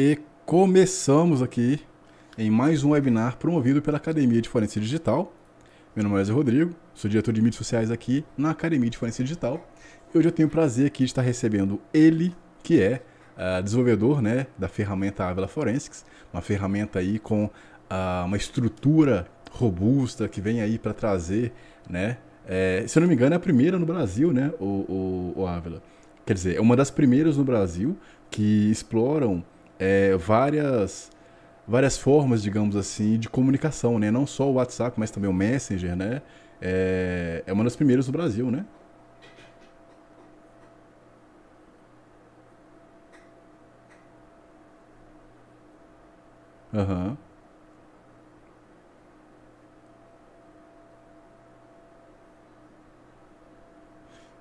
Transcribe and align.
E 0.00 0.16
começamos 0.46 1.42
aqui 1.42 1.80
em 2.38 2.48
mais 2.48 2.84
um 2.84 2.90
webinar 2.90 3.36
promovido 3.36 3.82
pela 3.82 3.96
Academia 3.96 4.40
de 4.40 4.48
Forense 4.48 4.78
Digital. 4.78 5.34
Meu 5.92 6.04
nome 6.04 6.14
é 6.14 6.18
Wesley 6.18 6.36
Rodrigo, 6.36 6.72
sou 6.94 7.10
diretor 7.10 7.32
de 7.32 7.42
mídias 7.42 7.56
sociais 7.56 7.90
aqui 7.90 8.24
na 8.36 8.50
Academia 8.50 8.88
de 8.88 8.96
Forense 8.96 9.24
Digital. 9.24 9.60
E 10.14 10.16
hoje 10.16 10.28
eu 10.28 10.30
tenho 10.30 10.46
o 10.46 10.50
prazer 10.52 10.86
aqui 10.86 10.98
de 10.98 11.10
estar 11.10 11.22
recebendo 11.22 11.80
ele, 11.92 12.32
que 12.62 12.80
é 12.80 13.02
uh, 13.36 13.60
desenvolvedor 13.60 14.22
né, 14.22 14.46
da 14.56 14.68
ferramenta 14.68 15.24
Avila 15.24 15.48
Forensics, 15.48 16.04
uma 16.32 16.42
ferramenta 16.42 17.00
aí 17.00 17.18
com 17.18 17.46
uh, 17.46 18.24
uma 18.24 18.36
estrutura 18.36 19.26
robusta 19.50 20.28
que 20.28 20.40
vem 20.40 20.60
aí 20.60 20.78
para 20.78 20.94
trazer, 20.94 21.52
né? 21.90 22.18
É, 22.46 22.84
se 22.86 22.96
eu 22.96 23.00
não 23.00 23.08
me 23.08 23.16
engano, 23.16 23.34
é 23.34 23.36
a 23.36 23.40
primeira 23.40 23.76
no 23.80 23.84
Brasil, 23.84 24.32
né, 24.32 24.52
o, 24.60 24.64
o, 24.64 25.32
o 25.38 25.46
Avila. 25.48 25.82
Quer 26.24 26.34
dizer, 26.34 26.56
é 26.56 26.60
uma 26.60 26.76
das 26.76 26.88
primeiras 26.88 27.36
no 27.36 27.42
Brasil 27.42 27.96
que 28.30 28.70
exploram 28.70 29.42
é, 29.78 30.16
várias 30.16 31.10
várias 31.66 31.98
formas, 31.98 32.42
digamos 32.42 32.76
assim, 32.76 33.18
de 33.18 33.28
comunicação, 33.30 33.98
né? 33.98 34.10
Não 34.10 34.26
só 34.26 34.50
o 34.50 34.54
WhatsApp, 34.54 34.98
mas 35.00 35.10
também 35.10 35.30
o 35.30 35.34
Messenger, 35.34 35.96
né? 35.96 36.22
É, 36.60 37.44
é 37.46 37.52
uma 37.52 37.64
das 37.64 37.76
primeiras 37.76 38.06
no 38.08 38.12
Brasil, 38.12 38.50
né? 38.50 38.66
Aham. 46.72 47.10
Uhum. 47.10 47.27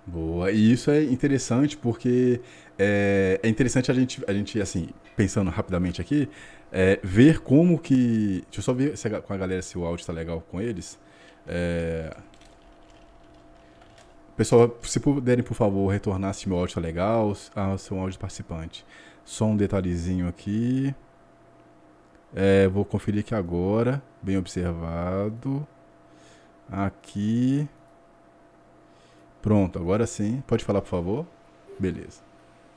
Boa, 0.08 0.50
e 0.52 0.72
isso 0.72 0.90
é 0.90 1.04
interessante 1.04 1.76
porque 1.76 2.40
é, 2.80 3.42
é, 3.44 3.50
interessante 3.50 3.92
a 3.92 3.94
gente, 3.94 4.24
a 4.26 4.34
gente, 4.34 4.62
assim, 4.62 4.88
pensando 5.18 5.52
rapidamente 5.52 6.00
aqui, 6.00 6.30
é, 6.72 6.98
ver 7.04 7.42
como 7.42 7.78
que. 7.78 8.42
Deixa 8.46 8.60
eu 8.60 8.64
só 8.64 8.74
ver 8.74 8.98
se, 8.98 9.10
com 9.10 9.34
a 9.34 9.38
galera 9.38 9.62
se 9.62 9.78
o 9.78 9.84
áudio 9.86 10.02
está 10.02 10.14
legal 10.14 10.42
com 10.50 10.62
eles. 10.62 10.98
É, 11.46 12.16
pessoal, 14.38 14.78
se 14.82 14.98
puderem, 15.02 15.44
por 15.44 15.56
favor, 15.56 15.92
retornar 15.92 16.34
se 16.34 16.48
meu 16.48 16.58
áudio 16.58 16.72
está 16.72 16.82
legal. 16.82 17.36
Ah, 17.54 17.78
seu 17.78 18.00
áudio 18.00 18.18
participante. 18.18 18.86
Só 19.26 19.46
um 19.46 19.58
detalhezinho 19.58 20.26
aqui. 20.26 20.96
É, 22.34 22.68
vou 22.70 22.86
conferir 22.86 23.22
aqui 23.22 23.36
agora. 23.36 24.02
Bem 24.22 24.38
observado. 24.38 25.68
Aqui. 26.72 27.68
Pronto, 29.42 29.80
agora 29.80 30.06
sim. 30.06 30.44
Pode 30.48 30.64
falar, 30.64 30.82
por 30.82 30.90
favor? 30.90 31.26
Beleza. 31.80 32.22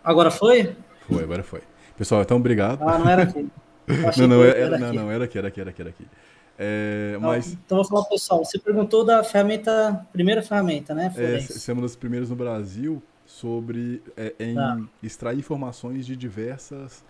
Agora 0.05 0.31
foi? 0.31 0.77
Foi, 1.09 1.23
agora 1.23 1.43
foi. 1.43 1.63
Pessoal, 1.97 2.23
então 2.23 2.37
obrigado. 2.37 2.83
Ah, 2.83 2.99
não 2.99 3.09
era 3.09 3.23
aqui. 3.25 3.49
Não, 4.19 4.29
não, 4.29 4.45
era, 4.45 4.57
era, 4.57 4.79
não, 4.79 4.93
não, 4.93 5.11
era 5.11 5.25
aqui, 5.25 5.37
era 5.37 5.49
aqui, 5.49 5.61
era 5.61 5.71
aqui, 5.71 5.83
era 5.83 5.91
aqui. 5.91 6.07
É, 6.57 7.15
então, 7.17 7.29
mas... 7.29 7.53
então, 7.55 7.79
vou 7.79 7.85
falar 7.85 8.05
pessoal. 8.05 8.45
Você 8.45 8.57
perguntou 8.57 9.05
da 9.05 9.25
ferramenta, 9.25 10.07
primeira 10.13 10.43
ferramenta, 10.43 10.95
né? 10.95 11.13
É, 11.17 11.37
essa 11.37 11.73
é 11.73 11.75
uma 11.75 11.83
das 11.83 11.97
primeiras 11.97 12.31
no 12.31 12.37
Brasil 12.37 13.03
sobre 13.27 14.03
é, 14.17 14.35
em 14.39 14.55
tá. 14.55 14.79
extrair 15.03 15.39
informações 15.39 16.05
de 16.05 16.15
diversas, 16.15 17.05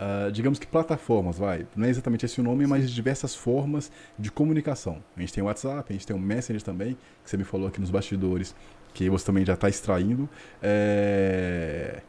uh, 0.00 0.32
digamos 0.32 0.58
que 0.58 0.66
plataformas, 0.66 1.38
vai. 1.38 1.66
Não 1.76 1.86
é 1.86 1.90
exatamente 1.90 2.24
esse 2.24 2.40
o 2.40 2.42
nome, 2.42 2.66
mas 2.66 2.88
de 2.88 2.94
diversas 2.94 3.34
formas 3.34 3.92
de 4.18 4.30
comunicação. 4.30 5.04
A 5.16 5.20
gente 5.20 5.32
tem 5.34 5.42
o 5.42 5.46
WhatsApp, 5.46 5.84
a 5.88 5.92
gente 5.92 6.06
tem 6.06 6.16
o 6.16 6.18
Messenger 6.18 6.62
também, 6.62 6.96
que 7.22 7.30
você 7.30 7.36
me 7.36 7.44
falou 7.44 7.68
aqui 7.68 7.80
nos 7.80 7.90
bastidores 7.90 8.56
que 8.98 9.08
você 9.08 9.24
também 9.24 9.46
já 9.46 9.54
está 9.54 9.68
extraindo. 9.68 10.28
É... 10.60 12.00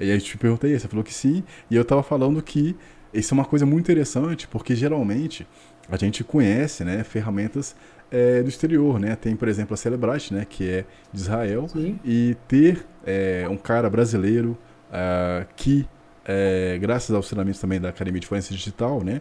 E 0.00 0.04
aí 0.04 0.10
eu 0.10 0.20
te 0.20 0.38
perguntei, 0.38 0.78
você 0.78 0.88
falou 0.88 1.04
que 1.04 1.12
sim, 1.12 1.42
e 1.70 1.76
eu 1.76 1.82
estava 1.82 2.02
falando 2.02 2.40
que 2.40 2.74
isso 3.12 3.34
é 3.34 3.36
uma 3.36 3.44
coisa 3.44 3.66
muito 3.66 3.84
interessante, 3.84 4.48
porque 4.48 4.74
geralmente 4.74 5.46
a 5.90 5.96
gente 5.96 6.24
conhece 6.24 6.84
né, 6.84 7.04
ferramentas 7.04 7.76
é, 8.10 8.42
do 8.42 8.48
exterior, 8.48 8.98
né? 8.98 9.16
Tem, 9.16 9.36
por 9.36 9.48
exemplo, 9.48 9.74
a 9.74 9.76
Celebrite, 9.76 10.32
né, 10.32 10.46
que 10.48 10.70
é 10.70 10.84
de 11.12 11.20
Israel, 11.20 11.68
sim. 11.68 11.98
e 12.04 12.36
ter 12.46 12.86
é, 13.04 13.46
um 13.50 13.56
cara 13.56 13.90
brasileiro 13.90 14.56
uh, 14.88 15.46
que, 15.56 15.86
é, 16.24 16.78
graças 16.80 17.14
aos 17.14 17.26
treinamentos 17.26 17.60
também 17.60 17.80
da 17.80 17.90
Academia 17.90 18.20
de 18.20 18.26
Forense 18.26 18.54
Digital, 18.54 19.02
né, 19.02 19.20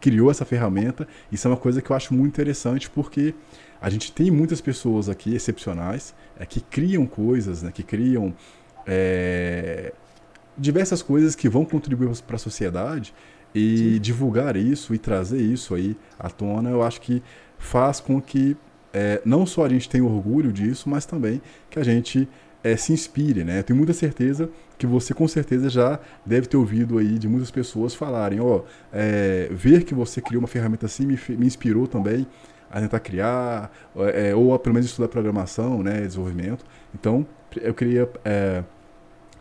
criou 0.00 0.30
essa 0.30 0.44
ferramenta, 0.44 1.08
isso 1.32 1.48
é 1.48 1.50
uma 1.50 1.56
coisa 1.56 1.82
que 1.82 1.90
eu 1.90 1.96
acho 1.96 2.14
muito 2.14 2.28
interessante, 2.28 2.88
porque 2.90 3.34
a 3.80 3.88
gente 3.90 4.12
tem 4.12 4.30
muitas 4.30 4.60
pessoas 4.60 5.08
aqui 5.08 5.34
excepcionais 5.34 6.14
é, 6.38 6.44
que 6.44 6.60
criam 6.60 7.06
coisas, 7.06 7.62
né, 7.62 7.70
que 7.72 7.82
criam 7.82 8.34
é, 8.86 9.92
diversas 10.56 11.02
coisas 11.02 11.34
que 11.34 11.48
vão 11.48 11.64
contribuir 11.64 12.10
para 12.26 12.36
a 12.36 12.38
sociedade 12.38 13.14
e 13.54 13.94
Sim. 13.94 14.00
divulgar 14.00 14.56
isso 14.56 14.94
e 14.94 14.98
trazer 14.98 15.40
isso 15.40 15.74
aí 15.74 15.96
à 16.18 16.28
tona, 16.28 16.70
eu 16.70 16.82
acho 16.82 17.00
que 17.00 17.22
faz 17.58 18.00
com 18.00 18.20
que 18.20 18.56
é, 18.92 19.20
não 19.24 19.46
só 19.46 19.64
a 19.64 19.68
gente 19.68 19.88
tenha 19.88 20.04
orgulho 20.04 20.52
disso, 20.52 20.88
mas 20.88 21.04
também 21.04 21.40
que 21.70 21.78
a 21.78 21.84
gente 21.84 22.28
é, 22.62 22.76
se 22.76 22.92
inspire, 22.92 23.44
né? 23.44 23.60
Eu 23.60 23.64
tenho 23.64 23.76
muita 23.76 23.92
certeza 23.92 24.50
que 24.76 24.86
você 24.86 25.14
com 25.14 25.26
certeza 25.28 25.68
já 25.68 25.98
deve 26.24 26.46
ter 26.46 26.56
ouvido 26.56 26.98
aí 26.98 27.18
de 27.18 27.28
muitas 27.28 27.50
pessoas 27.50 27.94
falarem, 27.94 28.40
ó, 28.40 28.58
oh, 28.58 28.62
é, 28.92 29.48
ver 29.50 29.84
que 29.84 29.94
você 29.94 30.20
criou 30.20 30.40
uma 30.40 30.48
ferramenta 30.48 30.86
assim 30.86 31.06
me, 31.06 31.18
me 31.30 31.46
inspirou 31.46 31.86
também 31.86 32.26
a 32.70 32.80
tentar 32.80 33.00
criar, 33.00 33.70
é, 34.14 34.34
ou 34.34 34.58
pelo 34.58 34.74
menos 34.74 34.88
estudar 34.88 35.08
programação, 35.08 35.82
né, 35.82 36.02
desenvolvimento. 36.02 36.64
Então, 36.94 37.26
eu 37.60 37.72
queria 37.74 38.08
é, 38.24 38.62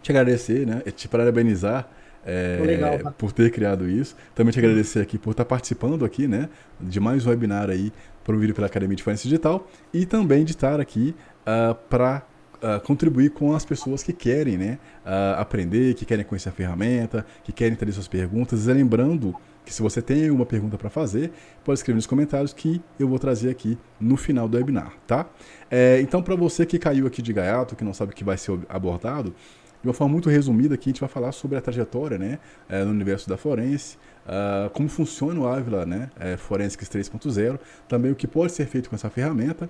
te 0.02 0.12
agradecer, 0.12 0.66
né, 0.66 0.82
te 0.96 1.08
parabenizar 1.08 1.90
é, 2.26 2.60
Legal, 2.62 3.14
por 3.18 3.32
ter 3.32 3.50
criado 3.52 3.90
isso. 3.90 4.16
Também 4.36 4.52
te 4.52 4.60
agradecer 4.60 5.00
aqui 5.00 5.18
por 5.18 5.32
estar 5.32 5.46
participando 5.46 6.04
aqui, 6.04 6.28
né, 6.28 6.50
de 6.80 7.00
mais 7.00 7.26
um 7.26 7.30
webinar 7.30 7.70
aí 7.70 7.92
promovido 8.24 8.54
pela 8.54 8.68
Academia 8.68 8.98
de 8.98 9.04
Forense 9.04 9.24
Digital 9.24 9.66
e 9.94 10.06
também 10.06 10.44
de 10.44 10.52
estar 10.52 10.80
aqui 10.80 11.16
uh, 11.42 11.74
para 11.90 12.24
Uh, 12.58 12.82
contribuir 12.82 13.30
com 13.30 13.56
as 13.56 13.64
pessoas 13.64 14.02
que 14.02 14.12
querem 14.12 14.58
né, 14.58 14.80
uh, 15.06 15.40
aprender, 15.40 15.94
que 15.94 16.08
querem 16.08 16.26
conhecer 16.26 16.50
a 16.50 16.52
ferramenta, 16.52 17.24
que 17.44 17.52
querem 17.52 17.74
entender 17.74 17.92
suas 17.92 18.08
perguntas. 18.08 18.66
E 18.66 18.74
lembrando 18.74 19.36
que 19.68 19.74
se 19.74 19.82
você 19.82 20.02
tem 20.02 20.30
alguma 20.30 20.46
pergunta 20.46 20.78
para 20.78 20.90
fazer, 20.90 21.30
pode 21.66 21.80
escrever 21.80 21.98
nos 21.98 22.08
comentários 22.08 22.54
que 22.54 22.82
eu 22.98 23.06
vou 23.06 23.20
trazer 23.20 23.50
aqui 23.50 23.78
no 24.00 24.16
final 24.16 24.48
do 24.48 24.56
webinar, 24.56 24.94
tá? 25.06 25.26
É, 25.70 26.00
então, 26.00 26.24
para 26.24 26.36
você 26.36 26.66
que 26.66 26.80
caiu 26.80 27.06
aqui 27.06 27.22
de 27.22 27.34
gaiato, 27.34 27.76
que 27.76 27.84
não 27.84 27.94
sabe 27.94 28.14
o 28.14 28.16
que 28.16 28.24
vai 28.24 28.38
ser 28.38 28.58
abordado, 28.70 29.36
de 29.82 29.88
uma 29.88 29.94
forma 29.94 30.14
muito 30.14 30.30
resumida 30.30 30.74
aqui, 30.76 30.90
a 30.90 30.92
gente 30.92 31.02
vai 31.02 31.10
falar 31.10 31.34
sobre 31.34 31.58
a 31.58 31.62
trajetória 31.62 32.18
né, 32.18 32.40
é, 32.70 32.82
no 32.86 32.92
universo 32.92 33.28
da 33.28 33.36
forense, 33.36 33.98
uh, 34.26 34.70
como 34.70 34.88
funciona 34.88 35.38
o 35.38 35.46
Avila 35.46 35.86
né, 35.86 36.10
é, 36.18 36.38
Forensics 36.38 36.88
3.0, 36.88 37.60
também 37.90 38.10
o 38.10 38.16
que 38.16 38.26
pode 38.26 38.54
ser 38.54 38.68
feito 38.68 38.90
com 38.90 38.96
essa 38.96 39.10
ferramenta, 39.10 39.70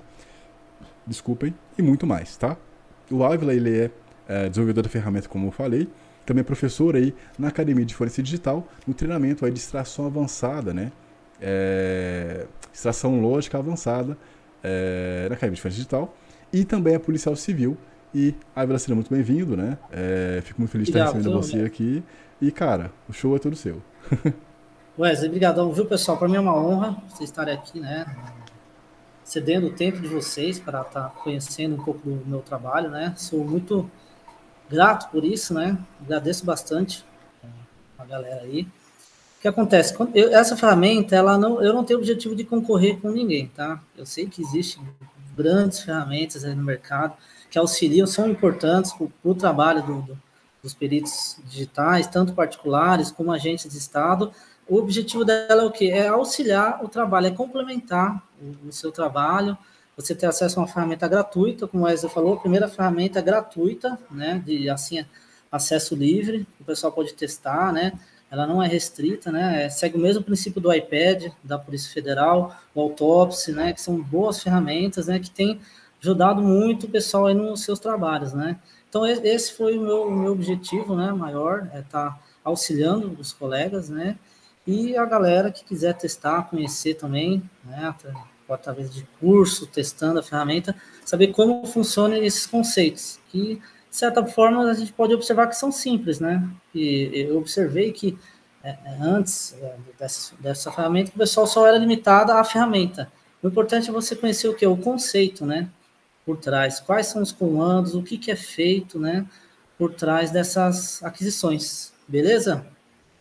desculpem, 1.08 1.56
e 1.76 1.82
muito 1.82 2.06
mais, 2.06 2.38
tá? 2.38 2.56
O 3.10 3.24
Avila 3.24 3.52
ele 3.52 3.80
é, 3.80 3.92
é 4.28 4.48
desenvolvedor 4.48 4.84
da 4.84 4.90
ferramenta, 4.90 5.28
como 5.28 5.48
eu 5.48 5.52
falei, 5.52 5.90
também 6.28 6.42
é 6.42 6.44
professor 6.44 6.94
aí 6.98 7.16
na 7.40 7.48
Academia 7.48 7.86
de 7.86 7.96
Forense 7.96 8.22
Digital, 8.22 8.68
no 8.86 8.94
treinamento 8.94 9.46
aí 9.46 9.52
de 9.52 9.60
extração 9.60 10.06
avançada, 10.06 10.74
né? 10.74 10.92
É, 11.42 12.46
extração 12.72 13.22
lógica 13.22 13.58
avançada 13.58 14.18
é, 14.62 15.28
na 15.30 15.36
Academia 15.36 15.56
de 15.56 15.62
Forense 15.62 15.78
Digital. 15.78 16.14
E 16.52 16.66
também 16.66 16.96
é 16.96 17.00
policial 17.00 17.34
civil. 17.36 17.78
E 18.14 18.36
Ávila, 18.54 18.78
seja 18.78 18.94
muito 18.94 19.10
bem-vindo, 19.10 19.56
né? 19.56 19.78
É, 19.90 20.42
fico 20.44 20.60
muito 20.60 20.72
feliz 20.72 20.88
de 20.88 20.92
estar 20.92 21.06
recebendo 21.06 21.32
você 21.32 21.62
aqui. 21.62 22.04
E, 22.42 22.52
cara, 22.52 22.92
o 23.08 23.14
show 23.14 23.34
é 23.34 23.40
todo 23.40 23.56
seu. 23.56 23.82
Wesley, 25.00 25.30
obrigadão, 25.30 25.72
viu, 25.72 25.86
pessoal? 25.86 26.18
Para 26.18 26.28
mim 26.28 26.36
é 26.36 26.40
uma 26.42 26.56
honra 26.56 27.02
vocês 27.08 27.30
estarem 27.30 27.54
aqui, 27.54 27.80
né? 27.80 28.06
Cedendo 29.24 29.68
o 29.68 29.72
tempo 29.72 30.02
de 30.02 30.08
vocês 30.10 30.60
para 30.60 30.82
estar 30.82 31.04
tá 31.04 31.10
conhecendo 31.10 31.76
um 31.76 31.84
pouco 31.84 32.02
do 32.10 32.26
meu 32.26 32.40
trabalho, 32.40 32.90
né? 32.90 33.14
Sou 33.16 33.46
muito 33.46 33.90
grato 34.70 35.10
por 35.10 35.24
isso, 35.24 35.54
né? 35.54 35.78
Agradeço 36.02 36.46
bastante 36.46 37.06
a 37.98 38.06
galera 38.06 38.42
aí. 38.42 38.62
O 39.38 39.42
que 39.42 39.48
acontece? 39.48 39.96
Eu, 40.14 40.36
essa 40.36 40.58
ferramenta, 40.58 41.16
ela 41.16 41.38
não, 41.38 41.62
eu 41.62 41.74
não 41.74 41.84
tenho 41.84 42.00
objetivo 42.00 42.36
de 42.36 42.44
concorrer 42.44 43.00
com 43.00 43.10
ninguém, 43.10 43.48
tá? 43.48 43.82
Eu 43.96 44.06
sei 44.06 44.28
que 44.28 44.42
existem 44.42 44.84
grandes 45.36 45.82
ferramentas 45.82 46.44
aí 46.44 46.56
no 46.56 46.64
mercado 46.64 47.16
que 47.50 47.60
auxiliam, 47.60 48.08
são 48.08 48.30
importantes 48.30 48.92
para 48.92 49.08
o 49.24 49.36
trabalho 49.36 49.84
do, 49.84 50.02
do, 50.02 50.18
dos 50.62 50.74
peritos 50.74 51.38
digitais, 51.46 52.08
tanto 52.08 52.34
particulares 52.34 53.12
como 53.12 53.32
agentes 53.32 53.70
de 53.70 53.78
Estado. 53.78 54.32
O 54.68 54.78
objetivo 54.78 55.24
dela 55.24 55.62
é 55.62 55.66
o 55.66 55.72
quê? 55.72 55.86
É 55.86 56.08
auxiliar 56.08 56.84
o 56.84 56.90
trabalho, 56.90 57.28
é 57.28 57.32
complementar 57.32 58.22
o, 58.42 58.68
o 58.68 58.72
seu 58.72 58.92
trabalho, 58.92 59.58
você 59.98 60.14
ter 60.14 60.28
acesso 60.28 60.60
a 60.60 60.62
uma 60.62 60.68
ferramenta 60.68 61.08
gratuita, 61.08 61.68
como 61.68 61.84
o 61.84 61.86
Wesley 61.88 62.12
falou, 62.12 62.36
a 62.36 62.40
primeira 62.40 62.68
ferramenta 62.68 63.20
gratuita, 63.20 64.00
né, 64.12 64.42
de 64.46 64.70
assim, 64.70 65.04
acesso 65.52 65.96
livre, 65.96 66.48
o 66.62 66.64
pessoal 66.64 66.94
pode 66.94 67.16
testar, 67.16 67.74
né, 67.74 67.94
ela 68.30 68.46
não 68.46 68.62
é 68.62 68.68
restrita, 68.68 69.32
né, 69.32 69.66
é, 69.66 69.70
segue 69.70 69.98
o 69.98 70.00
mesmo 70.00 70.24
princípio 70.24 70.62
do 70.62 70.72
iPad, 70.72 71.32
da 71.44 71.58
Polícia 71.58 71.92
Federal, 71.92 72.56
o 72.76 72.82
Autopsy, 72.82 73.52
né, 73.52 73.74
que 73.74 73.82
são 73.82 74.00
boas 74.00 74.42
ferramentas, 74.42 75.08
né, 75.08 75.18
que 75.20 75.32
tem 75.32 75.60
ajudado 76.00 76.44
muito 76.44 76.86
o 76.86 76.90
pessoal 76.90 77.26
aí 77.26 77.34
nos 77.34 77.64
seus 77.64 77.80
trabalhos, 77.80 78.34
né. 78.34 78.60
Então, 78.88 79.06
esse 79.06 79.54
foi 79.54 79.78
o 79.78 79.82
meu, 79.82 80.04
o 80.04 80.12
meu 80.12 80.32
objetivo, 80.32 80.96
né, 80.96 81.12
maior, 81.12 81.68
é 81.74 81.80
estar 81.80 82.12
tá 82.12 82.20
auxiliando 82.44 83.18
os 83.20 83.34
colegas, 83.34 83.90
né? 83.90 84.18
E 84.66 84.96
a 84.96 85.06
galera 85.06 85.52
que 85.52 85.64
quiser 85.64 85.94
testar, 85.94 86.50
conhecer 86.50 86.96
também, 86.96 87.44
né? 87.64 87.94
Através 88.50 88.94
de 88.94 89.06
curso, 89.20 89.68
testando 89.68 90.20
a 90.20 90.24
ferramenta, 90.24 90.76
saber 91.04 91.28
como 91.28 91.66
funcionam 91.66 92.18
esses 92.18 92.46
conceitos, 92.46 93.20
que, 93.30 93.56
de 93.56 93.96
certa 93.96 94.26
forma, 94.26 94.64
a 94.70 94.74
gente 94.74 94.94
pode 94.94 95.14
observar 95.14 95.48
que 95.48 95.56
são 95.56 95.72
simples, 95.72 96.20
né? 96.20 96.48
E 96.74 97.12
eu 97.14 97.38
observei 97.38 97.92
que 97.92 98.18
é, 98.64 98.70
é 98.70 98.98
antes 99.02 99.56
é, 99.62 99.76
dessa, 100.00 100.36
dessa 100.40 100.72
ferramenta, 100.72 101.12
o 101.14 101.18
pessoal 101.18 101.48
só 101.48 101.68
era 101.68 101.78
limitado 101.78 102.32
à 102.32 102.44
ferramenta. 102.44 103.12
O 103.42 103.48
importante 103.48 103.90
é 103.90 103.94
você 103.94 104.16
conhecer 104.16 104.48
o 104.48 104.54
que? 104.54 104.66
O 104.66 104.78
conceito, 104.78 105.46
né? 105.46 105.70
Por 106.26 106.38
trás. 106.38 106.80
Quais 106.80 107.08
são 107.08 107.22
os 107.22 107.32
comandos, 107.32 107.96
o 107.96 108.04
que, 108.04 108.18
que 108.18 108.32
é 108.32 108.36
feito, 108.36 109.00
né? 109.00 109.26
Por 109.78 109.94
trás 109.94 110.32
dessas 110.32 111.02
aquisições. 111.04 111.94
Beleza? 112.08 112.66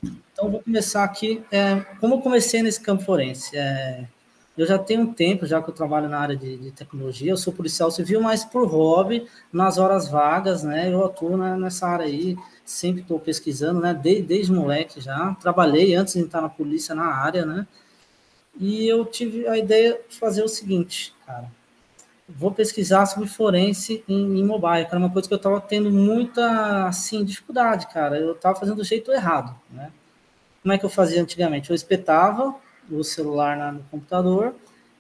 Então, 0.02 0.50
vou 0.50 0.62
começar 0.62 1.05
aqui. 1.05 1.44
É, 1.50 1.81
como 2.00 2.14
eu 2.14 2.20
comecei 2.20 2.62
nesse 2.62 2.81
campo 2.81 3.05
forense? 3.05 3.56
É, 3.56 4.06
eu 4.56 4.67
já 4.67 4.79
tenho 4.79 5.03
um 5.03 5.12
tempo, 5.12 5.44
já 5.44 5.62
que 5.62 5.69
eu 5.69 5.75
trabalho 5.75 6.08
na 6.08 6.19
área 6.19 6.35
de, 6.35 6.56
de, 6.56 6.70
tecnologia, 6.70 7.31
eu 7.31 7.37
sou 7.37 7.53
policial 7.53 7.91
civil, 7.91 8.23
mas 8.23 8.44
por 8.44 8.67
hobby, 8.67 9.26
nas 9.53 9.76
horas 9.76 10.08
vagas, 10.08 10.62
né? 10.62 10.93
Eu 10.93 11.05
atuo 11.05 11.37
né, 11.37 11.56
nessa 11.56 11.87
área 11.87 12.06
aí, 12.06 12.37
sempre 12.64 13.03
estou 13.03 13.20
pesquisando, 13.20 13.81
né? 13.81 13.93
Desde, 13.93 14.23
desde 14.23 14.53
moleque 14.53 15.00
já. 15.00 15.35
Trabalhei 15.41 15.94
antes 15.94 16.14
de 16.14 16.20
entrar 16.20 16.41
na 16.41 16.49
polícia 16.49 16.94
na 16.94 17.05
área, 17.05 17.44
né? 17.44 17.67
E 18.58 18.88
eu 18.88 19.05
tive 19.05 19.47
a 19.47 19.58
ideia 19.58 20.00
de 20.08 20.17
fazer 20.17 20.43
o 20.43 20.49
seguinte, 20.49 21.14
cara. 21.26 21.50
Vou 22.29 22.50
pesquisar 22.50 23.06
sobre 23.06 23.29
forense 23.29 24.03
em, 24.08 24.41
em 24.41 24.44
mobile, 24.44 24.87
era 24.87 24.99
uma 24.99 25.11
coisa 25.11 25.29
que 25.29 25.35
eu 25.35 25.37
estava 25.37 25.61
tendo 25.61 25.93
muita, 25.93 26.87
assim, 26.87 27.25
dificuldade, 27.25 27.87
cara. 27.88 28.19
Eu 28.19 28.32
estava 28.32 28.58
fazendo 28.58 28.79
do 28.79 28.85
jeito 28.85 29.12
errado, 29.12 29.55
né? 29.70 29.93
Como 30.62 30.73
é 30.73 30.79
que 30.79 30.85
eu 30.85 30.91
fazia 30.91 31.23
antigamente? 31.23 31.70
Eu 31.70 31.76
espetava 31.76 32.56
o 32.91 33.03
celular 33.03 33.73
no 33.73 33.83
computador, 33.85 34.55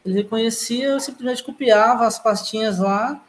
ele 0.04 0.14
reconhecia, 0.14 0.86
eu 0.88 1.00
simplesmente 1.00 1.42
copiava 1.42 2.06
as 2.06 2.18
pastinhas 2.18 2.78
lá 2.78 3.20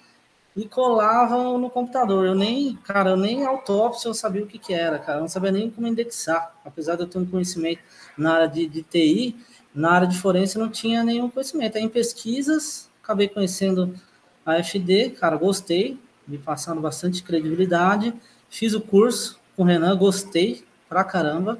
e 0.55 0.67
colava 0.67 1.57
no 1.57 1.69
computador. 1.69 2.25
Eu 2.25 2.35
nem, 2.35 2.75
cara, 2.77 3.11
eu 3.11 3.17
nem 3.17 3.45
autópsia 3.45 4.09
eu 4.09 4.13
sabia 4.13 4.43
o 4.43 4.47
que, 4.47 4.57
que 4.57 4.73
era, 4.73 4.97
cara. 4.99 5.19
Eu 5.19 5.21
não 5.21 5.27
sabia 5.27 5.51
nem 5.51 5.69
como 5.69 5.87
indexar. 5.87 6.55
Apesar 6.65 6.95
de 6.95 7.03
eu 7.03 7.07
ter 7.07 7.19
um 7.19 7.25
conhecimento 7.25 7.81
na 8.17 8.33
área 8.33 8.47
de, 8.47 8.67
de 8.67 8.81
TI, 8.83 9.35
na 9.73 9.91
área 9.91 10.07
de 10.07 10.17
forense 10.19 10.57
não 10.57 10.69
tinha 10.69 11.03
nenhum 11.03 11.29
conhecimento. 11.29 11.77
Aí 11.77 11.83
em 11.83 11.89
pesquisas, 11.89 12.89
acabei 13.03 13.27
conhecendo 13.27 13.95
a 14.43 14.57
FD, 14.57 15.11
cara, 15.11 15.35
gostei, 15.35 15.99
me 16.27 16.37
passando 16.37 16.81
bastante 16.81 17.21
credibilidade. 17.21 18.13
Fiz 18.49 18.73
o 18.73 18.81
curso 18.81 19.39
com 19.55 19.63
o 19.63 19.65
Renan, 19.65 19.95
gostei 19.95 20.63
pra 20.89 21.03
caramba. 21.03 21.59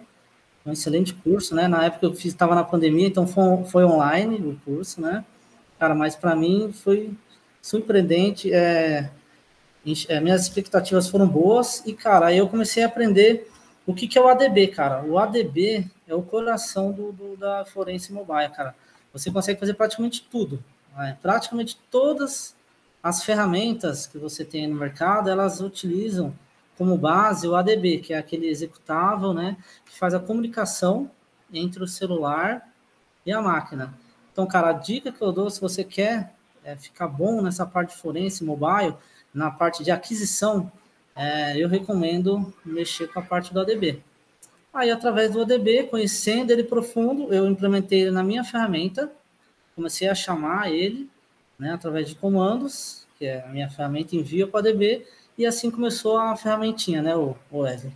Um 0.67 0.73
excelente 0.73 1.13
curso, 1.13 1.55
né? 1.55 1.65
Na 1.67 1.85
época 1.85 2.05
eu 2.05 2.13
fiz, 2.13 2.25
estava 2.25 2.53
na 2.53 2.63
pandemia, 2.63 3.07
então 3.07 3.25
foi, 3.25 3.63
foi 3.65 3.85
online 3.85 4.35
o 4.35 4.59
curso, 4.65 4.99
né? 4.99 5.23
Cara, 5.79 5.95
mas 5.95 6.15
para 6.15 6.35
mim 6.35 6.73
foi 6.73 7.13
surpreendente. 7.61 8.53
É, 8.53 9.09
é, 10.09 10.19
minhas 10.19 10.41
expectativas 10.41 11.07
foram 11.07 11.25
boas 11.25 11.81
e, 11.85 11.93
cara, 11.93 12.27
aí 12.27 12.37
eu 12.37 12.49
comecei 12.49 12.83
a 12.83 12.87
aprender 12.87 13.49
o 13.85 13.93
que, 13.93 14.07
que 14.07 14.17
é 14.17 14.21
o 14.21 14.27
ADB, 14.27 14.67
cara. 14.67 15.05
O 15.05 15.17
ADB 15.17 15.89
é 16.05 16.13
o 16.13 16.21
coração 16.21 16.91
do, 16.91 17.13
do 17.13 17.37
da 17.37 17.63
forense 17.63 18.11
mobile, 18.11 18.49
cara. 18.49 18.75
Você 19.13 19.31
consegue 19.31 19.59
fazer 19.59 19.73
praticamente 19.75 20.27
tudo. 20.29 20.61
Né? 20.97 21.17
Praticamente 21.21 21.79
todas 21.89 22.53
as 23.01 23.23
ferramentas 23.23 24.05
que 24.05 24.17
você 24.17 24.43
tem 24.43 24.67
no 24.67 24.75
mercado, 24.75 25.29
elas 25.29 25.61
utilizam 25.61 26.33
como 26.77 26.97
base 26.97 27.47
o 27.47 27.55
ADB, 27.55 27.99
que 27.99 28.13
é 28.13 28.17
aquele 28.17 28.47
executável, 28.47 29.33
né, 29.33 29.57
que 29.85 29.97
faz 29.97 30.13
a 30.13 30.19
comunicação 30.19 31.09
entre 31.51 31.83
o 31.83 31.87
celular 31.87 32.69
e 33.25 33.31
a 33.31 33.41
máquina. 33.41 33.93
Então, 34.31 34.45
cara, 34.45 34.69
a 34.69 34.73
dica 34.73 35.11
que 35.11 35.21
eu 35.21 35.31
dou, 35.31 35.49
se 35.49 35.59
você 35.59 35.83
quer 35.83 36.35
é, 36.63 36.75
ficar 36.75 37.07
bom 37.07 37.41
nessa 37.41 37.65
parte 37.65 37.95
forense 37.95 38.43
mobile, 38.43 38.95
na 39.33 39.49
parte 39.49 39.83
de 39.83 39.89
aquisição, 39.89 40.71
é, 41.15 41.57
eu 41.57 41.67
recomendo 41.67 42.53
mexer 42.63 43.07
com 43.07 43.19
a 43.19 43.23
parte 43.23 43.51
do 43.53 43.59
ADB. 43.59 44.03
Aí, 44.71 44.91
através 44.91 45.31
do 45.31 45.41
ADB, 45.41 45.87
conhecendo 45.89 46.51
ele 46.51 46.63
profundo, 46.63 47.33
eu 47.33 47.47
implementei 47.47 48.01
ele 48.01 48.11
na 48.11 48.23
minha 48.23 48.43
ferramenta, 48.43 49.11
comecei 49.75 50.07
a 50.07 50.13
chamar 50.13 50.71
ele, 50.71 51.09
né, 51.57 51.73
através 51.73 52.07
de 52.07 52.15
comandos, 52.15 53.07
que 53.17 53.25
é 53.25 53.43
a 53.43 53.47
minha 53.47 53.69
ferramenta 53.69 54.15
envia 54.15 54.45
para 54.45 54.57
o 54.57 54.59
ADB, 54.59 55.03
e 55.37 55.45
assim 55.45 55.69
começou 55.69 56.17
a 56.17 56.35
ferramentinha, 56.35 57.01
né, 57.01 57.15
o, 57.15 57.35
Wesley. 57.51 57.93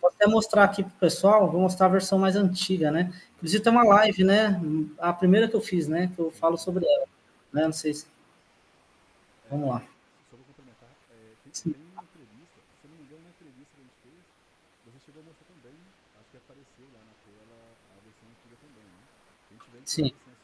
Vou 0.00 0.10
até 0.10 0.26
mostrar 0.26 0.64
aqui 0.64 0.82
para 0.82 0.92
o 0.92 0.98
pessoal, 0.98 1.50
vou 1.50 1.60
mostrar 1.60 1.86
a 1.86 1.90
versão 1.90 2.18
mais 2.18 2.36
antiga, 2.36 2.90
né? 2.90 3.12
Inclusive 3.36 3.62
tem 3.62 3.72
uma 3.72 3.84
live, 3.84 4.24
né? 4.24 4.60
A 4.98 5.12
primeira 5.12 5.48
que 5.48 5.54
eu 5.56 5.60
fiz, 5.60 5.88
né? 5.88 6.10
Que 6.14 6.20
eu 6.20 6.30
falo 6.30 6.56
sobre 6.56 6.86
ela. 6.86 7.06
Né? 7.52 7.64
Não 7.64 7.72
sei 7.72 7.94
se. 7.94 8.06
Vamos 9.50 9.68
lá. 9.68 9.80
Só 10.30 10.36
vou 10.36 10.46
complementar. 10.46 10.88
É, 11.10 11.34
tem, 11.42 11.52
Sim. 11.52 11.72
tem 11.72 11.82
uma 11.92 12.02
entrevista, 12.02 12.58
se 12.80 12.88
não 12.88 12.96
me 12.96 13.02
engano, 13.02 13.22
na 13.22 13.30
entrevista 13.30 13.72
que 13.74 13.80
a 13.80 13.84
gente 13.84 13.98
fez, 14.02 14.20
você 14.86 14.98
chegou 15.06 15.22
a 15.22 15.26
mostrar 15.26 15.46
também, 15.50 15.74
acho 16.20 16.30
que 16.30 16.36
apareceu 16.38 16.86
lá 16.94 17.02
na 17.02 17.14
tela 17.26 17.56
a 17.66 17.96
versão 18.06 18.26
antiga 18.30 18.56
também, 18.62 18.86
né? 18.86 19.02
Sim. 19.84 20.10
Uhum. 20.10 20.26
Claro. 20.26 20.36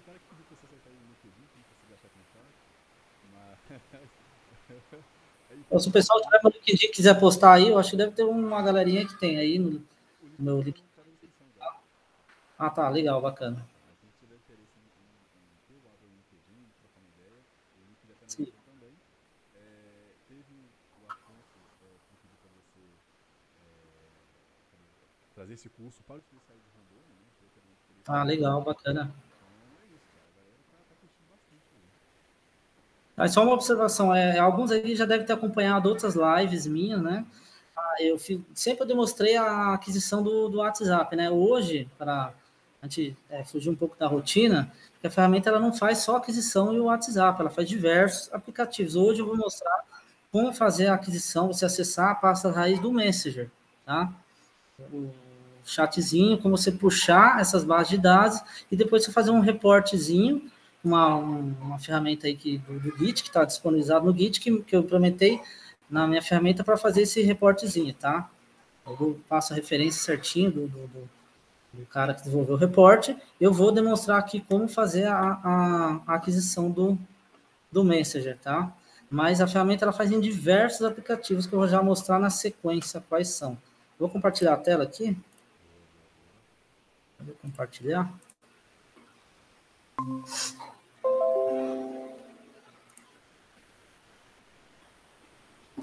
Então, 5.66 5.78
se 5.78 5.88
o 5.88 5.92
pessoal 5.92 6.20
tiver 6.22 6.40
no 6.42 6.50
LinkedIn 6.50 6.90
quiser 6.92 7.18
postar 7.20 7.52
aí, 7.54 7.68
eu 7.68 7.78
acho 7.78 7.90
que 7.90 7.96
deve 7.96 8.12
ter 8.12 8.24
uma 8.24 8.62
galerinha 8.62 9.06
que 9.06 9.18
tem 9.18 9.36
aí 9.38 9.58
no, 9.58 9.70
no 9.70 9.82
meu 10.38 10.62
LinkedIn. 10.62 10.87
Ah, 12.58 12.68
tá, 12.70 12.88
legal, 12.90 13.20
bacana. 13.22 13.66
Sim. 18.26 18.46
Trazer 25.34 25.54
esse 25.54 25.70
curso 25.70 26.02
para 26.02 26.16
os 26.16 26.24
policiais 26.24 26.60
de 26.60 26.68
Rondônia, 26.76 27.14
né? 27.14 27.24
Ah, 28.06 28.24
legal, 28.24 28.62
bacana. 28.62 29.14
Mas 33.16 33.32
só 33.32 33.42
uma 33.42 33.54
observação, 33.54 34.14
é, 34.14 34.38
alguns 34.38 34.70
aí 34.70 34.94
já 34.94 35.04
devem 35.04 35.26
ter 35.26 35.32
acompanhado 35.32 35.88
outras 35.88 36.14
lives 36.14 36.66
minhas, 36.66 37.02
né? 37.02 37.24
Ah, 37.76 37.96
eu 38.00 38.18
fiz, 38.18 38.40
sempre 38.54 38.82
eu 38.84 38.86
demonstrei 38.88 39.36
a 39.36 39.74
aquisição 39.74 40.22
do, 40.22 40.48
do 40.48 40.58
WhatsApp, 40.58 41.16
né? 41.16 41.30
Hoje, 41.30 41.88
para 41.98 42.32
a 42.80 42.86
gente 42.86 43.16
é, 43.28 43.44
fugir 43.44 43.70
um 43.70 43.74
pouco 43.74 43.96
da 43.98 44.06
rotina, 44.06 44.72
que 45.00 45.06
a 45.06 45.10
ferramenta 45.10 45.50
ela 45.50 45.58
não 45.58 45.72
faz 45.72 45.98
só 45.98 46.16
aquisição 46.16 46.72
e 46.72 46.78
o 46.78 46.84
WhatsApp, 46.84 47.40
ela 47.40 47.50
faz 47.50 47.68
diversos 47.68 48.32
aplicativos. 48.32 48.94
Hoje 48.94 49.20
eu 49.20 49.26
vou 49.26 49.36
mostrar 49.36 49.84
como 50.30 50.52
fazer 50.52 50.86
a 50.86 50.94
aquisição, 50.94 51.48
você 51.48 51.64
acessar 51.64 52.10
a 52.10 52.14
pasta 52.14 52.50
raiz 52.50 52.78
do 52.80 52.92
Messenger, 52.92 53.50
tá? 53.84 54.12
O 54.92 55.10
chatzinho, 55.64 56.38
como 56.38 56.56
você 56.56 56.70
puxar 56.70 57.40
essas 57.40 57.64
bases 57.64 57.90
de 57.90 57.98
dados 57.98 58.40
e 58.70 58.76
depois 58.76 59.04
você 59.04 59.12
fazer 59.12 59.30
um 59.30 59.40
reportezinho, 59.40 60.50
uma, 60.82 61.16
uma 61.16 61.78
ferramenta 61.78 62.26
aí 62.26 62.36
que, 62.36 62.58
do, 62.58 62.78
do 62.78 62.96
Git, 62.96 63.22
que 63.22 63.28
está 63.28 63.44
disponibilizado 63.44 64.06
no 64.06 64.16
Git, 64.16 64.40
que, 64.40 64.62
que 64.62 64.76
eu 64.76 64.80
implementei 64.80 65.40
na 65.90 66.06
minha 66.06 66.22
ferramenta 66.22 66.62
para 66.62 66.76
fazer 66.76 67.02
esse 67.02 67.22
reportezinho, 67.22 67.92
tá? 67.94 68.30
Eu 68.86 69.20
passo 69.28 69.52
a 69.52 69.56
referência 69.56 70.00
certinho 70.00 70.50
do, 70.50 70.68
do, 70.68 70.86
do 70.86 71.17
do 71.72 71.84
cara 71.86 72.14
que 72.14 72.22
desenvolveu 72.22 72.54
o 72.54 72.58
reporte, 72.58 73.16
eu 73.40 73.52
vou 73.52 73.70
demonstrar 73.70 74.18
aqui 74.18 74.40
como 74.40 74.68
fazer 74.68 75.06
a, 75.06 76.00
a, 76.06 76.14
aquisição 76.14 76.70
do, 76.70 76.98
do 77.70 77.84
Messenger, 77.84 78.38
tá? 78.38 78.72
Mas 79.10 79.40
a 79.40 79.46
ferramenta 79.46 79.84
ela 79.84 79.92
faz 79.92 80.10
em 80.10 80.20
diversos 80.20 80.82
aplicativos 80.82 81.46
que 81.46 81.54
eu 81.54 81.58
vou 81.58 81.68
já 81.68 81.82
mostrar 81.82 82.18
na 82.18 82.30
sequência 82.30 83.02
quais 83.08 83.28
são. 83.28 83.56
Vou 83.98 84.08
compartilhar 84.08 84.54
a 84.54 84.58
tela 84.58 84.84
aqui. 84.84 85.16
Vou 87.18 87.34
compartilhar. 87.42 88.12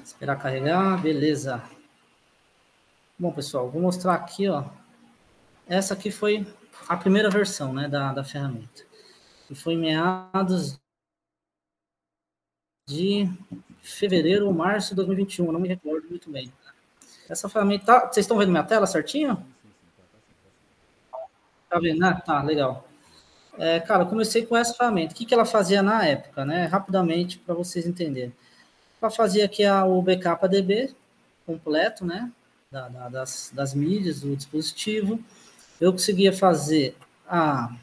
Esperar 0.03 0.37
carregar, 0.37 1.01
beleza. 1.01 1.63
Bom, 3.17 3.31
pessoal, 3.31 3.69
vou 3.69 3.81
mostrar 3.81 4.13
aqui, 4.13 4.47
ó, 4.47 4.65
essa 5.67 5.93
aqui 5.93 6.11
foi 6.11 6.45
a 6.87 6.97
primeira 6.97 7.29
versão 7.29 7.73
né, 7.73 7.87
da, 7.87 8.13
da 8.13 8.23
ferramenta. 8.23 8.83
que 9.47 9.55
foi 9.55 9.73
em 9.73 9.79
meados 9.79 10.79
de 12.87 13.27
fevereiro 13.81 14.45
ou 14.45 14.53
março 14.53 14.89
de 14.89 14.95
2021, 14.97 15.51
não 15.51 15.59
me 15.59 15.67
recordo 15.67 16.07
muito 16.09 16.29
bem. 16.29 16.51
Essa 17.27 17.49
ferramenta, 17.49 17.85
tá, 17.85 17.99
vocês 18.01 18.23
estão 18.23 18.37
vendo 18.37 18.51
minha 18.51 18.63
tela 18.63 18.85
certinho? 18.85 19.43
Tá 21.67 21.79
vendo, 21.79 21.99
né? 21.99 22.21
Tá, 22.23 22.43
legal. 22.43 22.87
É, 23.57 23.79
cara, 23.79 24.03
eu 24.03 24.07
comecei 24.07 24.45
com 24.45 24.55
essa 24.55 24.73
ferramenta. 24.73 25.13
O 25.13 25.17
que, 25.17 25.25
que 25.25 25.33
ela 25.33 25.45
fazia 25.45 25.81
na 25.81 26.05
época, 26.05 26.45
né? 26.45 26.65
Rapidamente, 26.65 27.39
para 27.39 27.55
vocês 27.55 27.87
entenderem. 27.87 28.33
Ela 29.01 29.09
fazia 29.09 29.45
aqui 29.45 29.63
a, 29.63 29.83
o 29.85 30.01
backup 30.01 30.45
ADB 30.45 30.93
completo, 31.45 32.05
né? 32.05 32.31
Da, 32.71 32.87
da, 32.87 33.09
das, 33.09 33.51
das 33.53 33.73
mídias 33.73 34.21
do 34.21 34.35
dispositivo. 34.35 35.19
Eu 35.79 35.91
conseguia 35.91 36.31
fazer 36.31 36.95
a, 37.27 37.73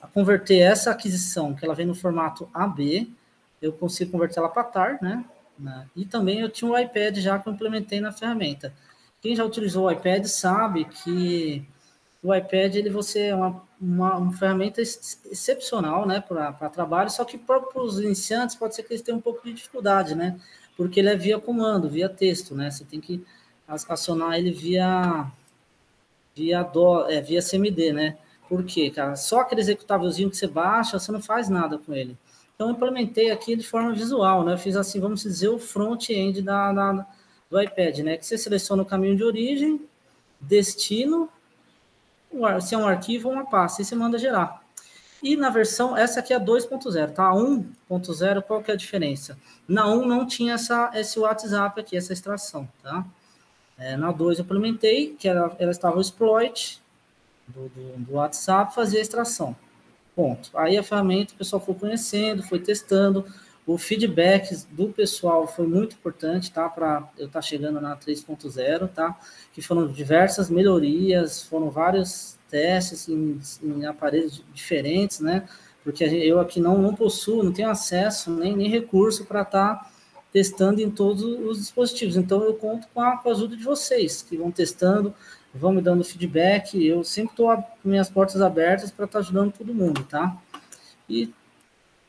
a 0.00 0.06
converter 0.08 0.58
essa 0.58 0.90
aquisição, 0.90 1.54
que 1.54 1.64
ela 1.64 1.74
vem 1.74 1.86
no 1.86 1.94
formato 1.94 2.48
AB, 2.52 3.12
eu 3.60 3.72
consigo 3.72 4.10
converter 4.10 4.40
ela 4.40 4.48
para 4.48 4.64
TAR, 4.64 4.98
né? 5.00 5.24
E 5.94 6.04
também 6.04 6.40
eu 6.40 6.48
tinha 6.48 6.70
um 6.70 6.76
iPad 6.76 7.18
já 7.18 7.38
que 7.38 7.48
eu 7.48 7.52
implementei 7.52 8.00
na 8.00 8.10
ferramenta. 8.10 8.72
Quem 9.20 9.36
já 9.36 9.44
utilizou 9.44 9.86
o 9.86 9.90
iPad 9.90 10.24
sabe 10.26 10.84
que 10.84 11.64
o 12.22 12.34
iPad 12.34 12.76
ele 12.76 12.90
você 12.90 13.26
é 13.26 13.34
uma, 13.34 13.62
uma, 13.80 14.16
uma 14.16 14.32
ferramenta 14.32 14.80
ex 14.80 15.20
excepcional, 15.30 16.06
né, 16.06 16.20
para 16.20 16.68
trabalho. 16.70 17.10
Só 17.10 17.24
que 17.24 17.38
para 17.38 17.62
os 17.76 18.00
iniciantes 18.00 18.56
pode 18.56 18.74
ser 18.74 18.82
que 18.82 18.92
eles 18.92 19.02
tenham 19.02 19.18
um 19.18 19.22
pouco 19.22 19.44
de 19.44 19.52
dificuldade, 19.52 20.14
né, 20.14 20.38
porque 20.76 21.00
ele 21.00 21.08
é 21.08 21.16
via 21.16 21.38
comando, 21.38 21.88
via 21.88 22.08
texto, 22.08 22.54
né. 22.54 22.70
Você 22.70 22.84
tem 22.84 23.00
que 23.00 23.24
acionar 23.68 24.36
ele 24.36 24.50
via 24.50 25.30
via 26.34 26.68
é, 27.08 27.20
via 27.20 27.42
CMD, 27.42 27.92
né. 27.92 28.18
Por 28.48 28.64
quê, 28.64 28.90
cara? 28.90 29.16
Só 29.16 29.40
aquele 29.40 29.60
executávelzinho 29.60 30.30
que 30.30 30.36
você 30.36 30.46
baixa, 30.46 30.98
você 30.98 31.10
não 31.10 31.22
faz 31.22 31.48
nada 31.48 31.78
com 31.78 31.94
ele. 31.94 32.18
Então, 32.54 32.68
eu 32.68 32.74
implementei 32.74 33.30
aqui 33.30 33.56
de 33.56 33.66
forma 33.66 33.92
visual, 33.92 34.44
né? 34.44 34.52
Eu 34.52 34.58
fiz 34.58 34.76
assim, 34.76 35.00
vamos 35.00 35.22
dizer, 35.22 35.48
o 35.48 35.58
front-end 35.58 36.42
da, 36.42 36.72
da, 36.72 37.06
do 37.50 37.60
iPad, 37.60 37.98
né? 38.00 38.16
Que 38.16 38.26
você 38.26 38.36
seleciona 38.36 38.82
o 38.82 38.86
caminho 38.86 39.16
de 39.16 39.24
origem, 39.24 39.80
destino, 40.40 41.28
se 42.60 42.74
é 42.74 42.78
um 42.78 42.86
arquivo 42.86 43.28
ou 43.28 43.34
uma 43.34 43.48
pasta, 43.48 43.82
e 43.82 43.84
você 43.84 43.94
manda 43.94 44.18
gerar. 44.18 44.62
E 45.22 45.36
na 45.36 45.50
versão, 45.50 45.96
essa 45.96 46.20
aqui 46.20 46.34
é 46.34 46.40
2.0, 46.40 47.12
tá? 47.12 47.30
1.0, 47.30 48.42
qual 48.42 48.62
que 48.62 48.70
é 48.70 48.74
a 48.74 48.76
diferença? 48.76 49.38
Na 49.68 49.88
1 49.88 50.06
não 50.06 50.26
tinha 50.26 50.54
essa, 50.54 50.90
esse 50.94 51.18
WhatsApp 51.18 51.80
aqui, 51.80 51.96
essa 51.96 52.12
extração, 52.12 52.68
tá? 52.82 53.04
É, 53.78 53.96
na 53.96 54.12
2 54.12 54.38
eu 54.38 54.44
implementei, 54.44 55.16
que 55.18 55.28
ela, 55.28 55.54
ela 55.58 55.70
estava 55.70 55.98
o 55.98 56.00
exploit 56.00 56.80
do, 57.48 57.68
do, 57.68 57.98
do 57.98 58.12
WhatsApp, 58.14 58.74
fazia 58.74 58.98
a 58.98 59.02
extração. 59.02 59.56
Ponto. 60.14 60.50
Aí 60.54 60.76
a 60.76 60.82
ferramenta 60.82 61.32
o 61.32 61.36
pessoal 61.36 61.60
foi 61.60 61.74
conhecendo, 61.74 62.42
foi 62.42 62.58
testando. 62.58 63.24
O 63.66 63.78
feedback 63.78 64.54
do 64.70 64.88
pessoal 64.88 65.46
foi 65.46 65.66
muito 65.66 65.94
importante, 65.94 66.52
tá? 66.52 66.68
Para 66.68 67.08
eu 67.16 67.26
estar 67.26 67.38
tá 67.38 67.42
chegando 67.42 67.80
na 67.80 67.96
3.0, 67.96 68.88
tá? 68.88 69.18
Que 69.52 69.62
foram 69.62 69.86
diversas 69.86 70.50
melhorias, 70.50 71.42
foram 71.42 71.70
vários 71.70 72.36
testes 72.50 73.08
em, 73.08 73.40
em 73.62 73.86
aparelhos 73.86 74.44
diferentes, 74.52 75.20
né? 75.20 75.48
Porque 75.82 76.04
eu 76.04 76.38
aqui 76.38 76.60
não, 76.60 76.78
não 76.78 76.94
possuo, 76.94 77.42
não 77.42 77.52
tenho 77.52 77.70
acesso 77.70 78.30
nem, 78.30 78.56
nem 78.56 78.68
recurso 78.68 79.24
para 79.24 79.42
estar 79.42 79.76
tá 79.76 79.91
testando 80.32 80.80
em 80.80 80.90
todos 80.90 81.22
os 81.22 81.58
dispositivos. 81.58 82.16
Então 82.16 82.42
eu 82.42 82.54
conto 82.54 82.88
com 82.92 83.00
a, 83.00 83.18
com 83.18 83.28
a 83.28 83.32
ajuda 83.32 83.56
de 83.56 83.62
vocês, 83.62 84.22
que 84.22 84.36
vão 84.36 84.50
testando, 84.50 85.14
vão 85.54 85.72
me 85.72 85.82
dando 85.82 86.02
feedback. 86.02 86.84
Eu 86.84 87.04
sempre 87.04 87.32
estou 87.32 87.54
com 87.54 87.88
minhas 87.88 88.08
portas 88.08 88.40
abertas 88.40 88.90
para 88.90 89.04
estar 89.04 89.18
tá 89.18 89.24
ajudando 89.24 89.52
todo 89.52 89.74
mundo, 89.74 90.02
tá? 90.04 90.36
E 91.08 91.32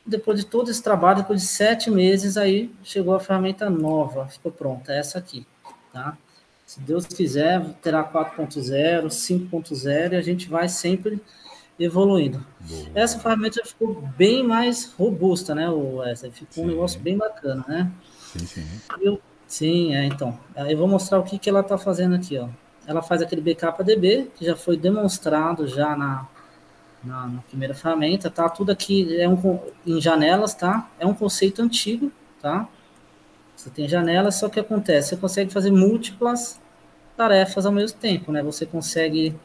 depois 0.06 0.39
de 0.39 0.46
todo 0.46 0.72
esse 0.72 0.82
trabalho, 0.82 1.22
depois 1.22 1.42
de 1.42 1.48
sete 1.48 1.92
meses, 1.92 2.38
aí 2.38 2.72
chegou 2.84 3.13
a 3.13 3.20
ferramenta 3.20 3.70
nova, 3.70 4.27
ficou 4.27 4.51
pronta, 4.51 4.94
essa 4.94 5.18
aqui, 5.20 5.46
tá? 5.92 6.18
Se 6.65 6.80
Deus 6.80 7.06
quiser, 7.06 7.62
terá 7.82 8.03
4.0, 8.03 9.08
5.0 9.08 10.13
e 10.13 10.15
a 10.15 10.22
gente 10.22 10.50
vai 10.50 10.68
sempre 10.70 11.22
evoluindo. 11.80 12.46
Boa. 12.62 12.86
Essa 12.96 13.20
ferramenta 13.20 13.62
já 13.62 13.65
ficou 13.65 14.01
bem 14.18 14.46
mais 14.46 14.92
robusta, 14.94 15.53
né, 15.53 15.70
Wesley? 15.70 16.32
Ficou 16.32 16.48
sim. 16.56 16.63
um 16.63 16.68
negócio 16.68 17.00
bem 17.00 17.18
bacana, 17.18 17.63
né? 17.68 17.92
Sim, 18.33 18.45
sim. 18.45 18.65
Eu, 18.99 19.21
sim, 19.47 19.95
é, 19.95 20.05
então. 20.05 20.37
Eu 20.55 20.77
vou 20.77 20.87
mostrar 20.87 21.19
o 21.19 21.23
que, 21.23 21.39
que 21.39 21.49
ela 21.49 21.61
está 21.61 21.77
fazendo 21.77 22.15
aqui, 22.15 22.37
ó 22.37 22.49
ela 22.85 23.01
faz 23.01 23.21
aquele 23.21 23.41
backup 23.41 23.81
ADB, 23.81 24.31
que 24.35 24.45
já 24.45 24.55
foi 24.55 24.77
demonstrado 24.77 25.67
já 25.67 25.95
na, 25.95 26.27
na, 27.03 27.27
na, 27.27 27.41
primeira 27.41 27.73
ferramenta, 27.73 28.29
tá? 28.29 28.49
Tudo 28.49 28.71
aqui 28.71 29.19
é 29.19 29.27
um, 29.27 29.59
em 29.85 30.01
janelas, 30.01 30.53
tá? 30.53 30.89
É 30.99 31.05
um 31.05 31.13
conceito 31.13 31.61
antigo, 31.61 32.11
tá? 32.41 32.67
Você 33.55 33.69
tem 33.69 33.87
janelas, 33.87 34.35
só 34.35 34.49
que 34.49 34.59
acontece, 34.59 35.09
você 35.09 35.17
consegue 35.17 35.51
fazer 35.51 35.71
múltiplas 35.71 36.59
tarefas 37.15 37.65
ao 37.65 37.71
mesmo 37.71 37.97
tempo, 37.97 38.31
né? 38.31 38.43
Você 38.43 38.65
consegue 38.65 39.35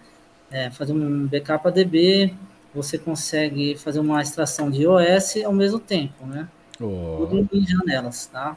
é, 0.50 0.70
fazer 0.70 0.92
um 0.92 1.26
backup 1.26 1.68
ADB, 1.68 2.34
você 2.74 2.98
consegue 2.98 3.76
fazer 3.76 4.00
uma 4.00 4.20
extração 4.20 4.70
de 4.70 4.82
iOS 4.82 5.44
ao 5.44 5.52
mesmo 5.52 5.78
tempo, 5.78 6.26
né? 6.26 6.48
Oh. 6.80 7.26
Tudo 7.26 7.48
em 7.52 7.66
janelas, 7.66 8.26
tá? 8.26 8.56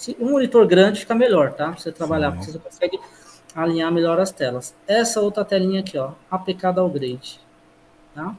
Se 0.00 0.16
um 0.18 0.30
monitor 0.30 0.66
grande 0.66 1.00
fica 1.00 1.14
melhor, 1.14 1.52
tá? 1.52 1.72
Pra 1.72 1.78
você 1.78 1.92
trabalhar, 1.92 2.30
Sim. 2.30 2.36
porque 2.38 2.52
você 2.52 2.58
consegue 2.58 3.00
alinhar 3.54 3.92
melhor 3.92 4.18
as 4.18 4.30
telas. 4.32 4.74
Essa 4.88 5.20
outra 5.20 5.44
telinha 5.44 5.80
aqui, 5.80 5.98
ó, 5.98 6.12
APK 6.30 6.72
Downgrade, 6.74 7.38
tá? 8.14 8.34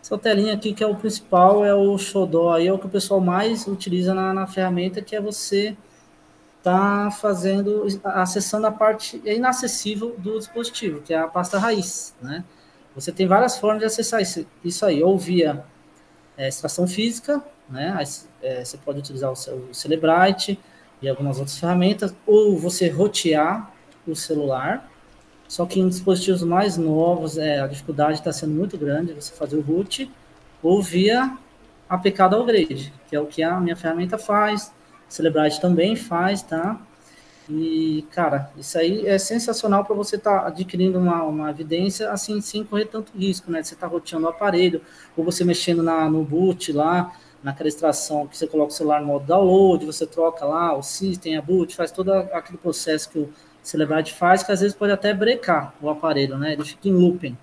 Essa 0.00 0.16
telinha 0.16 0.54
aqui 0.54 0.72
que 0.72 0.84
é 0.84 0.86
o 0.86 0.94
principal, 0.94 1.64
é 1.64 1.74
o 1.74 1.98
Xodó, 1.98 2.52
aí 2.52 2.68
é 2.68 2.72
o 2.72 2.78
que 2.78 2.86
o 2.86 2.88
pessoal 2.88 3.20
mais 3.20 3.66
utiliza 3.66 4.14
na, 4.14 4.32
na 4.32 4.46
ferramenta, 4.46 5.02
que 5.02 5.16
é 5.16 5.20
você 5.20 5.76
tá 6.62 7.10
fazendo, 7.10 7.84
acessando 8.04 8.68
a 8.68 8.70
parte 8.70 9.20
inacessível 9.24 10.14
do 10.16 10.38
dispositivo, 10.38 11.00
que 11.02 11.12
é 11.12 11.18
a 11.18 11.26
pasta 11.26 11.58
raiz, 11.58 12.14
né? 12.22 12.44
Você 12.94 13.10
tem 13.10 13.26
várias 13.26 13.58
formas 13.58 13.80
de 13.80 13.86
acessar 13.86 14.22
isso, 14.22 14.46
isso 14.64 14.86
aí, 14.86 15.02
ou 15.02 15.18
via 15.18 15.64
é, 16.36 16.46
extração 16.46 16.86
física, 16.86 17.42
né? 17.68 17.92
Aí, 17.98 18.06
é, 18.40 18.64
você 18.64 18.76
pode 18.76 19.00
utilizar 19.00 19.32
o, 19.32 19.34
o 19.68 19.74
Celebrite 19.74 20.60
e 21.02 21.08
algumas 21.08 21.38
outras 21.38 21.58
ferramentas, 21.58 22.14
ou 22.26 22.56
você 22.56 22.88
rotear 22.88 23.70
o 24.06 24.14
celular. 24.14 24.88
Só 25.48 25.66
que 25.66 25.80
em 25.80 25.88
dispositivos 25.88 26.42
mais 26.42 26.78
novos, 26.78 27.36
é, 27.36 27.60
a 27.60 27.66
dificuldade 27.66 28.14
está 28.14 28.32
sendo 28.32 28.54
muito 28.54 28.78
grande 28.78 29.12
você 29.12 29.34
fazer 29.34 29.56
o 29.56 29.60
root 29.60 30.10
ou 30.62 30.80
via 30.80 31.36
APK 31.88 32.28
downgrade, 32.30 32.92
que 33.08 33.16
é 33.16 33.20
o 33.20 33.26
que 33.26 33.42
a 33.42 33.60
minha 33.60 33.76
ferramenta 33.76 34.16
faz, 34.16 34.72
Celebrite 35.12 35.60
também 35.60 35.94
faz, 35.94 36.42
tá? 36.42 36.80
E, 37.50 38.06
cara, 38.12 38.50
isso 38.56 38.78
aí 38.78 39.06
é 39.06 39.18
sensacional 39.18 39.84
para 39.84 39.94
você 39.94 40.16
estar 40.16 40.40
tá 40.40 40.46
adquirindo 40.46 40.98
uma, 40.98 41.22
uma 41.24 41.50
evidência 41.50 42.10
assim, 42.10 42.40
sem 42.40 42.64
correr 42.64 42.86
tanto 42.86 43.12
risco, 43.16 43.50
né? 43.50 43.62
Você 43.62 43.74
está 43.74 43.86
roteando 43.86 44.26
o 44.26 44.30
aparelho, 44.30 44.80
ou 45.14 45.22
você 45.22 45.44
mexendo 45.44 45.82
na, 45.82 46.08
no 46.08 46.24
boot 46.24 46.72
lá, 46.72 47.12
naquela 47.42 47.68
extração 47.68 48.26
que 48.26 48.36
você 48.36 48.46
coloca 48.46 48.72
o 48.72 48.74
celular 48.74 49.00
no 49.00 49.06
modo 49.08 49.26
download, 49.26 49.84
você 49.84 50.06
troca 50.06 50.44
lá 50.44 50.76
o 50.76 50.82
system, 50.82 51.36
a 51.36 51.42
boot, 51.42 51.74
faz 51.74 51.90
todo 51.90 52.12
aquele 52.12 52.58
processo 52.58 53.10
que 53.10 53.18
o 53.18 53.32
Celebrite 53.62 54.14
faz, 54.14 54.42
que 54.42 54.52
às 54.52 54.60
vezes 54.60 54.76
pode 54.76 54.92
até 54.92 55.12
brecar 55.14 55.74
o 55.80 55.88
aparelho, 55.88 56.36
né? 56.36 56.52
Ele 56.52 56.64
fica 56.64 56.88
em 56.88 56.92
looping. 56.92 57.36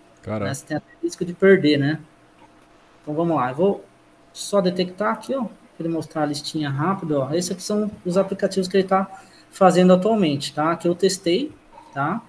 Né? 0.47 0.53
Você 0.53 0.65
tem 0.65 0.77
até 0.77 0.87
risco 1.01 1.23
de 1.25 1.33
perder, 1.33 1.77
né? 1.77 1.99
Então 3.01 3.13
vamos 3.13 3.35
lá, 3.35 3.49
eu 3.49 3.55
vou 3.55 3.85
só 4.33 4.61
detectar 4.61 5.13
aqui, 5.13 5.33
ó, 5.35 5.43
para 5.43 5.85
ele 5.85 5.89
mostrar 5.89 6.23
a 6.23 6.25
listinha 6.25 6.69
rápido, 6.69 7.19
ó. 7.19 7.33
Esses 7.33 7.51
aqui 7.51 7.63
são 7.63 7.89
os 8.05 8.17
aplicativos 8.17 8.67
que 8.67 8.75
ele 8.75 8.83
está 8.83 9.09
fazendo 9.51 9.93
atualmente, 9.93 10.53
tá? 10.53 10.75
Que 10.75 10.87
eu 10.87 10.95
testei, 10.95 11.51
tá? 11.93 12.21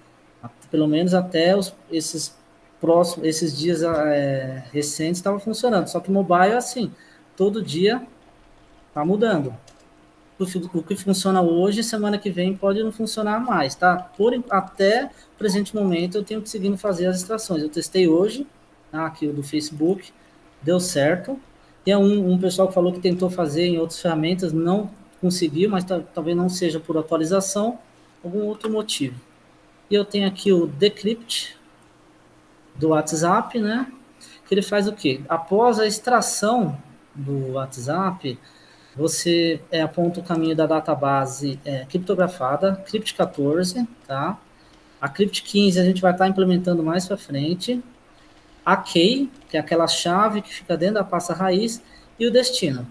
Pelo 0.71 0.87
menos 0.87 1.15
até 1.15 1.57
os, 1.57 1.75
esses 1.91 2.37
próximos, 2.81 3.27
esses 3.27 3.57
dias 3.57 3.83
é, 3.83 4.65
recentes 4.73 5.19
estava 5.19 5.39
funcionando. 5.39 5.89
Só 5.89 6.01
que 6.01 6.11
mobile 6.11 6.53
é 6.53 6.57
assim, 6.57 6.93
todo 7.41 7.63
dia 7.63 8.07
tá 8.93 9.03
mudando 9.03 9.57
o 10.39 10.83
que 10.83 10.95
funciona 10.95 11.41
hoje, 11.41 11.83
semana 11.83 12.19
que 12.19 12.29
vem 12.29 12.55
pode 12.55 12.83
não 12.83 12.93
funcionar 12.93 13.41
mais, 13.41 13.75
tá? 13.75 13.97
Por, 13.97 14.45
até 14.51 15.07
o 15.07 15.39
presente 15.39 15.75
momento 15.75 16.19
eu 16.19 16.25
tenho 16.25 16.41
conseguindo 16.41 16.77
fazer 16.77 17.07
as 17.07 17.17
extrações. 17.17 17.63
Eu 17.63 17.71
testei 17.71 18.07
hoje, 18.07 18.47
tá? 18.93 19.07
aqui 19.07 19.27
o 19.27 19.33
do 19.33 19.43
Facebook, 19.43 20.13
deu 20.61 20.79
certo. 20.79 21.41
Tem 21.83 21.97
um, 21.97 22.31
um 22.31 22.39
pessoal 22.39 22.69
que 22.69 22.75
falou 22.75 22.93
que 22.93 23.01
tentou 23.01 23.31
fazer 23.31 23.67
em 23.67 23.79
outras 23.79 24.01
ferramentas, 24.01 24.53
não 24.53 24.91
conseguiu, 25.19 25.71
mas 25.71 25.83
talvez 26.13 26.37
não 26.37 26.49
seja 26.51 26.79
por 26.79 26.99
atualização, 26.99 27.79
algum 28.23 28.45
outro 28.45 28.71
motivo. 28.71 29.19
E 29.91 29.95
eu 29.95 30.05
tenho 30.05 30.29
aqui 30.29 30.53
o 30.53 30.67
Decrypt 30.67 31.57
do 32.77 32.89
WhatsApp, 32.89 33.59
né? 33.59 33.91
Que 34.47 34.55
ele 34.55 34.63
faz 34.63 34.87
o 34.87 34.93
quê? 34.93 35.23
Após 35.27 35.79
a 35.79 35.87
extração 35.87 36.79
do 37.15 37.53
WhatsApp, 37.53 38.39
você 38.97 39.61
é, 39.71 39.83
aponta 39.83 40.21
o 40.21 40.23
caminho 40.23 40.57
da 40.57 40.67
database 40.67 41.61
é, 41.65 41.85
criptografada, 41.87 42.83
Crypt 42.87 43.15
14, 43.15 43.87
tá? 44.07 44.39
A 45.01 45.09
Crypt 45.09 45.43
15 45.43 45.79
a 45.81 45.85
gente 45.85 46.03
vai 46.03 46.13
estar 46.13 46.25
tá 46.25 46.31
implementando 46.31 46.83
mais 46.83 47.07
para 47.07 47.17
frente. 47.17 47.83
a 48.65 48.77
key, 48.77 49.31
que 49.49 49.57
é 49.57 49.61
aquela 49.61 49.87
chave 49.87 50.43
que 50.43 50.53
fica 50.53 50.77
dentro 50.77 50.97
da 50.97 51.05
pasta 51.05 51.33
raiz, 51.33 51.83
e 52.19 52.27
o 52.27 52.31
destino. 52.31 52.87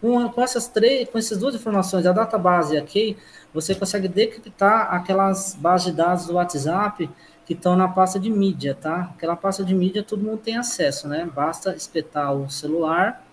Com, 0.00 0.28
com 0.28 0.42
essas 0.42 0.68
três, 0.68 1.08
com 1.08 1.18
essas 1.18 1.38
duas 1.38 1.54
informações, 1.54 2.06
a 2.06 2.12
database 2.12 2.74
e 2.74 2.78
a 2.78 2.82
key, 2.82 3.16
você 3.52 3.74
consegue 3.74 4.08
decriptar 4.08 4.94
aquelas 4.94 5.54
bases 5.54 5.88
de 5.88 5.92
dados 5.92 6.26
do 6.26 6.34
WhatsApp 6.34 7.08
que 7.44 7.52
estão 7.52 7.76
na 7.76 7.88
pasta 7.88 8.18
de 8.18 8.30
mídia, 8.30 8.74
tá? 8.74 9.10
Aquela 9.14 9.36
pasta 9.36 9.64
de 9.64 9.74
mídia 9.74 10.02
todo 10.02 10.22
mundo 10.22 10.38
tem 10.38 10.56
acesso, 10.56 11.06
né? 11.06 11.28
Basta 11.34 11.74
espetar 11.76 12.34
o 12.34 12.48
celular 12.50 13.23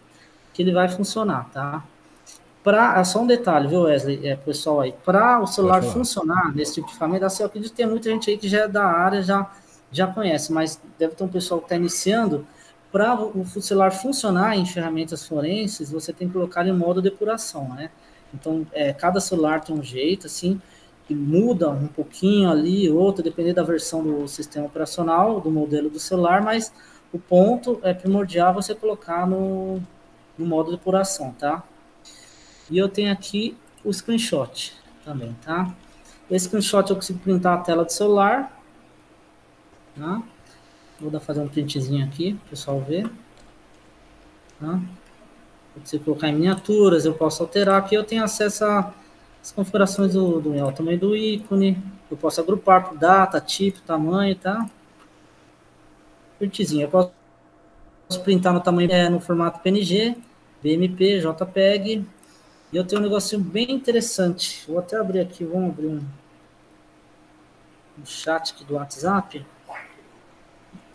que 0.53 0.61
ele 0.61 0.71
vai 0.71 0.89
funcionar, 0.89 1.49
tá? 1.51 1.83
Para 2.63 2.99
é 2.99 3.03
só 3.03 3.21
um 3.21 3.27
detalhe, 3.27 3.67
viu, 3.67 3.81
Wesley, 3.81 4.27
é, 4.27 4.35
pessoal 4.35 4.81
aí, 4.81 4.93
para 5.03 5.39
o 5.39 5.47
celular 5.47 5.81
funcionar 5.81 6.53
nesse 6.53 6.75
tipo 6.75 6.87
de 6.87 6.93
ferramenta, 6.93 7.25
assim, 7.25 7.41
eu 7.41 7.47
acredito 7.47 7.71
que 7.71 7.77
tem 7.77 7.87
muita 7.87 8.09
gente 8.09 8.29
aí 8.29 8.37
que 8.37 8.47
já 8.47 8.61
é 8.61 8.67
da 8.67 8.85
área, 8.85 9.21
já 9.23 9.49
já 9.91 10.07
conhece, 10.07 10.53
mas 10.53 10.79
deve 10.97 11.15
ter 11.15 11.23
um 11.23 11.27
pessoal 11.27 11.59
que 11.59 11.65
está 11.65 11.75
iniciando. 11.75 12.47
Para 12.91 13.15
o 13.21 13.45
celular 13.61 13.91
funcionar 13.91 14.57
em 14.57 14.65
ferramentas 14.65 15.25
forenses, 15.25 15.91
você 15.91 16.11
tem 16.11 16.27
que 16.27 16.33
colocar 16.33 16.67
em 16.67 16.73
modo 16.73 17.01
depuração, 17.01 17.69
né? 17.69 17.89
Então, 18.33 18.65
é, 18.73 18.91
cada 18.93 19.19
celular 19.19 19.61
tem 19.61 19.75
um 19.75 19.83
jeito, 19.83 20.27
assim, 20.27 20.61
que 21.07 21.15
muda 21.15 21.69
um 21.69 21.87
pouquinho 21.87 22.49
ali, 22.49 22.89
outro, 22.89 23.23
dependendo 23.23 23.55
da 23.55 23.63
versão 23.63 24.03
do 24.03 24.27
sistema 24.27 24.65
operacional, 24.65 25.39
do 25.39 25.49
modelo 25.49 25.89
do 25.89 25.99
celular, 25.99 26.41
mas 26.41 26.73
o 27.13 27.19
ponto 27.19 27.79
é 27.81 27.93
primordial 27.93 28.53
você 28.53 28.75
colocar 28.75 29.25
no, 29.27 29.81
no 30.41 30.47
modo 30.47 30.71
depuração, 30.71 31.31
tá? 31.33 31.63
E 32.69 32.77
eu 32.77 32.89
tenho 32.89 33.11
aqui 33.11 33.57
o 33.83 33.93
screenshot 33.93 34.73
também, 35.05 35.35
tá? 35.43 35.73
Esse 36.29 36.45
screenshot 36.45 36.89
eu 36.89 36.95
consigo 36.95 37.19
printar 37.19 37.57
a 37.57 37.61
tela 37.61 37.85
do 37.85 37.91
celular, 37.91 38.61
Tá? 39.95 40.21
Vou 40.99 41.09
dar 41.09 41.19
fazer 41.19 41.41
um 41.41 41.47
printzinho 41.47 42.05
aqui, 42.05 42.33
para 42.33 42.45
o 42.45 42.49
pessoal 42.49 42.79
ver. 42.79 43.09
Tá? 44.59 44.79
Se 45.83 45.99
colocar 45.99 46.29
em 46.29 46.33
miniaturas, 46.33 47.05
eu 47.05 47.13
posso 47.13 47.43
alterar. 47.43 47.79
Aqui 47.79 47.95
eu 47.95 48.03
tenho 48.03 48.23
acesso 48.23 48.63
às 48.65 49.51
configurações 49.51 50.13
do, 50.13 50.39
do 50.39 50.53
o 50.55 50.71
tamanho 50.71 50.99
do 50.99 51.15
ícone. 51.15 51.81
Eu 52.09 52.17
posso 52.17 52.41
agrupar 52.41 52.87
por 52.87 52.97
data, 52.97 53.39
tipo, 53.41 53.81
tamanho, 53.81 54.35
tá? 54.35 54.69
Printzinho. 56.37 56.83
Eu 56.83 56.89
posso 56.89 57.11
printar 58.23 58.53
no 58.53 58.59
tamanho, 58.59 58.91
é, 58.91 59.09
no 59.09 59.19
formato 59.19 59.59
PNG, 59.59 60.17
BMP, 60.61 61.19
JPEG. 61.19 62.05
E 62.71 62.77
eu 62.77 62.85
tenho 62.85 63.01
um 63.01 63.03
negocinho 63.03 63.41
bem 63.41 63.71
interessante. 63.71 64.63
Vou 64.67 64.79
até 64.79 64.97
abrir 64.97 65.19
aqui, 65.19 65.43
vamos 65.43 65.69
abrir 65.69 65.87
um, 65.87 66.01
um 67.99 68.05
chat 68.05 68.53
aqui 68.53 68.63
do 68.63 68.75
WhatsApp 68.75 69.45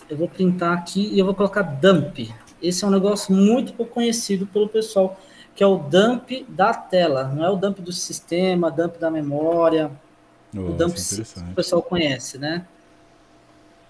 eu 0.09 0.17
vou 0.17 0.29
printar 0.29 0.73
aqui 0.73 1.09
e 1.13 1.19
eu 1.19 1.25
vou 1.25 1.35
colocar 1.35 1.63
dump. 1.63 2.33
Esse 2.63 2.85
é 2.85 2.87
um 2.87 2.91
negócio 2.91 3.35
muito 3.35 3.73
pouco 3.75 3.95
conhecido 3.95 4.47
pelo 4.47 4.69
pessoal, 4.69 5.19
que 5.55 5.63
é 5.63 5.67
o 5.67 5.77
dump 5.77 6.45
da 6.49 6.73
tela. 6.73 7.25
Não 7.25 7.45
é 7.45 7.51
o 7.51 7.57
dump 7.57 7.81
do 7.81 7.93
sistema, 7.93 8.71
dump 8.71 8.99
da 8.99 9.11
memória. 9.11 9.91
Oh, 10.57 10.61
o 10.61 10.73
dump 10.73 10.95
que 10.95 11.41
o 11.41 11.55
pessoal 11.55 11.83
conhece, 11.83 12.39
né? 12.39 12.67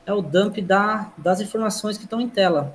É 0.05 0.13
o 0.13 0.23
dump 0.23 0.61
da, 0.61 1.13
das 1.17 1.41
informações 1.41 1.99
que 1.99 2.05
estão 2.05 2.21
em 2.21 2.29
tela. 2.29 2.75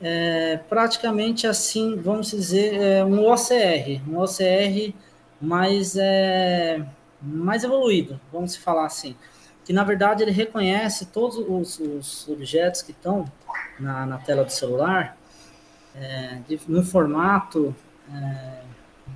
É, 0.00 0.58
praticamente 0.68 1.46
assim, 1.46 1.96
vamos 1.96 2.30
dizer, 2.30 2.74
é 2.74 3.04
um 3.04 3.26
OCR, 3.26 4.00
um 4.08 4.18
OCR 4.18 4.94
mais, 5.40 5.96
é, 5.96 6.84
mais 7.20 7.64
evoluído, 7.64 8.20
vamos 8.32 8.54
falar 8.56 8.86
assim 8.86 9.16
que 9.68 9.72
na 9.74 9.84
verdade 9.84 10.22
ele 10.22 10.30
reconhece 10.30 11.04
todos 11.04 11.36
os, 11.36 11.78
os 11.78 12.26
objetos 12.26 12.80
que 12.80 12.90
estão 12.90 13.30
na, 13.78 14.06
na, 14.06 14.16
tela 14.16 14.42
do 14.42 14.50
celular 14.50 15.14
é, 15.94 16.38
de, 16.48 16.58
no 16.66 16.82
formato 16.82 17.76
é, 18.10 18.62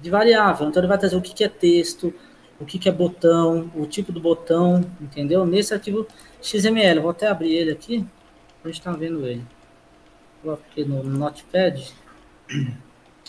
de 0.03 0.11
variável. 0.11 0.69
Então 0.69 0.83
ele 0.83 0.89
vai 0.89 0.99
trazer 0.99 1.17
o 1.17 1.23
que, 1.23 1.33
que 1.33 1.43
é 1.43 1.49
texto, 1.49 2.13
o 2.61 2.67
que, 2.67 2.79
que 2.79 2.87
é 2.87 2.93
botão, 2.93 3.73
o 3.75 3.87
tipo 3.87 4.13
do 4.13 4.21
botão, 4.21 4.85
entendeu? 5.01 5.47
Nesse 5.47 5.73
arquivo 5.73 6.07
XML, 6.43 7.01
vou 7.01 7.13
até 7.13 7.29
abrir 7.29 7.55
ele 7.55 7.73
aqui, 7.73 8.07
a 8.63 8.67
gente 8.69 8.79
está 8.79 8.93
vendo 8.93 9.27
ele. 9.27 9.43
Vou 10.43 10.55
aqui 10.55 10.85
no, 10.85 11.03
no 11.03 11.19
Notepad, 11.19 11.93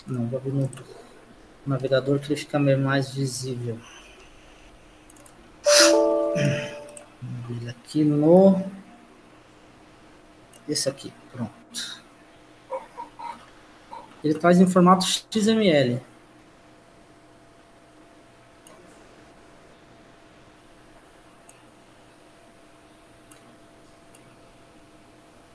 não, 0.06 0.26
vou 0.26 0.38
abrir 0.38 0.52
no 0.52 0.68
navegador 1.66 2.18
que 2.18 2.32
ele 2.32 2.40
fica 2.40 2.58
mais 2.58 3.14
visível 3.14 3.78
ele 7.48 7.70
aqui 7.70 8.04
no. 8.04 8.62
Esse 10.68 10.88
aqui, 10.88 11.12
pronto. 11.32 12.02
Ele 14.22 14.34
traz 14.34 14.58
em 14.58 14.66
formato 14.66 15.04
XML. 15.04 16.00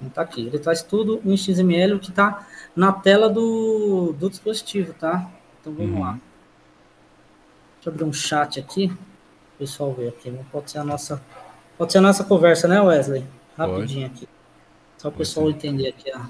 Tá 0.09 0.21
aqui. 0.21 0.47
Ele 0.47 0.59
traz 0.59 0.81
tudo 0.81 1.21
em 1.23 1.37
XML, 1.37 1.99
que 1.99 2.09
está 2.09 2.47
na 2.75 2.91
tela 2.91 3.29
do, 3.29 4.13
do 4.13 4.29
dispositivo, 4.29 4.93
tá? 4.93 5.29
Então 5.59 5.73
vamos 5.73 5.93
uhum. 5.93 6.01
lá. 6.01 6.19
Deixa 7.75 7.89
eu 7.89 7.93
abrir 7.93 8.03
um 8.03 8.13
chat 8.13 8.59
aqui. 8.59 8.91
O 9.55 9.59
pessoal 9.59 9.93
ver 9.93 10.09
aqui. 10.09 10.33
Pode 10.51 10.71
ser 10.71 10.79
a 10.79 10.83
nossa 10.83 11.21
Pode 11.79 11.93
ser 11.93 11.99
a 11.99 12.01
nossa 12.01 12.25
conversa, 12.25 12.67
né, 12.67 12.81
Wesley? 12.81 13.25
Rapidinho 13.57 14.09
Pode. 14.09 14.23
aqui. 14.23 14.29
Só 14.97 15.07
o 15.07 15.11
pessoal 15.13 15.45
ser. 15.45 15.53
entender 15.53 15.87
aqui 15.87 16.11
ó, 16.13 16.19
o 16.19 16.29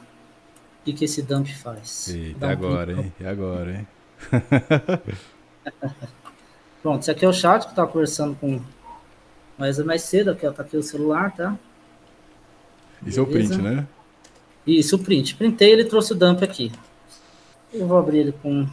que, 0.86 0.94
que 0.94 1.06
esse 1.06 1.24
dump 1.24 1.48
faz. 1.48 2.08
Eita, 2.08 2.46
um 2.46 2.50
agora, 2.52 2.92
hein? 2.92 3.14
E 3.20 3.26
agora, 3.26 3.72
hein? 3.72 3.88
Pronto, 6.84 7.02
esse 7.02 7.10
aqui 7.10 7.26
é 7.26 7.28
o 7.28 7.34
chat 7.34 7.64
que 7.64 7.72
eu 7.72 7.76
tava 7.76 7.88
conversando 7.92 8.36
com 8.36 8.58
o 8.58 8.62
Wesley 9.60 9.88
mais 9.88 10.04
cedo. 10.04 10.30
Aqui, 10.30 10.46
ó, 10.46 10.52
tá 10.52 10.62
aqui 10.62 10.78
o 10.78 10.84
celular, 10.84 11.36
tá? 11.36 11.58
Isso 13.06 13.20
é 13.20 13.24
o 13.24 13.28
print, 13.28 13.58
né? 13.58 13.88
Isso, 14.66 14.96
o 14.96 15.00
print. 15.00 15.36
Printei, 15.36 15.72
ele 15.72 15.86
trouxe 15.86 16.14
o 16.14 16.16
dump 16.16 16.44
aqui. 16.44 16.72
Eu 17.74 17.88
vou 17.88 17.98
abrir 17.98 18.20
ele 18.20 18.32
com 18.32 18.64
o 18.64 18.68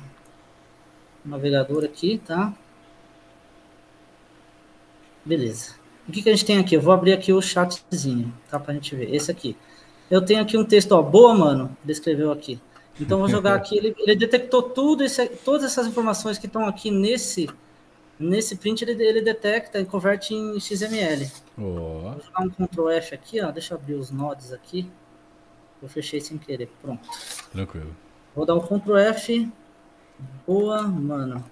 navegador 1.24 1.84
aqui, 1.84 2.20
tá? 2.24 2.52
Beleza. 5.24 5.74
O 6.08 6.12
que, 6.12 6.22
que 6.22 6.28
a 6.28 6.32
gente 6.32 6.44
tem 6.44 6.58
aqui? 6.58 6.76
Eu 6.76 6.80
vou 6.80 6.94
abrir 6.94 7.12
aqui 7.12 7.32
o 7.32 7.42
chatzinho, 7.42 8.32
tá? 8.48 8.60
Pra 8.60 8.74
gente 8.74 8.94
ver. 8.94 9.12
Esse 9.14 9.30
aqui. 9.30 9.56
Eu 10.10 10.22
tenho 10.22 10.40
aqui 10.40 10.56
um 10.56 10.64
texto, 10.64 10.92
ó. 10.92 11.02
Boa, 11.02 11.34
mano. 11.34 11.76
Ele 11.82 11.92
escreveu 11.92 12.30
aqui. 12.30 12.60
Então, 13.00 13.18
vou 13.18 13.28
jogar 13.28 13.54
aqui. 13.56 13.76
Ele, 13.76 13.94
ele 13.98 14.14
detectou 14.14 14.62
tudo 14.62 15.02
esse, 15.02 15.26
todas 15.26 15.64
essas 15.64 15.86
informações 15.86 16.38
que 16.38 16.46
estão 16.46 16.66
aqui 16.66 16.90
nesse, 16.90 17.48
nesse 18.18 18.56
print. 18.56 18.82
Ele, 18.82 19.02
ele 19.02 19.22
detecta 19.22 19.80
e 19.80 19.84
converte 19.84 20.34
em 20.34 20.58
XML. 20.58 21.30
Oh. 21.58 21.62
Vou 21.62 22.20
jogar 22.20 22.42
um 22.42 22.50
Ctrl 22.50 22.90
F 22.90 23.14
aqui, 23.14 23.40
ó. 23.40 23.50
Deixa 23.50 23.74
eu 23.74 23.78
abrir 23.78 23.94
os 23.94 24.10
nodes 24.10 24.52
aqui. 24.52 24.90
Eu 25.82 25.88
fechei 25.88 26.20
sem 26.20 26.38
querer. 26.38 26.70
Pronto. 26.80 27.08
Tranquilo. 27.52 27.94
Vou 28.34 28.46
dar 28.46 28.54
um 28.54 28.60
Ctrl 28.60 28.96
F. 28.96 29.52
Boa, 30.46 30.82
mano. 30.82 31.44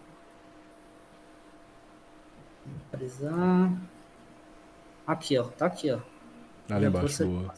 Vou 2.64 3.00
Aqui, 5.06 5.38
ó. 5.38 5.44
Tá 5.44 5.66
aqui, 5.66 5.90
ó. 5.90 5.98
Ali 6.70 6.86
embaixo, 6.86 7.26
boa. 7.26 7.54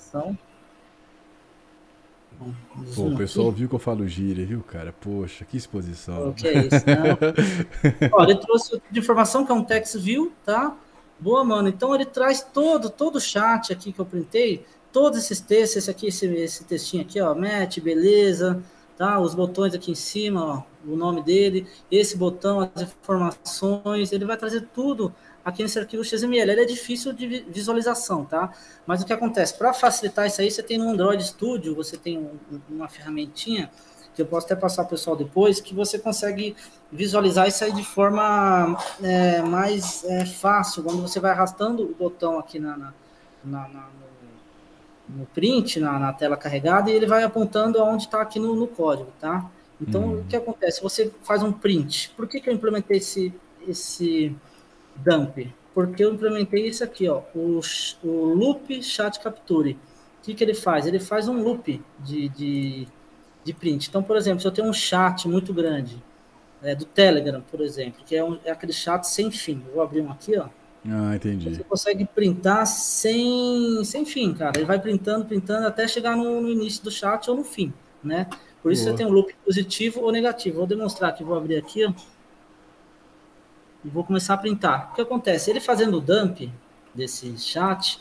Pô, 2.94 3.02
o 3.02 3.16
pessoal 3.16 3.50
viu 3.50 3.68
que 3.68 3.74
eu 3.74 3.78
falo 3.78 4.06
gíria, 4.06 4.44
viu, 4.44 4.62
cara? 4.62 4.92
Poxa, 4.92 5.44
que 5.44 5.56
exposição. 5.56 6.30
O 6.30 6.34
que 6.34 6.46
é 6.46 6.66
isso, 6.66 6.86
né? 6.86 7.16
ó, 8.12 8.22
ele 8.22 8.36
trouxe 8.36 8.80
de 8.90 9.00
informação 9.00 9.44
que 9.44 9.52
é 9.52 9.54
um 9.54 9.64
text 9.64 9.96
view, 9.96 10.32
tá? 10.44 10.76
Boa, 11.18 11.42
mano. 11.42 11.68
Então 11.68 11.94
ele 11.94 12.04
traz 12.04 12.42
todo, 12.42 12.90
todo 12.90 13.16
o 13.16 13.20
chat 13.20 13.72
aqui 13.72 13.92
que 13.92 14.00
eu 14.00 14.04
printei, 14.04 14.64
todos 14.92 15.18
esses 15.18 15.40
textos, 15.40 15.76
esse 15.76 15.90
aqui, 15.90 16.08
esse, 16.08 16.26
esse 16.26 16.64
textinho 16.64 17.02
aqui, 17.02 17.20
ó, 17.20 17.34
match, 17.34 17.80
beleza, 17.80 18.62
tá? 18.96 19.18
Os 19.18 19.34
botões 19.34 19.74
aqui 19.74 19.90
em 19.92 19.94
cima, 19.96 20.44
ó, 20.44 20.62
o 20.90 20.96
nome 20.96 21.22
dele, 21.22 21.66
esse 21.90 22.16
botão, 22.16 22.70
as 22.74 22.82
informações, 22.82 24.12
ele 24.12 24.24
vai 24.24 24.36
trazer 24.36 24.68
tudo 24.74 25.14
aqui 25.46 25.62
nesse 25.62 25.78
arquivo 25.78 26.04
XML. 26.04 26.50
Ele 26.50 26.62
é 26.62 26.64
difícil 26.64 27.12
de 27.12 27.44
visualização, 27.48 28.24
tá? 28.24 28.52
Mas 28.84 29.00
o 29.00 29.06
que 29.06 29.12
acontece? 29.12 29.56
Para 29.56 29.72
facilitar 29.72 30.26
isso 30.26 30.40
aí, 30.40 30.50
você 30.50 30.60
tem 30.60 30.76
no 30.76 30.90
Android 30.90 31.22
Studio, 31.24 31.72
você 31.72 31.96
tem 31.96 32.18
um, 32.18 32.36
uma 32.68 32.88
ferramentinha 32.88 33.70
que 34.12 34.22
eu 34.22 34.26
posso 34.26 34.46
até 34.46 34.56
passar 34.56 34.82
para 34.82 34.88
o 34.88 34.90
pessoal 34.90 35.14
depois, 35.14 35.60
que 35.60 35.72
você 35.74 35.98
consegue 35.98 36.56
visualizar 36.90 37.46
isso 37.46 37.62
aí 37.62 37.72
de 37.72 37.84
forma 37.84 38.76
é, 39.02 39.40
mais 39.42 40.04
é, 40.04 40.24
fácil, 40.24 40.82
quando 40.82 41.02
você 41.02 41.20
vai 41.20 41.30
arrastando 41.30 41.84
o 41.84 41.94
botão 41.94 42.38
aqui 42.38 42.58
na, 42.58 42.76
na, 42.76 42.94
na, 43.44 43.68
na 43.68 43.88
no, 45.08 45.18
no, 45.18 45.26
print, 45.26 45.78
na, 45.78 46.12
tela 46.14 46.36
carregada, 46.36 46.90
e 46.90 46.94
ele 46.94 47.06
vai 47.06 47.22
apontando 47.22 47.78
aonde 47.78 48.04
está 48.04 48.22
aqui 48.22 48.40
no, 48.40 48.56
no, 48.56 48.66
código, 48.66 49.12
tá? 49.20 49.48
Então, 49.78 50.02
hum. 50.02 50.20
o 50.20 50.24
que 50.24 50.34
acontece? 50.34 50.82
Você 50.82 51.12
faz 51.22 51.42
um 51.42 51.52
print. 51.52 52.10
Por 52.16 52.26
que, 52.26 52.40
que 52.40 52.48
eu 52.48 52.54
implementei 52.54 52.96
esse, 52.96 53.34
esse, 53.68 54.34
dump, 54.98 55.52
porque 55.74 56.04
eu 56.04 56.12
implementei 56.12 56.66
isso 56.66 56.82
aqui, 56.82 57.08
ó, 57.08 57.22
o, 57.34 57.60
o 58.02 58.34
loop 58.34 58.82
chat 58.82 59.20
capture, 59.20 59.76
que, 60.26 60.34
que 60.34 60.42
ele 60.42 60.54
faz? 60.54 60.86
Ele 60.86 60.98
faz 60.98 61.28
um 61.28 61.40
loop 61.40 61.80
de, 62.00 62.28
de, 62.30 62.88
de 63.44 63.52
print. 63.52 63.88
Então, 63.88 64.02
por 64.02 64.16
exemplo, 64.16 64.40
se 64.40 64.46
eu 64.46 64.50
tenho 64.50 64.68
um 64.68 64.72
chat 64.72 65.28
muito 65.28 65.54
grande, 65.54 66.02
é, 66.62 66.74
do 66.74 66.84
Telegram, 66.84 67.40
por 67.40 67.60
exemplo, 67.60 68.02
que 68.04 68.16
é, 68.16 68.24
um, 68.24 68.38
é 68.44 68.50
aquele 68.50 68.72
chat 68.72 69.04
sem 69.04 69.30
fim. 69.30 69.62
Eu 69.68 69.74
vou 69.74 69.82
abrir 69.82 70.00
um 70.00 70.10
aqui, 70.10 70.36
ó. 70.36 70.48
Ah, 70.88 71.14
entendi. 71.14 71.54
Você 71.54 71.62
consegue 71.62 72.04
printar 72.04 72.66
sem, 72.66 73.84
sem 73.84 74.04
fim, 74.04 74.34
cara. 74.34 74.52
Ele 74.56 74.66
vai 74.66 74.80
printando, 74.80 75.24
printando 75.24 75.66
até 75.66 75.86
chegar 75.86 76.16
no, 76.16 76.40
no 76.40 76.48
início 76.48 76.82
do 76.82 76.90
chat 76.90 77.28
ou 77.30 77.36
no 77.36 77.44
fim, 77.44 77.72
né? 78.02 78.26
Por 78.62 78.72
isso 78.72 78.82
Boa. 78.82 78.96
você 78.96 78.98
tem 78.98 79.06
um 79.06 79.12
loop 79.12 79.32
positivo 79.44 80.00
ou 80.00 80.10
negativo. 80.10 80.58
Vou 80.58 80.66
demonstrar 80.66 81.10
aqui, 81.10 81.22
vou 81.22 81.36
abrir 81.36 81.56
aqui, 81.56 81.84
ó. 81.84 81.92
E 83.86 83.88
vou 83.88 84.02
começar 84.02 84.34
a 84.34 84.36
printar. 84.36 84.90
O 84.90 84.96
que 84.96 85.00
acontece? 85.00 85.48
Ele 85.48 85.60
fazendo 85.60 85.98
o 85.98 86.00
dump 86.00 86.52
desse 86.92 87.38
chat, 87.38 88.00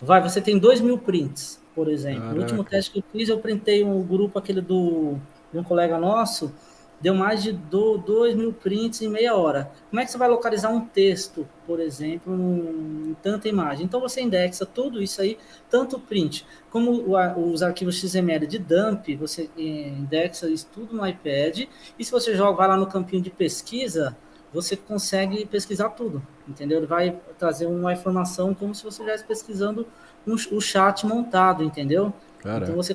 vai, 0.00 0.22
você 0.22 0.40
tem 0.40 0.58
dois 0.58 0.80
mil 0.80 0.96
prints, 0.96 1.60
por 1.74 1.88
exemplo. 1.88 2.20
Caraca. 2.20 2.34
No 2.34 2.40
último 2.40 2.64
teste 2.64 2.90
que 2.90 3.00
eu 3.00 3.04
fiz, 3.12 3.28
eu 3.28 3.38
printei 3.38 3.84
um 3.84 4.02
grupo 4.02 4.38
aquele 4.38 4.62
do 4.62 5.18
de 5.52 5.58
um 5.58 5.62
colega 5.62 5.98
nosso, 5.98 6.52
deu 7.00 7.14
mais 7.14 7.42
de 7.42 7.52
2 7.52 8.34
mil 8.34 8.52
prints 8.52 9.02
em 9.02 9.08
meia 9.08 9.34
hora. 9.36 9.70
Como 9.90 10.00
é 10.00 10.04
que 10.04 10.10
você 10.10 10.18
vai 10.18 10.28
localizar 10.28 10.70
um 10.70 10.80
texto, 10.80 11.46
por 11.66 11.78
exemplo, 11.78 12.34
em 12.34 13.14
tanta 13.22 13.48
imagem? 13.48 13.84
Então 13.84 14.00
você 14.00 14.20
indexa 14.20 14.64
tudo 14.64 15.02
isso 15.02 15.20
aí, 15.20 15.38
tanto 15.70 15.96
o 15.96 16.00
print 16.00 16.46
como 16.70 16.90
o, 16.92 17.52
os 17.52 17.62
arquivos 17.62 17.98
XML 17.98 18.46
de 18.46 18.58
dump, 18.58 19.14
você 19.16 19.50
eh, 19.58 19.88
indexa 19.88 20.48
isso 20.48 20.68
tudo 20.72 20.96
no 20.96 21.06
iPad, 21.06 21.64
e 21.98 22.04
se 22.04 22.10
você 22.10 22.34
joga 22.34 22.56
vai 22.56 22.68
lá 22.68 22.76
no 22.76 22.86
campinho 22.86 23.22
de 23.22 23.30
pesquisa, 23.30 24.16
você 24.52 24.76
consegue 24.76 25.44
pesquisar 25.46 25.90
tudo, 25.90 26.22
entendeu? 26.48 26.78
Ele 26.78 26.86
vai 26.86 27.18
trazer 27.38 27.66
uma 27.66 27.92
informação 27.92 28.54
como 28.54 28.74
se 28.74 28.82
você 28.82 29.02
estivesse 29.02 29.24
pesquisando 29.24 29.86
um, 30.26 30.34
o 30.34 30.60
chat 30.60 31.06
montado, 31.06 31.62
entendeu? 31.62 32.12
Caraca. 32.40 32.64
Então 32.64 32.76
você 32.76 32.94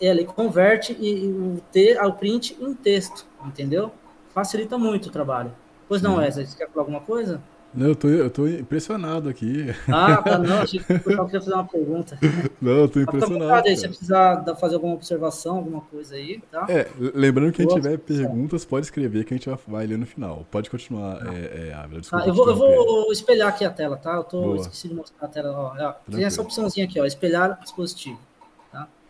ele 0.00 0.24
converte 0.24 0.92
e, 0.98 1.24
e 1.24 1.32
o, 1.32 1.60
te, 1.72 1.96
o 1.98 2.12
print 2.12 2.56
em 2.60 2.74
texto, 2.74 3.26
entendeu? 3.44 3.92
Facilita 4.32 4.78
muito 4.78 5.06
o 5.06 5.10
trabalho. 5.10 5.52
Pois 5.88 6.02
não, 6.02 6.16
Wesley, 6.16 6.46
você 6.46 6.56
quer 6.56 6.68
falar 6.68 6.82
alguma 6.82 7.00
coisa? 7.00 7.40
Não, 7.74 7.88
eu 7.88 7.96
tô, 7.96 8.08
eu 8.08 8.30
tô 8.30 8.46
impressionado 8.46 9.28
aqui. 9.28 9.66
Ah, 9.88 10.16
tá, 10.22 10.38
não, 10.38 10.62
achei 10.62 10.80
que 10.80 10.98
queria 10.98 11.26
fazer 11.26 11.52
uma 11.52 11.64
pergunta. 11.64 12.18
Não, 12.60 12.72
eu 12.72 12.88
tô 12.88 13.00
impressionado. 13.00 13.68
Aí, 13.68 13.76
se 13.76 13.82
você 13.82 13.88
precisar 13.88 14.44
fazer 14.56 14.76
alguma 14.76 14.94
observação, 14.94 15.56
alguma 15.56 15.80
coisa 15.82 16.14
aí, 16.14 16.40
tá? 16.50 16.66
É, 16.68 16.88
lembrando 16.98 17.52
que 17.52 17.64
quem 17.64 17.74
tiver 17.74 17.98
perguntas, 17.98 18.64
pode 18.64 18.86
escrever 18.86 19.24
que 19.24 19.34
a 19.34 19.36
gente 19.36 19.50
vai 19.66 19.86
ler 19.86 19.98
no 19.98 20.06
final. 20.06 20.46
Pode 20.50 20.70
continuar, 20.70 21.18
tá. 21.18 21.34
é, 21.34 21.68
é, 21.68 21.74
Ávila, 21.74 22.00
desculpa. 22.00 22.24
Ah, 22.24 22.28
eu, 22.28 22.34
vou, 22.34 22.48
eu 22.50 22.56
vou 22.56 23.12
espelhar 23.12 23.48
aqui 23.48 23.64
a 23.64 23.70
tela, 23.70 23.96
tá? 23.96 24.14
Eu 24.14 24.24
tô, 24.24 24.56
esqueci 24.56 24.88
de 24.88 24.94
mostrar 24.94 25.26
a 25.26 25.30
tela. 25.30 25.50
Ó, 25.50 25.92
tem 26.10 26.24
essa 26.24 26.40
opçãozinha 26.40 26.86
aqui, 26.86 26.98
ó, 26.98 27.04
espelhar 27.04 27.60
dispositivo. 27.62 28.18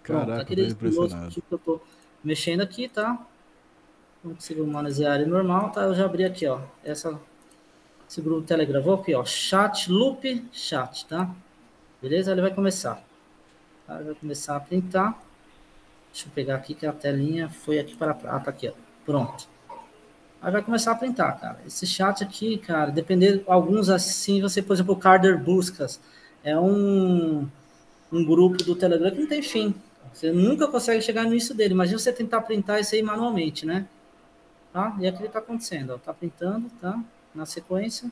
Caraca, 0.08 0.26
Pronto, 0.26 0.40
aquele 0.40 0.68
impressionado. 0.68 1.30
que 1.30 1.42
eu 1.50 1.58
tô 1.58 1.80
mexendo 2.24 2.62
aqui, 2.62 2.88
tá? 2.88 3.18
Não 4.24 4.34
consigo 4.34 4.66
manusear 4.66 5.20
ele 5.20 5.30
normal, 5.30 5.70
tá? 5.70 5.82
Eu 5.82 5.94
já 5.94 6.06
abri 6.06 6.24
aqui, 6.24 6.46
ó. 6.46 6.60
Essa, 6.82 7.18
esse 8.08 8.20
grupo 8.22 8.46
Telegram. 8.46 8.82
Vou 8.82 8.94
aqui, 8.94 9.14
ó. 9.14 9.24
Chat, 9.24 9.90
loop, 9.92 10.48
chat, 10.52 11.06
tá? 11.06 11.30
Beleza? 12.00 12.32
Ele 12.32 12.40
vai 12.40 12.54
começar. 12.54 13.02
Tá? 13.86 13.96
Ele 13.96 14.04
vai 14.04 14.14
começar 14.14 14.56
a 14.56 14.60
printar. 14.60 15.18
Deixa 16.10 16.26
eu 16.26 16.32
pegar 16.32 16.56
aqui 16.56 16.74
que 16.74 16.86
a 16.86 16.92
telinha 16.92 17.48
foi 17.50 17.78
aqui 17.78 17.96
para 17.96 18.12
ah, 18.12 18.40
tá 18.40 18.50
aqui, 18.50 18.68
ó. 18.68 18.72
Pronto. 19.04 19.46
Aí 20.40 20.52
vai 20.52 20.62
começar 20.62 20.92
a 20.92 20.94
printar, 20.94 21.38
cara. 21.38 21.58
Esse 21.66 21.86
chat 21.86 22.22
aqui, 22.22 22.58
cara, 22.58 22.90
dependendo, 22.90 23.42
alguns 23.46 23.90
assim, 23.90 24.40
você, 24.40 24.62
por 24.62 24.72
exemplo, 24.72 24.94
o 24.94 24.96
Carder 24.96 25.38
Buscas, 25.38 26.00
é 26.44 26.58
um, 26.58 27.46
um 28.12 28.24
grupo 28.24 28.62
do 28.64 28.74
Telegram 28.74 29.10
que 29.10 29.20
não 29.20 29.26
tem 29.26 29.42
fim. 29.42 29.74
Você 30.12 30.32
nunca 30.32 30.66
consegue 30.66 31.02
chegar 31.02 31.24
no 31.24 31.32
início 31.32 31.54
dele. 31.54 31.74
Imagina 31.74 31.98
você 31.98 32.12
tentar 32.12 32.40
printar 32.40 32.80
isso 32.80 32.94
aí 32.94 33.02
manualmente, 33.02 33.66
né? 33.66 33.86
Tá? 34.72 34.96
E 35.00 35.06
aqui 35.06 35.24
está 35.24 35.40
acontecendo. 35.40 35.90
Ó. 35.94 35.98
Tá 35.98 36.14
printando, 36.14 36.70
tá? 36.80 36.98
Na 37.38 37.46
sequência. 37.46 38.10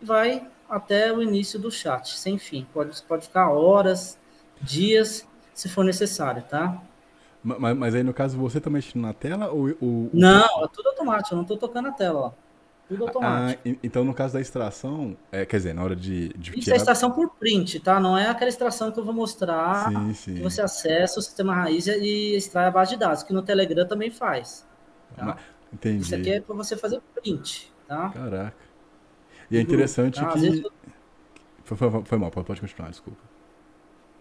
E 0.00 0.04
vai 0.04 0.46
até 0.68 1.12
o 1.12 1.20
início 1.20 1.58
do 1.58 1.70
chat, 1.70 2.16
sem 2.16 2.38
fim. 2.38 2.66
Pode, 2.72 3.02
pode 3.02 3.26
ficar 3.26 3.50
horas, 3.50 4.16
dias, 4.60 5.26
se 5.52 5.68
for 5.68 5.84
necessário, 5.84 6.42
tá? 6.42 6.80
Mas, 7.42 7.76
mas 7.76 7.94
aí, 7.94 8.02
no 8.02 8.14
caso, 8.14 8.38
você 8.38 8.58
está 8.58 8.70
mexendo 8.70 9.02
na 9.02 9.12
tela 9.12 9.50
ou... 9.50 9.68
ou... 9.80 10.10
Não, 10.12 10.64
é 10.64 10.68
tudo 10.72 10.88
automático. 10.90 11.32
Eu 11.32 11.36
não 11.36 11.42
estou 11.42 11.56
tocando 11.56 11.88
a 11.88 11.92
tela, 11.92 12.20
ó. 12.20 12.32
Tudo 12.88 13.04
ah, 13.04 13.08
automático. 13.08 13.62
Ah, 13.66 13.76
então, 13.82 14.04
no 14.04 14.14
caso 14.14 14.34
da 14.34 14.40
extração, 14.40 15.16
é, 15.32 15.44
quer 15.44 15.56
dizer, 15.56 15.74
na 15.74 15.82
hora 15.82 15.96
de. 15.96 16.28
de 16.30 16.50
Isso 16.52 16.60
tirar... 16.60 16.76
é 16.76 16.78
extração 16.78 17.10
por 17.10 17.30
print, 17.30 17.80
tá? 17.80 17.98
Não 17.98 18.16
é 18.16 18.28
aquela 18.28 18.48
extração 18.48 18.92
que 18.92 18.98
eu 19.00 19.04
vou 19.04 19.14
mostrar. 19.14 19.88
Sim, 19.88 20.14
sim. 20.14 20.42
Você 20.42 20.62
acessa 20.62 21.18
o 21.18 21.22
sistema 21.22 21.54
raiz 21.54 21.86
e 21.88 22.36
extrai 22.36 22.66
a 22.66 22.70
base 22.70 22.92
de 22.92 22.98
dados, 22.98 23.24
que 23.24 23.32
no 23.32 23.42
Telegram 23.42 23.86
também 23.86 24.10
faz. 24.10 24.64
Tá? 25.16 25.36
Entendi. 25.72 26.02
Isso 26.02 26.14
aqui 26.14 26.30
é 26.30 26.40
para 26.40 26.54
você 26.54 26.76
fazer 26.76 27.00
print, 27.14 27.72
tá? 27.86 28.10
Caraca. 28.10 28.54
E 29.50 29.56
é 29.56 29.60
interessante 29.60 30.20
tá? 30.20 30.32
que. 30.32 30.64
Foi, 31.64 31.76
foi, 31.76 32.04
foi, 32.04 32.18
mal, 32.18 32.30
pode, 32.30 32.60
continuar, 32.60 32.90
desculpa. 32.90 33.20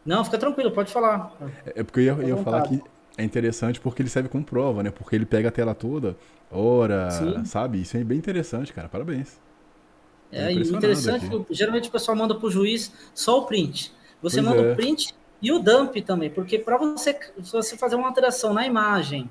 Não, 0.05 0.23
fica 0.23 0.37
tranquilo, 0.37 0.71
pode 0.71 0.91
falar. 0.91 1.35
É, 1.65 1.81
é 1.81 1.83
porque 1.83 1.99
eu 1.99 2.21
ia, 2.21 2.29
ia 2.29 2.37
falar 2.37 2.63
que 2.63 2.81
é 3.17 3.23
interessante 3.23 3.79
porque 3.79 4.01
ele 4.01 4.09
serve 4.09 4.29
como 4.29 4.43
prova, 4.43 4.83
né? 4.83 4.91
Porque 4.91 5.15
ele 5.15 5.25
pega 5.25 5.49
a 5.49 5.51
tela 5.51 5.73
toda, 5.73 6.17
ora, 6.51 7.09
Sim. 7.11 7.45
sabe? 7.45 7.81
Isso 7.81 7.97
é 7.97 8.03
bem 8.03 8.17
interessante, 8.17 8.73
cara. 8.73 8.89
Parabéns. 8.89 9.39
É, 10.31 10.51
interessante, 10.51 11.25
aqui. 11.27 11.45
geralmente 11.51 11.87
o 11.87 11.91
pessoal 11.91 12.17
manda 12.17 12.35
para 12.35 12.47
o 12.47 12.51
juiz 12.51 12.91
só 13.13 13.39
o 13.39 13.45
print. 13.45 13.93
Você 14.21 14.41
pois 14.41 14.55
manda 14.55 14.69
é. 14.69 14.73
o 14.73 14.75
print 14.75 15.15
e 15.41 15.51
o 15.51 15.59
dump 15.59 15.95
também, 16.01 16.29
porque 16.29 16.57
para 16.57 16.77
você, 16.77 17.17
você 17.37 17.77
fazer 17.77 17.95
uma 17.95 18.07
alteração 18.07 18.53
na 18.53 18.65
imagem, 18.65 19.29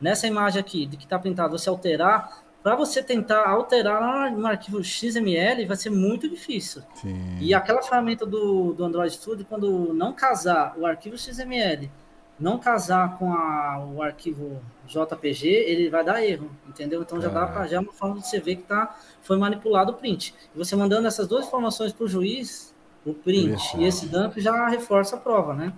nessa 0.00 0.26
imagem 0.26 0.60
aqui, 0.60 0.84
de 0.86 0.96
que 0.96 1.04
está 1.04 1.18
pintado, 1.18 1.56
você 1.56 1.68
alterar, 1.68 2.43
para 2.64 2.74
você 2.74 3.02
tentar 3.02 3.46
alterar 3.46 4.32
no 4.32 4.46
arquivo 4.46 4.82
XML 4.82 5.66
vai 5.66 5.76
ser 5.76 5.90
muito 5.90 6.28
difícil. 6.28 6.82
Sim. 6.94 7.36
E 7.38 7.52
aquela 7.52 7.82
ferramenta 7.82 8.24
do, 8.24 8.72
do 8.72 8.82
Android 8.82 9.12
Studio, 9.12 9.46
quando 9.46 9.92
não 9.92 10.14
casar 10.14 10.74
o 10.76 10.86
arquivo 10.86 11.16
XML 11.16 11.90
não 12.38 12.58
casar 12.58 13.16
com 13.16 13.32
a, 13.32 13.86
o 13.94 14.02
arquivo 14.02 14.60
JPG, 14.86 15.46
ele 15.46 15.88
vai 15.88 16.04
dar 16.04 16.22
erro, 16.24 16.50
entendeu? 16.68 17.02
Então 17.02 17.20
já 17.20 17.28
dá 17.28 17.46
para 17.46 17.66
já 17.66 17.76
é 17.76 17.80
uma 17.80 17.92
forma 17.92 18.18
de 18.18 18.26
você 18.26 18.40
ver 18.40 18.56
que 18.56 18.62
tá, 18.62 18.96
foi 19.22 19.38
manipulado 19.38 19.92
o 19.92 19.94
print. 19.94 20.34
E 20.54 20.58
você 20.58 20.74
mandando 20.74 21.06
essas 21.06 21.28
duas 21.28 21.46
informações 21.46 21.92
para 21.92 22.04
o 22.04 22.08
juiz, 22.08 22.74
o 23.06 23.14
print 23.14 23.76
e 23.78 23.84
esse 23.84 24.06
dump 24.06 24.36
já 24.38 24.66
reforça 24.68 25.16
a 25.16 25.18
prova, 25.18 25.54
né? 25.54 25.72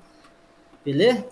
Beleza? 0.85 1.27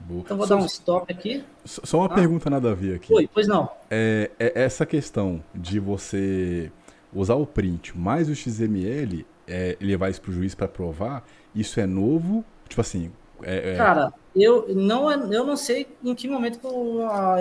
Boa. 0.00 0.20
Então 0.20 0.36
vou 0.36 0.46
só, 0.46 0.56
dar 0.56 0.62
um 0.62 0.66
stop 0.66 1.12
aqui. 1.12 1.44
Só 1.64 1.98
uma 1.98 2.08
tá? 2.08 2.14
pergunta 2.14 2.48
nada 2.50 2.70
a 2.70 2.74
ver 2.74 2.96
aqui. 2.96 3.12
Oi, 3.12 3.28
pois 3.32 3.46
não. 3.46 3.70
É, 3.90 4.30
é 4.38 4.62
essa 4.62 4.84
questão 4.86 5.42
de 5.54 5.78
você 5.78 6.72
usar 7.12 7.34
o 7.34 7.46
print 7.46 7.96
mais 7.96 8.28
o 8.28 8.34
XML, 8.34 9.26
é, 9.46 9.76
levar 9.80 10.10
isso 10.10 10.20
para 10.20 10.30
o 10.30 10.34
juiz 10.34 10.54
para 10.54 10.68
provar, 10.68 11.24
isso 11.54 11.80
é 11.80 11.86
novo? 11.86 12.44
Tipo 12.68 12.80
assim, 12.80 13.12
é, 13.42 13.74
é... 13.74 13.76
Cara, 13.76 14.12
eu 14.34 14.66
não, 14.74 15.10
eu 15.32 15.44
não 15.44 15.56
sei 15.56 15.86
em 16.02 16.14
que 16.14 16.28
momento 16.28 16.58
que 16.58 16.66
eu, 16.66 17.00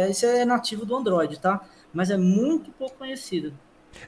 esse 0.10 0.26
é 0.26 0.46
nativo 0.46 0.86
do 0.86 0.96
Android, 0.96 1.40
tá? 1.40 1.62
Mas 1.94 2.10
é 2.10 2.18
muito 2.18 2.72
pouco 2.72 2.98
conhecido. 2.98 3.54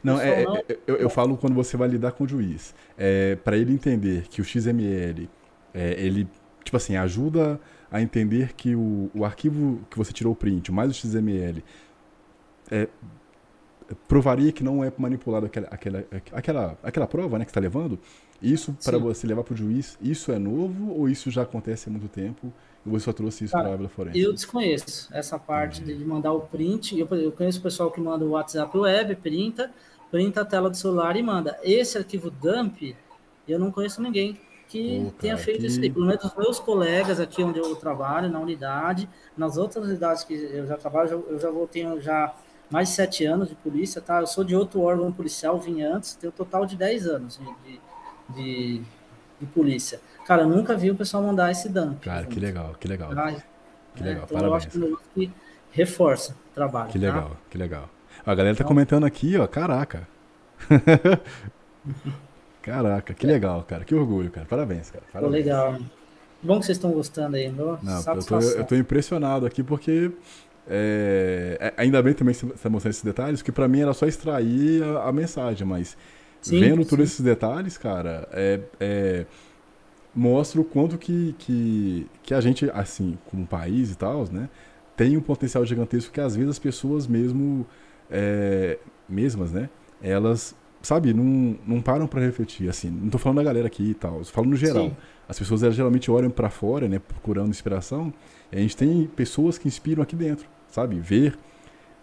Não, 0.03 0.19
é, 0.19 0.43
não... 0.43 0.57
É, 0.57 0.65
eu, 0.87 0.95
eu, 0.97 1.09
falo 1.09 1.37
quando 1.37 1.53
você 1.53 1.75
vai 1.75 1.87
lidar 1.87 2.11
com 2.11 2.23
o 2.23 2.27
juiz. 2.27 2.73
É, 2.97 3.35
para 3.35 3.57
ele 3.57 3.73
entender 3.73 4.27
que 4.29 4.41
o 4.41 4.43
XML, 4.43 5.29
é, 5.73 5.93
ele, 5.97 6.27
tipo 6.63 6.77
assim, 6.77 6.95
ajuda 6.95 7.59
a 7.91 8.01
entender 8.01 8.53
que 8.53 8.73
o, 8.75 9.11
o 9.13 9.25
arquivo 9.25 9.81
que 9.89 9.97
você 9.97 10.13
tirou 10.13 10.31
o 10.31 10.35
print, 10.35 10.71
mais 10.71 10.89
o 10.89 10.93
XML, 10.93 11.61
é, 12.71 12.87
provaria 14.07 14.51
que 14.51 14.63
não 14.63 14.83
é 14.83 14.91
manipulado 14.97 15.45
aquela, 15.45 15.67
aquela, 15.67 16.05
aquela, 16.31 16.77
aquela 16.81 17.07
prova 17.07 17.37
né, 17.37 17.43
que 17.43 17.51
está 17.51 17.59
levando. 17.59 17.99
Isso, 18.41 18.75
para 18.83 18.97
você 18.97 19.27
levar 19.27 19.43
para 19.43 19.53
o 19.53 19.57
juiz, 19.57 19.97
isso 20.01 20.31
é 20.31 20.39
novo 20.39 20.93
ou 20.93 21.07
isso 21.07 21.29
já 21.29 21.43
acontece 21.43 21.89
há 21.89 21.91
muito 21.91 22.07
tempo 22.07 22.51
e 22.85 22.89
você 22.89 23.05
só 23.05 23.13
trouxe 23.13 23.43
isso 23.43 23.51
para 23.51 23.69
a 23.69 23.73
Ávila 23.73 23.89
Forense? 23.89 24.19
Eu 24.19 24.33
desconheço 24.33 25.13
essa 25.13 25.37
parte 25.37 25.81
Entendi. 25.81 25.99
de 25.99 26.05
mandar 26.05 26.33
o 26.33 26.41
print. 26.41 26.97
Eu, 26.97 27.07
eu 27.17 27.31
conheço 27.31 27.59
o 27.59 27.61
pessoal 27.61 27.91
que 27.91 28.01
manda 28.01 28.25
o 28.25 28.29
WhatsApp 28.31 28.75
web, 28.75 29.15
printa, 29.17 29.69
printa 30.09 30.41
a 30.41 30.45
tela 30.45 30.69
do 30.69 30.77
celular 30.77 31.15
e 31.15 31.21
manda. 31.21 31.59
Esse 31.61 31.97
arquivo 31.97 32.31
dump, 32.31 32.95
eu 33.47 33.59
não 33.59 33.71
conheço 33.71 34.01
ninguém 34.01 34.39
que 34.71 35.03
Pô, 35.03 35.11
tenha 35.19 35.37
feito 35.37 35.59
que... 35.59 35.67
isso 35.67 35.81
aí. 35.81 35.91
Pelo 35.91 36.05
menos 36.05 36.23
os 36.23 36.33
meus 36.33 36.57
colegas 36.57 37.19
aqui 37.19 37.43
onde 37.43 37.59
eu 37.59 37.75
trabalho, 37.75 38.29
na 38.29 38.39
unidade, 38.39 39.09
nas 39.35 39.57
outras 39.57 39.85
unidades 39.85 40.23
que 40.23 40.33
eu 40.33 40.65
já 40.65 40.77
trabalho, 40.77 41.25
eu 41.29 41.37
já 41.37 41.51
vou, 41.51 41.67
tenho 41.67 41.99
já 41.99 42.33
mais 42.69 42.87
de 42.87 42.95
sete 42.95 43.25
anos 43.25 43.49
de 43.49 43.55
polícia, 43.55 44.01
tá? 44.01 44.21
Eu 44.21 44.27
sou 44.27 44.45
de 44.45 44.55
outro 44.55 44.79
órgão 44.79 45.11
policial, 45.11 45.59
vim 45.59 45.81
antes, 45.81 46.15
tenho 46.15 46.31
um 46.31 46.35
total 46.35 46.65
de 46.65 46.77
dez 46.77 47.05
anos 47.05 47.37
de, 47.65 47.79
de, 48.33 48.81
de, 49.41 49.45
polícia. 49.47 49.99
Cara, 50.25 50.43
eu 50.43 50.47
nunca 50.47 50.77
vi 50.77 50.89
o 50.89 50.95
pessoal 50.95 51.21
mandar 51.21 51.51
esse 51.51 51.67
dump. 51.67 51.99
Cara, 52.05 52.25
que 52.25 52.39
legal, 52.39 52.73
que 52.79 52.87
legal. 52.87 53.11
Ah, 53.11 53.35
que 53.93 54.03
legal, 54.03 54.23
então 54.23 54.39
parabéns. 54.39 54.73
Eu 54.73 54.95
acho 54.95 55.09
que, 55.13 55.27
que 55.27 55.33
reforça 55.71 56.31
o 56.49 56.55
trabalho. 56.55 56.89
Que 56.89 56.97
legal, 56.97 57.31
tá? 57.31 57.35
que 57.49 57.57
legal. 57.57 57.89
A 58.25 58.33
galera 58.33 58.55
tá 58.55 58.59
então, 58.63 58.67
comentando 58.67 59.05
aqui, 59.05 59.37
ó, 59.37 59.45
caraca. 59.47 60.07
caraca, 62.61 63.13
que 63.13 63.25
legal, 63.25 63.63
cara, 63.63 63.83
que 63.83 63.95
orgulho, 63.95 64.29
cara. 64.29 64.45
Parabéns, 64.45 64.89
cara. 64.89 65.03
Parabéns. 65.11 65.33
legal. 65.33 65.77
Bom 66.43 66.59
que 66.59 66.65
vocês 66.65 66.77
estão 66.77 66.91
gostando 66.91 67.35
aí, 67.35 67.51
meu. 67.51 67.77
Não, 67.81 68.15
eu, 68.15 68.23
tô, 68.23 68.39
eu 68.39 68.63
tô 68.65 68.75
impressionado 68.75 69.45
aqui 69.45 69.61
porque 69.61 70.11
é, 70.67 71.57
é 71.59 71.73
ainda 71.81 72.01
bem 72.01 72.13
também 72.13 72.33
você 72.33 72.45
está 72.45 72.69
mostrando 72.69 72.91
esses 72.91 73.03
detalhes, 73.03 73.41
que 73.41 73.51
para 73.51 73.67
mim 73.67 73.81
era 73.81 73.93
só 73.93 74.05
extrair 74.05 74.83
a, 74.83 75.09
a 75.09 75.11
mensagem, 75.11 75.65
mas 75.65 75.97
sim, 76.41 76.59
vendo 76.59 76.83
sim. 76.83 76.89
todos 76.89 77.05
esses 77.05 77.21
detalhes, 77.21 77.77
cara, 77.77 78.27
é, 78.31 78.59
é, 78.79 79.25
mostra 80.15 80.61
o 80.61 80.63
quanto 80.63 80.97
que, 80.97 81.35
que, 81.37 82.07
que 82.23 82.33
a 82.33 82.41
gente, 82.41 82.69
assim, 82.73 83.17
como 83.29 83.45
país 83.45 83.91
e 83.91 83.95
tal, 83.95 84.25
né, 84.31 84.49
tem 84.95 85.17
um 85.17 85.21
potencial 85.21 85.65
gigantesco 85.65 86.11
que 86.11 86.21
às 86.21 86.35
vezes 86.35 86.51
as 86.51 86.59
pessoas 86.59 87.07
mesmo, 87.07 87.65
é, 88.09 88.77
mesmas, 89.07 89.51
né, 89.51 89.69
elas, 90.01 90.55
sabe, 90.81 91.13
não, 91.13 91.57
não 91.65 91.81
param 91.81 92.07
para 92.07 92.21
refletir, 92.21 92.69
assim, 92.69 92.89
não 92.89 93.09
tô 93.09 93.17
falando 93.17 93.37
da 93.37 93.43
galera 93.43 93.67
aqui 93.67 93.91
e 93.91 93.93
tal, 93.93 94.19
tô 94.19 94.25
falando 94.25 94.51
no 94.51 94.57
geral. 94.57 94.89
Sim. 94.89 94.97
As 95.27 95.39
pessoas 95.39 95.63
elas 95.63 95.75
geralmente 95.75 96.11
olham 96.11 96.29
para 96.29 96.49
fora, 96.49 96.87
né, 96.87 96.99
procurando 96.99 97.49
inspiração, 97.49 98.13
e 98.51 98.57
a 98.57 98.59
gente 98.59 98.75
tem 98.75 99.07
pessoas 99.15 99.57
que 99.57 99.67
inspiram 99.67 100.03
aqui 100.03 100.15
dentro, 100.15 100.47
sabe, 100.67 100.99
ver 100.99 101.37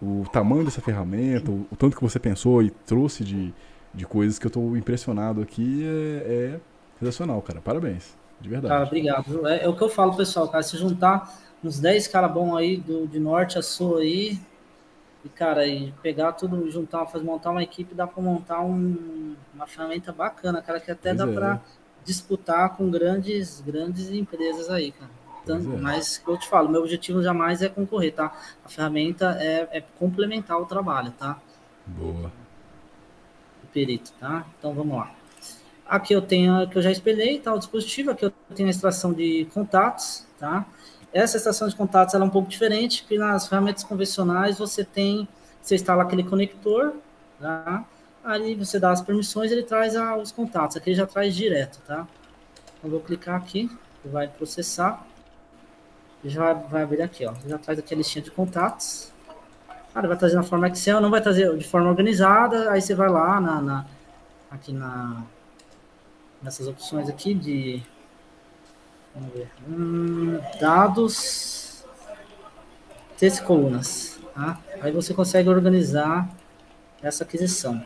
o 0.01 0.25
tamanho 0.33 0.64
dessa 0.64 0.81
ferramenta, 0.81 1.51
o, 1.51 1.67
o 1.71 1.77
tanto 1.77 1.97
que 1.97 2.03
você 2.03 2.19
pensou 2.19 2.62
e 2.62 2.71
trouxe 2.71 3.25
de, 3.25 3.53
de 3.93 4.07
coisas 4.07 4.38
que 4.38 4.47
eu 4.47 4.49
estou 4.49 4.77
impressionado 4.77 5.43
aqui 5.43 5.85
é, 5.85 6.57
é 6.57 6.61
sensacional, 6.99 7.43
cara. 7.43 7.61
Parabéns, 7.61 8.17
de 8.41 8.49
verdade. 8.49 8.73
Cara, 8.73 8.87
obrigado. 8.87 9.47
É, 9.47 9.64
é, 9.64 9.69
o 9.69 9.75
que 9.75 9.83
eu 9.83 9.88
falo, 9.88 10.17
pessoal, 10.17 10.49
cara, 10.49 10.62
se 10.62 10.77
juntar 10.77 11.37
uns 11.62 11.81
10 11.81 12.07
caras 12.09 12.33
bons 12.33 12.57
aí, 12.57 12.77
do, 12.77 13.07
de 13.07 13.19
norte 13.19 13.59
a 13.59 13.62
sul 13.62 13.99
aí, 13.99 14.38
e, 15.24 15.28
cara, 15.28 15.66
e 15.66 15.92
pegar 16.02 16.33
tudo, 16.33 16.70
juntar, 16.70 17.07
fazer, 17.07 17.24
montar 17.24 17.50
uma 17.50 17.62
equipe, 17.62 17.94
dá 17.94 18.07
para 18.07 18.22
montar 18.22 18.61
um, 18.61 19.35
uma 19.54 19.66
ferramenta 19.66 20.12
bacana, 20.12 20.62
cara, 20.62 20.81
que 20.81 20.90
até 20.90 21.14
pois 21.14 21.18
dá 21.18 21.31
é. 21.31 21.35
para 21.35 21.62
disputar 22.04 22.76
com 22.76 22.90
grandes, 22.90 23.61
grandes 23.61 24.11
empresas 24.11 24.70
aí, 24.70 24.92
cara. 24.92 25.11
Tanto, 25.44 25.72
é. 25.72 25.76
Mas 25.76 26.22
eu 26.26 26.38
te 26.38 26.48
falo, 26.48 26.68
meu 26.68 26.83
objetivo 26.83 27.22
jamais 27.22 27.62
é 27.62 27.68
concorrer, 27.68 28.14
tá? 28.14 28.33
A 28.64 28.68
ferramenta 28.68 29.37
é, 29.40 29.78
é 29.78 29.81
complementar 29.98 30.61
o 30.61 30.66
trabalho, 30.66 31.11
tá? 31.12 31.40
Boa. 31.87 32.31
O 33.64 33.66
perito, 33.72 34.12
tá? 34.20 34.46
Então 34.59 34.74
vamos 34.74 34.96
lá. 34.96 35.12
Aqui 35.87 36.12
eu 36.12 36.20
tenho, 36.20 36.68
que 36.68 36.76
eu 36.76 36.83
já 36.83 36.90
espelhei, 36.90 37.40
tá? 37.40 37.54
O 37.54 37.59
dispositivo, 37.59 38.11
aqui 38.11 38.26
eu 38.26 38.33
tenho 38.54 38.68
a 38.68 38.70
extração 38.70 39.12
de 39.12 39.48
contatos, 39.54 40.26
tá? 40.38 40.66
Essa 41.12 41.37
extração 41.37 41.68
de 41.68 41.75
contatos 41.75 42.14
é 42.14 42.18
um 42.18 42.29
pouco 42.29 42.49
diferente, 42.49 43.03
porque 43.03 43.16
nas 43.16 43.49
ferramentas 43.49 43.83
convencionais 43.83 44.59
você 44.59 44.85
tem, 44.85 45.27
você 45.61 45.75
instala 45.75 46.03
aquele 46.03 46.23
conector, 46.23 46.94
tá? 47.40 47.85
Aí 48.23 48.55
você 48.55 48.79
dá 48.79 48.90
as 48.90 49.01
permissões, 49.01 49.51
ele 49.51 49.62
traz 49.62 49.97
a, 49.97 50.16
os 50.16 50.31
contatos. 50.31 50.77
Aqui 50.77 50.90
ele 50.90 50.97
já 50.97 51.07
traz 51.07 51.35
direto, 51.35 51.81
tá? 51.87 52.07
Eu 52.85 52.90
vou 52.90 53.01
clicar 53.01 53.37
aqui, 53.37 53.71
vai 54.05 54.29
processar. 54.29 55.07
Já 56.25 56.53
vai 56.53 56.83
abrir 56.83 57.01
aqui, 57.01 57.25
ó. 57.25 57.33
Já 57.47 57.59
traz 57.59 57.79
aqui 57.79 57.94
a 57.94 57.97
listinha 57.97 58.23
de 58.23 58.31
contatos. 58.31 59.12
Cara, 59.94 60.07
vai 60.07 60.16
trazer 60.16 60.37
na 60.37 60.42
forma 60.42 60.68
Excel, 60.68 61.01
não 61.01 61.11
vai 61.11 61.21
trazer 61.23 61.57
de 61.57 61.64
forma 61.66 61.88
organizada. 61.88 62.71
Aí 62.71 62.83
você 62.83 62.94
vai 62.94 63.09
lá 63.09 63.40
na, 63.40 63.62
na 63.62 63.87
aqui 64.51 64.73
na 64.73 65.25
nessas 66.42 66.68
opções 66.68 67.09
aqui 67.09 67.35
de 67.35 67.83
vamos 69.18 69.35
ver, 69.35 69.48
hum, 69.68 70.38
dados, 70.61 71.85
texto 73.16 73.44
colunas, 73.44 74.18
tá? 74.35 74.61
Aí 74.81 74.92
você 74.92 75.12
consegue 75.12 75.48
organizar 75.48 76.28
essa 77.02 77.24
aquisição. 77.24 77.85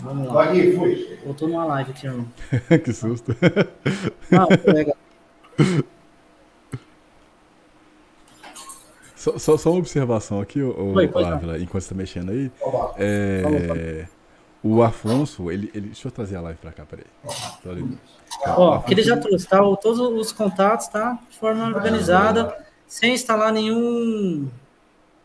Vamos 0.00 0.32
lá. 0.32 0.54
Eu 0.54 1.34
tô 1.34 1.48
numa 1.48 1.64
live 1.64 1.90
aqui, 1.90 2.06
irmão. 2.06 2.28
que 2.84 2.92
susto. 2.92 3.36
Não, 4.30 4.46
pega. 4.46 4.94
Só, 9.16 9.36
só, 9.36 9.56
só, 9.58 9.70
uma 9.70 9.80
observação 9.80 10.40
aqui, 10.40 10.62
ô, 10.62 10.92
Oi, 10.94 11.10
Ávila, 11.12 11.58
enquanto 11.58 11.82
você 11.82 11.86
está 11.86 11.94
mexendo 11.96 12.30
aí. 12.30 12.52
É, 12.96 14.06
o 14.62 14.82
Afonso, 14.82 15.50
ele, 15.50 15.70
ele. 15.74 15.86
Deixa 15.88 16.08
eu 16.08 16.12
trazer 16.12 16.36
a 16.36 16.40
live 16.40 16.58
para 16.58 16.72
cá, 16.72 16.84
peraí. 16.84 17.04
Ó, 17.24 18.74
Afonso... 18.74 18.92
ele 18.92 19.02
já 19.02 19.16
trouxe, 19.16 19.46
tá? 19.46 19.58
Todos 19.76 20.00
os 20.00 20.32
contatos, 20.32 20.88
tá? 20.88 21.18
De 21.30 21.38
forma 21.38 21.66
organizada, 21.66 22.66
sem 22.86 23.14
instalar 23.14 23.52
nenhum, 23.52 24.48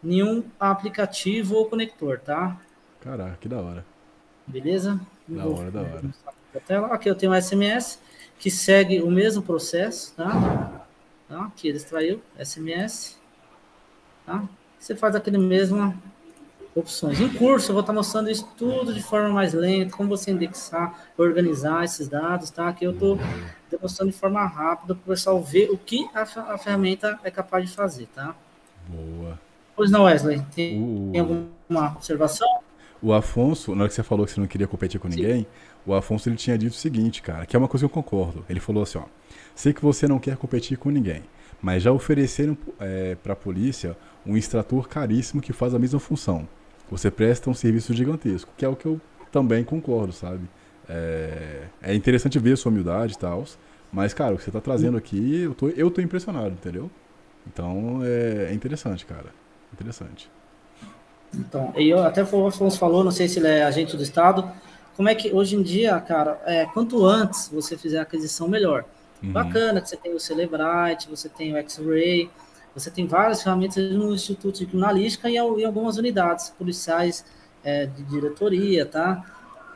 nenhum 0.01 0.43
aplicativo 0.59 1.55
ou 1.55 1.65
conector, 1.65 2.19
tá? 2.19 2.57
Caraca, 3.01 3.37
que 3.41 3.47
da 3.47 3.59
hora. 3.59 3.85
Beleza? 4.45 4.99
Da 5.27 5.45
hora, 5.45 5.71
da 5.71 5.81
hora. 5.81 6.01
Até 6.55 6.79
lá, 6.79 6.93
aqui 6.93 7.09
eu 7.09 7.15
tenho 7.15 7.31
um 7.31 7.41
SMS 7.41 7.99
que 8.37 8.51
segue 8.51 9.01
o 9.01 9.09
mesmo 9.09 9.41
processo, 9.41 10.13
tá? 10.15 10.85
tá? 11.27 11.45
Aqui 11.45 11.67
ele 11.67 11.77
extraiu 11.77 12.21
SMS. 12.37 13.17
Tá? 14.25 14.43
Você 14.77 14.95
faz 14.95 15.15
aquele 15.15 15.37
mesmo 15.37 15.99
opções. 16.75 17.19
Em 17.19 17.29
curso, 17.29 17.69
eu 17.69 17.73
vou 17.73 17.81
estar 17.81 17.93
mostrando 17.93 18.29
isso 18.29 18.47
tudo 18.57 18.93
de 18.93 19.01
forma 19.01 19.29
mais 19.29 19.53
lenta, 19.53 19.95
como 19.95 20.09
você 20.09 20.31
indexar, 20.31 21.07
organizar 21.17 21.83
esses 21.83 22.07
dados, 22.07 22.49
tá? 22.49 22.69
Aqui 22.69 22.85
eu 22.85 22.91
estou 22.91 23.19
demonstrando 23.69 24.11
de 24.11 24.17
forma 24.17 24.45
rápida 24.45 24.95
para 24.95 25.01
o 25.03 25.15
pessoal 25.15 25.41
ver 25.41 25.69
o 25.69 25.77
que 25.77 26.07
a, 26.13 26.21
a, 26.21 26.57
ferramenta 26.57 27.19
é 27.23 27.31
capaz 27.31 27.69
de 27.69 27.75
fazer, 27.75 28.07
tá? 28.07 28.35
Boa. 28.87 29.39
Pois 29.75 29.89
não, 29.89 30.03
Wesley, 30.03 30.41
tem, 30.55 30.81
uh, 30.81 31.09
tem 31.11 31.21
alguma 31.21 31.93
observação? 31.95 32.47
O 33.01 33.11
Afonso, 33.11 33.75
na 33.75 33.81
hora 33.81 33.89
que 33.89 33.95
você 33.95 34.03
falou 34.03 34.25
que 34.25 34.31
você 34.31 34.39
não 34.39 34.47
queria 34.47 34.67
competir 34.67 34.99
com 34.99 35.11
Sim. 35.11 35.17
ninguém, 35.17 35.47
o 35.85 35.93
Afonso 35.93 36.29
ele 36.29 36.35
tinha 36.35 36.57
dito 36.57 36.73
o 36.73 36.77
seguinte, 36.77 37.21
cara, 37.21 37.45
que 37.45 37.55
é 37.55 37.59
uma 37.59 37.67
coisa 37.67 37.85
que 37.85 37.91
eu 37.91 37.93
concordo. 37.93 38.45
Ele 38.49 38.59
falou 38.59 38.83
assim, 38.83 38.97
ó, 38.97 39.03
sei 39.53 39.73
que 39.73 39.81
você 39.81 40.07
não 40.07 40.19
quer 40.19 40.37
competir 40.37 40.77
com 40.77 40.89
ninguém, 40.89 41.23
mas 41.61 41.83
já 41.83 41.91
ofereceram 41.91 42.57
é, 42.79 43.15
para 43.15 43.33
a 43.33 43.35
polícia 43.35 43.97
um 44.25 44.37
extrator 44.37 44.87
caríssimo 44.87 45.41
que 45.41 45.51
faz 45.51 45.73
a 45.73 45.79
mesma 45.79 45.99
função. 45.99 46.47
Você 46.89 47.09
presta 47.09 47.49
um 47.49 47.53
serviço 47.53 47.93
gigantesco, 47.93 48.51
que 48.57 48.65
é 48.65 48.67
o 48.67 48.75
que 48.75 48.85
eu 48.85 48.99
também 49.31 49.63
concordo, 49.63 50.13
sabe? 50.13 50.47
É, 50.87 51.63
é 51.81 51.95
interessante 51.95 52.37
ver 52.39 52.53
a 52.53 52.57
sua 52.57 52.71
humildade 52.71 53.13
e 53.13 53.17
tal, 53.17 53.45
mas, 53.91 54.13
cara, 54.13 54.33
o 54.33 54.37
que 54.37 54.43
você 54.43 54.49
está 54.49 54.61
trazendo 54.61 54.97
aqui, 54.97 55.41
eu 55.41 55.53
tô, 55.53 55.69
eu 55.69 55.89
tô 55.89 56.01
impressionado, 56.01 56.49
entendeu? 56.49 56.89
Então, 57.47 58.01
é, 58.03 58.49
é 58.51 58.53
interessante, 58.53 59.05
cara. 59.05 59.27
Interessante. 59.71 60.29
Então, 61.33 61.73
e 61.75 61.89
eu 61.89 62.03
até 62.03 62.23
o 62.23 62.47
Afonso 62.47 62.77
falou, 62.77 63.03
não 63.03 63.11
sei 63.11 63.27
se 63.27 63.39
ele 63.39 63.47
é 63.47 63.63
agente 63.63 63.97
do 63.97 64.03
Estado, 64.03 64.51
como 64.95 65.09
é 65.09 65.15
que 65.15 65.33
hoje 65.33 65.55
em 65.55 65.63
dia, 65.63 65.99
cara, 65.99 66.39
é, 66.45 66.65
quanto 66.65 67.05
antes 67.05 67.49
você 67.49 67.75
fizer 67.75 67.99
a 67.99 68.03
aquisição, 68.03 68.47
melhor. 68.47 68.85
Uhum. 69.21 69.31
Bacana 69.31 69.81
que 69.81 69.89
você 69.89 69.97
tem 69.97 70.13
o 70.13 70.19
Celebrite, 70.19 71.09
você 71.09 71.27
tem 71.29 71.53
o 71.53 71.57
X-Ray, 71.57 72.29
você 72.75 72.89
tem 72.89 73.05
várias 73.05 73.43
ferramentas 73.43 73.91
no 73.91 74.13
Instituto 74.13 74.59
de 74.59 74.65
Criminalística 74.65 75.29
e 75.29 75.35
em 75.35 75.65
algumas 75.65 75.97
unidades 75.97 76.49
policiais 76.49 77.25
é, 77.63 77.85
de 77.85 78.03
diretoria, 78.03 78.85
tá? 78.85 79.23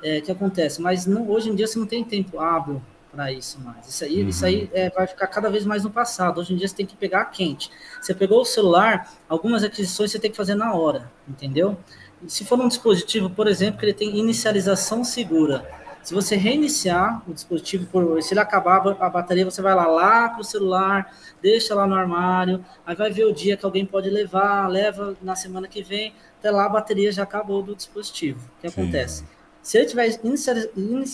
É, 0.03 0.21
que 0.21 0.31
acontece, 0.31 0.79
mas 0.79 1.07
não, 1.07 1.27
hoje 1.29 1.49
em 1.49 1.55
dia 1.55 1.65
você 1.65 1.79
não 1.79 1.87
tem 1.87 2.03
tempo 2.03 2.39
hábil 2.39 2.81
para 3.11 3.31
isso 3.31 3.59
mais. 3.59 3.87
Isso 3.87 4.03
aí, 4.03 4.21
uhum. 4.21 4.29
isso 4.29 4.45
aí 4.45 4.69
é, 4.73 4.89
vai 4.91 5.07
ficar 5.07 5.25
cada 5.25 5.49
vez 5.49 5.65
mais 5.65 5.83
no 5.83 5.89
passado. 5.89 6.39
Hoje 6.39 6.53
em 6.53 6.55
dia 6.55 6.67
você 6.67 6.75
tem 6.75 6.85
que 6.85 6.95
pegar 6.95 7.25
quente. 7.25 7.71
Você 7.99 8.13
pegou 8.13 8.41
o 8.41 8.45
celular, 8.45 9.11
algumas 9.27 9.63
aquisições 9.63 10.11
você 10.11 10.19
tem 10.19 10.29
que 10.29 10.37
fazer 10.37 10.53
na 10.53 10.75
hora, 10.75 11.11
entendeu? 11.27 11.77
Se 12.27 12.45
for 12.45 12.59
um 12.59 12.67
dispositivo, 12.67 13.29
por 13.29 13.47
exemplo, 13.47 13.79
que 13.79 13.85
ele 13.85 13.93
tem 13.93 14.17
inicialização 14.17 15.03
segura, 15.03 15.67
se 16.07 16.13
você 16.13 16.37
reiniciar 16.37 17.21
o 17.27 17.33
dispositivo, 17.33 17.85
por, 17.87 18.23
se 18.23 18.33
ele 18.33 18.39
acabar 18.39 18.77
a 18.97 19.09
bateria, 19.09 19.43
você 19.43 19.61
vai 19.61 19.75
lá, 19.75 19.85
lá 19.87 20.29
para 20.29 20.39
o 20.39 20.43
celular, 20.43 21.13
deixa 21.41 21.75
lá 21.75 21.85
no 21.85 21.95
armário, 21.95 22.63
aí 22.85 22.95
vai 22.95 23.11
ver 23.11 23.25
o 23.25 23.33
dia 23.33 23.57
que 23.57 23.65
alguém 23.65 23.85
pode 23.85 24.09
levar, 24.09 24.69
leva 24.69 25.17
na 25.21 25.35
semana 25.35 25.67
que 25.67 25.83
vem, 25.83 26.13
até 26.39 26.49
lá 26.49 26.63
a 26.63 26.69
bateria 26.69 27.11
já 27.11 27.23
acabou 27.23 27.61
do 27.61 27.75
dispositivo. 27.75 28.39
O 28.57 28.61
que 28.61 28.69
Sim. 28.69 28.81
acontece? 28.83 29.25
Se 29.61 29.79
ele 29.79 29.87
tiver 29.87 30.17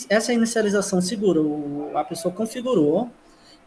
essa 0.08 0.32
inicialização 0.32 1.00
segura, 1.00 1.40
a 1.98 2.04
pessoa 2.04 2.32
configurou, 2.32 3.10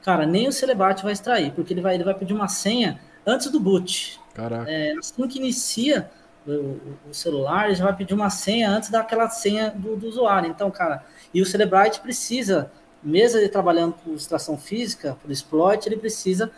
cara, 0.04 0.26
nem 0.26 0.48
o 0.48 0.52
Celebat 0.54 1.04
vai 1.04 1.12
extrair, 1.12 1.52
porque 1.52 1.74
ele 1.74 1.82
vai, 1.82 1.96
ele 1.96 2.06
vai 2.06 2.14
pedir 2.14 2.34
uma 2.34 2.48
senha 2.48 3.02
antes 3.26 3.52
do 3.52 3.60
boot. 3.60 4.18
Caraca. 4.34 4.72
É, 4.72 4.94
assim 4.98 5.28
que 5.28 5.40
inicia 5.40 6.10
o, 6.48 6.80
o, 7.10 7.14
celular, 7.14 7.66
ele 7.66 7.76
já 7.76 7.84
vai 7.84 7.96
pedir 7.96 8.14
uma 8.14 8.30
senha 8.30 8.70
antes 8.70 8.90
daquela 8.90 9.30
senha 9.30 9.70
do, 9.76 9.98
do 9.98 10.08
usuário. 10.08 10.50
Então, 10.50 10.72
cara, 10.72 11.04
e 11.34 11.42
o 11.42 11.46
Celebrite 11.46 12.00
precisa, 12.00 12.72
mesmo 13.04 13.40
ele 13.40 13.50
trabalhando 13.50 13.94
por 13.94 14.14
extração 14.14 14.58
física, 14.58 15.18
por 15.22 15.32
exploit, 15.32 15.88
ele 15.88 15.98
precisa 15.98 16.52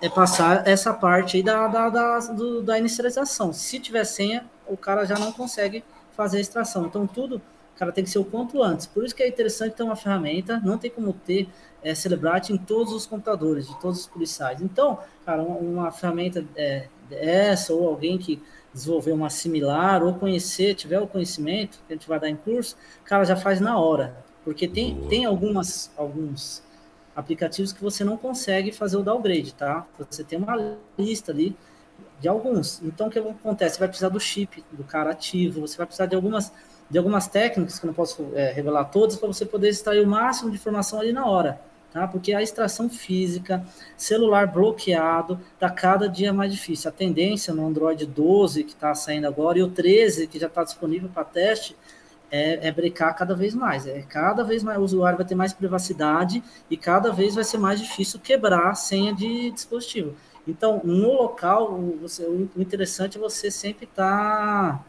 é, 0.00 0.08
passar 0.08 0.66
essa 0.66 0.92
parte 0.92 1.36
aí 1.36 1.42
da, 1.42 1.66
da, 1.68 1.88
da, 1.88 2.18
do, 2.18 2.62
da 2.62 2.78
inicialização. 2.78 3.52
Se 3.52 3.78
tiver 3.78 4.04
senha, 4.04 4.44
o 4.66 4.76
cara 4.76 5.04
já 5.04 5.18
não 5.18 5.32
consegue 5.32 5.84
fazer 6.16 6.38
a 6.38 6.40
extração. 6.40 6.86
Então, 6.86 7.06
tudo 7.06 7.40
cara 7.80 7.92
tem 7.92 8.04
que 8.04 8.10
ser 8.10 8.18
o 8.18 8.24
quanto 8.24 8.62
antes. 8.62 8.86
Por 8.86 9.02
isso 9.04 9.16
que 9.16 9.22
é 9.22 9.28
interessante 9.28 9.74
ter 9.74 9.82
uma 9.82 9.96
ferramenta, 9.96 10.60
não 10.62 10.76
tem 10.76 10.90
como 10.90 11.14
ter 11.14 11.48
é, 11.82 11.94
Celebrite 11.94 12.52
em 12.52 12.58
todos 12.58 12.92
os 12.92 13.06
computadores, 13.06 13.66
de 13.66 13.80
todos 13.80 14.00
os 14.00 14.06
policiais. 14.06 14.60
Então, 14.60 14.98
cara, 15.24 15.40
uma, 15.42 15.56
uma 15.56 15.90
ferramenta 15.90 16.44
é, 16.54 16.88
essa, 17.10 17.72
ou 17.72 17.88
alguém 17.88 18.18
que 18.18 18.42
desenvolver 18.72 19.12
uma 19.12 19.30
similar, 19.30 20.02
ou 20.02 20.14
conhecer, 20.14 20.74
tiver 20.74 21.00
o 21.00 21.06
conhecimento, 21.06 21.80
que 21.86 21.92
a 21.92 21.96
gente 21.96 22.08
vai 22.08 22.20
dar 22.20 22.28
em 22.28 22.36
curso, 22.36 22.76
cara, 23.04 23.24
já 23.24 23.36
faz 23.36 23.60
na 23.60 23.78
hora. 23.78 24.16
Porque 24.44 24.66
tem, 24.66 25.00
tem 25.08 25.24
algumas, 25.24 25.90
alguns 25.96 26.62
aplicativos 27.14 27.72
que 27.72 27.82
você 27.82 28.04
não 28.04 28.16
consegue 28.16 28.72
fazer 28.72 28.96
o 28.96 29.02
downgrade, 29.02 29.54
tá? 29.54 29.86
Você 30.10 30.24
tem 30.24 30.38
uma 30.38 30.56
lista 30.98 31.32
ali 31.32 31.56
de 32.20 32.28
alguns. 32.28 32.80
Então, 32.82 33.08
o 33.08 33.10
que 33.10 33.18
acontece? 33.18 33.74
Você 33.74 33.80
vai 33.80 33.88
precisar 33.88 34.08
do 34.08 34.20
chip 34.20 34.64
do 34.72 34.84
cara 34.84 35.10
ativo, 35.10 35.60
você 35.60 35.76
vai 35.76 35.86
precisar 35.86 36.06
de 36.06 36.14
algumas, 36.14 36.52
de 36.88 36.98
algumas 36.98 37.26
técnicas, 37.26 37.78
que 37.78 37.84
eu 37.84 37.88
não 37.88 37.94
posso 37.94 38.30
é, 38.34 38.52
revelar 38.52 38.84
todas, 38.84 39.16
para 39.16 39.26
você 39.26 39.44
poder 39.44 39.68
extrair 39.68 40.00
o 40.04 40.06
máximo 40.06 40.50
de 40.50 40.56
informação 40.56 41.00
ali 41.00 41.12
na 41.12 41.26
hora. 41.26 41.60
Tá? 41.92 42.06
Porque 42.06 42.32
a 42.32 42.40
extração 42.40 42.88
física, 42.88 43.64
celular 43.96 44.46
bloqueado, 44.46 45.40
está 45.54 45.68
cada 45.68 46.08
dia 46.08 46.32
mais 46.32 46.52
difícil. 46.52 46.88
A 46.88 46.92
tendência 46.92 47.52
no 47.52 47.66
Android 47.66 48.06
12, 48.06 48.62
que 48.62 48.72
está 48.72 48.94
saindo 48.94 49.26
agora, 49.26 49.58
e 49.58 49.62
o 49.62 49.68
13, 49.68 50.28
que 50.28 50.38
já 50.38 50.46
está 50.46 50.62
disponível 50.62 51.08
para 51.12 51.24
teste, 51.24 51.76
é, 52.30 52.68
é 52.68 52.72
brecar 52.72 53.16
cada 53.16 53.34
vez 53.34 53.54
mais. 53.54 53.86
É 53.86 54.02
cada 54.02 54.44
vez 54.44 54.62
mais 54.62 54.78
o 54.78 54.82
usuário 54.82 55.18
vai 55.18 55.26
ter 55.26 55.34
mais 55.34 55.52
privacidade 55.52 56.42
e 56.70 56.76
cada 56.76 57.12
vez 57.12 57.34
vai 57.34 57.44
ser 57.44 57.58
mais 57.58 57.80
difícil 57.80 58.20
quebrar 58.20 58.70
a 58.70 58.74
senha 58.74 59.12
de 59.12 59.50
dispositivo. 59.50 60.14
Então, 60.46 60.80
no 60.84 61.12
local, 61.12 61.76
você, 62.00 62.24
o 62.24 62.48
interessante 62.56 63.18
é 63.18 63.20
você 63.20 63.50
sempre 63.50 63.84
estar 63.84 64.84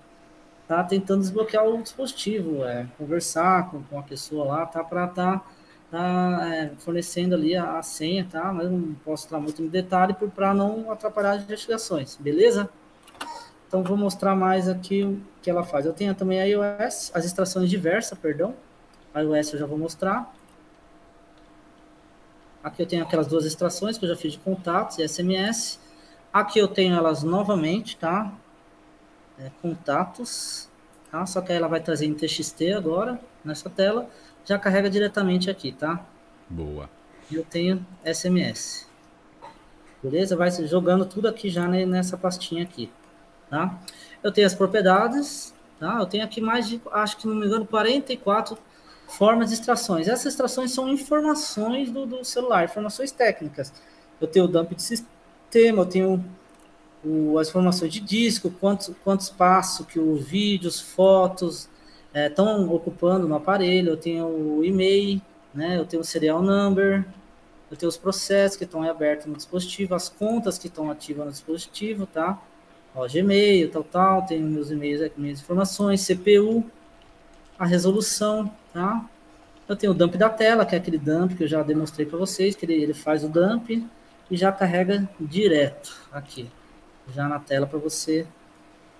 tá, 0.67 0.77
tá 0.77 0.83
tentando 0.83 1.21
desbloquear 1.21 1.67
o 1.67 1.81
dispositivo, 1.81 2.63
é, 2.63 2.87
conversar 2.97 3.69
com, 3.69 3.81
com 3.83 3.99
a 3.99 4.03
pessoa 4.03 4.45
lá, 4.45 4.65
tá, 4.65 4.83
para 4.83 5.05
estar 5.05 5.39
tá, 5.39 5.45
tá, 5.91 6.39
é, 6.55 6.71
fornecendo 6.77 7.35
ali 7.35 7.55
a, 7.55 7.77
a, 7.77 7.83
senha, 7.83 8.25
tá? 8.31 8.51
Mas 8.53 8.71
não 8.71 8.93
posso 9.03 9.25
entrar 9.25 9.39
muito 9.39 9.61
em 9.61 9.67
detalhe 9.67 10.13
para 10.13 10.53
não 10.53 10.89
atrapalhar 10.89 11.33
as 11.33 11.43
investigações, 11.43 12.15
beleza? 12.15 12.69
Então, 13.67 13.83
vou 13.83 13.97
mostrar 13.97 14.35
mais 14.35 14.67
aqui 14.67 15.03
o 15.03 15.21
que 15.41 15.49
ela 15.49 15.63
faz. 15.63 15.85
Eu 15.85 15.93
tenho 15.93 16.15
também 16.15 16.41
a 16.41 16.45
iOS, 16.45 17.11
as 17.13 17.25
extrações 17.25 17.69
diversas, 17.69 18.17
perdão. 18.17 18.55
A 19.13 19.21
iOS 19.21 19.53
eu 19.53 19.59
já 19.59 19.65
vou 19.65 19.77
mostrar. 19.77 20.33
Aqui 22.63 22.81
eu 22.81 22.85
tenho 22.85 23.03
aquelas 23.03 23.27
duas 23.27 23.45
extrações 23.45 23.97
que 23.97 24.05
eu 24.05 24.09
já 24.09 24.15
fiz 24.15 24.33
de 24.33 24.39
contatos 24.39 24.97
e 24.97 25.07
SMS. 25.07 25.79
Aqui 26.31 26.59
eu 26.59 26.67
tenho 26.67 26.95
elas 26.95 27.23
novamente, 27.23 27.97
tá? 27.97 28.31
É, 29.39 29.49
contatos, 29.61 30.69
tá? 31.09 31.25
Só 31.25 31.41
que 31.41 31.51
aí 31.51 31.57
ela 31.57 31.67
vai 31.67 31.79
trazer 31.79 32.05
em 32.05 32.13
TXT 32.13 32.73
agora, 32.75 33.19
nessa 33.43 33.69
tela. 33.69 34.09
Já 34.45 34.57
carrega 34.57 34.89
diretamente 34.89 35.49
aqui, 35.49 35.71
tá? 35.71 36.03
Boa. 36.49 36.89
Eu 37.31 37.45
tenho 37.45 37.85
SMS. 38.03 38.87
Beleza? 40.03 40.35
Vai 40.35 40.51
jogando 40.51 41.05
tudo 41.05 41.27
aqui 41.27 41.49
já 41.49 41.67
nessa 41.67 42.17
pastinha 42.17 42.63
aqui, 42.63 42.91
tá? 43.49 43.79
Eu 44.23 44.31
tenho 44.31 44.47
as 44.47 44.53
propriedades, 44.53 45.53
tá? 45.79 45.99
Eu 45.99 46.05
tenho 46.05 46.23
aqui 46.23 46.41
mais 46.41 46.67
de, 46.67 46.81
acho 46.91 47.17
que 47.17 47.27
não 47.27 47.35
me 47.35 47.45
engano, 47.45 47.65
44 47.65 48.57
formas 49.07 49.49
de 49.49 49.55
extrações. 49.55 50.07
Essas 50.07 50.33
extrações 50.33 50.71
são 50.71 50.89
informações 50.89 51.91
do, 51.91 52.05
do 52.05 52.23
celular, 52.25 52.65
informações 52.65 53.11
técnicas. 53.11 53.71
Eu 54.19 54.27
tenho 54.27 54.45
o 54.45 54.47
dump 54.47 54.73
de 54.73 54.81
sistema, 54.81 55.83
eu 55.83 55.85
tenho 55.85 56.25
o, 57.03 57.37
as 57.37 57.49
informações 57.49 57.93
de 57.93 57.99
disco, 57.99 58.49
quanto, 58.49 58.95
quanto 59.03 59.21
espaço 59.21 59.85
que 59.85 59.99
os 59.99 60.23
vídeos, 60.25 60.79
fotos 60.79 61.69
estão 62.13 62.63
é, 62.63 62.73
ocupando 62.73 63.27
no 63.27 63.35
aparelho, 63.35 63.89
eu 63.89 63.97
tenho 63.97 64.27
o 64.27 64.63
e-mail, 64.63 65.21
né, 65.53 65.77
eu 65.77 65.85
tenho 65.85 66.01
o 66.01 66.05
serial 66.05 66.41
number, 66.41 67.05
eu 67.69 67.77
tenho 67.77 67.89
os 67.89 67.97
processos 67.97 68.57
que 68.57 68.65
estão 68.65 68.83
abertos 68.83 69.27
no 69.27 69.35
dispositivo, 69.35 69.95
as 69.95 70.09
contas 70.09 70.57
que 70.57 70.67
estão 70.67 70.91
ativas 70.91 71.25
no 71.25 71.31
dispositivo, 71.31 72.05
tá? 72.05 72.41
Ó, 72.93 73.07
Gmail, 73.07 73.71
tal, 73.71 73.83
tal, 73.83 74.25
tenho 74.25 74.45
meus 74.45 74.69
e-mails 74.69 75.01
aqui, 75.01 75.19
minhas 75.19 75.39
informações, 75.39 76.05
CPU, 76.05 76.69
a 77.57 77.65
resolução, 77.65 78.51
tá? 78.73 79.05
Eu 79.69 79.75
tenho 79.77 79.93
o 79.93 79.95
dump 79.95 80.17
da 80.17 80.29
tela, 80.29 80.65
que 80.65 80.75
é 80.75 80.77
aquele 80.77 80.97
dump 80.97 81.33
que 81.33 81.43
eu 81.43 81.47
já 81.47 81.63
demonstrei 81.63 82.05
para 82.05 82.17
vocês, 82.17 82.55
que 82.57 82.65
ele, 82.65 82.73
ele 82.73 82.93
faz 82.93 83.23
o 83.23 83.29
dump 83.29 83.69
e 84.29 84.35
já 84.35 84.51
carrega 84.51 85.09
direto 85.17 85.95
aqui, 86.11 86.49
já 87.13 87.29
na 87.29 87.39
tela 87.39 87.65
para 87.65 87.79
você 87.79 88.27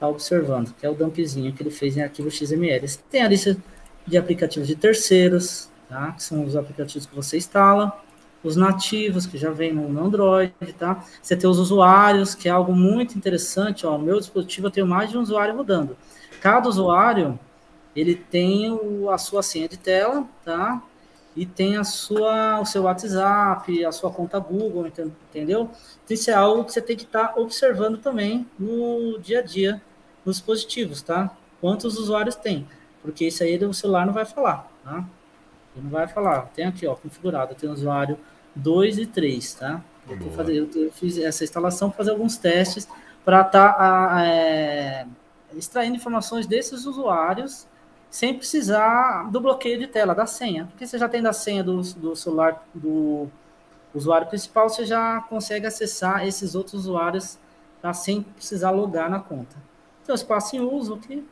estar 0.01 0.07
tá 0.07 0.07
observando, 0.07 0.73
que 0.73 0.85
é 0.85 0.89
o 0.89 0.95
dumpzinho 0.95 1.53
que 1.53 1.61
ele 1.61 1.69
fez 1.69 1.95
em 1.95 2.01
arquivo 2.01 2.31
XML. 2.31 2.85
Tem 3.09 3.21
a 3.21 3.27
lista 3.27 3.55
de 4.05 4.17
aplicativos 4.17 4.67
de 4.67 4.75
terceiros, 4.75 5.69
tá? 5.87 6.11
Que 6.13 6.23
são 6.23 6.43
os 6.43 6.55
aplicativos 6.55 7.05
que 7.05 7.15
você 7.15 7.37
instala, 7.37 8.01
os 8.43 8.55
nativos 8.55 9.27
que 9.27 9.37
já 9.37 9.51
vem 9.51 9.71
no 9.71 10.03
Android, 10.03 10.53
tá? 10.77 11.05
Você 11.21 11.35
tem 11.35 11.47
os 11.47 11.59
usuários, 11.59 12.33
que 12.33 12.49
é 12.49 12.51
algo 12.51 12.73
muito 12.73 13.15
interessante, 13.15 13.85
ó, 13.85 13.97
meu 13.99 14.19
dispositivo 14.19 14.67
eu 14.67 14.71
tenho 14.71 14.87
mais 14.87 15.11
de 15.11 15.17
um 15.17 15.21
usuário 15.21 15.55
rodando. 15.55 15.95
Cada 16.41 16.67
usuário 16.67 17.39
ele 17.95 18.15
tem 18.15 18.71
o, 18.71 19.11
a 19.11 19.19
sua 19.19 19.43
senha 19.43 19.69
de 19.69 19.77
tela, 19.77 20.25
tá? 20.43 20.81
E 21.35 21.45
tem 21.45 21.77
a 21.77 21.83
sua, 21.83 22.59
o 22.59 22.65
seu 22.65 22.83
WhatsApp, 22.83 23.85
a 23.85 23.91
sua 23.91 24.11
conta 24.11 24.39
Google, 24.39 24.87
entendeu? 24.87 25.69
Então, 26.03 26.15
isso 26.15 26.29
é 26.29 26.33
algo 26.33 26.65
que 26.65 26.73
você 26.73 26.81
tem 26.81 26.97
que 26.97 27.03
estar 27.03 27.27
tá 27.27 27.39
observando 27.39 27.99
também 27.99 28.45
no 28.59 29.17
dia 29.19 29.39
a 29.39 29.41
dia 29.41 29.81
nos 30.25 30.38
dispositivos, 30.38 31.01
tá? 31.01 31.36
Quantos 31.60 31.97
usuários 31.97 32.36
tem? 32.36 32.67
Porque 33.01 33.25
isso 33.25 33.43
aí 33.43 33.57
o 33.63 33.73
celular 33.73 34.05
não 34.05 34.13
vai 34.13 34.25
falar, 34.25 34.69
tá? 34.84 35.05
Ele 35.75 35.84
não 35.84 35.89
vai 35.91 36.07
falar. 36.07 36.41
Tem 36.53 36.65
aqui, 36.65 36.86
ó, 36.86 36.95
configurado. 36.95 37.55
Tem 37.55 37.69
usuário 37.69 38.17
2 38.55 38.97
e 38.99 39.05
3, 39.05 39.53
tá? 39.55 39.81
Eu, 40.10 40.31
fazer, 40.31 40.55
eu, 40.55 40.69
eu, 40.75 40.91
fiz 40.91 41.17
essa 41.17 41.43
instalação 41.43 41.89
para 41.89 41.97
fazer 41.97 42.12
alguns 42.12 42.38
testes 42.38 42.88
para 43.23 43.41
estar 43.41 43.73
tá, 43.73 44.25
é, 44.25 45.05
extraindo 45.55 45.95
informações 45.95 46.47
desses 46.47 46.86
usuários 46.86 47.67
sem 48.10 48.34
precisar 48.34 49.29
do 49.31 49.39
bloqueio 49.39 49.79
de 49.79 49.88
tela, 49.88 50.13
da 50.13 50.25
senha. 50.25 50.65
Porque 50.65 50.86
você 50.86 50.97
já 50.97 51.07
tem 51.07 51.21
da 51.21 51.31
senha 51.31 51.63
do, 51.63 51.81
do 51.81 52.15
celular 52.15 52.67
do 52.73 53.29
usuário 53.93 54.27
principal, 54.27 54.69
você 54.69 54.86
já 54.86 55.21
consegue 55.21 55.65
acessar 55.65 56.25
esses 56.25 56.55
outros 56.55 56.73
usuários 56.73 57.38
tá, 57.81 57.93
sem 57.93 58.21
precisar 58.21 58.71
logar 58.71 59.10
na 59.10 59.19
conta. 59.19 59.55
Então, 60.12 60.21
espaço 60.21 60.58
em 60.58 60.60
uso 60.60 60.95
aqui. 60.95 61.26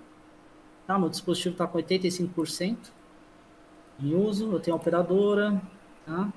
Tá, 0.88 0.98
meu 0.98 1.10
dispositivo 1.10 1.52
está 1.52 1.68
com 1.68 1.78
85% 1.80 2.78
em 4.02 4.16
uso. 4.16 4.54
Eu 4.54 4.60
tenho 4.62 4.78
a 4.78 4.80
operadora. 4.80 5.62
Tá? 6.06 6.32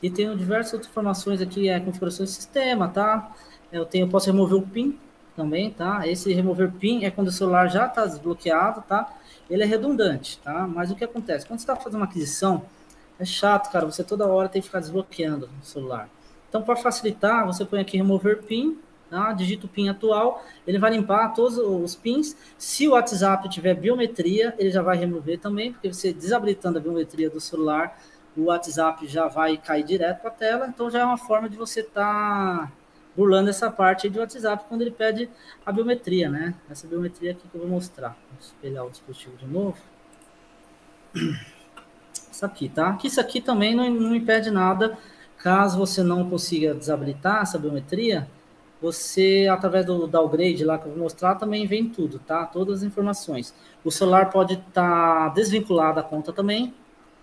E 0.00 0.08
tenho 0.08 0.36
diversas 0.36 0.74
outras 0.74 0.88
informações 0.92 1.42
aqui, 1.42 1.68
é 1.68 1.80
configuração 1.80 2.24
do 2.24 2.28
sistema, 2.28 2.86
tá? 2.88 3.34
Eu 3.72 3.84
tenho, 3.84 4.08
posso 4.08 4.26
remover 4.26 4.58
o 4.58 4.62
PIN 4.62 4.96
também, 5.34 5.72
tá? 5.72 6.06
Esse 6.06 6.32
remover 6.32 6.70
PIN 6.70 7.04
é 7.04 7.10
quando 7.10 7.28
o 7.28 7.32
celular 7.32 7.66
já 7.66 7.86
está 7.86 8.06
desbloqueado, 8.06 8.82
tá? 8.82 9.12
ele 9.50 9.64
é 9.64 9.66
redundante, 9.66 10.38
tá? 10.38 10.68
Mas 10.68 10.92
o 10.92 10.94
que 10.94 11.02
acontece? 11.02 11.44
Quando 11.46 11.58
você 11.58 11.64
está 11.64 11.74
fazendo 11.74 11.96
uma 11.96 12.06
aquisição, 12.06 12.62
é 13.18 13.24
chato, 13.24 13.72
cara, 13.72 13.86
você 13.86 14.04
toda 14.04 14.24
hora 14.28 14.48
tem 14.48 14.62
que 14.62 14.68
ficar 14.68 14.78
desbloqueando 14.78 15.50
o 15.60 15.64
celular. 15.64 16.08
Então, 16.48 16.62
para 16.62 16.76
facilitar, 16.76 17.44
você 17.44 17.64
põe 17.64 17.80
aqui 17.80 17.96
remover 17.96 18.44
PIN, 18.44 18.78
tá? 19.10 19.32
digita 19.32 19.66
o 19.66 19.68
PIN 19.68 19.88
atual, 19.88 20.44
ele 20.66 20.78
vai 20.78 20.90
limpar 20.90 21.34
todos 21.34 21.58
os 21.58 21.94
PINs. 21.94 22.36
Se 22.58 22.88
o 22.88 22.92
WhatsApp 22.92 23.48
tiver 23.48 23.74
biometria, 23.74 24.54
ele 24.58 24.70
já 24.70 24.82
vai 24.82 24.96
remover 24.96 25.38
também, 25.38 25.72
porque 25.72 25.92
você 25.92 26.12
desabilitando 26.12 26.78
a 26.78 26.80
biometria 26.80 27.30
do 27.30 27.40
celular, 27.40 27.98
o 28.36 28.44
WhatsApp 28.44 29.06
já 29.06 29.26
vai 29.28 29.56
cair 29.56 29.84
direto 29.84 30.20
para 30.20 30.30
a 30.30 30.34
tela, 30.34 30.66
então 30.66 30.90
já 30.90 31.00
é 31.00 31.04
uma 31.04 31.16
forma 31.16 31.48
de 31.48 31.56
você 31.56 31.80
estar 31.80 32.66
tá 32.66 32.72
burlando 33.16 33.48
essa 33.48 33.70
parte 33.70 34.10
de 34.10 34.18
WhatsApp 34.18 34.64
quando 34.68 34.82
ele 34.82 34.90
pede 34.90 35.30
a 35.64 35.72
biometria, 35.72 36.28
né? 36.28 36.54
Essa 36.70 36.86
biometria 36.86 37.30
aqui 37.30 37.48
que 37.48 37.54
eu 37.54 37.62
vou 37.62 37.70
mostrar. 37.70 38.10
Vou 38.30 38.38
espelhar 38.38 38.84
o 38.84 38.90
dispositivo 38.90 39.36
de 39.36 39.46
novo. 39.46 39.78
Isso 42.30 42.44
aqui, 42.44 42.68
tá? 42.68 42.92
Que 42.92 43.06
isso 43.06 43.18
aqui 43.18 43.40
também 43.40 43.74
não, 43.74 43.88
não 43.90 44.14
impede 44.14 44.50
nada. 44.50 44.98
Caso 45.38 45.78
você 45.78 46.02
não 46.02 46.28
consiga 46.28 46.74
desabilitar 46.74 47.42
essa 47.42 47.58
biometria, 47.58 48.28
você, 48.80 49.48
através 49.50 49.86
do 49.86 50.06
downgrade 50.06 50.64
lá 50.64 50.78
que 50.78 50.86
eu 50.86 50.92
vou 50.92 51.02
mostrar, 51.02 51.34
também 51.36 51.66
vem 51.66 51.88
tudo, 51.88 52.18
tá? 52.18 52.44
Todas 52.44 52.78
as 52.78 52.82
informações. 52.82 53.54
O 53.84 53.90
celular 53.90 54.30
pode 54.30 54.54
estar 54.54 55.28
tá 55.28 55.28
desvinculado 55.30 55.96
da 55.96 56.02
conta 56.02 56.32
também. 56.32 56.74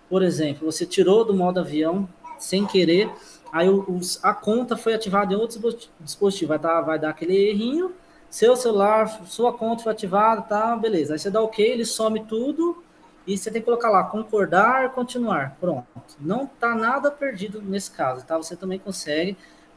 Por 0.08 0.22
exemplo, 0.22 0.70
você 0.70 0.84
tirou 0.84 1.24
do 1.24 1.34
modo 1.34 1.60
avião 1.60 2.08
sem 2.38 2.66
querer, 2.66 3.10
Aí 3.54 3.68
os, 3.68 4.18
a 4.24 4.34
conta 4.34 4.76
foi 4.76 4.94
ativada 4.94 5.32
em 5.32 5.36
outro 5.36 5.60
dispositivo, 6.00 6.48
vai, 6.48 6.58
dar, 6.58 6.80
vai 6.80 6.98
dar 6.98 7.10
aquele 7.10 7.36
errinho, 7.36 7.94
seu 8.28 8.56
celular, 8.56 9.06
sua 9.26 9.52
conta 9.52 9.84
foi 9.84 9.92
ativada, 9.92 10.42
tá, 10.42 10.76
beleza. 10.76 11.12
Aí 11.12 11.20
você 11.20 11.30
dá 11.30 11.40
OK, 11.40 11.64
ele 11.64 11.84
some 11.84 12.24
tudo 12.24 12.82
e 13.24 13.38
você 13.38 13.52
tem 13.52 13.62
que 13.62 13.64
colocar 13.64 13.90
lá 13.90 14.02
concordar, 14.02 14.90
continuar. 14.90 15.56
Pronto. 15.60 15.86
Não 16.18 16.48
tá 16.48 16.74
nada 16.74 17.12
perdido 17.12 17.62
nesse 17.62 17.92
caso, 17.92 18.26
tá? 18.26 18.36
Você 18.36 18.56
também 18.56 18.80
consegue, 18.80 19.36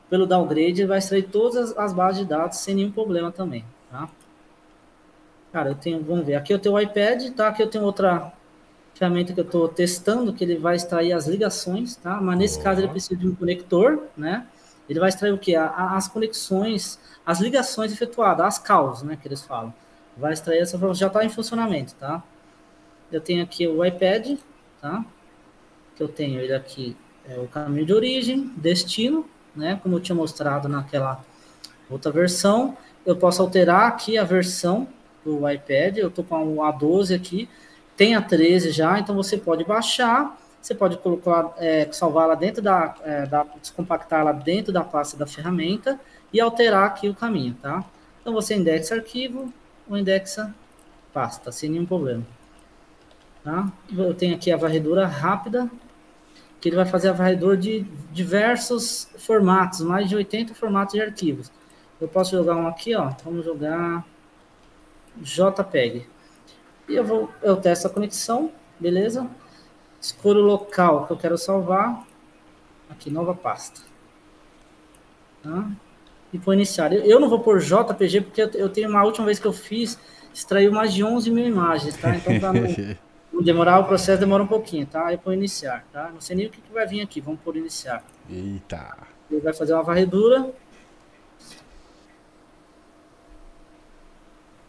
pelo 0.10 0.26
downgrade, 0.26 0.86
vai 0.86 1.00
extrair 1.00 1.24
todas 1.24 1.72
as, 1.72 1.78
as 1.78 1.94
bases 1.94 2.22
de 2.22 2.26
dados 2.26 2.60
sem 2.60 2.76
nenhum 2.76 2.92
problema 2.92 3.32
também, 3.32 3.66
tá? 3.92 4.10
Cara, 5.52 5.70
eu 5.70 5.76
tenho, 5.76 6.04
vamos 6.04 6.26
ver, 6.26 6.36
aqui 6.36 6.54
eu 6.54 6.60
tenho 6.60 6.76
o 6.76 6.80
iPad, 6.80 7.32
tá? 7.32 7.48
Aqui 7.48 7.64
eu 7.64 7.70
tenho 7.70 7.84
outra 7.84 8.32
ferramenta 8.94 9.34
que 9.34 9.40
eu 9.40 9.46
estou 9.46 9.68
testando, 9.68 10.34
que 10.34 10.44
ele 10.44 10.58
vai 10.58 10.76
extrair 10.76 11.14
as 11.14 11.28
ligações, 11.28 11.96
tá? 11.96 12.20
Mas 12.22 12.38
nesse 12.38 12.62
caso 12.62 12.82
ele 12.82 12.88
precisa 12.88 13.16
de 13.16 13.28
um 13.28 13.36
conector, 13.36 14.04
né? 14.16 14.48
Ele 14.90 15.00
vai 15.00 15.10
extrair 15.10 15.34
o 15.34 15.38
que? 15.38 15.56
As 15.56 16.08
conexões, 16.08 17.00
as 17.26 17.40
ligações 17.40 17.92
efetuadas, 17.92 18.46
as 18.46 18.60
calls, 18.60 19.04
né? 19.04 19.18
Que 19.22 19.28
eles 19.28 19.42
falam. 19.42 19.74
Vai 20.16 20.34
extrair 20.34 20.60
essa 20.60 20.76
informação, 20.76 21.00
já 21.00 21.08
está 21.08 21.24
em 21.24 21.30
funcionamento, 21.30 21.94
tá? 21.96 22.24
Eu 23.12 23.22
tenho 23.22 23.44
aqui 23.44 23.68
o 23.68 23.84
iPad, 23.86 24.38
tá? 24.82 25.06
Que 25.96 26.04
eu 26.04 26.08
tenho 26.08 26.40
ele 26.40 26.54
aqui 26.54 26.96
é 27.30 27.38
o 27.38 27.48
caminho 27.48 27.86
de 27.86 27.94
origem, 27.94 28.52
destino, 28.56 29.28
né? 29.58 29.80
Como 29.82 29.96
eu 29.96 30.00
tinha 30.00 30.16
mostrado 30.16 30.70
naquela 30.70 31.22
outra 31.90 32.12
versão. 32.12 32.78
Eu 33.06 33.16
posso 33.16 33.42
alterar 33.42 33.88
aqui 33.88 34.18
a 34.18 34.24
versão 34.24 34.88
do 35.24 35.50
iPad. 35.50 35.98
Eu 35.98 36.10
estou 36.10 36.24
com 36.24 36.58
o 36.58 36.58
A12 36.58 37.16
aqui, 37.16 37.50
tem 37.96 38.16
a 38.16 38.22
13 38.22 38.72
já, 38.72 39.00
então 39.00 39.16
você 39.16 39.38
pode 39.38 39.64
baixar, 39.64 40.38
você 40.62 40.76
pode 40.76 40.98
colocar, 40.98 41.54
é, 41.58 41.88
salvar 41.92 42.28
la 42.28 42.36
dentro 42.36 42.62
da, 42.62 42.96
é, 43.04 43.26
da 43.26 43.46
descompactar 43.62 44.22
ela 44.22 44.32
dentro 44.32 44.72
da 44.72 44.84
pasta 44.84 45.18
da 45.18 45.26
ferramenta 45.26 46.00
e 46.32 46.40
alterar 46.40 46.86
aqui 46.86 47.10
o 47.10 47.16
caminho, 47.16 47.56
tá? 47.62 47.84
Então 48.22 48.34
você 48.34 48.56
indexa 48.56 48.96
arquivo 48.96 49.52
ou 49.90 49.98
indexa 49.98 50.54
pasta, 51.14 51.52
sem 51.52 51.70
nenhum 51.70 51.86
problema. 51.86 52.24
Tá? 53.44 53.72
Eu 53.96 54.14
tenho 54.14 54.36
aqui 54.36 54.52
a 54.52 54.58
varredura 54.58 55.08
rápida, 55.08 55.70
que 56.60 56.70
ele 56.70 56.76
vai 56.76 56.86
fazer 56.86 57.10
a 57.10 57.14
varredura 57.14 57.56
de 57.56 57.82
diversos 58.12 59.10
formatos, 59.18 59.82
mais 59.82 60.10
de 60.10 60.16
80 60.16 60.54
formatos 60.56 60.94
de 60.94 61.02
arquivos. 61.02 61.52
Eu 62.00 62.08
posso 62.08 62.32
jogar 62.32 62.56
um 62.56 62.68
aqui, 62.68 62.96
ó. 62.96 63.12
Vamos 63.24 63.46
jogar 63.46 64.06
JPEG. 65.18 66.08
E 66.88 66.96
eu 66.96 67.04
vou, 67.04 67.30
eu 67.42 67.58
testo 67.58 67.88
a 67.88 67.90
conexão, 67.90 68.52
beleza? 68.80 69.28
Escolho 70.00 70.42
o 70.42 70.46
local 70.46 71.06
que 71.06 71.14
eu 71.14 71.18
quero 71.18 71.38
salvar. 71.38 72.06
Aqui, 72.90 73.10
nova 73.10 73.34
pasta. 73.34 73.82
Tá? 75.44 75.70
E 76.32 76.38
vou 76.38 76.54
iniciar. 76.54 76.94
Eu 76.94 77.20
não 77.20 77.30
vou 77.30 77.40
por 77.40 77.60
JPG 77.60 78.22
porque 78.22 78.42
eu 78.42 78.70
tenho 78.70 78.90
uma 78.90 79.04
última 79.04 79.26
vez 79.26 79.40
que 79.40 79.48
eu 79.48 79.54
fiz, 79.54 80.00
extraiu 80.34 80.72
mais 80.72 80.94
de 80.94 81.04
11 81.04 81.30
mil 81.32 81.46
imagens, 81.46 81.98
tá? 81.98 82.16
Então, 82.16 82.38
para 82.40 82.54
não, 82.54 82.68
demorar, 83.44 83.80
o 83.80 83.86
processo 83.86 84.20
demora 84.20 84.44
um 84.44 84.48
pouquinho, 84.48 84.86
tá? 84.86 85.08
Aí 85.08 85.20
vou 85.24 85.34
iniciar, 85.34 85.86
tá? 85.92 86.10
Não 86.12 86.22
sei 86.22 86.36
nem 86.36 86.48
o 86.48 86.50
que, 86.50 86.62
que 86.62 86.74
vai 86.74 86.86
vir 86.86 87.02
aqui, 87.02 87.22
vamos 87.22 87.40
por 87.42 87.56
iniciar. 87.56 88.04
Eita! 88.30 88.98
Ele 89.30 89.42
vai 89.42 89.54
fazer 89.54 89.74
uma 89.74 89.84
varredura. 89.84 90.52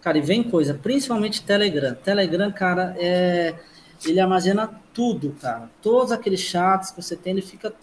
Cara, 0.01 0.19
e 0.19 0.21
vem 0.21 0.43
coisa, 0.43 0.75
principalmente 0.75 1.45
Telegram. 1.45 1.95
Telegram, 1.95 2.51
cara, 2.53 2.95
é, 2.99 3.55
ele 4.05 4.21
armazena 4.21 4.81
tudo, 4.95 5.37
cara. 5.41 5.71
Todos 5.83 6.13
aqueles 6.13 6.41
chats 6.41 6.91
que 6.91 7.03
você 7.03 7.17
tem, 7.17 7.33
ele 7.33 7.43
fica 7.43 7.75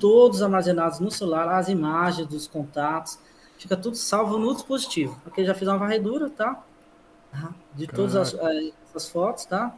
todos 0.00 0.42
armazenados 0.42 1.00
no 1.00 1.10
celular, 1.10 1.48
as 1.48 1.68
imagens 1.68 2.26
dos 2.26 2.46
contatos, 2.46 3.18
fica 3.58 3.76
tudo 3.76 3.96
salvo 3.96 4.38
no 4.38 4.52
dispositivo. 4.54 5.20
Aqui 5.26 5.40
eu 5.40 5.46
já 5.46 5.54
fiz 5.54 5.66
uma 5.68 5.78
varredura, 5.78 6.28
tá? 6.30 6.62
De 7.74 7.86
todas 7.86 8.16
as, 8.16 8.34
é, 8.34 8.72
essas 8.84 9.08
fotos, 9.08 9.44
tá? 9.46 9.74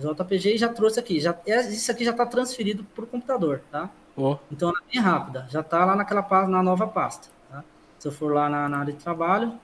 JPG 0.00 0.54
e 0.54 0.58
já 0.58 0.68
trouxe 0.68 0.98
aqui. 0.98 1.20
Já, 1.20 1.38
é, 1.46 1.60
isso 1.68 1.90
aqui 1.90 2.04
já 2.04 2.10
está 2.10 2.26
transferido 2.26 2.84
para 2.84 3.04
o 3.04 3.06
computador, 3.06 3.62
tá? 3.70 3.90
Oh. 4.16 4.36
Então 4.50 4.68
ela 4.70 4.78
é 4.78 4.92
bem 4.92 5.02
rápida. 5.02 5.46
Já 5.50 5.60
está 5.60 5.84
lá 5.84 5.94
naquela 5.94 6.22
na 6.46 6.62
nova 6.62 6.86
pasta. 6.86 7.28
Tá? 7.50 7.62
Se 7.98 8.08
eu 8.08 8.12
for 8.12 8.32
lá 8.32 8.48
na, 8.48 8.68
na 8.68 8.78
área 8.78 8.92
de 8.92 8.98
trabalho, 8.98 9.58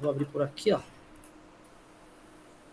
Vou 0.00 0.10
abrir 0.10 0.24
por 0.24 0.42
aqui, 0.42 0.72
ó. 0.72 0.80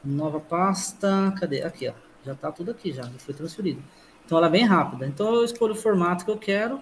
Nova 0.04 0.40
pasta. 0.40 1.34
Cadê? 1.38 1.62
Aqui, 1.62 1.90
ó. 1.90 1.94
Já 2.24 2.34
tá 2.34 2.52
tudo 2.52 2.72
aqui, 2.72 2.94
já. 2.94 3.04
Já 3.04 3.20
foi 3.20 3.34
transferido. 3.34 3.84
Então 4.26 4.38
ela 4.38 4.48
é 4.48 4.50
bem 4.50 4.66
rápida. 4.66 5.06
Então 5.06 5.36
eu 5.36 5.44
escolho 5.44 5.74
o 5.74 5.76
formato 5.76 6.24
que 6.24 6.32
eu 6.32 6.38
quero. 6.38 6.80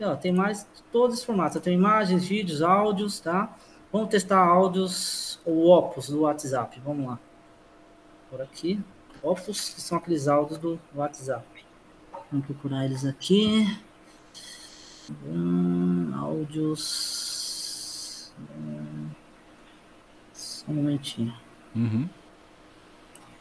E, 0.00 0.04
ó, 0.04 0.16
tem 0.16 0.32
mais 0.32 0.66
todos 0.90 1.18
os 1.18 1.24
formatos. 1.24 1.54
Eu 1.54 1.62
tenho 1.62 1.78
imagens, 1.78 2.26
vídeos, 2.26 2.60
áudios, 2.60 3.20
tá? 3.20 3.56
Vamos 3.92 4.08
testar 4.08 4.38
áudios 4.38 5.40
ou 5.44 5.68
Opus 5.68 6.08
do 6.08 6.22
WhatsApp. 6.22 6.80
Vamos 6.84 7.06
lá. 7.06 7.18
Por 8.28 8.40
aqui. 8.40 8.80
Opus, 9.22 9.70
que 9.70 9.80
são 9.80 9.98
aqueles 9.98 10.26
áudios 10.26 10.58
do 10.58 10.80
WhatsApp. 10.94 11.46
Vamos 12.30 12.46
procurar 12.46 12.84
eles 12.84 13.04
aqui. 13.04 13.78
Hum, 15.24 16.12
áudios. 16.14 17.52
Hum. 18.56 19.10
Só 20.32 20.70
um 20.70 20.74
momentinho. 20.74 21.34
Uhum. 21.74 22.08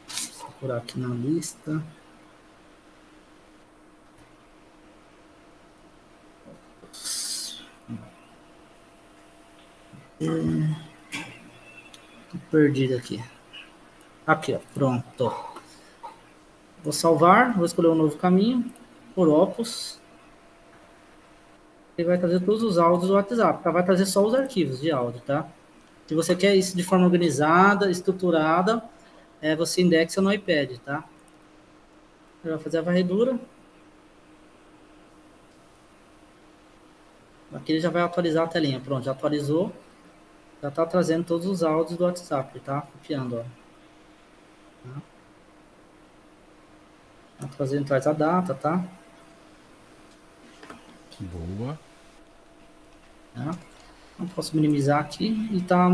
Vou 0.08 0.50
procurar 0.50 0.78
aqui 0.78 1.00
na 1.00 1.08
lista. 1.16 1.84
É... 10.20 10.26
Tô 12.32 12.38
perdido 12.52 12.96
aqui. 12.96 13.24
Aqui, 14.28 14.54
ó. 14.54 14.60
Pronto. 14.74 15.51
Vou 16.84 16.92
salvar, 16.92 17.56
vou 17.56 17.66
escolher 17.66 17.90
um 17.90 17.96
novo 17.96 18.18
caminho, 18.18 18.66
por 19.14 19.28
Opus. 19.28 20.00
Ele 21.98 22.08
vai 22.08 22.18
trazer 22.18 22.40
todos 22.40 22.64
os 22.64 22.78
áudios 22.78 23.08
do 23.08 23.14
WhatsApp, 23.14 23.64
tá? 23.64 23.70
vai 23.70 23.84
trazer 23.84 24.06
só 24.06 24.26
os 24.26 24.34
arquivos 24.34 24.82
de 24.82 24.92
áudio, 24.92 25.22
tá? 25.22 25.48
Se 26.08 26.16
você 26.16 26.36
quer 26.36 26.56
isso 26.56 26.76
de 26.76 26.84
forma 26.84 27.06
organizada, 27.06 27.90
estruturada, 27.92 28.84
é, 29.42 29.56
você 29.56 29.82
indexa 29.82 30.22
no 30.22 30.34
iPad, 30.34 30.78
tá? 30.80 31.04
Vai 32.44 32.58
fazer 32.58 32.80
a 32.80 32.82
varredura. 32.82 33.40
Aqui 37.54 37.74
ele 37.74 37.80
já 37.80 37.90
vai 37.90 38.02
atualizar 38.02 38.46
a 38.46 38.48
telinha. 38.48 38.80
Pronto, 38.80 39.04
já 39.04 39.12
atualizou. 39.12 39.72
Já 40.62 40.70
está 40.70 40.86
trazendo 40.86 41.26
todos 41.26 41.46
os 41.46 41.64
áudios 41.64 41.98
do 41.98 42.04
WhatsApp, 42.06 42.60
tá? 42.62 42.82
Copiando, 42.82 43.38
ó. 43.38 43.44
Tá? 44.84 45.02
Tá 47.42 47.50
trazendo, 47.58 47.86
traz 47.86 48.06
a 48.06 48.14
data, 48.14 48.54
tá? 48.54 48.86
Boa. 51.20 51.78
Tá? 53.34 53.56
Eu 54.20 54.28
posso 54.36 54.56
minimizar 54.56 55.00
aqui 55.00 55.50
e 55.52 55.60
tá, 55.62 55.90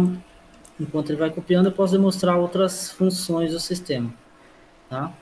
enquanto 0.78 1.10
ele 1.10 1.20
vai 1.20 1.30
copiando, 1.30 1.68
eu 1.68 1.72
posso 1.72 1.94
demonstrar 1.94 2.38
outras 2.38 2.92
funções 2.92 3.52
do 3.52 3.60
sistema, 3.60 4.14
tá? 4.90 5.14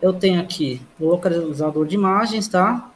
Eu 0.00 0.12
tenho 0.12 0.40
aqui 0.40 0.80
o 1.00 1.06
localizador 1.06 1.86
de 1.86 1.96
imagens, 1.96 2.46
tá? 2.46 2.90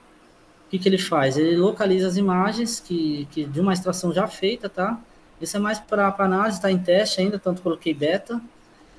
O 0.67 0.71
que, 0.71 0.79
que 0.79 0.89
ele 0.89 0.99
faz? 0.99 1.37
Ele 1.37 1.57
localiza 1.57 2.07
as 2.07 2.17
imagens 2.17 2.79
que, 2.79 3.27
que 3.33 3.45
de 3.45 3.61
uma 3.61 3.73
extração 3.73 4.13
já 4.13 4.29
feita, 4.29 4.69
tá? 4.69 5.01
Isso 5.41 5.57
é 5.57 5.61
mais 5.61 5.81
para 5.81 6.15
análise, 6.19 6.59
está 6.59 6.71
em 6.71 6.79
teste 6.79 7.21
ainda, 7.21 7.39
tanto 7.39 7.63
coloquei 7.63 7.93
beta. 7.93 8.41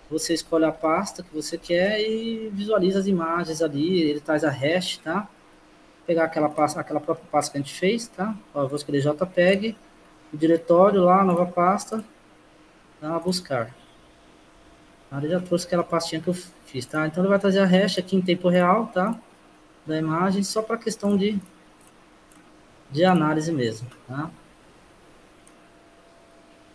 Você 0.10 0.34
escolhe 0.34 0.64
a 0.64 0.72
pasta 0.72 1.22
que 1.22 1.34
você 1.34 1.58
quer 1.58 2.00
e 2.00 2.50
visualiza 2.54 3.00
as 3.00 3.08
imagens 3.08 3.62
ali, 3.62 4.02
ele 4.02 4.22
traz 4.22 4.44
a 4.44 4.50
hash, 4.50 4.98
tá? 4.98 5.28
Pegar 6.06 6.24
aquela 6.26 6.48
pasta, 6.48 6.80
aquela 6.80 7.02
própria 7.02 7.28
pasta 7.30 7.52
que 7.52 7.58
a 7.58 7.62
gente 7.62 7.74
fez, 7.74 8.08
tá? 8.08 8.34
Ó, 8.54 8.64
eu 8.64 8.68
vou 8.70 8.78
escolher 8.78 9.02
JPEG 9.02 9.76
o 10.34 10.38
diretório 10.38 11.02
lá, 11.04 11.24
nova 11.24 11.46
pasta, 11.46 12.04
tá? 13.02 13.20
buscar. 13.20 13.76
Ele 15.12 15.30
já 15.30 15.40
trouxe 15.40 15.66
aquela 15.66 15.84
pastinha 15.84 16.22
que 16.22 16.28
eu 16.28 16.34
fiz, 16.34 16.86
tá? 16.86 17.08
Então 17.08 17.24
ele 17.24 17.30
vai 17.30 17.40
trazer 17.40 17.60
a 17.60 17.66
hash 17.66 17.98
aqui 17.98 18.16
em 18.16 18.22
tempo 18.22 18.50
real, 18.50 18.88
tá? 18.88 19.18
Da 19.86 19.98
imagem, 19.98 20.44
só 20.44 20.62
para 20.62 20.78
questão 20.78 21.16
de, 21.16 21.40
de 22.92 23.06
análise 23.06 23.52
mesmo, 23.52 23.90
tá? 24.08 24.30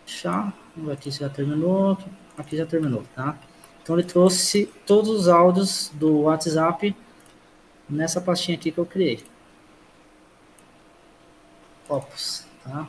Fechar. 0.06 0.52
Aqui 0.90 1.10
já 1.10 1.28
terminou, 1.28 1.98
aqui 2.36 2.56
já 2.56 2.66
terminou, 2.66 3.04
tá? 3.14 3.38
Então 3.82 3.98
ele 3.98 4.06
trouxe 4.06 4.66
todos 4.86 5.10
os 5.10 5.28
áudios 5.28 5.90
do 5.94 6.22
WhatsApp 6.22 6.94
nessa 7.88 8.20
pastinha 8.20 8.56
aqui 8.56 8.70
que 8.70 8.78
eu 8.78 8.86
criei. 8.86 9.20
Opus, 11.88 12.46
tá? 12.64 12.88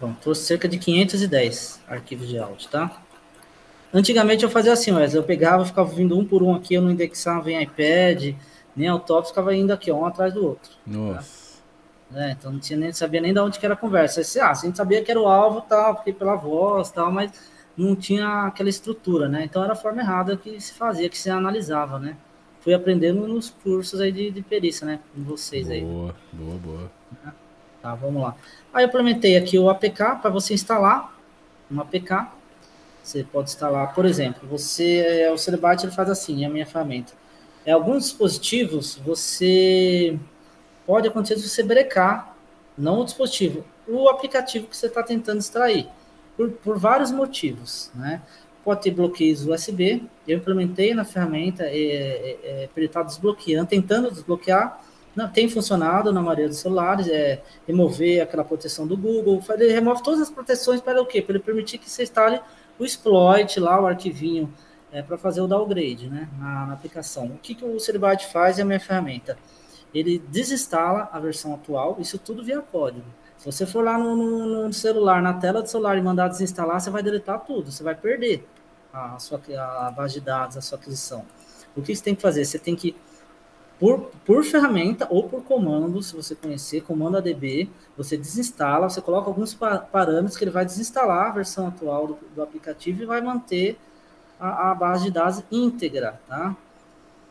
Bom, 0.00 0.14
trouxe 0.14 0.44
cerca 0.46 0.68
de 0.68 0.78
510 0.78 1.80
arquivos 1.86 2.28
de 2.28 2.38
áudio, 2.38 2.68
tá? 2.68 3.02
Antigamente 3.94 4.42
eu 4.42 4.50
fazia 4.50 4.72
assim, 4.72 4.90
Wesley, 4.90 5.20
eu 5.20 5.24
pegava, 5.24 5.64
ficava 5.64 5.88
vindo 5.92 6.18
um 6.18 6.24
por 6.24 6.42
um 6.42 6.54
aqui, 6.54 6.74
eu 6.74 6.82
não 6.82 6.90
indexava 6.90 7.50
em 7.50 7.62
iPad, 7.62 8.34
nem 8.74 8.88
autópio, 8.88 9.28
ficava 9.28 9.54
indo 9.54 9.72
aqui, 9.72 9.92
um 9.92 10.06
atrás 10.06 10.32
do 10.32 10.44
outro. 10.44 10.70
Tá? 10.70 10.78
Nossa. 10.86 11.20
Tá? 11.20 11.41
É, 12.14 12.32
então 12.32 12.52
não 12.52 12.58
tinha 12.58 12.78
nem 12.78 12.92
sabia 12.92 13.20
nem 13.20 13.32
de 13.32 13.40
onde 13.40 13.58
que 13.58 13.64
era 13.64 13.74
a 13.74 13.78
conversa. 13.78 14.20
Assim, 14.20 14.38
ah, 14.40 14.50
a 14.50 14.54
gente 14.54 14.76
sabia 14.76 15.02
que 15.02 15.10
era 15.10 15.20
o 15.20 15.26
alvo, 15.26 15.62
tal, 15.62 15.94
porque 15.94 16.12
pela 16.12 16.34
voz, 16.34 16.90
tal, 16.90 17.10
mas 17.10 17.32
não 17.76 17.96
tinha 17.96 18.46
aquela 18.46 18.68
estrutura, 18.68 19.28
né? 19.28 19.44
Então 19.44 19.62
era 19.64 19.72
a 19.72 19.76
forma 19.76 20.02
errada 20.02 20.36
que 20.36 20.60
se 20.60 20.74
fazia, 20.74 21.08
que 21.08 21.18
se 21.18 21.30
analisava, 21.30 21.98
né? 21.98 22.16
fui 22.62 22.72
aprendendo 22.72 23.26
nos 23.26 23.50
cursos 23.50 24.00
aí 24.00 24.12
de, 24.12 24.30
de 24.30 24.40
perícia, 24.40 24.86
né? 24.86 25.00
Com 25.14 25.22
vocês 25.24 25.66
boa, 25.66 25.74
aí. 25.74 25.82
Boa, 25.82 26.14
boa, 26.32 26.58
boa. 26.58 26.92
Tá, 27.82 27.94
vamos 27.96 28.22
lá. 28.22 28.36
Aí 28.72 28.84
eu 28.84 28.88
implementei 28.88 29.36
aqui 29.36 29.58
o 29.58 29.68
APK 29.68 30.20
para 30.22 30.30
você 30.30 30.54
instalar 30.54 31.12
um 31.70 31.80
APK. 31.80 32.28
Você 33.02 33.24
pode 33.24 33.50
instalar, 33.50 33.92
por 33.92 34.06
exemplo, 34.06 34.48
você 34.48 34.98
é, 34.98 35.32
o 35.32 35.36
Celebyte 35.36 35.84
ele 35.84 35.92
faz 35.92 36.08
assim, 36.08 36.44
é 36.44 36.46
a 36.46 36.50
minha 36.50 36.64
ferramenta. 36.64 37.12
É, 37.66 37.72
alguns 37.72 38.04
dispositivos 38.04 38.94
você 39.04 40.16
pode 40.86 41.08
acontecer 41.08 41.36
de 41.36 41.48
você 41.48 41.62
brecar, 41.62 42.36
não 42.76 43.00
o 43.00 43.04
dispositivo, 43.04 43.64
o 43.86 44.08
aplicativo 44.08 44.66
que 44.66 44.76
você 44.76 44.86
está 44.86 45.02
tentando 45.02 45.38
extrair. 45.38 45.88
por, 46.36 46.50
por 46.50 46.78
vários 46.78 47.10
motivos, 47.10 47.90
né? 47.94 48.22
Pode 48.64 48.82
ter 48.82 48.90
bloqueios 48.92 49.44
USB. 49.46 50.04
Eu 50.26 50.38
implementei 50.38 50.94
na 50.94 51.04
ferramenta, 51.04 51.64
é, 51.64 51.74
é, 51.74 52.38
é, 52.44 52.68
ele 52.76 52.86
está 52.86 53.02
desbloqueando, 53.02 53.66
tentando 53.66 54.10
desbloquear. 54.10 54.80
Não, 55.16 55.28
tem 55.28 55.48
funcionado 55.48 56.12
na 56.12 56.22
maioria 56.22 56.48
dos 56.48 56.58
celulares, 56.58 57.06
é 57.08 57.42
remover 57.66 58.22
aquela 58.22 58.44
proteção 58.44 58.86
do 58.86 58.96
Google. 58.96 59.42
Ele 59.50 59.72
remove 59.72 60.02
todas 60.02 60.20
as 60.20 60.30
proteções 60.30 60.80
para 60.80 61.02
o 61.02 61.06
quê? 61.06 61.20
Para 61.20 61.34
ele 61.34 61.42
permitir 61.42 61.78
que 61.78 61.90
você 61.90 62.04
instale 62.04 62.40
o 62.78 62.84
exploit 62.84 63.60
lá, 63.60 63.80
o 63.80 63.86
arquivinho, 63.86 64.52
é, 64.92 65.02
para 65.02 65.18
fazer 65.18 65.40
o 65.40 65.46
downgrade 65.46 66.08
né, 66.08 66.28
na, 66.38 66.66
na, 66.66 66.72
aplicação. 66.74 67.26
O 67.26 67.38
que, 67.38 67.54
que 67.54 67.64
o 67.64 67.80
Celebyte 67.80 68.26
faz 68.26 68.58
é 68.58 68.62
a 68.62 68.64
minha 68.64 68.78
ferramenta? 68.78 69.38
Ele 69.94 70.18
desinstala 70.18 71.08
a 71.12 71.20
versão 71.20 71.54
atual, 71.54 71.96
isso 72.00 72.18
tudo 72.18 72.42
via 72.42 72.60
código. 72.60 73.06
Se 73.42 73.46
você 73.46 73.66
for 73.66 73.82
lá 73.82 73.98
no, 73.98 74.14
no, 74.14 74.66
no, 74.66 74.72
celular, 74.72 75.20
na 75.20 75.34
tela 75.34 75.62
do 75.62 75.68
celular 75.68 75.98
e 75.98 76.02
mandar 76.02 76.28
desinstalar, 76.28 76.80
você 76.80 76.90
vai 76.90 77.02
deletar 77.02 77.40
tudo, 77.40 77.72
você 77.72 77.82
vai 77.82 77.94
perder 77.94 78.46
a, 78.92 79.18
sua 79.18 79.40
a 79.58 79.90
base 79.90 80.14
de 80.14 80.20
dados, 80.20 80.56
a 80.56 80.60
sua 80.60 80.78
aquisição. 80.78 81.24
O 81.74 81.82
que 81.82 81.94
você 81.94 82.02
tem 82.02 82.14
que 82.14 82.22
fazer? 82.22 82.44
Você 82.44 82.58
tem 82.58 82.76
que, 82.76 82.94
por, 83.80 84.10
por 84.24 84.44
ferramenta 84.44 85.08
ou 85.10 85.28
por 85.28 85.42
comando, 85.42 86.00
se 86.02 86.14
você 86.14 86.36
conhecer, 86.36 86.82
comando 86.82 87.16
ADB, 87.16 87.68
você 87.96 88.16
desinstala, 88.16 88.88
você 88.88 89.00
coloca 89.00 89.28
alguns 89.28 89.54
parâmetros 89.54 90.36
que 90.36 90.44
ele 90.44 90.50
vai 90.52 90.64
desinstalar 90.64 91.26
a 91.26 91.32
versão 91.32 91.66
atual 91.66 92.06
do, 92.06 92.18
do 92.36 92.42
aplicativo 92.42 93.02
e 93.02 93.06
vai 93.06 93.20
manter 93.20 93.76
a, 94.38 94.70
a 94.70 94.74
base 94.74 95.04
de 95.04 95.10
dados 95.10 95.42
íntegra, 95.50 96.20
tá? 96.28 96.56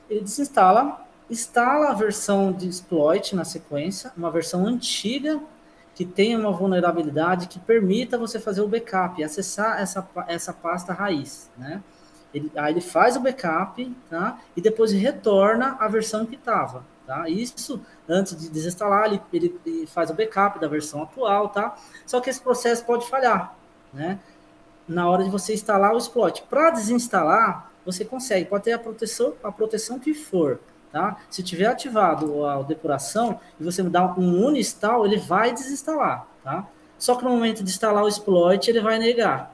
Ele 0.09 0.21
desinstala, 0.21 1.05
instala 1.31 1.91
a 1.91 1.93
versão 1.93 2.51
de 2.51 2.67
exploit 2.67 3.33
na 3.33 3.45
sequência, 3.45 4.11
uma 4.17 4.29
versão 4.29 4.67
antiga 4.67 5.39
que 5.95 6.05
tenha 6.05 6.37
uma 6.37 6.51
vulnerabilidade 6.51 7.47
que 7.47 7.57
permita 7.57 8.17
você 8.17 8.37
fazer 8.37 8.61
o 8.61 8.67
backup, 8.67 9.23
acessar 9.23 9.79
essa, 9.79 10.05
essa 10.27 10.53
pasta 10.53 10.91
raiz, 10.91 11.49
né? 11.57 11.81
Ele, 12.33 12.51
aí 12.55 12.73
ele 12.73 12.81
faz 12.81 13.15
o 13.15 13.19
backup, 13.19 13.95
tá? 14.09 14.39
E 14.55 14.61
depois 14.61 14.91
retorna 14.91 15.77
a 15.79 15.87
versão 15.87 16.25
que 16.25 16.35
estava, 16.35 16.83
tá? 17.05 17.29
Isso, 17.29 17.81
antes 18.07 18.35
de 18.35 18.49
desinstalar, 18.49 19.05
ele, 19.05 19.21
ele, 19.31 19.59
ele, 19.65 19.87
faz 19.87 20.09
o 20.09 20.13
backup 20.13 20.59
da 20.59 20.67
versão 20.67 21.03
atual, 21.03 21.49
tá? 21.49 21.77
Só 22.05 22.19
que 22.19 22.29
esse 22.29 22.41
processo 22.41 22.85
pode 22.85 23.07
falhar, 23.07 23.55
né? 23.93 24.19
Na 24.87 25.09
hora 25.09 25.23
de 25.23 25.29
você 25.29 25.53
instalar 25.53 25.93
o 25.93 25.97
exploit. 25.97 26.41
Para 26.49 26.71
desinstalar, 26.71 27.71
você 27.85 28.03
consegue, 28.03 28.49
pode 28.49 28.65
ter 28.65 28.73
a 28.73 28.79
proteção, 28.79 29.33
a 29.43 29.51
proteção 29.51 29.99
que 29.99 30.13
for, 30.13 30.59
Tá? 30.91 31.17
Se 31.29 31.41
tiver 31.41 31.67
ativado 31.67 32.45
a 32.45 32.61
depuração 32.63 33.39
e 33.59 33.63
você 33.63 33.81
dar 33.83 34.19
um 34.19 34.45
uninstall, 34.45 35.05
ele 35.05 35.17
vai 35.17 35.53
desinstalar. 35.53 36.27
Tá? 36.43 36.67
Só 36.97 37.15
que 37.15 37.23
no 37.23 37.29
momento 37.29 37.63
de 37.63 37.69
instalar 37.69 38.03
o 38.03 38.07
exploit, 38.07 38.69
ele 38.69 38.81
vai 38.81 38.99
negar, 38.99 39.53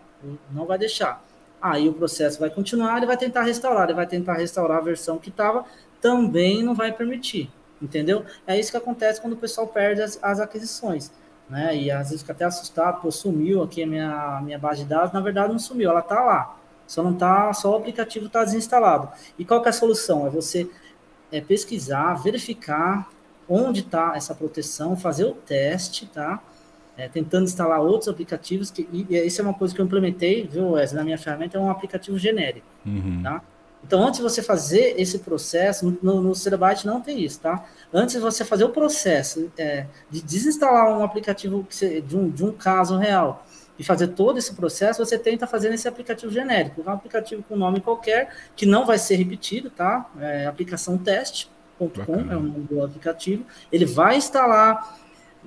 não 0.51 0.65
vai 0.65 0.77
deixar. 0.77 1.23
Aí 1.61 1.87
o 1.87 1.93
processo 1.93 2.39
vai 2.39 2.49
continuar, 2.49 2.97
ele 2.97 3.05
vai 3.05 3.17
tentar 3.17 3.43
restaurar, 3.43 3.85
ele 3.85 3.93
vai 3.93 4.07
tentar 4.07 4.33
restaurar 4.33 4.79
a 4.79 4.81
versão 4.81 5.17
que 5.17 5.29
estava, 5.29 5.65
também 6.01 6.63
não 6.63 6.73
vai 6.73 6.91
permitir. 6.91 7.51
Entendeu? 7.81 8.25
É 8.45 8.59
isso 8.59 8.71
que 8.71 8.77
acontece 8.77 9.21
quando 9.21 9.33
o 9.33 9.37
pessoal 9.37 9.67
perde 9.67 10.01
as, 10.01 10.19
as 10.21 10.39
aquisições. 10.39 11.11
Né? 11.49 11.75
E 11.77 11.91
às 11.91 12.09
vezes 12.09 12.21
fica 12.21 12.33
até 12.33 12.45
assustado, 12.45 13.01
pô, 13.01 13.11
sumiu 13.11 13.63
aqui 13.63 13.83
a 13.83 13.87
minha, 13.87 14.41
minha 14.43 14.59
base 14.59 14.83
de 14.83 14.89
dados, 14.89 15.13
na 15.13 15.21
verdade 15.21 15.51
não 15.51 15.59
sumiu, 15.59 15.89
ela 15.89 15.99
está 15.99 16.23
lá. 16.23 16.57
Só 16.85 17.03
não 17.03 17.13
tá, 17.13 17.53
só 17.53 17.71
o 17.71 17.75
aplicativo 17.75 18.27
está 18.27 18.43
desinstalado. 18.43 19.09
E 19.37 19.45
qual 19.45 19.61
que 19.61 19.67
é 19.67 19.71
a 19.71 19.73
solução? 19.73 20.25
É 20.25 20.29
você 20.29 20.69
é 21.31 21.41
pesquisar, 21.41 22.15
verificar 22.15 23.09
onde 23.47 23.81
está 23.81 24.13
essa 24.15 24.35
proteção, 24.35 24.95
fazer 24.97 25.25
o 25.25 25.33
teste, 25.33 26.05
tá? 26.07 26.41
É, 26.97 27.07
tentando 27.07 27.43
instalar 27.43 27.79
outros 27.79 28.07
aplicativos, 28.07 28.71
que, 28.71 28.87
e, 28.91 29.05
e 29.09 29.25
isso 29.25 29.39
é 29.39 29.43
uma 29.43 29.53
coisa 29.53 29.73
que 29.73 29.79
eu 29.79 29.85
implementei, 29.85 30.47
viu, 30.47 30.71
Wesley, 30.71 30.97
na 30.97 31.05
minha 31.05 31.17
ferramenta, 31.17 31.57
é 31.57 31.61
um 31.61 31.69
aplicativo 31.69 32.17
genérico, 32.17 32.65
uhum. 32.85 33.21
tá? 33.21 33.41
Então, 33.83 34.05
antes 34.05 34.17
de 34.17 34.23
você 34.23 34.41
fazer 34.41 34.95
esse 34.99 35.19
processo, 35.19 35.97
no, 36.01 36.21
no 36.21 36.35
Cerabyte 36.35 36.85
não 36.85 36.99
tem 36.99 37.23
isso, 37.23 37.39
tá? 37.39 37.63
Antes 37.93 38.15
de 38.15 38.21
você 38.21 38.43
fazer 38.43 38.63
o 38.63 38.69
processo 38.69 39.51
é, 39.57 39.85
de 40.09 40.21
desinstalar 40.21 40.97
um 40.97 41.03
aplicativo 41.03 41.65
você, 41.69 42.01
de, 42.01 42.17
um, 42.17 42.29
de 42.29 42.43
um 42.43 42.51
caso 42.51 42.97
real 42.97 43.45
e 43.79 43.83
fazer 43.83 44.07
todo 44.09 44.37
esse 44.37 44.53
processo, 44.55 45.03
você 45.03 45.17
tenta 45.17 45.45
fazer 45.45 45.69
nesse 45.69 45.87
aplicativo 45.87 46.31
genérico, 46.31 46.81
um 46.85 46.89
aplicativo 46.89 47.43
com 47.43 47.55
nome 47.55 47.79
qualquer, 47.79 48.33
que 48.55 48.65
não 48.65 48.85
vai 48.85 48.97
ser 48.97 49.15
repetido, 49.15 49.69
tá? 49.69 50.09
É 50.19 50.47
aplicação 50.47 50.97
teste.com 50.97 52.31
é 52.31 52.35
o 52.35 52.41
nome 52.41 52.67
do 52.67 52.83
aplicativo. 52.83 53.45
Ele 53.71 53.85
vai 53.85 54.17
instalar, 54.17 54.97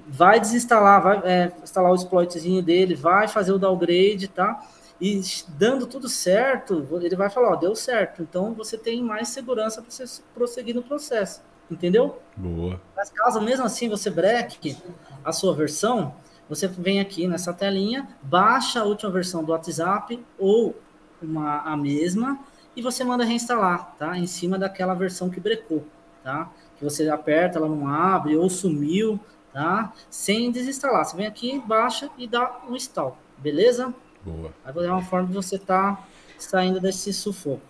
vai 0.06 0.38
desinstalar, 0.38 1.02
vai 1.02 1.20
é, 1.24 1.52
instalar 1.62 1.90
o 1.90 1.94
exploitzinho 1.94 2.62
dele, 2.62 2.94
vai 2.94 3.26
fazer 3.26 3.52
o 3.52 3.58
downgrade, 3.58 4.28
tá? 4.28 4.60
E 5.00 5.20
dando 5.48 5.86
tudo 5.86 6.08
certo, 6.08 6.86
ele 7.00 7.16
vai 7.16 7.30
falar, 7.30 7.52
ó, 7.52 7.56
deu 7.56 7.74
certo. 7.74 8.22
Então 8.22 8.52
você 8.52 8.76
tem 8.76 9.02
mais 9.02 9.28
segurança 9.30 9.80
para 9.80 9.90
você 9.90 10.22
prosseguir 10.34 10.74
no 10.74 10.82
processo, 10.82 11.42
entendeu? 11.70 12.20
Boa. 12.36 12.80
Mas 12.94 13.10
caso 13.10 13.40
mesmo 13.40 13.64
assim 13.64 13.88
você 13.88 14.10
breque 14.10 14.76
a 15.24 15.32
sua 15.32 15.54
versão, 15.54 16.14
você 16.50 16.66
vem 16.66 16.98
aqui 16.98 17.28
nessa 17.28 17.54
telinha, 17.54 18.08
baixa 18.20 18.80
a 18.80 18.84
última 18.84 19.08
versão 19.08 19.44
do 19.44 19.52
WhatsApp 19.52 20.20
ou 20.36 20.74
uma, 21.22 21.60
a 21.60 21.76
mesma 21.76 22.40
e 22.74 22.82
você 22.82 23.04
manda 23.04 23.24
reinstalar, 23.24 23.94
tá? 23.96 24.18
Em 24.18 24.26
cima 24.26 24.58
daquela 24.58 24.92
versão 24.92 25.30
que 25.30 25.38
brecou, 25.38 25.86
tá? 26.24 26.50
Que 26.76 26.82
você 26.82 27.08
aperta, 27.08 27.58
ela 27.58 27.68
não 27.68 27.86
abre 27.86 28.36
ou 28.36 28.50
sumiu, 28.50 29.20
tá? 29.52 29.92
Sem 30.10 30.50
desinstalar. 30.50 31.04
Você 31.04 31.16
vem 31.16 31.26
aqui, 31.26 31.56
baixa 31.60 32.10
e 32.18 32.26
dá 32.26 32.60
um 32.68 32.74
install, 32.74 33.16
beleza? 33.38 33.94
Boa. 34.24 34.52
Aí 34.64 34.74
é 34.84 34.90
uma 34.90 35.04
forma 35.04 35.28
de 35.28 35.34
você 35.34 35.54
estar 35.54 35.94
tá 35.94 36.04
saindo 36.36 36.80
desse 36.80 37.12
sufoco. 37.12 37.62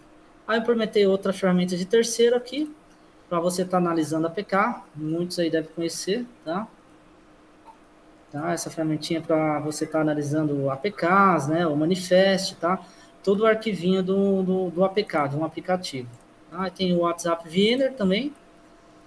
Aí 0.48 0.58
eu 0.58 0.64
prometei 0.64 1.06
outra 1.06 1.34
ferramenta 1.34 1.76
de 1.76 1.84
terceiro 1.84 2.34
aqui, 2.34 2.74
para 3.28 3.40
você 3.40 3.60
estar 3.60 3.72
tá 3.72 3.76
analisando 3.76 4.26
a 4.26 4.30
PK. 4.30 4.84
Muitos 4.96 5.38
aí 5.38 5.50
devem 5.50 5.70
conhecer, 5.70 6.24
tá? 6.46 6.66
Tá? 8.30 8.52
Essa 8.52 8.70
ferramentinha 8.70 9.20
para 9.20 9.58
você 9.60 9.84
estar 9.84 9.98
tá 9.98 10.02
analisando 10.02 10.70
APKs, 10.70 11.48
né? 11.48 11.66
O 11.66 11.76
manifest, 11.76 12.56
tá? 12.56 12.80
Todo 13.22 13.40
o 13.40 13.46
arquivinho 13.46 14.02
do, 14.02 14.42
do, 14.42 14.70
do 14.70 14.84
APK, 14.84 15.28
de 15.30 15.36
um 15.36 15.44
aplicativo. 15.44 16.08
Tá? 16.50 16.70
Tem 16.70 16.94
o 16.94 17.00
WhatsApp 17.00 17.48
Viener 17.48 17.94
também, 17.94 18.32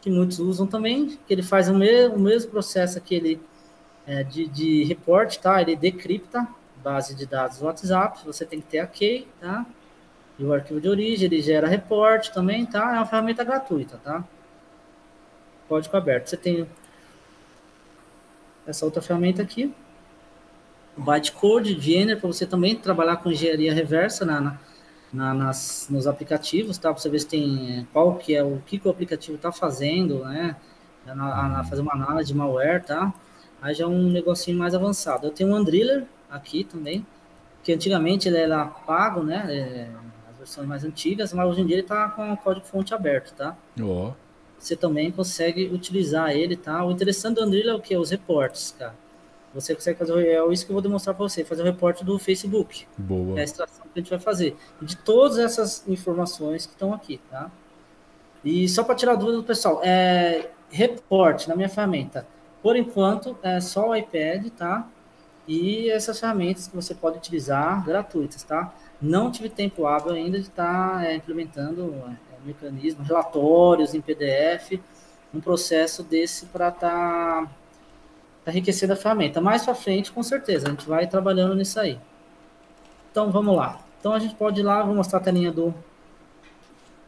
que 0.01 0.09
muitos 0.09 0.39
usam 0.39 0.67
também, 0.67 1.17
que 1.27 1.33
ele 1.33 1.43
faz 1.43 1.69
o, 1.69 1.73
me 1.73 2.07
o 2.07 2.19
mesmo 2.19 2.51
processo 2.51 2.97
aquele 2.97 3.41
é, 4.05 4.23
de, 4.23 4.47
de 4.47 4.83
report, 4.83 5.37
tá? 5.37 5.61
Ele 5.61 5.75
decripta 5.75 6.47
base 6.83 7.15
de 7.15 7.25
dados 7.25 7.59
do 7.59 7.65
WhatsApp, 7.65 8.19
você 8.25 8.45
tem 8.45 8.59
que 8.59 8.67
ter 8.67 8.79
a 8.79 8.87
key, 8.87 9.25
tá? 9.39 9.65
E 10.37 10.43
o 10.43 10.51
arquivo 10.51 10.81
de 10.81 10.89
origem, 10.89 11.25
ele 11.25 11.41
gera 11.41 11.67
report 11.67 12.29
também, 12.29 12.65
tá? 12.65 12.95
É 12.95 12.97
uma 12.97 13.05
ferramenta 13.05 13.43
gratuita, 13.43 13.99
tá? 14.03 14.23
Código 15.69 15.95
aberto. 15.95 16.27
Você 16.29 16.37
tem 16.37 16.67
essa 18.65 18.85
outra 18.85 19.01
ferramenta 19.01 19.41
aqui. 19.41 19.73
Bytecode, 20.95 21.73
Vienna, 21.73 22.15
para 22.15 22.27
você 22.27 22.45
também 22.45 22.75
trabalhar 22.75 23.17
com 23.17 23.31
engenharia 23.31 23.73
reversa 23.73 24.25
na, 24.25 24.59
na, 25.11 25.33
nas, 25.33 25.87
nos 25.89 26.05
aplicativos, 26.05 26.77
tá? 26.77 26.91
Para 26.91 27.01
você 27.01 27.09
ver 27.09 27.19
se 27.19 27.27
tem 27.27 27.87
qual 27.91 28.15
que 28.15 28.35
é 28.35 28.43
o 28.43 28.61
que, 28.65 28.77
que 28.77 28.87
o 28.87 28.91
aplicativo 28.91 29.35
está 29.35 29.51
fazendo, 29.51 30.23
né? 30.25 30.55
Na, 31.05 31.13
na, 31.15 31.63
fazer 31.65 31.81
uma 31.81 31.93
análise 31.93 32.31
de 32.31 32.37
malware, 32.37 32.83
tá? 32.83 33.13
Aí 33.61 33.73
já 33.73 33.85
é 33.85 33.87
um 33.87 34.09
negocinho 34.09 34.57
mais 34.57 34.75
avançado. 34.75 35.27
Eu 35.27 35.31
tenho 35.31 35.49
um 35.49 35.55
Andriller 35.55 36.05
aqui 36.29 36.63
também, 36.63 37.05
que 37.63 37.73
antigamente 37.73 38.27
ele 38.27 38.37
era 38.37 38.65
pago, 38.65 39.23
né? 39.23 39.45
É, 39.49 39.89
as 40.29 40.37
versões 40.37 40.67
mais 40.67 40.83
antigas, 40.83 41.33
mas 41.33 41.49
hoje 41.49 41.61
em 41.61 41.65
dia 41.65 41.75
ele 41.77 41.83
está 41.83 42.07
com 42.09 42.31
o 42.31 42.37
código 42.37 42.65
fonte 42.65 42.93
aberto, 42.93 43.33
tá? 43.33 43.57
Oh 43.81 44.11
você 44.65 44.75
também 44.75 45.11
consegue 45.11 45.65
utilizar 45.65 46.31
ele, 46.31 46.55
tá? 46.55 46.83
O 46.85 46.91
interessante 46.91 47.35
do 47.35 47.43
Andril 47.43 47.69
é 47.69 47.73
o 47.73 47.81
que? 47.81 47.95
Os 47.97 48.11
reportes, 48.11 48.75
cara. 48.77 48.95
Você 49.53 49.75
consegue 49.75 49.99
fazer, 49.99 50.25
é 50.25 50.51
isso 50.51 50.65
que 50.65 50.71
eu 50.71 50.73
vou 50.73 50.81
demonstrar 50.81 51.15
para 51.15 51.27
você, 51.27 51.45
fazer 51.45 51.61
o 51.61 51.65
reporte 51.65 52.03
do 52.03 52.17
Facebook. 52.17 52.87
Boa. 52.97 53.37
É 53.37 53.41
a 53.41 53.43
extração 53.43 53.83
que 53.83 53.99
a 53.99 54.01
gente 54.01 54.09
vai 54.09 54.19
fazer. 54.19 54.55
De 54.81 54.97
todas 54.97 55.37
essas 55.37 55.87
informações 55.87 56.65
que 56.65 56.73
estão 56.73 56.93
aqui, 56.93 57.19
tá? 57.29 57.51
E 58.43 58.67
só 58.67 58.83
para 58.83 58.95
tirar 58.95 59.15
dúvida 59.15 59.37
do 59.37 59.43
pessoal, 59.43 59.79
é, 59.83 60.49
reporte 60.69 61.47
na 61.47 61.55
minha 61.55 61.69
ferramenta. 61.69 62.25
Por 62.61 62.75
enquanto, 62.75 63.37
é 63.43 63.61
só 63.61 63.89
o 63.89 63.95
iPad, 63.95 64.47
tá? 64.49 64.89
E 65.47 65.89
essas 65.89 66.19
ferramentas 66.19 66.67
que 66.67 66.75
você 66.75 66.95
pode 66.95 67.17
utilizar 67.17 67.85
gratuitas, 67.85 68.43
tá? 68.43 68.73
Não 69.01 69.29
tive 69.29 69.49
tempo 69.49 69.85
hábil 69.85 70.13
ainda 70.13 70.39
de 70.39 70.47
estar 70.47 70.99
tá, 70.99 71.05
é, 71.05 71.15
implementando 71.15 71.93
é, 72.07 72.32
mecanismo, 72.45 73.03
relatórios 73.03 73.93
em 73.93 74.01
PDF, 74.01 74.79
um 75.33 75.39
processo 75.39 76.03
desse 76.03 76.45
para 76.47 76.69
estar 76.69 76.89
tá, 76.89 77.51
tá 78.45 78.51
enriquecendo 78.51 78.93
a 78.93 78.95
ferramenta. 78.95 79.41
Mais 79.41 79.63
para 79.63 79.75
frente, 79.75 80.11
com 80.11 80.21
certeza, 80.21 80.67
a 80.67 80.69
gente 80.71 80.87
vai 80.87 81.07
trabalhando 81.07 81.55
nisso 81.55 81.79
aí. 81.79 81.99
Então, 83.11 83.31
vamos 83.31 83.55
lá. 83.55 83.79
Então, 83.99 84.13
a 84.13 84.19
gente 84.19 84.35
pode 84.35 84.59
ir 84.59 84.63
lá, 84.63 84.83
vou 84.83 84.95
mostrar 84.95 85.19
a 85.19 85.21
telinha 85.21 85.51
do 85.51 85.73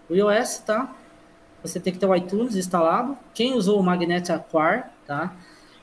iOS, 0.09 0.59
tá? 0.59 0.95
Você 1.61 1.79
tem 1.79 1.91
que 1.91 1.99
ter 1.99 2.05
o 2.05 2.15
iTunes 2.15 2.55
instalado. 2.55 3.17
Quem 3.33 3.55
usou 3.55 3.79
o 3.79 3.83
Magnet 3.83 4.31
Acquire, 4.31 4.83
tá? 5.05 5.33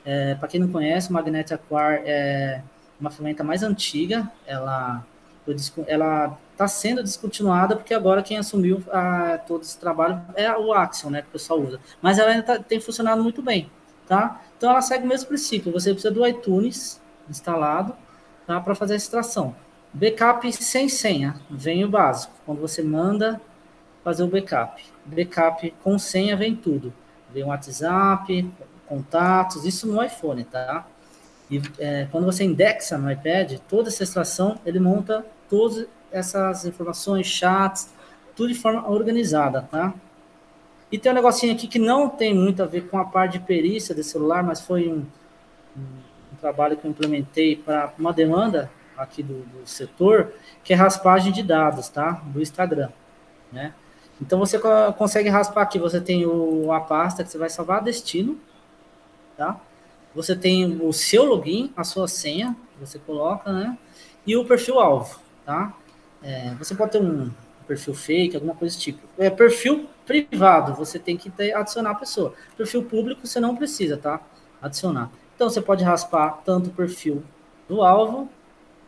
É, 0.05 0.35
para 0.35 0.47
quem 0.47 0.59
não 0.59 0.69
conhece, 0.69 1.09
o 1.09 1.13
Magnet 1.13 1.53
Acquire 1.53 2.03
é 2.05 2.61
uma 2.99 3.09
ferramenta 3.09 3.43
mais 3.43 3.63
antiga, 3.63 4.31
ela 4.45 5.05
ela 5.87 6.37
está 6.53 6.67
sendo 6.67 7.03
descontinuada 7.03 7.75
porque 7.75 7.93
agora 7.93 8.23
quem 8.23 8.37
assumiu 8.37 8.81
a, 8.91 9.37
todo 9.39 9.63
esse 9.63 9.77
trabalho 9.77 10.21
é 10.35 10.55
o 10.55 10.71
Axion, 10.73 11.09
né, 11.09 11.21
que 11.21 11.27
o 11.27 11.31
pessoal 11.31 11.59
usa. 11.59 11.79
Mas 12.01 12.17
ela 12.17 12.31
ainda 12.31 12.43
tá, 12.43 12.59
tem 12.59 12.79
funcionado 12.79 13.21
muito 13.21 13.41
bem, 13.41 13.69
tá? 14.07 14.41
Então 14.57 14.69
ela 14.69 14.81
segue 14.81 15.03
o 15.03 15.07
mesmo 15.07 15.27
princípio. 15.27 15.71
Você 15.71 15.91
precisa 15.91 16.13
do 16.13 16.25
iTunes 16.25 17.01
instalado, 17.29 17.95
tá, 18.47 18.59
para 18.59 18.75
fazer 18.75 18.93
a 18.93 18.97
extração. 18.97 19.55
Backup 19.91 20.51
sem 20.53 20.87
senha, 20.87 21.35
vem 21.49 21.83
o 21.83 21.89
básico. 21.89 22.33
Quando 22.45 22.61
você 22.61 22.81
manda 22.81 23.41
fazer 24.03 24.23
o 24.23 24.27
backup, 24.27 24.83
backup 25.05 25.73
com 25.83 25.99
senha 25.99 26.35
vem 26.35 26.55
tudo. 26.55 26.93
Vem 27.31 27.43
o 27.43 27.47
WhatsApp, 27.47 28.51
contatos, 28.87 29.65
isso 29.65 29.87
no 29.87 30.03
iPhone, 30.03 30.43
tá? 30.43 30.85
E 31.49 31.61
é, 31.79 32.07
quando 32.11 32.25
você 32.25 32.43
indexa 32.43 32.97
no 32.97 33.11
iPad, 33.11 33.59
toda 33.67 33.89
essa 33.89 34.03
extração, 34.03 34.59
ele 34.65 34.79
monta 34.79 35.25
todas 35.49 35.87
essas 36.13 36.63
informações, 36.63 37.27
chats, 37.27 37.91
tudo 38.35 38.53
de 38.53 38.55
forma 38.55 38.87
organizada, 38.89 39.67
tá? 39.69 39.93
E 40.91 40.97
tem 40.99 41.11
um 41.11 41.15
negocinho 41.15 41.53
aqui 41.53 41.67
que 41.67 41.79
não 41.79 42.07
tem 42.07 42.35
muito 42.35 42.61
a 42.61 42.67
ver 42.67 42.87
com 42.87 42.99
a 42.99 43.03
parte 43.03 43.39
de 43.39 43.45
perícia 43.45 43.95
de 43.95 44.03
celular, 44.03 44.43
mas 44.43 44.61
foi 44.61 44.87
um, 44.87 45.03
um, 45.75 46.35
trabalho 46.39 46.77
que 46.77 46.85
eu 46.85 46.91
implementei 46.91 47.55
para 47.55 47.91
uma 47.97 48.13
demanda 48.13 48.71
aqui 48.95 49.23
do, 49.23 49.41
do, 49.41 49.65
setor, 49.65 50.33
que 50.63 50.71
é 50.71 50.75
raspagem 50.75 51.33
de 51.33 51.41
dados, 51.41 51.89
tá? 51.89 52.21
Do 52.25 52.39
Instagram, 52.39 52.89
né? 53.51 53.73
Então 54.21 54.37
você 54.37 54.59
consegue 54.95 55.29
raspar 55.29 55.63
aqui, 55.63 55.79
você 55.79 55.99
tem 55.99 56.27
o, 56.27 56.71
a 56.71 56.79
pasta 56.79 57.23
que 57.23 57.31
você 57.31 57.39
vai 57.39 57.49
salvar 57.49 57.81
destino, 57.81 58.37
tá? 59.35 59.59
Você 60.13 60.35
tem 60.35 60.79
o 60.79 60.93
seu 60.93 61.25
login, 61.25 61.73
a 61.75 61.83
sua 61.83 62.07
senha, 62.07 62.55
você 62.79 62.99
coloca, 62.99 63.51
né? 63.51 63.75
E 64.27 64.37
o 64.37 64.45
perfil 64.45 64.79
alvo, 64.79 65.19
tá? 65.43 65.73
É, 66.23 66.53
você 66.55 66.73
pode 66.73 66.93
ter 66.93 67.01
um 67.01 67.29
perfil 67.67 67.93
fake, 67.93 68.35
alguma 68.35 68.55
coisa 68.55 68.73
desse 68.73 68.83
tipo. 68.83 69.01
É, 69.17 69.29
perfil 69.29 69.87
privado, 70.05 70.73
você 70.73 70.99
tem 70.99 71.17
que 71.17 71.29
ter, 71.29 71.53
adicionar 71.53 71.91
a 71.91 71.95
pessoa. 71.95 72.33
Perfil 72.57 72.83
público, 72.83 73.25
você 73.25 73.39
não 73.39 73.55
precisa, 73.55 73.97
tá? 73.97 74.21
Adicionar. 74.61 75.11
Então, 75.35 75.49
você 75.49 75.61
pode 75.61 75.83
raspar 75.83 76.41
tanto 76.45 76.69
o 76.69 76.73
perfil 76.73 77.23
do 77.67 77.81
alvo, 77.81 78.29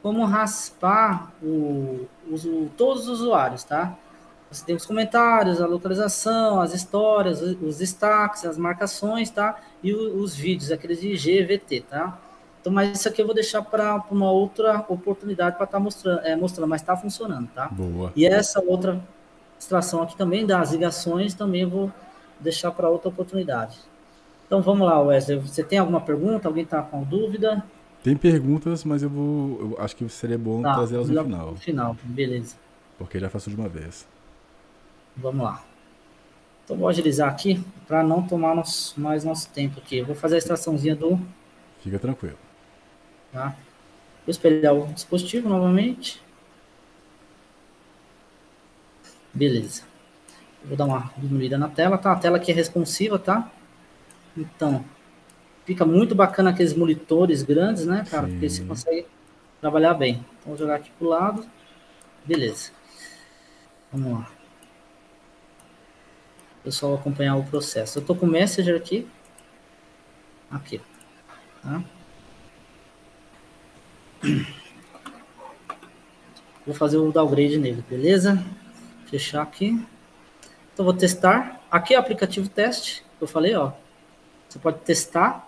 como 0.01 0.23
raspar 0.25 1.31
o, 1.41 2.07
o, 2.27 2.69
todos 2.77 3.07
os 3.07 3.21
usuários, 3.21 3.63
tá? 3.63 3.97
Você 4.51 4.63
tem 4.63 4.75
os 4.75 4.85
comentários, 4.85 5.59
a 5.59 5.65
localização, 5.65 6.61
as 6.61 6.73
histórias, 6.73 7.41
os 7.41 7.79
destaques, 7.79 8.45
as 8.45 8.57
marcações, 8.57 9.29
tá? 9.29 9.59
E 9.83 9.93
os 9.93 10.35
vídeos, 10.35 10.71
aqueles 10.71 11.01
de 11.01 11.15
GVT, 11.15 11.81
tá? 11.89 12.17
Então, 12.65 12.73
mas 12.73 12.97
isso 12.97 13.07
aqui 13.07 13.21
eu 13.21 13.27
vou 13.27 13.35
deixar 13.35 13.61
para 13.61 14.03
uma 14.09 14.31
outra 14.31 14.83
oportunidade 14.89 15.55
para 15.55 15.65
estar 15.65 15.77
tá 15.77 15.83
mostrando, 15.83 16.19
é, 16.21 16.35
mostrando, 16.35 16.67
mas 16.67 16.81
está 16.81 16.97
funcionando, 16.97 17.47
tá? 17.53 17.67
Boa. 17.67 18.11
E 18.15 18.25
essa 18.25 18.59
outra 18.59 18.99
extração 19.59 20.01
aqui 20.01 20.17
também 20.17 20.47
das 20.47 20.71
ligações 20.71 21.35
também 21.35 21.61
eu 21.61 21.69
vou 21.69 21.91
deixar 22.39 22.71
para 22.71 22.89
outra 22.89 23.09
oportunidade. 23.09 23.77
Então 24.47 24.63
vamos 24.63 24.87
lá, 24.87 24.99
Wesley. 24.99 25.37
Você 25.37 25.63
tem 25.63 25.77
alguma 25.77 26.01
pergunta? 26.01 26.47
Alguém 26.47 26.63
está 26.63 26.81
com 26.81 27.03
dúvida? 27.03 27.63
Tem 28.03 28.17
perguntas, 28.17 28.83
mas 28.83 29.03
eu 29.03 29.11
vou. 29.11 29.59
Eu 29.59 29.75
acho 29.77 29.95
que 29.95 30.09
seria 30.09 30.37
bom 30.39 30.63
tá, 30.63 30.73
trazer 30.73 30.95
elas 30.95 31.07
no 31.07 31.23
final. 31.23 31.51
No 31.51 31.57
final, 31.57 31.97
beleza. 32.03 32.55
Porque 32.97 33.19
já 33.19 33.29
faço 33.29 33.51
de 33.51 33.55
uma 33.55 33.69
vez. 33.69 34.07
Vamos 35.15 35.45
lá. 35.45 35.63
Então 36.63 36.75
vou 36.75 36.87
agilizar 36.87 37.29
aqui 37.29 37.63
para 37.87 38.01
não 38.01 38.23
tomar 38.23 38.55
nosso, 38.55 38.99
mais 38.99 39.23
nosso 39.23 39.51
tempo 39.51 39.77
aqui. 39.77 39.99
Eu 39.99 40.07
vou 40.07 40.15
fazer 40.15 40.33
a 40.33 40.37
extraçãozinha 40.39 40.95
do. 40.95 41.19
Fica 41.83 41.99
tranquilo. 41.99 42.44
Tá? 43.35 43.49
Vou 44.25 44.31
espelhar 44.31 44.73
o 44.73 44.87
dispositivo 44.93 45.49
novamente. 45.49 46.23
Beleza. 49.33 49.83
Vou 50.63 50.77
dar 50.77 50.85
uma 50.85 51.11
diminuída 51.17 51.57
na 51.57 51.67
tela, 51.67 51.97
tá? 51.97 52.13
A 52.13 52.15
tela 52.15 52.37
aqui 52.37 52.53
é 52.53 52.55
responsiva, 52.55 53.19
tá? 53.19 53.51
Então, 54.37 54.85
fica 55.65 55.85
muito 55.85 56.15
bacana 56.15 56.51
aqueles 56.51 56.73
monitores 56.73 57.43
grandes, 57.43 57.85
né, 57.85 58.05
cara? 58.09 58.25
Sim. 58.25 58.31
Porque 58.31 58.49
você 58.49 58.63
consegue 58.63 59.07
trabalhar 59.59 59.93
bem. 59.95 60.25
Então, 60.39 60.45
vou 60.45 60.57
jogar 60.57 60.75
aqui 60.75 60.89
pro 60.97 61.09
lado. 61.09 61.45
Beleza. 62.23 62.71
Vamos 63.91 64.13
lá. 64.13 64.31
Pessoal 66.63 66.95
acompanhar 66.95 67.35
o 67.35 67.43
processo. 67.43 67.99
Eu 67.99 68.05
tô 68.05 68.15
com 68.15 68.25
o 68.25 68.29
Messenger 68.29 68.77
aqui. 68.77 69.05
Aqui. 70.49 70.81
Tá? 71.61 71.83
Vou 76.65 76.73
fazer 76.73 76.97
o 76.97 77.11
downgrade 77.11 77.57
nele, 77.57 77.83
beleza? 77.87 78.43
Fechar 79.05 79.41
aqui. 79.41 79.79
Então, 80.73 80.83
vou 80.83 80.93
testar. 80.93 81.61
Aqui 81.69 81.93
é 81.93 81.97
o 81.97 81.99
aplicativo 81.99 82.49
teste, 82.49 83.03
que 83.17 83.23
eu 83.23 83.27
falei, 83.27 83.55
ó. 83.55 83.71
Você 84.49 84.59
pode 84.59 84.79
testar 84.79 85.47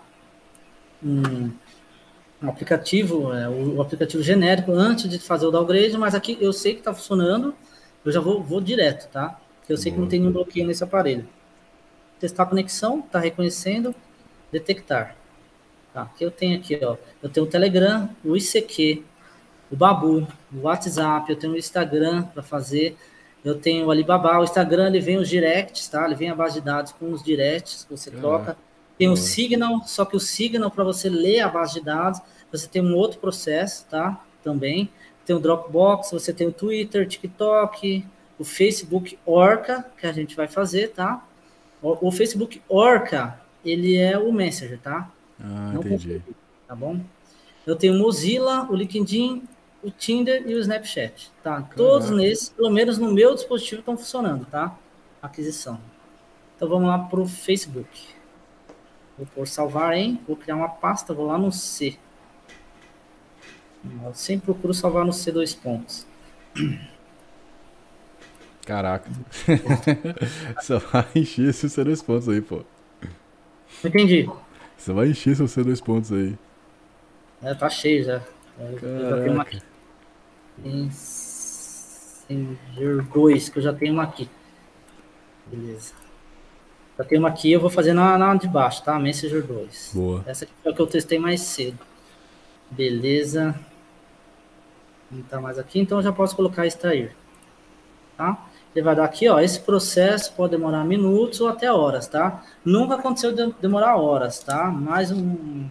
um, 1.02 1.50
aplicativo, 2.42 3.32
é, 3.32 3.48
o, 3.48 3.76
o, 3.76 3.82
aplicativo 3.82 4.22
genérico, 4.22 4.72
antes 4.72 5.08
de 5.08 5.18
fazer 5.18 5.46
o 5.46 5.50
downgrade, 5.50 5.96
mas 5.98 6.14
aqui 6.14 6.38
eu 6.40 6.52
sei 6.52 6.74
que 6.74 6.80
está 6.80 6.94
funcionando, 6.94 7.54
eu 8.04 8.12
já 8.12 8.20
vou, 8.20 8.42
vou 8.42 8.60
direto, 8.60 9.10
tá? 9.10 9.40
Eu 9.68 9.76
sei 9.76 9.92
que 9.92 9.98
não 9.98 10.06
tem 10.06 10.20
nenhum 10.20 10.32
bloqueio 10.32 10.66
nesse 10.66 10.82
aparelho. 10.82 11.28
Testar 12.18 12.44
a 12.44 12.46
conexão, 12.46 13.00
está 13.00 13.18
reconhecendo, 13.18 13.94
detectar. 14.50 15.17
Tá, 15.92 16.10
eu 16.20 16.30
tenho 16.30 16.58
aqui, 16.58 16.78
ó. 16.82 16.96
Eu 17.22 17.28
tenho 17.28 17.46
o 17.46 17.48
Telegram, 17.48 18.08
o 18.24 18.36
ICQ, 18.36 19.02
o 19.70 19.76
Babu, 19.76 20.26
o 20.52 20.62
WhatsApp, 20.62 21.30
eu 21.30 21.36
tenho 21.36 21.54
o 21.54 21.56
Instagram 21.56 22.22
para 22.22 22.42
fazer. 22.42 22.96
Eu 23.44 23.54
tenho 23.58 23.86
o 23.86 23.90
Alibaba, 23.90 24.38
o 24.38 24.44
Instagram 24.44 24.88
ele 24.88 25.00
vem 25.00 25.16
os 25.16 25.28
directs, 25.28 25.88
tá? 25.88 26.04
Ele 26.04 26.14
vem 26.14 26.30
a 26.30 26.34
base 26.34 26.54
de 26.54 26.60
dados 26.60 26.92
com 26.92 27.12
os 27.12 27.22
directs 27.22 27.84
que 27.84 27.96
você 27.96 28.10
troca. 28.10 28.56
Tem 28.98 29.08
o 29.08 29.16
Signal, 29.16 29.82
só 29.86 30.04
que 30.04 30.16
o 30.16 30.20
Signal 30.20 30.70
para 30.70 30.82
você 30.82 31.08
ler 31.08 31.40
a 31.40 31.48
base 31.48 31.74
de 31.74 31.80
dados, 31.80 32.20
você 32.50 32.66
tem 32.66 32.82
um 32.82 32.94
outro 32.96 33.20
processo, 33.20 33.86
tá? 33.88 34.24
Também. 34.42 34.90
Tem 35.24 35.36
o 35.36 35.38
Dropbox, 35.38 36.10
você 36.10 36.32
tem 36.32 36.48
o 36.48 36.52
Twitter, 36.52 37.06
TikTok, 37.06 38.04
o 38.38 38.44
Facebook 38.44 39.18
Orca, 39.24 39.84
que 39.98 40.06
a 40.06 40.12
gente 40.12 40.34
vai 40.34 40.48
fazer, 40.48 40.88
tá? 40.88 41.24
O, 41.80 42.08
o 42.08 42.10
Facebook 42.10 42.60
Orca, 42.68 43.40
ele 43.64 43.96
é 43.96 44.18
o 44.18 44.32
Messenger, 44.32 44.78
tá? 44.80 45.10
Ah, 45.40 45.72
não 45.72 45.80
entendi. 45.80 46.22
tá 46.66 46.74
bom? 46.74 47.00
Eu 47.66 47.76
tenho 47.76 47.94
o 47.94 47.98
Mozilla, 47.98 48.66
o 48.70 48.74
LinkedIn, 48.74 49.42
o 49.82 49.90
Tinder 49.90 50.42
e 50.46 50.54
o 50.54 50.58
Snapchat, 50.60 51.30
tá? 51.42 51.52
Caraca. 51.56 51.76
Todos 51.76 52.10
nesses, 52.10 52.48
pelo 52.48 52.70
menos 52.70 52.98
no 52.98 53.12
meu 53.12 53.34
dispositivo, 53.34 53.80
estão 53.80 53.96
funcionando, 53.96 54.46
tá? 54.46 54.76
Aquisição. 55.22 55.78
Então 56.56 56.68
vamos 56.68 56.88
lá 56.88 56.98
para 56.98 57.20
o 57.20 57.28
Facebook. 57.28 58.08
Vou 59.16 59.26
por 59.34 59.46
salvar 59.46 59.94
em, 59.94 60.20
vou 60.26 60.36
criar 60.36 60.56
uma 60.56 60.68
pasta, 60.68 61.12
vou 61.14 61.26
lá 61.26 61.38
no 61.38 61.52
C. 61.52 61.96
Eu 64.04 64.14
sempre 64.14 64.46
procuro 64.46 64.74
salvar 64.74 65.04
no 65.04 65.12
C 65.12 65.30
dois 65.30 65.54
pontos. 65.54 66.06
Caraca. 68.66 69.10
Só 70.62 70.78
vai 70.78 71.06
encher 71.14 71.48
esses 71.48 71.74
dois 71.76 72.02
pontos 72.02 72.28
aí, 72.28 72.40
pô. 72.40 72.64
Entendi. 73.84 74.28
Você 74.78 74.92
vai 74.92 75.08
encher 75.08 75.34
seus 75.34 75.54
C2 75.54 75.82
pontos 75.82 76.12
aí. 76.12 76.38
É, 77.42 77.52
tá 77.52 77.68
cheio 77.68 78.04
já. 78.04 78.22
Eu, 78.58 78.78
eu 78.78 79.10
já 79.10 79.20
tenho 79.20 79.32
uma 79.32 79.42
aqui. 79.42 79.60
Messenger 80.58 82.28
2, 83.12 83.48
que 83.48 83.58
eu 83.58 83.62
já 83.62 83.72
tenho 83.72 83.92
uma 83.92 84.04
aqui. 84.04 84.30
Beleza. 85.46 85.94
Já 86.96 87.04
tenho 87.04 87.20
uma 87.20 87.28
aqui, 87.28 87.52
eu 87.52 87.60
vou 87.60 87.70
fazer 87.70 87.92
na, 87.92 88.16
na 88.16 88.34
de 88.36 88.48
baixo, 88.48 88.84
tá? 88.84 88.98
Messenger 88.98 89.44
2. 89.44 89.92
Boa. 89.94 90.24
Essa 90.26 90.44
aqui 90.44 90.52
foi 90.62 90.72
a 90.72 90.74
que 90.74 90.80
eu 90.80 90.86
testei 90.86 91.18
mais 91.18 91.40
cedo. 91.40 91.78
Beleza. 92.70 93.58
Não 95.10 95.22
tá 95.22 95.40
mais 95.40 95.58
aqui, 95.58 95.80
então 95.80 95.98
eu 95.98 96.02
já 96.02 96.12
posso 96.12 96.36
colocar 96.36 96.66
extrair. 96.66 97.16
Tá? 98.16 98.46
Ele 98.78 98.84
vai 98.84 98.94
dar 98.94 99.04
aqui, 99.04 99.28
ó, 99.28 99.40
esse 99.40 99.58
processo 99.58 100.32
pode 100.34 100.52
demorar 100.52 100.84
minutos 100.84 101.40
ou 101.40 101.48
até 101.48 101.72
horas, 101.72 102.06
tá? 102.06 102.44
Nunca 102.64 102.94
aconteceu 102.94 103.32
de 103.32 103.52
demorar 103.60 103.96
horas, 103.96 104.38
tá? 104.38 104.66
Mas 104.66 105.10
um, 105.10 105.68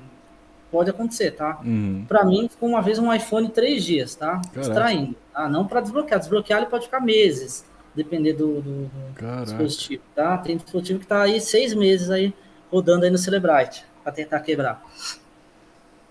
pode 0.69 0.89
acontecer, 0.89 1.31
tá? 1.31 1.57
Uhum. 1.63 2.03
Para 2.05 2.25
mim, 2.25 2.49
ficou 2.49 2.67
uma 2.67 2.81
vez 2.81 2.99
um 2.99 3.13
iPhone 3.13 3.47
três 3.47 3.85
dias, 3.85 4.13
tá? 4.13 4.41
Caraca. 4.41 4.59
Extraindo, 4.59 5.15
tá? 5.33 5.47
Não 5.47 5.65
para 5.65 5.79
desbloquear. 5.79 6.19
Desbloquear 6.19 6.59
ele 6.59 6.69
pode 6.69 6.83
ficar 6.83 6.99
meses, 6.99 7.65
depender 7.95 8.33
do, 8.33 8.61
do, 8.61 8.91
do 8.91 9.43
dispositivo, 9.45 10.03
tá? 10.13 10.37
Tem 10.39 10.57
dispositivo 10.57 10.99
que 10.99 11.07
tá 11.07 11.21
aí 11.21 11.39
seis 11.39 11.73
meses 11.73 12.09
aí 12.09 12.33
rodando 12.69 13.05
aí 13.05 13.09
no 13.09 13.17
Celebrite 13.17 13.85
para 14.03 14.11
tentar 14.11 14.41
quebrar. 14.41 14.83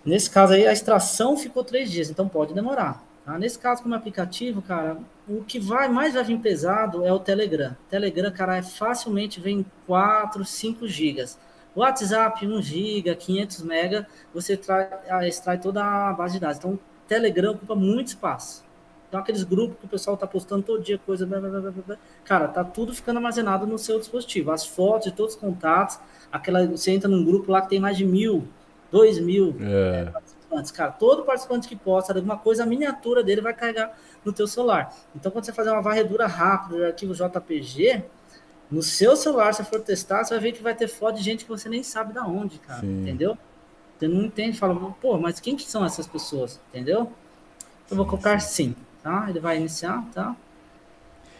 Nesse 0.03 0.31
caso 0.31 0.55
aí, 0.55 0.67
a 0.67 0.73
extração 0.73 1.37
ficou 1.37 1.63
três 1.63 1.91
dias, 1.91 2.09
então 2.09 2.27
pode 2.27 2.55
demorar. 2.55 3.05
Tá? 3.23 3.39
Nesse 3.39 3.59
caso, 3.59 3.83
como 3.83 3.95
aplicativo, 3.95 4.63
cara, 4.63 4.97
o 5.29 5.43
que 5.43 5.59
vai 5.59 5.89
mais 5.89 6.15
vai 6.15 6.23
vir 6.23 6.39
pesado 6.39 7.05
é 7.05 7.13
o 7.13 7.19
Telegram. 7.19 7.77
Telegram, 7.91 8.31
cara, 8.31 8.59
é 8.59 8.63
facilmente 8.63 9.41
vem 9.41 9.65
4, 9.87 10.45
5 10.45 10.87
gigas. 10.87 11.39
WhatsApp, 11.75 12.47
1 12.47 12.63
GB, 12.63 13.15
500 13.15 13.63
MB, 13.63 14.07
você 14.33 14.57
trai, 14.57 14.89
ah, 15.11 15.27
extrai 15.29 15.59
toda 15.59 15.85
a 15.85 16.13
base 16.13 16.35
de 16.35 16.41
dados. 16.41 16.59
Então, 16.59 16.79
Telegram 17.07 17.53
ocupa 17.53 17.75
muito 17.75 18.09
espaço. 18.09 18.65
Então, 19.09 19.21
aqueles 19.21 19.45
grupos 19.45 19.79
que 19.79 19.85
o 19.85 19.89
pessoal 19.89 20.15
está 20.15 20.27
postando 20.27 20.63
todo 20.63 20.83
dia, 20.83 20.99
coisa. 20.99 21.27
Blá, 21.27 21.39
blá, 21.39 21.61
blá, 21.61 21.97
cara, 22.25 22.49
tá 22.49 22.65
tudo 22.65 22.95
ficando 22.95 23.19
armazenado 23.19 23.67
no 23.67 23.79
seu 23.79 23.99
dispositivo. 23.99 24.51
As 24.51 24.67
fotos 24.67 25.11
de 25.11 25.17
todos 25.17 25.35
os 25.35 25.41
contatos, 25.41 25.99
aquela, 26.33 26.67
você 26.67 26.93
entra 26.93 27.09
num 27.09 27.25
grupo 27.25 27.53
lá 27.53 27.61
que 27.61 27.69
tem 27.69 27.81
mais 27.81 27.97
de 27.97 28.05
mil, 28.05 28.49
dois 28.91 29.19
mil 29.19 29.55
é. 29.61 30.07
É, 30.07 30.11
participantes. 30.11 30.71
Cara, 30.71 30.93
todo 30.93 31.25
participante 31.25 31.69
que 31.69 31.77
posta 31.77 32.15
alguma 32.15 32.39
coisa, 32.39 32.63
a 32.63 32.67
miniatura 32.67 33.23
dele 33.23 33.41
vai 33.41 33.55
carregar 33.55 33.97
no 34.27 34.33
teu 34.33 34.47
celular. 34.47 34.95
Então, 35.15 35.31
quando 35.31 35.45
você 35.45 35.53
fazer 35.53 35.71
uma 35.71 35.81
varredura 35.81 36.27
rápida 36.27 36.77
de 36.77 36.85
arquivo 36.85 37.15
JPG, 37.15 38.05
no 38.71 38.83
seu 38.83 39.17
celular, 39.17 39.55
se 39.55 39.65
for 39.65 39.81
testar, 39.81 40.25
você 40.25 40.35
vai 40.35 40.43
ver 40.43 40.53
que 40.53 40.63
vai 40.63 40.75
ter 40.75 40.89
foto 40.89 41.17
de 41.17 41.23
gente 41.23 41.45
que 41.45 41.51
você 41.51 41.69
nem 41.69 41.83
sabe 41.83 42.13
da 42.13 42.27
onde, 42.27 42.59
cara. 42.59 42.81
Sim. 42.81 43.03
Entendeu? 43.03 43.39
Você 43.97 44.09
não 44.09 44.25
entende, 44.25 44.59
fala, 44.59 44.75
pô, 45.01 45.17
mas 45.17 45.41
quem 45.41 45.57
que 45.57 45.63
são 45.63 45.85
essas 45.85 46.07
pessoas? 46.07 46.61
Entendeu? 46.71 47.11
Eu 47.91 47.97
vou 47.97 48.05
colocar 48.05 48.39
sim, 48.41 48.75
tá? 49.03 49.27
Ele 49.29 49.39
vai 49.39 49.57
iniciar, 49.57 50.05
tá? 50.13 50.37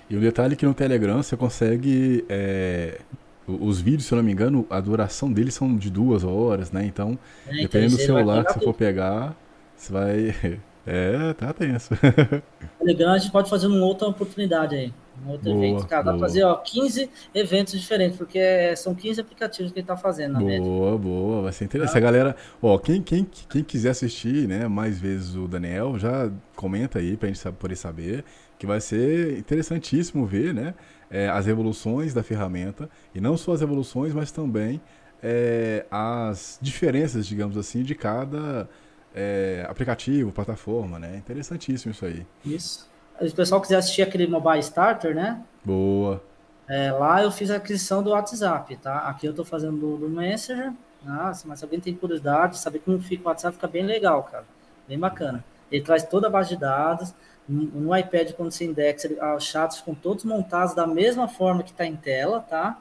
E 0.09 0.17
o 0.17 0.21
detalhe 0.21 0.55
é 0.55 0.57
que 0.57 0.65
no 0.65 0.73
Telegram 0.73 1.23
você 1.23 1.37
consegue. 1.37 2.25
É, 2.29 3.01
os 3.47 3.81
vídeos, 3.81 4.07
se 4.07 4.15
eu 4.15 4.17
não 4.17 4.23
me 4.23 4.33
engano, 4.33 4.65
a 4.71 4.81
duração 4.81 5.33
deles 5.33 5.55
são 5.55 5.77
de 5.77 5.91
duas 5.91 6.23
horas, 6.23 6.71
né? 6.71 6.87
Então, 6.87 7.19
é, 7.47 7.51
então 7.51 7.63
dependendo 7.63 7.97
do 7.97 8.03
celular 8.03 8.45
que 8.45 8.55
você 8.55 8.61
for 8.61 8.75
pegar, 8.75 9.37
você 9.77 9.93
vai. 9.93 10.35
É, 10.87 11.33
tá 11.35 11.53
tenso. 11.53 11.95
Telegram 12.79 13.13
a 13.13 13.19
gente 13.19 13.33
pode 13.33 13.51
fazer 13.51 13.67
uma 13.67 13.85
outra 13.85 14.07
oportunidade 14.07 14.77
aí. 14.77 14.93
Um 15.25 15.31
outro 15.31 15.51
boa, 15.53 15.65
evento. 15.67 15.87
Cara, 15.87 16.03
boa. 16.03 16.13
dá 16.13 16.19
pra 16.19 16.29
fazer 16.29 16.45
ó, 16.45 16.57
15 16.57 17.11
eventos 17.35 17.81
diferentes, 17.81 18.17
porque 18.17 18.39
é, 18.39 18.77
são 18.77 18.95
15 18.95 19.21
aplicativos 19.21 19.73
que 19.73 19.81
ele 19.81 19.87
tá 19.87 19.97
fazendo 19.97 20.35
na 20.35 20.39
Boa, 20.39 20.51
média. 20.51 20.99
boa. 20.99 21.43
Vai 21.43 21.53
ser 21.53 21.65
interessante. 21.65 21.99
Ah. 21.99 22.01
galera, 22.01 22.37
ó, 22.63 22.79
quem, 22.79 23.03
quem, 23.03 23.27
quem 23.49 23.65
quiser 23.65 23.91
assistir, 23.91 24.47
né, 24.47 24.69
mais 24.69 25.01
vezes 25.01 25.35
o 25.35 25.49
Daniel, 25.49 25.99
já 25.99 26.31
comenta 26.55 26.99
aí 26.99 27.17
pra 27.17 27.29
gente 27.29 27.41
poder 27.53 27.77
saber, 27.77 28.25
que 28.59 28.67
vai 28.67 28.81
ser 28.81 29.39
interessantíssimo 29.39 30.25
ver, 30.25 30.55
né, 30.55 30.75
é, 31.11 31.29
as 31.29 31.49
evoluções 31.49 32.15
da 32.15 32.23
ferramenta, 32.23 32.89
e 33.15 33.21
não 33.21 33.37
só 33.37 33.53
as 33.53 33.63
evoluções, 33.63 34.15
mas 34.15 34.31
também 34.31 34.81
é, 35.23 35.87
as 35.91 36.59
diferenças, 36.61 37.27
digamos 37.27 37.57
assim, 37.57 37.83
de 37.83 37.95
cada 37.95 38.69
é, 39.17 39.67
aplicativo, 39.69 40.31
plataforma, 40.31 40.99
né? 40.99 41.17
Interessantíssimo 41.17 41.91
isso 41.91 42.05
aí. 42.05 42.27
Isso 42.45 42.89
se 43.21 43.33
o 43.33 43.37
pessoal 43.37 43.61
quiser 43.61 43.77
assistir 43.77 44.03
aquele 44.03 44.27
Mobile 44.27 44.61
Starter, 44.61 45.15
né? 45.15 45.43
Boa. 45.65 46.23
É, 46.69 46.91
lá 46.93 47.23
eu 47.23 47.31
fiz 47.31 47.51
a 47.51 47.57
aquisição 47.57 48.03
do 48.03 48.11
WhatsApp, 48.11 48.77
tá? 48.77 48.99
Aqui 49.01 49.27
eu 49.27 49.33
tô 49.35 49.45
fazendo 49.45 49.79
do, 49.79 49.97
do 49.97 50.09
Messenger. 50.09 50.73
Nossa, 51.05 51.47
mas 51.47 51.61
se 51.61 51.65
alguém 51.65 51.81
tem 51.81 51.95
curiosidade, 51.95 52.59
saber 52.59 52.81
como 52.81 52.99
fica 53.01 53.25
o 53.25 53.29
WhatsApp, 53.29 53.55
fica 53.55 53.69
bem 53.69 53.85
legal, 53.85 54.25
cara. 54.25 54.45
Bem 54.89 54.99
bacana. 54.99 55.45
Ele 55.71 55.83
traz 55.83 56.03
toda 56.03 56.27
a 56.27 56.31
base 56.31 56.51
de 56.51 56.57
dados. 56.57 57.15
No, 57.49 57.63
no 57.63 57.97
iPad, 57.97 58.33
quando 58.33 58.51
você 58.51 58.65
indexa, 58.65 59.07
ele, 59.07 59.19
os 59.21 59.45
chats 59.45 59.79
ficam 59.79 59.95
todos 59.95 60.25
montados 60.25 60.75
da 60.75 60.87
mesma 60.87 61.29
forma 61.29 61.63
que 61.63 61.71
está 61.71 61.87
em 61.87 61.95
tela, 61.95 62.41
tá? 62.41 62.79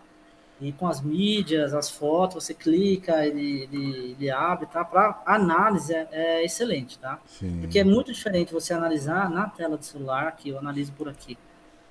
E 0.60 0.72
com 0.72 0.88
as 0.88 1.02
mídias, 1.02 1.74
as 1.74 1.90
fotos, 1.90 2.44
você 2.44 2.54
clica, 2.54 3.26
ele, 3.26 3.64
ele, 3.64 4.16
ele 4.18 4.32
abre, 4.32 4.66
tá? 4.68 4.86
Para 4.86 5.22
análise 5.26 5.94
é, 5.94 6.08
é, 6.12 6.46
excelente, 6.46 6.98
tá? 6.98 7.20
Sim. 7.26 7.60
Porque 7.60 7.80
é 7.80 7.84
muito 7.84 8.14
diferente 8.14 8.54
você 8.54 8.74
analisar 8.74 9.30
na 9.30 9.50
tela 9.50 9.78
do 9.78 9.84
celular, 9.84 10.34
que 10.36 10.50
eu 10.50 10.58
analiso 10.58 10.94
por 10.94 11.10
aqui, 11.10 11.38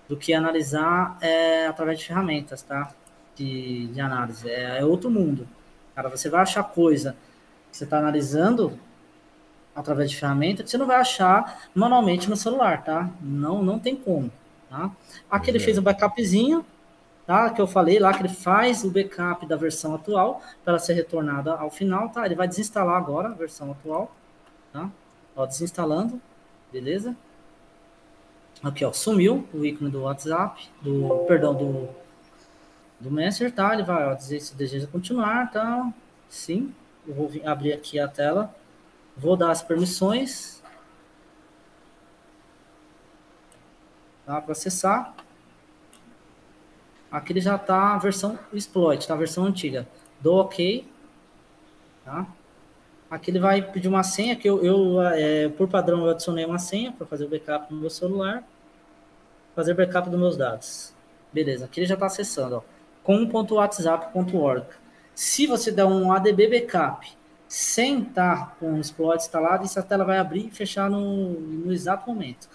do 0.09 0.17
que 0.17 0.33
analisar 0.33 1.19
é, 1.21 1.67
através 1.67 1.99
de 1.99 2.07
ferramentas, 2.07 2.63
tá? 2.63 2.91
De, 3.37 3.89
de 3.89 4.01
análise. 4.01 4.49
É, 4.49 4.79
é 4.79 4.85
outro 4.85 5.11
mundo. 5.11 5.47
Cara, 5.95 6.09
você 6.09 6.31
vai 6.31 6.41
achar 6.41 6.65
coisa 6.65 7.15
que 7.71 7.77
você 7.77 7.85
está 7.85 7.99
analisando 7.99 8.79
através 9.75 10.11
de 10.11 10.17
ferramenta 10.17 10.63
que 10.63 10.71
você 10.71 10.79
não 10.79 10.87
vai 10.87 10.97
achar 10.97 11.69
manualmente 11.75 12.31
no 12.31 12.37
celular, 12.37 12.83
tá? 12.83 13.11
Não, 13.21 13.63
não 13.63 13.79
tem 13.79 13.97
como, 13.97 14.31
tá? 14.71 14.91
Aqui 15.31 15.51
ele 15.51 15.59
é. 15.59 15.61
fez 15.61 15.77
um 15.77 15.83
backupzinho, 15.83 16.65
tá? 17.27 17.51
Que 17.51 17.61
eu 17.61 17.67
falei 17.67 17.99
lá 17.99 18.13
que 18.13 18.23
ele 18.23 18.29
faz 18.29 18.85
o 18.85 18.91
backup 18.91 19.47
da 19.47 19.57
versão 19.57 19.95
atual 19.95 20.43
para 20.65 20.79
ser 20.79 20.95
retornada 20.95 21.55
ao 21.55 21.71
final, 21.71 22.09
tá? 22.11 22.25
Ele 22.27 22.35
vai 22.35 22.49
desinstalar 22.49 22.97
agora 22.97 23.29
a 23.29 23.35
versão 23.35 23.71
atual, 23.71 24.15
tá? 24.73 24.91
Ó, 25.37 25.47
desinstalando, 25.47 26.21
beleza? 26.73 27.17
Aqui, 28.63 28.85
ó, 28.85 28.93
sumiu 28.93 29.47
o 29.53 29.65
ícone 29.65 29.91
do 29.91 30.03
WhatsApp, 30.03 30.71
do, 30.81 31.25
perdão, 31.27 31.55
do, 31.55 31.89
do 33.01 33.11
Messenger, 33.11 33.53
tá? 33.53 33.75
Ele 33.75 33.83
vai, 33.83 34.07
ó, 34.07 34.15
dizer 34.15 34.41
se 34.41 34.55
deseja 34.55 34.87
continuar, 34.87 35.51
tá? 35.51 35.93
Sim, 36.29 36.75
eu 37.07 37.15
vou 37.15 37.31
abrir 37.45 37.73
aqui 37.73 37.99
a 37.99 38.09
tela, 38.09 38.55
vou 39.17 39.37
dar 39.37 39.51
as 39.51 39.63
permissões, 39.63 40.63
tá? 44.25 44.41
Para 44.41 44.53
acessar, 44.53 45.15
Aqui 47.15 47.33
ele 47.33 47.41
já 47.41 47.55
está 47.55 47.95
a 47.95 47.99
versão 47.99 48.37
exploit, 48.53 49.07
tá? 49.07 49.15
A 49.15 49.17
versão 49.17 49.45
antiga. 49.45 49.87
Dou 50.21 50.41
OK. 50.41 50.85
Tá? 52.05 52.27
Aqui 53.09 53.31
ele 53.31 53.39
vai 53.39 53.63
pedir 53.63 53.87
uma 53.87 54.03
senha, 54.03 54.35
que 54.35 54.49
eu, 54.49 54.65
eu 54.65 55.01
é, 55.01 55.49
por 55.49 55.69
padrão, 55.69 56.05
eu 56.05 56.11
adicionei 56.11 56.45
uma 56.45 56.59
senha 56.59 56.91
para 56.91 57.07
fazer 57.07 57.27
o 57.27 57.29
backup 57.29 57.73
no 57.73 57.79
meu 57.79 57.89
celular. 57.89 58.43
Fazer 59.55 59.75
backup 59.75 60.11
dos 60.11 60.19
meus 60.19 60.37
dados. 60.37 60.93
Beleza, 61.33 61.67
aqui 61.67 61.79
ele 61.79 61.87
já 61.87 61.95
está 61.95 62.07
acessando, 62.07 62.65
com.whatsapp.org. 63.05 64.67
Se 65.15 65.47
você 65.47 65.71
der 65.71 65.85
um 65.85 66.11
ADB 66.11 66.49
backup 66.49 67.09
sem 67.47 68.03
estar 68.03 68.57
com 68.59 68.75
o 68.75 68.81
exploit 68.81 69.23
instalado, 69.23 69.63
essa 69.63 69.85
tela 69.85 70.05
vai 70.05 70.19
abrir 70.19 70.49
e 70.49 70.51
fechar 70.51 70.91
no, 70.91 71.31
no 71.39 71.73
exato 71.73 72.09
momento. 72.11 72.49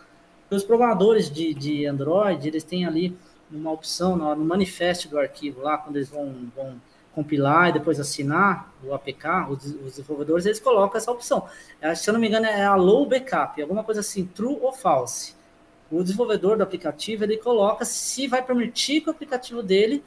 Os 0.52 0.66
programadores 0.66 1.32
de, 1.32 1.54
de 1.54 1.86
Android, 1.86 2.46
eles 2.46 2.66
têm 2.66 2.86
ali 2.86 3.18
numa 3.50 3.72
opção, 3.72 4.16
no, 4.16 4.46
manifesto 4.46 5.08
do 5.08 5.18
arquivo 5.18 5.62
lá, 5.62 5.78
quando 5.78 5.96
eles 5.96 6.10
vão, 6.10 6.52
vão 6.56 6.82
compilar 7.14 7.70
e 7.70 7.74
depois 7.74 8.00
assinar 8.00 8.72
o 8.84 8.94
APK, 8.94 9.50
os, 9.50 9.66
os, 9.66 9.96
desenvolvedores, 9.96 10.46
eles 10.46 10.60
colocam 10.60 10.98
essa 10.98 11.12
opção. 11.12 11.48
É, 11.82 11.94
se 11.96 12.10
eu 12.10 12.14
não 12.14 12.22
me 12.22 12.28
engano, 12.28 12.46
é 12.46 12.64
a 12.64 12.76
low 12.76 13.06
backup, 13.06 13.62
alguma 13.62 13.84
coisa 13.84 14.02
assim, 14.02 14.26
true 14.26 14.58
ou 14.62 14.72
false. 14.72 15.36
O 15.92 16.04
desenvolvedor 16.04 16.56
do 16.58 16.64
aplicativo, 16.64 17.24
ele 17.24 17.38
coloca 17.38 17.84
se 17.84 18.28
vai 18.28 18.44
permitir 18.44 19.02
que 19.02 19.08
o 19.08 19.12
aplicativo 19.12 19.64
dele 19.64 20.04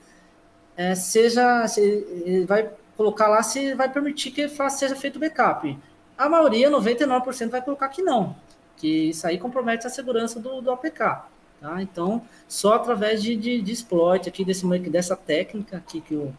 é, 0.77 0.95
seja, 0.95 1.67
se, 1.67 1.81
ele 1.81 2.47
vai 2.47 2.71
colocar 2.97 3.29
lá 3.29 3.43
se 3.43 3.75
vai 3.75 3.91
permitir 3.91 4.31
que 4.31 4.49
faça, 4.49 4.79
seja 4.79 4.97
feito 4.97 5.19
backup. 5.19 5.77
A 6.17 6.29
maioria, 6.29 6.71
99%, 6.71 7.51
vai 7.51 7.63
colocar 7.63 7.89
que 7.89 8.01
não, 8.01 8.37
que 8.77 9.11
isso 9.11 9.27
aí 9.27 9.39
compromete 9.39 9.87
a 9.87 9.91
segurança 9.91 10.39
do, 10.39 10.61
do 10.61 10.71
APK. 10.71 11.32
Tá? 11.63 11.81
Então, 11.81 12.23
só 12.49 12.75
através 12.75 13.23
de, 13.23 13.37
de, 13.37 13.63
de 13.63 13.71
exploit 13.71 14.29
aqui 14.29 14.45
desse, 14.45 14.67
dessa 14.91 15.15
técnica 15.15 15.77
aqui 15.77 16.01
que 16.01 16.17
o, 16.17 16.35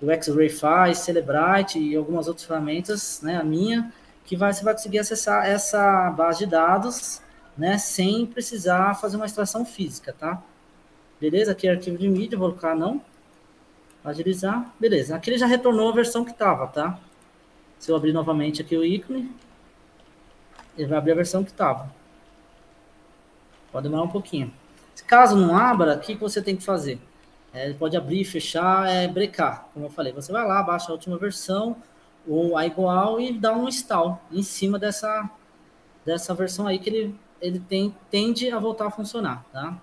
o 0.00 0.10
X-Ray 0.10 0.48
faz, 0.48 1.00
Celebrite 1.00 1.78
e 1.78 1.94
algumas 1.94 2.26
outras 2.26 2.46
ferramentas, 2.46 3.20
né, 3.20 3.36
a 3.36 3.44
minha, 3.44 3.92
que 4.24 4.34
vai, 4.34 4.50
você 4.50 4.64
vai 4.64 4.72
conseguir 4.72 4.98
acessar 4.98 5.44
essa 5.44 6.08
base 6.12 6.38
de 6.38 6.46
dados, 6.46 7.20
né, 7.54 7.76
sem 7.76 8.24
precisar 8.24 8.94
fazer 8.94 9.16
uma 9.16 9.26
extração 9.26 9.62
física, 9.62 10.10
tá? 10.18 10.42
Beleza? 11.20 11.52
Aqui 11.52 11.68
é 11.68 11.72
arquivo 11.72 11.98
de 11.98 12.08
mídia, 12.08 12.38
vou 12.38 12.48
colocar 12.48 12.74
não. 12.74 12.98
Agilizar, 14.02 14.72
beleza. 14.80 15.14
Aqui 15.14 15.28
ele 15.28 15.38
já 15.38 15.46
retornou 15.46 15.90
a 15.90 15.92
versão 15.92 16.24
que 16.24 16.30
estava, 16.30 16.66
tá? 16.66 16.98
Se 17.78 17.92
eu 17.92 17.96
abrir 17.96 18.14
novamente 18.14 18.62
aqui 18.62 18.74
o 18.74 18.82
ícone, 18.82 19.30
ele 20.78 20.88
vai 20.88 20.96
abrir 20.96 21.12
a 21.12 21.16
versão 21.16 21.44
que 21.44 21.50
estava. 21.50 21.92
Pode 23.70 23.82
demorar 23.84 24.04
um 24.04 24.08
pouquinho. 24.08 24.50
Caso 25.12 25.36
não 25.36 25.54
abra, 25.54 25.94
o 25.94 26.00
que, 26.00 26.14
você 26.14 26.40
tem 26.40 26.56
que 26.56 26.62
fazer? 26.62 26.98
É, 27.52 27.66
ele 27.66 27.74
pode 27.74 27.94
abrir, 27.94 28.24
fechar, 28.24 28.88
é, 28.88 29.06
brecar, 29.06 29.68
como 29.74 29.84
eu 29.84 29.90
falei. 29.90 30.10
Você 30.10 30.32
vai 30.32 30.42
lá, 30.42 30.62
baixa 30.62 30.88
a 30.88 30.92
última 30.92 31.18
versão, 31.18 31.76
ou 32.26 32.56
a 32.56 32.64
igual, 32.64 33.20
e 33.20 33.30
dá 33.30 33.54
um 33.54 33.68
install 33.68 34.18
em 34.32 34.42
cima 34.42 34.78
dessa, 34.78 35.28
dessa 36.02 36.32
versão 36.32 36.66
aí 36.66 36.78
que 36.78 36.88
ele, 36.88 37.14
ele 37.42 37.60
tem, 37.60 37.94
tende 38.10 38.50
a 38.50 38.58
voltar 38.58 38.86
a 38.86 38.90
funcionar, 38.90 39.44
tá? 39.52 39.78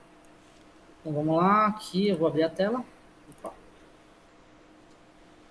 Então 0.99 1.13
vamos 1.13 1.37
lá, 1.37 1.67
aqui 1.67 2.07
eu 2.07 2.17
vou 2.17 2.27
abrir 2.27 2.41
a 2.41 2.49
tela. 2.49 2.83
Opa. 3.29 3.53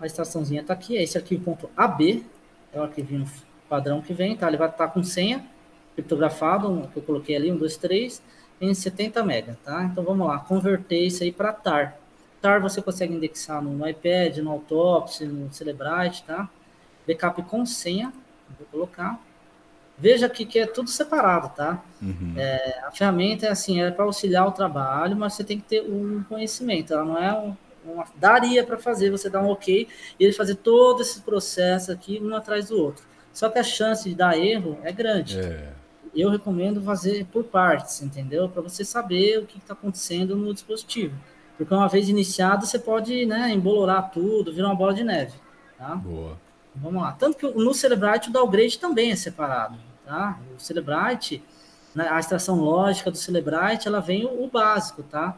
A 0.00 0.06
extraçãozinha 0.06 0.62
está 0.62 0.74
aqui, 0.74 0.96
é 0.96 1.04
esse 1.04 1.16
arquivo.ab, 1.16 2.26
é 2.72 2.80
o 2.80 2.82
arquivinho 2.82 3.30
padrão 3.68 4.02
que 4.02 4.12
vem, 4.12 4.36
tá? 4.36 4.48
Ele 4.48 4.56
vai 4.56 4.70
estar 4.70 4.88
tá 4.88 4.92
com 4.92 5.04
senha 5.04 5.46
criptografado, 5.94 6.90
que 6.92 6.98
eu 6.98 7.02
coloquei 7.04 7.36
ali, 7.36 7.52
um, 7.52 7.56
dois, 7.56 7.76
três 7.76 8.20
em 8.60 8.74
70 8.74 9.22
MB, 9.22 9.56
tá? 9.64 9.84
Então 9.84 10.02
vamos 10.04 10.26
lá, 10.26 10.38
converter 10.38 11.06
isso 11.06 11.22
aí 11.22 11.32
para 11.32 11.52
TAR. 11.52 11.96
TAR 12.40 12.60
você 12.60 12.80
consegue 12.80 13.14
indexar 13.14 13.62
no, 13.62 13.70
no 13.70 13.88
iPad, 13.88 14.38
no 14.38 14.50
Autopsy, 14.50 15.26
no 15.26 15.52
Celebrite, 15.52 16.24
tá? 16.24 16.48
Backup 17.06 17.42
com 17.44 17.64
senha, 17.64 18.12
vou 18.58 18.66
colocar. 18.70 19.20
Veja 19.96 20.26
aqui 20.26 20.44
que 20.44 20.60
é 20.60 20.66
tudo 20.66 20.88
separado, 20.88 21.50
tá? 21.56 21.82
Uhum. 22.00 22.34
É, 22.36 22.80
a 22.84 22.90
ferramenta 22.92 23.46
é 23.46 23.50
assim, 23.50 23.82
é 23.82 23.90
para 23.90 24.04
auxiliar 24.04 24.46
o 24.46 24.52
trabalho, 24.52 25.16
mas 25.16 25.34
você 25.34 25.42
tem 25.42 25.58
que 25.58 25.64
ter 25.64 25.82
um 25.82 26.22
conhecimento. 26.28 26.92
Ela 26.92 27.04
não 27.04 27.18
é 27.18 27.36
um, 27.36 27.56
uma, 27.84 28.04
daria 28.14 28.62
para 28.62 28.78
fazer, 28.78 29.10
você 29.10 29.28
dar 29.28 29.42
um 29.42 29.48
ok 29.48 29.88
e 30.18 30.24
ele 30.24 30.32
fazer 30.32 30.54
todo 30.56 31.02
esse 31.02 31.20
processo 31.22 31.90
aqui 31.90 32.20
um 32.22 32.34
atrás 32.36 32.68
do 32.68 32.80
outro. 32.80 33.04
Só 33.32 33.48
que 33.48 33.58
a 33.58 33.64
chance 33.64 34.08
de 34.08 34.14
dar 34.14 34.38
erro 34.38 34.78
é 34.84 34.92
grande. 34.92 35.40
É. 35.40 35.72
Eu 36.18 36.30
recomendo 36.30 36.82
fazer 36.82 37.26
por 37.26 37.44
partes, 37.44 38.02
entendeu? 38.02 38.48
Para 38.48 38.62
você 38.62 38.84
saber 38.84 39.38
o 39.38 39.46
que 39.46 39.58
está 39.58 39.72
acontecendo 39.72 40.34
no 40.34 40.52
dispositivo. 40.52 41.14
Porque 41.56 41.72
uma 41.74 41.88
vez 41.88 42.08
iniciado, 42.08 42.66
você 42.66 42.78
pode 42.78 43.26
né, 43.26 43.50
embolorar 43.52 44.02
tudo, 44.02 44.52
virar 44.52 44.68
uma 44.68 44.74
bola 44.74 44.94
de 44.94 45.04
neve. 45.04 45.34
Tá? 45.76 45.94
Boa. 45.96 46.38
Vamos 46.74 47.02
lá. 47.02 47.12
Tanto 47.12 47.36
que 47.36 47.46
no 47.46 47.74
Celebrite 47.74 48.30
o 48.30 48.32
downgrade 48.32 48.78
também 48.78 49.10
é 49.10 49.16
separado. 49.16 49.76
Tá? 50.04 50.38
O 50.56 50.60
Celebrite, 50.60 51.42
né, 51.94 52.08
a 52.08 52.18
extração 52.18 52.60
lógica 52.60 53.10
do 53.10 53.16
Celebrite, 53.16 53.86
ela 53.86 54.00
vem 54.00 54.24
o, 54.24 54.44
o 54.44 54.48
básico, 54.48 55.02
tá? 55.02 55.36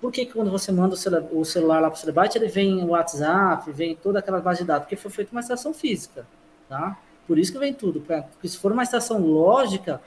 Por 0.00 0.12
que, 0.12 0.26
que 0.26 0.32
quando 0.32 0.50
você 0.50 0.70
manda 0.70 0.94
o 0.94 0.96
celular, 0.96 1.24
o 1.32 1.44
celular 1.44 1.80
lá 1.80 1.90
para 1.90 1.96
o 1.96 2.00
Celebrite, 2.00 2.38
ele 2.38 2.48
vem 2.48 2.84
o 2.84 2.88
WhatsApp, 2.88 3.70
vem 3.72 3.96
toda 3.96 4.18
aquela 4.18 4.40
base 4.40 4.60
de 4.60 4.66
dados? 4.66 4.84
Porque 4.84 4.96
foi 4.96 5.10
feita 5.10 5.32
uma 5.32 5.40
extração 5.40 5.72
física, 5.72 6.26
tá? 6.68 6.96
Por 7.26 7.38
isso 7.38 7.50
que 7.50 7.58
vem 7.58 7.74
tudo. 7.74 8.00
Porque 8.00 8.48
se 8.48 8.56
for 8.58 8.70
uma 8.70 8.82
extração 8.82 9.20
lógica, 9.20 10.00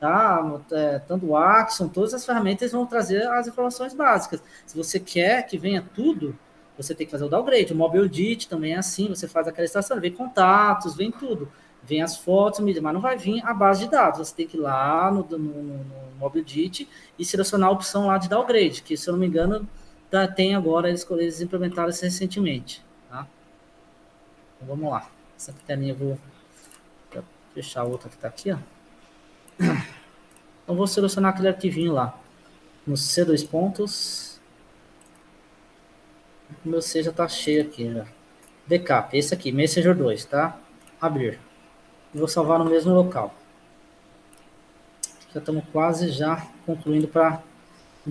tá? 0.00 0.60
É, 0.72 0.98
tanto 1.00 1.26
o 1.26 1.36
Axon, 1.36 1.88
todas 1.88 2.14
as 2.14 2.24
ferramentas 2.24 2.72
vão 2.72 2.86
trazer 2.86 3.26
as 3.28 3.46
informações 3.46 3.94
básicas. 3.94 4.42
Se 4.66 4.76
você 4.76 5.00
quer 5.00 5.46
que 5.46 5.58
venha 5.58 5.84
tudo, 5.94 6.38
você 6.76 6.94
tem 6.94 7.06
que 7.06 7.10
fazer 7.10 7.24
o 7.24 7.28
downgrade. 7.28 7.72
O 7.72 7.76
Mobile 7.76 8.08
Dit 8.08 8.48
também 8.48 8.74
é 8.74 8.78
assim, 8.78 9.08
você 9.08 9.26
faz 9.26 9.48
aquela 9.48 9.64
estação, 9.64 10.00
vem 10.00 10.12
contatos, 10.12 10.94
vem 10.94 11.10
tudo. 11.10 11.50
Vem 11.82 12.02
as 12.02 12.16
fotos, 12.16 12.60
mas 12.60 12.92
não 12.92 13.00
vai 13.00 13.16
vir 13.16 13.44
a 13.44 13.54
base 13.54 13.84
de 13.84 13.90
dados. 13.90 14.28
Você 14.28 14.34
tem 14.34 14.46
que 14.46 14.56
ir 14.56 14.60
lá 14.60 15.10
no, 15.10 15.22
no, 15.22 15.38
no 15.38 15.84
Mobile 16.18 16.44
Dit 16.44 16.88
e 17.18 17.24
selecionar 17.24 17.68
a 17.68 17.72
opção 17.72 18.06
lá 18.08 18.18
de 18.18 18.28
downgrade, 18.28 18.82
que 18.82 18.96
se 18.96 19.08
eu 19.08 19.12
não 19.12 19.20
me 19.20 19.26
engano, 19.26 19.66
tá, 20.10 20.26
tem 20.26 20.54
agora, 20.54 20.88
eles, 20.88 21.08
eles 21.10 21.40
implementaram 21.40 21.88
isso 21.88 22.02
recentemente. 22.02 22.84
Tá? 23.08 23.26
Então 24.56 24.74
vamos 24.74 24.90
lá. 24.90 25.08
Essa 25.36 25.54
telinha 25.66 25.92
eu 25.92 25.96
vou 25.96 26.18
fechar 27.54 27.82
a 27.82 27.84
outra 27.84 28.08
que 28.08 28.16
está 28.16 28.28
aqui, 28.28 28.52
ó. 28.52 28.58
Então 29.58 30.74
vou 30.74 30.86
selecionar 30.86 31.32
aquele 31.32 31.48
arquivinho 31.48 31.92
lá. 31.92 32.18
No 32.86 32.94
C2 32.94 33.48
pontos. 33.48 34.40
O 36.64 36.68
meu 36.68 36.82
C 36.82 37.02
já 37.02 37.10
está 37.10 37.28
cheio 37.28 37.62
aqui 37.62 37.92
já. 37.92 38.06
Backup, 38.68 39.16
esse 39.16 39.32
aqui, 39.32 39.52
Messenger 39.52 39.96
2, 39.96 40.24
tá? 40.24 40.58
Abrir. 41.00 41.38
E 42.12 42.18
vou 42.18 42.26
salvar 42.26 42.58
no 42.58 42.64
mesmo 42.64 42.92
local. 42.92 43.34
Já 45.32 45.38
estamos 45.40 45.64
quase 45.72 46.10
já 46.10 46.46
concluindo 46.64 47.06
para 47.06 47.40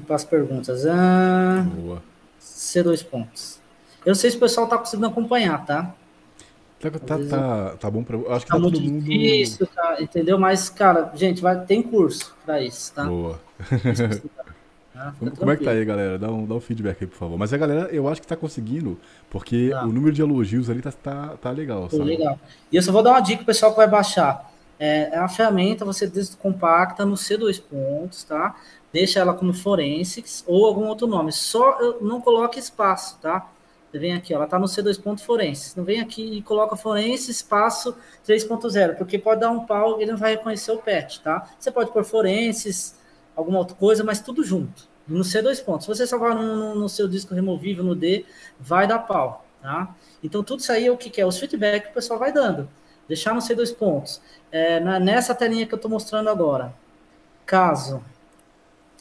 as 0.09 0.23
perguntas. 0.23 0.85
Ah, 0.85 1.65
Boa. 1.75 2.03
C2 2.39 3.05
pontos. 3.05 3.59
Eu 4.05 4.15
sei 4.15 4.29
se 4.29 4.37
o 4.37 4.39
pessoal 4.39 4.65
está 4.65 4.77
conseguindo 4.77 5.07
acompanhar, 5.07 5.65
tá? 5.65 5.93
Tá, 6.91 6.99
tá, 6.99 7.17
tá, 7.17 7.75
tá, 7.79 7.91
bom 7.91 8.03
para 8.03 8.17
Acho 8.35 8.45
que 8.45 8.51
tá, 8.51 8.57
tá 8.57 8.63
todo 8.63 8.81
mundo. 8.81 9.11
Isso, 9.11 9.65
tá, 9.67 9.97
entendeu? 9.99 10.37
Mas, 10.39 10.69
cara, 10.69 11.11
gente, 11.15 11.41
vai, 11.41 11.63
tem 11.65 11.81
curso 11.81 12.35
para 12.45 12.61
isso, 12.61 12.93
tá? 12.93 13.05
Boa. 13.05 13.39
Ah, 14.97 15.13
como, 15.37 15.51
é 15.51 15.57
que 15.57 15.63
tá 15.65 15.71
aí, 15.71 15.83
galera? 15.83 16.17
Dá 16.17 16.31
um, 16.31 16.45
dá 16.45 16.55
um 16.55 16.59
feedback 16.61 16.97
aí, 17.01 17.07
por 17.07 17.17
favor. 17.17 17.37
Mas 17.37 17.51
a 17.51 17.57
galera, 17.57 17.89
eu 17.93 18.07
acho 18.07 18.21
que 18.21 18.27
tá 18.27 18.35
conseguindo, 18.35 18.97
porque 19.29 19.69
tá. 19.69 19.83
o 19.83 19.87
número 19.87 20.13
de 20.13 20.21
elogios 20.21 20.69
ali 20.69 20.81
tá, 20.81 20.91
tá, 20.91 21.35
tá 21.41 21.51
legal. 21.51 21.89
Sabe? 21.89 22.03
Legal. 22.05 22.39
E 22.71 22.77
eu 22.77 22.81
só 22.81 22.93
vou 22.93 23.03
dar 23.03 23.11
uma 23.11 23.19
dica 23.19 23.39
pro 23.39 23.47
pessoal 23.47 23.71
que 23.71 23.77
vai 23.77 23.89
baixar. 23.89 24.49
É, 24.79 25.15
é 25.15 25.17
a 25.17 25.27
ferramenta, 25.27 25.83
você 25.83 26.09
compacta 26.39 27.05
no 27.05 27.15
C2 27.15 27.61
pontos, 27.61 28.23
tá? 28.23 28.55
Deixa 28.93 29.19
ela 29.19 29.33
como 29.33 29.53
Forensics 29.53 30.45
ou 30.47 30.65
algum 30.65 30.87
outro 30.87 31.07
nome. 31.07 31.31
Só 31.33 31.99
não 32.01 32.21
coloque 32.21 32.57
espaço, 32.57 33.17
tá? 33.21 33.49
Você 33.95 33.99
vem 33.99 34.13
aqui, 34.13 34.33
ela 34.33 34.43
está 34.43 34.59
no 34.59 34.65
C2 34.65 35.01
ponto 35.01 35.23
forenses. 35.23 35.73
Não 35.73 35.85
vem 35.85 36.01
aqui 36.01 36.21
e 36.21 36.41
coloca 36.41 36.75
forense 36.75 37.31
espaço 37.31 37.95
3.0, 38.27 38.97
porque 38.97 39.17
pode 39.17 39.39
dar 39.39 39.49
um 39.51 39.65
pau 39.65 39.97
e 39.97 40.03
ele 40.03 40.11
não 40.11 40.17
vai 40.17 40.31
reconhecer 40.31 40.73
o 40.73 40.79
pet, 40.79 41.21
tá? 41.21 41.49
Você 41.57 41.71
pode 41.71 41.93
pôr 41.93 42.03
forenses, 42.03 42.99
alguma 43.33 43.59
outra 43.59 43.73
coisa, 43.73 44.03
mas 44.03 44.19
tudo 44.19 44.43
junto. 44.43 44.89
No 45.07 45.23
C2 45.23 45.63
pontos. 45.63 45.85
Se 45.85 45.87
você 45.87 46.05
salvar 46.05 46.35
no, 46.35 46.75
no, 46.75 46.89
seu 46.89 47.07
disco 47.07 47.33
removível, 47.33 47.85
no 47.85 47.95
D, 47.95 48.25
vai 48.59 48.85
dar 48.85 48.99
pau, 48.99 49.45
tá? 49.61 49.95
Então, 50.21 50.43
tudo 50.43 50.59
isso 50.59 50.73
aí 50.73 50.87
é 50.87 50.91
o 50.91 50.97
que, 50.97 51.09
que 51.09 51.21
é? 51.21 51.25
Os 51.25 51.39
feedbacks 51.39 51.85
que 51.85 51.91
o 51.91 51.93
pessoal 51.93 52.19
vai 52.19 52.33
dando. 52.33 52.67
Deixar 53.07 53.33
no 53.33 53.39
C2 53.39 53.73
pontos. 53.77 54.21
É, 54.51 54.77
na, 54.81 54.99
nessa 54.99 55.33
telinha 55.33 55.65
que 55.65 55.73
eu 55.73 55.77
estou 55.77 55.89
mostrando 55.89 56.29
agora, 56.29 56.73
caso 57.45 58.03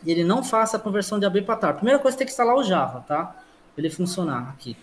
ele 0.06 0.22
não 0.22 0.44
faça 0.44 0.76
a 0.76 0.80
conversão 0.80 1.18
de 1.18 1.26
AB 1.26 1.42
para 1.42 1.56
TAR, 1.56 1.74
primeira 1.74 1.98
coisa 1.98 2.16
tem 2.16 2.26
que 2.26 2.30
instalar 2.30 2.54
o 2.54 2.62
Java, 2.62 3.00
tá? 3.08 3.43
Ele 3.76 3.90
funcionar 3.90 4.50
aqui. 4.50 4.76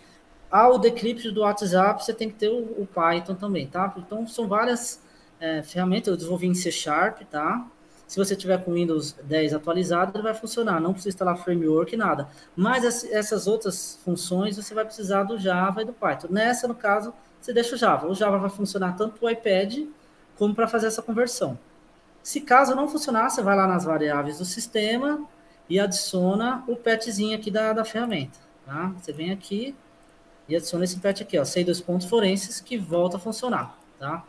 Ao 0.49 0.77
decrypt 0.77 1.31
do 1.31 1.41
WhatsApp, 1.41 2.03
você 2.03 2.13
tem 2.13 2.29
que 2.29 2.35
ter 2.35 2.49
o, 2.49 2.87
Python 2.93 3.35
também, 3.35 3.67
tá? 3.67 3.93
Então, 3.97 4.27
são 4.27 4.47
várias 4.47 5.01
é, 5.39 5.63
ferramentas, 5.63 6.09
eu 6.09 6.17
desenvolvi 6.17 6.47
em 6.47 6.53
C 6.53 6.71
Sharp, 6.71 7.21
tá? 7.29 7.65
Se 8.05 8.17
você 8.17 8.35
tiver 8.35 8.61
com 8.61 8.73
Windows 8.73 9.13
10 9.23 9.53
atualizado, 9.53 10.11
ele 10.13 10.23
vai 10.23 10.33
funcionar, 10.33 10.81
não 10.81 10.91
precisa 10.91 11.15
instalar 11.15 11.37
framework, 11.37 11.95
nada. 11.95 12.27
Mas 12.53 13.05
essas 13.05 13.47
outras 13.47 13.97
funções, 14.03 14.57
você 14.57 14.73
vai 14.73 14.83
precisar 14.83 15.23
do 15.23 15.37
Java 15.39 15.81
e 15.81 15.85
do 15.85 15.93
Python. 15.93 16.27
Nessa, 16.29 16.67
no 16.67 16.75
caso, 16.75 17.13
você 17.39 17.53
deixa 17.53 17.73
o 17.73 17.77
Java. 17.77 18.07
O 18.07 18.13
Java 18.13 18.37
vai 18.37 18.49
funcionar 18.49 18.97
tanto 18.97 19.17
para 19.17 19.27
o 19.27 19.29
iPad, 19.29 19.85
como 20.37 20.53
para 20.53 20.67
fazer 20.67 20.87
essa 20.87 21.01
conversão. 21.01 21.57
Se 22.21 22.41
caso 22.41 22.75
não 22.75 22.89
funcionar, 22.89 23.29
você 23.29 23.41
vai 23.41 23.55
lá 23.55 23.65
nas 23.65 23.85
variáveis 23.85 24.39
do 24.39 24.45
sistema 24.45 25.25
e 25.69 25.79
adiciona 25.79 26.65
o 26.67 26.75
petzinho 26.75 27.37
aqui 27.37 27.49
da, 27.49 27.71
da 27.71 27.85
ferramenta. 27.85 28.39
Tá? 28.71 28.87
Você 28.97 29.11
vem 29.11 29.31
aqui 29.31 29.75
e 30.47 30.55
adiciona 30.55 30.85
esse 30.85 30.97
pet 30.97 31.21
aqui, 31.21 31.37
ó, 31.37 31.43
sei 31.43 31.61
dois 31.61 31.81
pontos 31.81 32.07
forenses 32.07 32.61
que 32.61 32.77
volta 32.77 33.17
a 33.17 33.19
funcionar, 33.19 33.77
tá? 33.99 34.23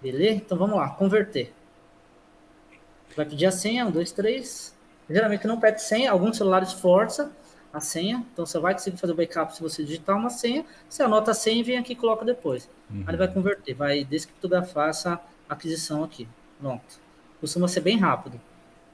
Beleza? 0.00 0.36
Então 0.36 0.56
vamos 0.56 0.76
lá, 0.76 0.90
converter. 0.90 1.52
Vai 3.16 3.26
pedir 3.26 3.46
a 3.46 3.50
senha, 3.50 3.84
um, 3.84 3.90
dois, 3.90 4.12
três. 4.12 4.72
Geralmente 5.08 5.48
não 5.48 5.58
pede 5.58 5.82
senha, 5.82 6.12
alguns 6.12 6.36
celulares 6.36 6.72
força 6.74 7.32
a 7.72 7.80
senha, 7.80 8.24
então 8.32 8.46
você 8.46 8.56
vai 8.60 8.72
conseguir 8.72 8.98
fazer 8.98 9.14
o 9.14 9.16
backup 9.16 9.52
se 9.52 9.60
você 9.60 9.82
digitar 9.82 10.16
uma 10.16 10.30
senha, 10.30 10.64
você 10.88 11.02
anota 11.02 11.32
a 11.32 11.34
senha 11.34 11.58
e 11.58 11.64
vem 11.64 11.76
aqui 11.76 11.94
e 11.94 11.96
coloca 11.96 12.24
depois. 12.24 12.70
Uhum. 12.88 13.00
Aí 13.00 13.08
ele 13.08 13.16
vai 13.16 13.26
converter, 13.26 13.74
vai 13.74 14.04
descriptografar 14.04 14.90
essa 14.90 15.20
aquisição 15.48 16.04
aqui. 16.04 16.28
Pronto. 16.60 17.00
Costuma 17.40 17.66
ser 17.66 17.80
bem 17.80 17.98
rápido. 17.98 18.40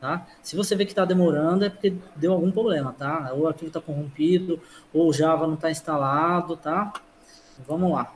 Tá? 0.01 0.27
Se 0.43 0.55
você 0.55 0.77
vê 0.77 0.85
que 0.85 0.93
está 0.93 1.05
demorando, 1.05 1.65
é 1.65 1.71
porque 1.71 1.95
deu 2.15 2.33
algum 2.33 2.51
problema, 2.51 2.93
tá? 2.93 3.31
Ou 3.33 3.41
o 3.41 3.49
arquivo 3.49 3.69
está 3.69 3.81
corrompido, 3.81 4.61
ou 4.93 5.09
o 5.09 5.13
Java 5.13 5.47
não 5.47 5.55
está 5.55 5.71
instalado, 5.71 6.57
tá? 6.57 6.93
Vamos 7.67 7.93
lá. 7.93 8.13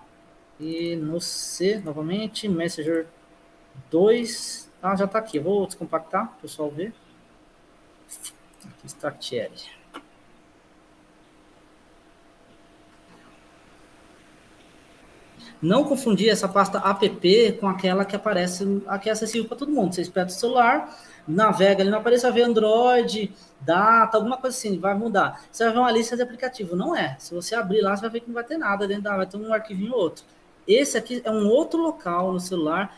E 0.59 0.95
no 0.97 1.21
C, 1.21 1.81
novamente, 1.83 2.47
Messenger 2.49 3.07
2, 3.91 4.71
ah, 4.83 4.95
já 4.95 5.07
está 5.07 5.19
aqui. 5.19 5.39
Vou 5.39 5.67
descompactar, 5.67 6.37
pessoal 6.43 6.71
ver. 6.71 6.93
Aqui 8.67 8.87
está 8.87 9.11
Thierry. 9.11 9.80
Não 15.61 15.85
confundir 15.85 16.31
essa 16.31 16.49
pasta 16.49 16.79
app 16.79 17.53
com 17.61 17.69
aquela 17.69 18.05
que 18.05 18.17
aparece, 18.17 18.83
a 18.87 18.99
que 18.99 19.09
é 19.09 19.13
acessível 19.13 19.47
para 19.47 19.59
todo 19.59 19.71
mundo. 19.71 19.95
Você 19.95 20.01
espeta 20.01 20.29
o 20.29 20.35
celular, 20.35 20.99
navega 21.29 21.83
ali, 21.83 21.91
não 21.91 21.99
aparece, 21.99 22.23
vai 22.23 22.33
ver 22.33 22.43
Android, 22.43 23.33
data, 23.61 24.17
alguma 24.17 24.39
coisa 24.39 24.57
assim, 24.57 24.79
vai 24.79 24.95
mudar. 24.95 25.43
Você 25.53 25.65
vai 25.65 25.73
ver 25.73 25.79
uma 25.79 25.93
lista 25.93 26.17
de 26.17 26.23
aplicativo. 26.23 26.75
Não 26.75 26.97
é. 26.97 27.17
Se 27.19 27.35
você 27.35 27.55
abrir 27.55 27.83
lá, 27.83 27.95
você 27.95 28.03
vai 28.03 28.11
ver 28.11 28.21
que 28.21 28.29
não 28.29 28.35
vai 28.35 28.45
ter 28.45 28.57
nada 28.57 28.89
dentro 28.89 29.05
da, 29.05 29.17
vai 29.17 29.27
ter 29.27 29.37
um 29.37 29.53
arquivinho 29.53 29.95
outro. 29.95 30.25
Esse 30.67 30.97
aqui 30.97 31.21
é 31.25 31.31
um 31.31 31.47
outro 31.47 31.81
local 31.81 32.33
no 32.33 32.41
celular 32.41 32.97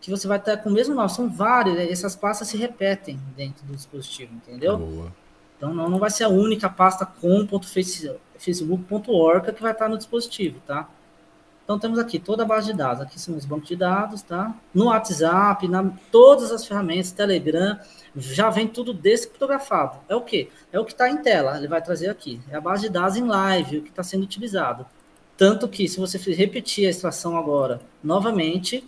que 0.00 0.10
você 0.10 0.28
vai 0.28 0.38
ter 0.38 0.56
com 0.58 0.68
o 0.68 0.72
mesmo 0.72 0.94
nome. 0.94 1.08
São 1.08 1.28
vários, 1.28 1.74
né? 1.74 1.90
essas 1.90 2.14
pastas 2.14 2.46
se 2.48 2.56
repetem 2.56 3.18
dentro 3.36 3.66
do 3.66 3.74
dispositivo, 3.74 4.32
entendeu? 4.34 4.78
Boa. 4.78 5.12
Então 5.56 5.74
não, 5.74 5.88
não 5.88 5.98
vai 5.98 6.10
ser 6.10 6.24
a 6.24 6.28
única 6.28 6.68
pasta 6.68 7.06
com.facebook.org 7.06 9.52
que 9.52 9.62
vai 9.62 9.72
estar 9.72 9.88
no 9.88 9.96
dispositivo, 9.96 10.60
tá? 10.66 10.86
Então 11.64 11.78
temos 11.78 11.98
aqui 11.98 12.18
toda 12.18 12.42
a 12.42 12.46
base 12.46 12.66
de 12.66 12.74
dados, 12.74 13.00
aqui 13.00 13.18
são 13.18 13.34
os 13.36 13.46
bancos 13.46 13.68
de 13.68 13.76
dados, 13.76 14.20
tá? 14.20 14.54
No 14.72 14.86
WhatsApp, 14.86 15.66
na 15.66 15.90
todas 16.12 16.52
as 16.52 16.66
ferramentas, 16.66 17.10
Telegram, 17.10 17.78
já 18.14 18.50
vem 18.50 18.68
tudo 18.68 18.92
descriptografado. 18.92 19.98
É 20.06 20.14
o 20.14 20.20
que? 20.20 20.50
É 20.70 20.78
o 20.78 20.84
que 20.84 20.92
está 20.92 21.08
em 21.08 21.16
tela, 21.16 21.56
ele 21.56 21.66
vai 21.66 21.80
trazer 21.80 22.10
aqui. 22.10 22.38
É 22.50 22.56
a 22.56 22.60
base 22.60 22.82
de 22.82 22.90
dados 22.90 23.16
em 23.16 23.24
live, 23.24 23.78
o 23.78 23.82
que 23.82 23.88
está 23.88 24.02
sendo 24.02 24.24
utilizado. 24.24 24.84
Tanto 25.38 25.66
que 25.66 25.88
se 25.88 25.98
você 25.98 26.18
repetir 26.34 26.86
a 26.86 26.90
extração 26.90 27.34
agora 27.34 27.80
novamente, 28.02 28.86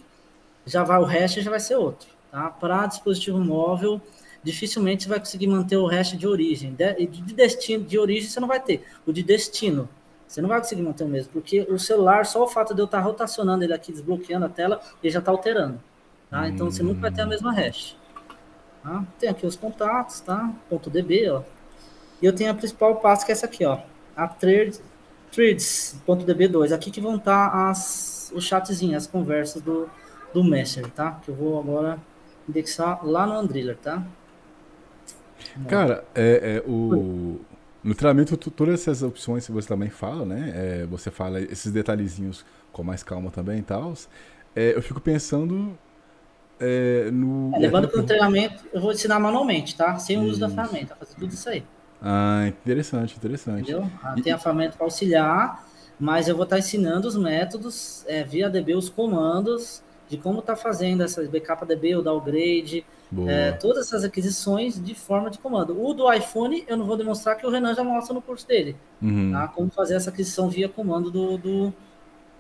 já 0.67 0.85
vai 0.85 1.01
o 1.01 1.05
hash 1.05 1.37
já 1.37 1.51
vai 1.51 1.61
ser 1.61 1.77
outro, 1.77 2.09
tá? 2.31 2.51
Para 2.51 2.87
dispositivo 2.87 3.39
móvel, 3.39 4.01
dificilmente 4.43 5.05
você 5.05 5.09
vai 5.09 5.19
conseguir 5.19 5.47
manter 5.47 5.79
o 5.79 5.87
hash 5.87 6.13
de 6.13 6.27
origem. 6.27 6.75
De, 6.75 7.07
de 7.07 7.35
destino, 7.35 7.85
de 7.85 7.99
origem 7.99 8.29
você 8.29 8.39
não 8.39 8.47
vai 8.47 8.61
ter. 8.61 8.85
O 9.07 9.13
de 9.13 9.23
destino 9.23 9.89
você 10.27 10.41
não 10.41 10.49
vai 10.49 10.59
conseguir 10.59 10.83
manter 10.83 11.05
o 11.05 11.09
mesmo, 11.09 11.33
porque 11.33 11.61
o 11.71 11.79
celular, 11.79 12.27
só 12.27 12.43
o 12.43 12.49
fato 12.49 12.75
de 12.75 12.81
eu 12.81 12.87
estar 12.87 13.01
rotacionando 13.01 13.65
ele 13.65 13.73
aqui, 13.73 13.93
desbloqueando 13.93 14.47
a 14.47 14.49
tela, 14.49 14.81
ele 15.03 15.13
já 15.13 15.21
está 15.21 15.31
alterando. 15.31 15.81
Tá? 16.31 16.49
Então 16.49 16.71
você 16.71 16.83
nunca 16.83 17.01
vai 17.01 17.13
ter 17.13 17.23
a 17.23 17.27
mesma 17.27 17.53
hash. 17.53 17.97
Tá? 18.83 19.05
Tem 19.19 19.29
aqui 19.29 19.47
os 19.47 19.57
contatos, 19.57 20.21
tá? 20.21 20.53
Ponto 20.69 20.91
.db, 20.91 21.31
ó. 21.31 21.43
E 22.21 22.27
eu 22.27 22.35
tenho 22.35 22.51
a 22.51 22.55
principal 22.55 22.97
pasta 22.97 23.25
que 23.25 23.33
é 23.33 23.35
essa 23.35 23.47
aqui, 23.47 23.65
ó. 23.65 23.79
a 24.17 24.27
thread, 24.27 24.81
threads.db2. 25.31 26.73
Aqui 26.73 26.91
que 26.91 27.01
vão 27.01 27.17
estar 27.17 27.51
tá 27.51 27.71
as, 27.71 28.33
os 28.35 28.45
chatzinhos, 28.45 29.05
as 29.05 29.07
conversas 29.07 29.63
do, 29.63 29.89
do 30.33 30.43
Messenger, 30.43 30.91
tá? 30.91 31.21
Que 31.23 31.31
eu 31.31 31.35
vou 31.35 31.59
agora 31.59 31.99
indexar 32.49 33.05
lá 33.07 33.27
no 33.27 33.35
Andriller, 33.35 33.77
tá? 33.77 34.03
Cara, 35.69 36.05
é, 36.15 36.63
é 36.65 36.71
o... 36.71 37.41
No 37.87 37.95
treinamento, 37.95 38.37
todas 38.37 38.81
essas 38.81 39.01
opções 39.01 39.47
que 39.47 39.53
você 39.53 39.69
também 39.69 39.89
fala, 39.89 40.27
né? 40.27 40.53
É, 40.57 40.87
você 40.87 41.09
fala 41.09 41.41
esses 41.41 41.71
detalhezinhos 41.71 42.45
com 42.73 42.83
mais 42.83 43.05
calma 43.05 43.31
também 43.31 43.61
e 43.61 43.63
tal. 43.63 43.95
É, 44.57 44.75
eu 44.75 44.83
fico 44.83 45.01
pensando 45.01 45.79
é, 46.59 47.09
no. 47.13 47.57
Levando 47.57 47.89
para 47.89 48.01
o 48.01 48.03
treinamento, 48.03 48.65
eu 48.73 48.81
vou 48.81 48.91
ensinar 48.91 49.21
manualmente, 49.21 49.77
tá? 49.77 49.97
Sem 50.01 50.19
o 50.19 50.23
uso 50.25 50.41
da 50.41 50.49
ferramenta, 50.49 50.97
fazer 50.97 51.15
tudo 51.15 51.33
isso 51.33 51.49
aí. 51.49 51.63
Ah, 52.03 52.47
interessante, 52.49 53.17
interessante. 53.17 53.71
Entendeu? 53.71 53.89
Ah, 54.03 54.17
tem 54.21 54.33
a 54.33 54.39
ferramenta 54.39 54.77
para 54.77 54.85
auxiliar, 54.85 55.65
mas 55.97 56.27
eu 56.27 56.35
vou 56.35 56.43
estar 56.43 56.57
tá 56.57 56.61
ensinando 56.61 57.07
os 57.07 57.17
métodos 57.17 58.05
é, 58.09 58.25
via 58.25 58.51
DB, 58.51 58.75
os 58.75 58.89
comandos 58.89 59.81
de 60.09 60.17
como 60.17 60.41
está 60.41 60.57
fazendo 60.57 61.05
essas 61.05 61.29
backup 61.29 61.65
DB, 61.65 61.95
o 61.95 62.03
downgrade, 62.03 62.85
é, 63.29 63.53
todas 63.53 63.87
essas 63.87 64.05
aquisições 64.05 64.83
de 64.83 64.95
forma 64.95 65.31
de 65.31 65.39
comando. 65.39 65.81
O 65.81 65.95
do 65.95 66.13
iPhone 66.13 66.65
eu 66.67 66.77
não 66.77 66.87
vou 66.87 66.97
demonstrar 66.97 67.37
que 67.37 67.47
o 67.47 67.51
Renan 67.51 67.75
já 67.75 67.85
mostra 67.85 68.13
no 68.15 68.21
curso 68.21 68.47
dele, 68.47 68.77
uhum. 69.01 69.33
tá? 69.33 69.49
Como 69.49 69.71
fazer 69.71 69.95
essa 69.95 70.11
aquisição 70.11 70.49
via 70.49 70.69
comando 70.69 71.11
do, 71.11 71.39
do, 71.39 71.75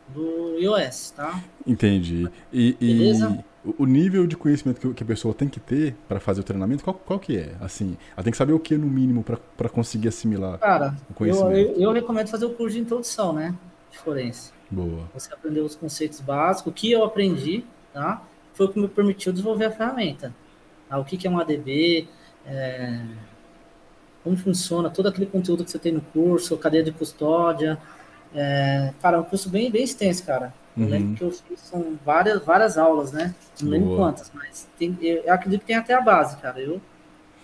do 0.08 0.58
iOS, 0.58 1.12
tá? 1.12 1.42
Entendi. 1.66 2.28
E, 2.52 2.72
Beleza? 2.80 3.44
E 3.52 3.56
o 3.78 3.84
nível 3.84 4.26
de 4.26 4.36
conhecimento 4.36 4.94
que, 4.94 5.02
a 5.02 5.06
pessoa 5.06 5.34
tem 5.34 5.48
que 5.48 5.58
ter 5.58 5.94
para 6.08 6.20
fazer 6.20 6.40
o 6.40 6.44
treinamento, 6.44 6.84
qual, 6.84 6.94
qual 6.94 7.18
que 7.18 7.36
é? 7.36 7.54
Assim, 7.60 7.96
ela 8.14 8.22
tem 8.22 8.30
que 8.30 8.36
saber 8.36 8.52
o 8.52 8.60
que 8.60 8.76
no 8.76 8.86
mínimo 8.86 9.24
para 9.56 9.68
conseguir 9.68 10.08
assimilar 10.08 10.58
Cara, 10.58 10.96
o 11.10 11.14
conhecimento. 11.14 11.56
Eu, 11.56 11.74
eu, 11.74 11.80
eu, 11.80 11.92
recomendo 11.92 12.28
fazer 12.28 12.46
o 12.46 12.50
curso 12.50 12.76
de 12.76 12.82
introdução, 12.82 13.32
né? 13.32 13.54
De 13.90 13.98
forense. 13.98 14.52
Boa. 14.70 15.08
Você 15.14 15.32
aprendeu 15.32 15.64
os 15.64 15.74
conceitos 15.74 16.20
básicos, 16.20 16.70
o 16.70 16.74
que 16.74 16.90
eu 16.92 17.04
aprendi, 17.04 17.64
tá? 17.92 18.22
Foi 18.54 18.66
o 18.66 18.68
que 18.68 18.78
me 18.78 18.88
permitiu 18.88 19.32
desenvolver 19.32 19.66
a 19.66 19.70
ferramenta. 19.70 20.32
Tá? 20.88 20.98
O 20.98 21.04
que, 21.04 21.16
que 21.16 21.26
é 21.26 21.30
um 21.30 21.38
ADB, 21.38 22.08
é... 22.46 23.00
como 24.22 24.36
funciona 24.36 24.90
todo 24.90 25.08
aquele 25.08 25.26
conteúdo 25.26 25.64
que 25.64 25.70
você 25.70 25.78
tem 25.78 25.92
no 25.92 26.00
curso, 26.00 26.56
cadeia 26.56 26.84
de 26.84 26.92
custódia. 26.92 27.78
É... 28.34 28.92
Cara, 29.00 29.16
é 29.16 29.20
um 29.20 29.24
curso 29.24 29.48
bem, 29.48 29.70
bem 29.70 29.84
extenso, 29.84 30.24
cara. 30.24 30.52
Eu 30.76 30.84
uhum. 30.84 30.90
lembro 30.90 31.16
que 31.16 31.24
eu 31.24 31.30
fiz 31.30 31.60
são 31.60 31.98
várias, 32.04 32.44
várias 32.44 32.76
aulas, 32.76 33.10
né? 33.10 33.34
Não 33.62 33.70
lembro 33.70 33.88
Boa. 33.88 33.98
quantas, 33.98 34.30
mas 34.34 34.68
tem, 34.78 34.96
eu 35.00 35.32
acredito 35.32 35.60
que 35.60 35.66
tem 35.68 35.76
até 35.76 35.94
a 35.94 36.00
base, 36.00 36.36
cara. 36.36 36.60
Eu, 36.60 36.80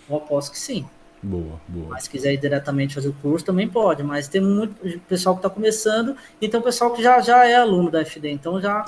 eu 0.09 0.17
aposto 0.17 0.53
que 0.53 0.59
sim. 0.59 0.87
Boa, 1.23 1.61
boa. 1.69 1.87
Mas 1.91 2.05
se 2.05 2.11
quiser 2.11 2.35
ir 2.35 2.37
diretamente 2.37 2.95
fazer 2.95 3.09
o 3.09 3.13
curso, 3.15 3.45
também 3.47 3.69
pode. 3.69 4.03
Mas 4.03 4.27
tem 4.27 4.41
muito 4.41 4.75
pessoal 5.07 5.37
que 5.37 5.39
está 5.39 5.49
começando, 5.49 6.17
e 6.41 6.49
tem 6.49 6.59
o 6.59 6.63
pessoal 6.63 6.93
que 6.93 7.03
já, 7.03 7.21
já 7.21 7.47
é 7.47 7.55
aluno 7.55 7.91
da 7.91 8.05
FD, 8.05 8.29
então 8.29 8.61
já, 8.61 8.85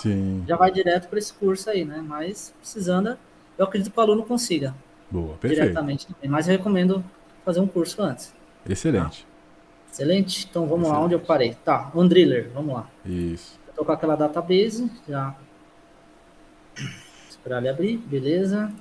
já 0.47 0.57
vai 0.57 0.71
direto 0.73 1.09
para 1.09 1.19
esse 1.19 1.33
curso 1.33 1.71
aí, 1.71 1.85
né? 1.85 2.05
Mas 2.07 2.53
precisando, 2.61 3.17
eu 3.59 3.65
acredito 3.65 3.93
que 3.93 3.99
o 3.99 4.03
aluno 4.03 4.25
consiga. 4.25 4.75
Boa, 5.11 5.37
perfeito. 5.37 5.63
Diretamente 5.63 6.07
também. 6.07 6.31
Mas 6.31 6.49
eu 6.49 6.57
recomendo 6.57 7.05
fazer 7.45 7.61
um 7.61 7.67
curso 7.67 8.03
antes. 8.03 8.35
Excelente. 8.69 9.25
Tá? 9.25 9.29
Excelente. 9.93 10.47
Então 10.51 10.67
vamos 10.67 10.85
Excelente. 10.85 10.99
lá 10.99 11.05
onde 11.05 11.15
eu 11.15 11.21
parei. 11.21 11.55
Tá, 11.65 11.91
Andriller, 11.95 12.51
vamos 12.53 12.75
lá. 12.75 12.89
Isso. 13.05 13.59
Estou 13.69 13.85
com 13.85 13.93
aquela 13.93 14.17
database, 14.17 14.91
já. 15.09 15.35
Esperar 17.29 17.59
ele 17.59 17.69
abrir, 17.69 17.97
beleza. 17.99 18.73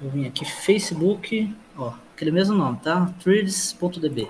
Eu 0.00 0.10
vim 0.10 0.26
aqui, 0.26 0.44
Facebook, 0.44 1.54
ó, 1.76 1.94
aquele 2.14 2.30
mesmo 2.30 2.54
nome, 2.54 2.78
tá? 2.78 3.12
Threads.db. 3.22 4.28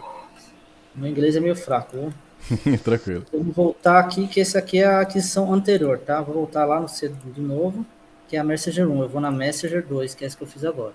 Meu 0.95 1.11
inglês 1.11 1.37
é 1.37 1.41
meio 1.41 1.57
fraco, 1.57 1.97
viu? 1.97 2.14
Tranquilo. 2.84 3.24
Vamos 3.32 3.55
voltar 3.55 3.99
aqui, 3.99 4.26
que 4.28 4.40
esse 4.40 4.57
aqui 4.57 4.78
é 4.78 4.86
a 4.86 5.01
aquisição 5.01 5.53
anterior, 5.53 5.99
tá? 5.99 6.20
Vou 6.20 6.34
voltar 6.34 6.64
lá 6.64 6.80
no 6.80 6.88
C 6.88 7.09
de 7.09 7.40
novo, 7.40 7.84
que 8.28 8.36
é 8.36 8.40
a 8.40 8.44
Messenger 8.44 8.88
1. 8.88 9.03
Eu 9.03 9.09
vou 9.09 9.20
na 9.20 9.30
Messenger 9.30 9.84
2, 9.84 10.14
que 10.14 10.24
é 10.24 10.26
essa 10.26 10.36
que 10.36 10.42
eu 10.42 10.47
fiz 10.47 10.64
agora. 10.64 10.94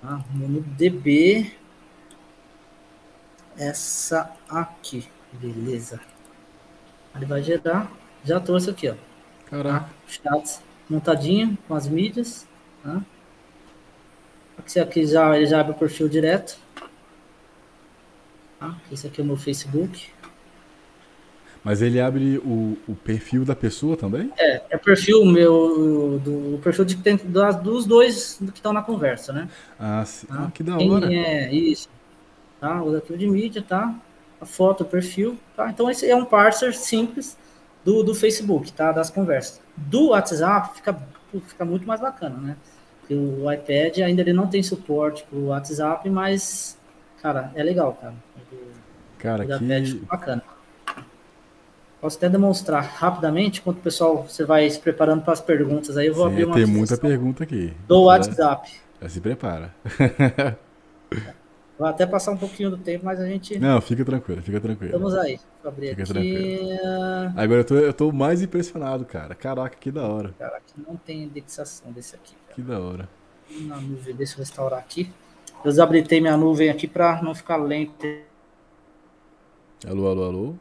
Tá? 0.00 0.24
No 0.34 0.60
DB, 0.60 1.52
essa 3.56 4.30
aqui. 4.48 5.08
Beleza. 5.32 6.00
Ele 7.14 7.26
vai 7.26 7.42
gerar. 7.42 7.90
Já 8.24 8.40
trouxe 8.40 8.70
aqui, 8.70 8.88
ó. 8.88 8.94
Caraca. 9.46 9.80
Tá? 9.80 9.90
Chats 10.06 10.62
montadinho 10.88 11.58
com 11.66 11.74
as 11.74 11.86
mídias. 11.86 12.46
Tá? 12.82 13.02
Aqui, 14.58 14.80
aqui 14.80 15.06
já, 15.06 15.36
ele 15.36 15.46
já 15.46 15.60
abre 15.60 15.72
o 15.72 15.74
perfil 15.74 16.08
direto. 16.08 16.58
Tá? 18.58 18.76
Esse 18.90 19.06
aqui 19.06 19.20
é 19.20 19.24
o 19.24 19.26
meu 19.26 19.36
Facebook. 19.36 20.08
Mas 21.62 21.82
ele 21.82 22.00
abre 22.00 22.38
o, 22.38 22.78
o 22.88 22.94
perfil 22.94 23.44
da 23.44 23.54
pessoa 23.54 23.96
também? 23.96 24.32
É, 24.38 24.62
é 24.70 24.76
o 24.76 24.78
perfil 24.78 25.24
meu, 25.24 26.20
do, 26.22 26.54
o 26.54 26.60
perfil 26.62 26.84
de, 26.84 26.96
dos 27.62 27.84
dois 27.84 28.38
que 28.38 28.58
estão 28.58 28.72
na 28.72 28.82
conversa, 28.82 29.32
né? 29.32 29.48
Ah, 29.78 30.04
sim. 30.04 30.26
Tá? 30.26 30.44
Ah, 30.46 30.50
que 30.50 30.62
da 30.62 30.78
hora. 30.78 31.08
Quem 31.08 31.24
é 31.24 31.52
isso. 31.52 31.88
Tá? 32.60 32.82
O 32.82 32.94
arquivo 32.94 33.18
de 33.18 33.26
mídia, 33.28 33.62
tá? 33.62 33.94
a 34.40 34.46
foto, 34.46 34.82
o 34.82 34.86
perfil, 34.86 35.36
tá? 35.56 35.68
Então 35.70 35.90
esse 35.90 36.08
é 36.08 36.14
um 36.14 36.24
parser 36.24 36.76
simples 36.76 37.36
do, 37.84 38.02
do 38.02 38.14
Facebook, 38.14 38.72
tá? 38.72 38.92
Das 38.92 39.10
conversas. 39.10 39.60
Do 39.76 40.08
WhatsApp 40.08 40.76
fica, 40.76 40.96
fica 41.46 41.64
muito 41.64 41.86
mais 41.86 42.00
bacana, 42.00 42.36
né? 42.38 42.56
Porque 43.00 43.14
o 43.14 43.50
iPad 43.50 43.98
ainda 43.98 44.22
ele 44.22 44.32
não 44.32 44.46
tem 44.46 44.62
suporte 44.62 45.24
para 45.24 45.38
o 45.38 45.46
WhatsApp, 45.46 46.08
mas, 46.10 46.77
cara, 47.22 47.52
é 47.54 47.62
legal, 47.62 47.96
cara. 48.00 48.14
cara, 49.18 49.44
o 49.44 49.46
que... 49.46 49.64
iPad 49.64 49.94
bacana. 50.02 50.42
Posso 52.00 52.16
até 52.16 52.28
demonstrar 52.28 52.82
rapidamente, 52.84 53.60
enquanto 53.60 53.78
o 53.78 53.82
pessoal 53.82 54.22
você 54.22 54.44
vai 54.44 54.70
se 54.70 54.78
preparando 54.78 55.22
para 55.22 55.32
as 55.32 55.40
perguntas. 55.40 55.96
Aí 55.96 56.06
eu 56.06 56.14
vou 56.14 56.26
Sim, 56.26 56.32
abrir 56.32 56.44
uma. 56.44 56.54
Tem 56.54 56.66
muita 56.66 56.96
pergunta 56.96 57.42
aqui. 57.42 57.72
Do 57.88 58.04
WhatsApp. 58.04 58.70
Já 59.02 59.08
se 59.08 59.20
prepara. 59.20 59.74
Vai 61.78 61.90
até 61.90 62.04
passar 62.04 62.32
um 62.32 62.36
pouquinho 62.36 62.70
do 62.70 62.76
tempo, 62.76 63.04
mas 63.04 63.20
a 63.20 63.26
gente. 63.26 63.56
Não, 63.56 63.80
fica 63.80 64.04
tranquilo, 64.04 64.42
fica 64.42 64.60
tranquilo. 64.60 64.92
Estamos 64.92 65.14
aí. 65.14 65.38
Vou 65.62 65.70
abrir 65.70 65.90
fica 65.90 66.02
aqui. 66.02 66.12
Tranquilo. 66.12 67.32
Agora 67.36 67.60
eu 67.60 67.64
tô, 67.64 67.74
eu 67.76 67.92
tô 67.94 68.10
mais 68.10 68.42
impressionado, 68.42 69.04
cara. 69.04 69.32
Caraca, 69.36 69.76
que 69.78 69.92
da 69.92 70.02
hora. 70.02 70.34
Caraca, 70.36 70.64
não 70.76 70.96
tem 70.96 71.22
indexação 71.22 71.92
desse 71.92 72.16
aqui. 72.16 72.34
Cara. 72.34 72.54
Que 72.56 72.62
da 72.62 72.80
hora. 72.80 73.08
Na 73.60 73.80
nuvem, 73.80 74.14
deixa 74.14 74.34
eu 74.34 74.38
restaurar 74.38 74.80
aqui. 74.80 75.08
Eu 75.64 75.70
desabilitei 75.70 76.20
minha 76.20 76.36
nuvem 76.36 76.70
aqui 76.70 76.86
para 76.86 77.20
não 77.22 77.34
ficar 77.34 77.56
lento. 77.56 78.06
Alô, 79.86 80.08
alô, 80.08 80.24
alô. 80.24 80.54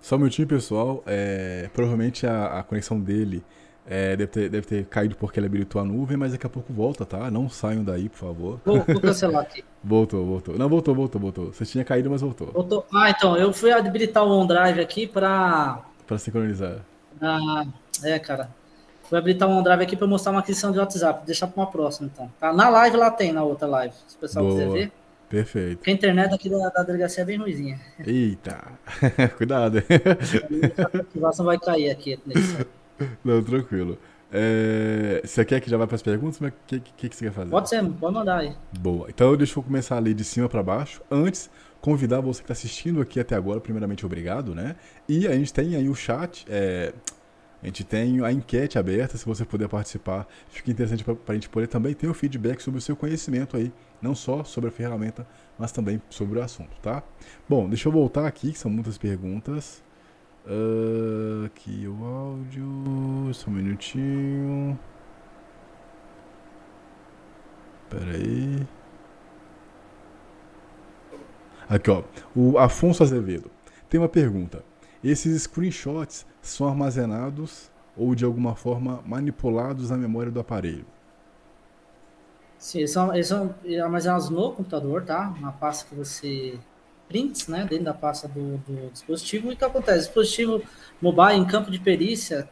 Só 0.00 0.16
um 0.16 0.18
minutinho, 0.18 0.46
pessoal. 0.46 1.02
É, 1.06 1.68
provavelmente 1.72 2.26
a, 2.26 2.58
a 2.58 2.62
conexão 2.62 3.00
dele 3.00 3.42
é, 3.86 4.16
deve, 4.16 4.30
ter, 4.30 4.48
deve 4.50 4.66
ter 4.66 4.84
caído 4.86 5.16
porque 5.16 5.40
ele 5.40 5.46
habilitou 5.46 5.80
a 5.80 5.84
nuvem, 5.84 6.16
mas 6.16 6.32
daqui 6.32 6.46
a 6.46 6.50
pouco 6.50 6.72
volta, 6.72 7.06
tá? 7.06 7.30
Não 7.30 7.48
saiam 7.48 7.82
daí, 7.82 8.08
por 8.08 8.18
favor. 8.18 8.60
Vou, 8.64 8.84
vou 8.86 9.00
cancelar 9.00 9.42
aqui. 9.42 9.64
voltou, 9.82 10.24
voltou. 10.26 10.58
Não, 10.58 10.68
voltou, 10.68 10.94
voltou, 10.94 11.20
voltou. 11.20 11.46
Você 11.52 11.64
tinha 11.64 11.84
caído, 11.84 12.10
mas 12.10 12.20
voltou. 12.20 12.48
voltou. 12.48 12.86
Ah, 12.94 13.10
então, 13.10 13.36
eu 13.36 13.52
fui 13.52 13.72
habilitar 13.72 14.24
o 14.24 14.30
OneDrive 14.30 14.80
aqui 14.80 15.06
para... 15.06 15.82
Para 16.06 16.18
sincronizar. 16.18 16.84
Ah, 17.20 17.64
é, 18.04 18.18
cara. 18.18 18.50
Fui 19.08 19.16
habilitar 19.16 19.48
o 19.48 19.52
OneDrive 19.52 19.82
aqui 19.82 19.96
para 19.96 20.06
mostrar 20.06 20.32
uma 20.32 20.40
aquisição 20.40 20.70
de 20.70 20.78
WhatsApp. 20.78 21.20
Vou 21.20 21.26
deixar 21.26 21.46
para 21.46 21.62
uma 21.62 21.70
próxima, 21.70 22.10
então. 22.12 22.30
Tá? 22.38 22.52
Na 22.52 22.68
live 22.68 22.96
lá 22.98 23.10
tem, 23.10 23.32
na 23.32 23.42
outra 23.42 23.66
live. 23.66 23.94
Se 24.06 24.16
o 24.16 24.18
pessoal 24.18 24.44
Boa. 24.44 24.58
quiser 24.58 24.70
ver. 24.70 24.92
Perfeito. 25.30 25.78
Porque 25.78 25.90
a 25.90 25.94
internet 25.94 26.34
aqui 26.34 26.48
da, 26.48 26.68
da 26.68 26.82
delegacia 26.82 27.22
é 27.22 27.24
bem 27.24 27.38
ruizinha. 27.38 27.80
Eita, 28.06 28.64
cuidado. 29.36 29.78
A 29.78 30.98
ativação 30.98 31.46
vai 31.46 31.58
cair 31.58 31.90
aqui 31.90 32.18
nesse 32.26 32.66
Não, 33.24 33.42
tranquilo. 33.42 33.98
É, 34.30 35.22
você 35.24 35.42
quer 35.42 35.60
que 35.60 35.70
já 35.70 35.78
vá 35.78 35.86
para 35.86 35.96
as 35.96 36.02
perguntas? 36.02 36.38
O 36.40 36.52
que, 36.66 36.80
que, 36.80 37.08
que, 37.08 37.16
você 37.16 37.26
quer 37.26 37.32
fazer? 37.32 37.50
Pode 37.50 37.68
ser, 37.68 37.82
pode 37.84 38.14
mandar 38.14 38.38
aí. 38.40 38.54
Boa. 38.78 39.06
Então 39.08 39.34
deixa 39.36 39.58
eu 39.58 39.62
começar 39.62 39.96
a 39.96 39.98
ler 39.98 40.14
de 40.14 40.24
cima 40.24 40.48
para 40.48 40.62
baixo. 40.62 41.00
Antes, 41.10 41.50
convidar 41.80 42.20
você 42.20 42.40
que 42.40 42.44
está 42.44 42.52
assistindo 42.52 43.00
aqui 43.00 43.18
até 43.18 43.34
agora, 43.34 43.60
primeiramente, 43.60 44.04
obrigado, 44.04 44.54
né? 44.54 44.76
E 45.08 45.26
a 45.26 45.32
gente 45.32 45.52
tem 45.52 45.76
aí 45.76 45.88
o 45.88 45.94
chat, 45.94 46.44
é, 46.48 46.92
a 47.62 47.66
gente 47.66 47.82
tem 47.82 48.24
a 48.24 48.30
enquete 48.30 48.78
aberta, 48.78 49.18
se 49.18 49.24
você 49.24 49.44
puder 49.44 49.68
participar, 49.68 50.26
fica 50.48 50.70
interessante 50.70 51.02
para 51.02 51.16
a 51.26 51.34
gente 51.34 51.48
poder 51.48 51.66
também 51.66 51.92
ter 51.92 52.06
o 52.06 52.14
feedback 52.14 52.60
sobre 52.60 52.78
o 52.78 52.80
seu 52.80 52.94
conhecimento 52.94 53.56
aí, 53.56 53.72
não 54.00 54.14
só 54.14 54.44
sobre 54.44 54.68
a 54.68 54.72
ferramenta, 54.72 55.26
mas 55.58 55.72
também 55.72 56.00
sobre 56.08 56.38
o 56.38 56.42
assunto, 56.42 56.76
tá? 56.80 57.02
Bom, 57.48 57.68
deixa 57.68 57.88
eu 57.88 57.92
voltar 57.92 58.26
aqui, 58.26 58.52
que 58.52 58.58
são 58.58 58.70
muitas 58.70 58.96
perguntas. 58.96 59.82
Uh, 60.46 61.44
aqui 61.44 61.86
o 61.86 62.04
áudio. 62.04 63.34
Só 63.34 63.50
um 63.50 63.54
minutinho. 63.54 64.78
Pera 67.90 68.12
aí. 68.12 68.66
Aqui, 71.68 71.90
ó. 71.90 72.02
O 72.34 72.56
Afonso 72.56 73.02
Azevedo 73.02 73.50
tem 73.90 74.00
uma 74.00 74.08
pergunta. 74.08 74.64
Esses 75.04 75.42
screenshots 75.42 76.26
são 76.48 76.68
armazenados 76.68 77.70
ou 77.96 78.14
de 78.14 78.24
alguma 78.24 78.54
forma 78.54 79.02
manipulados 79.06 79.90
na 79.90 79.96
memória 79.96 80.30
do 80.30 80.40
aparelho? 80.40 80.86
Sim, 82.58 82.78
eles 82.78 82.90
são, 82.90 83.14
eles 83.14 83.28
são 83.28 83.54
armazenados 83.82 84.30
no 84.30 84.52
computador, 84.52 85.04
tá? 85.04 85.34
Na 85.40 85.52
pasta 85.52 85.88
que 85.88 85.94
você 85.94 86.58
prints, 87.08 87.48
né? 87.48 87.66
Dentro 87.68 87.86
da 87.86 87.94
pasta 87.94 88.28
do, 88.28 88.58
do 88.58 88.90
dispositivo. 88.90 89.50
E 89.50 89.54
o 89.54 89.56
que 89.56 89.64
acontece? 89.64 89.98
O 89.98 90.02
dispositivo 90.02 90.62
mobile 91.00 91.38
em 91.38 91.46
campo 91.46 91.70
de 91.70 91.78
perícia 91.78 92.48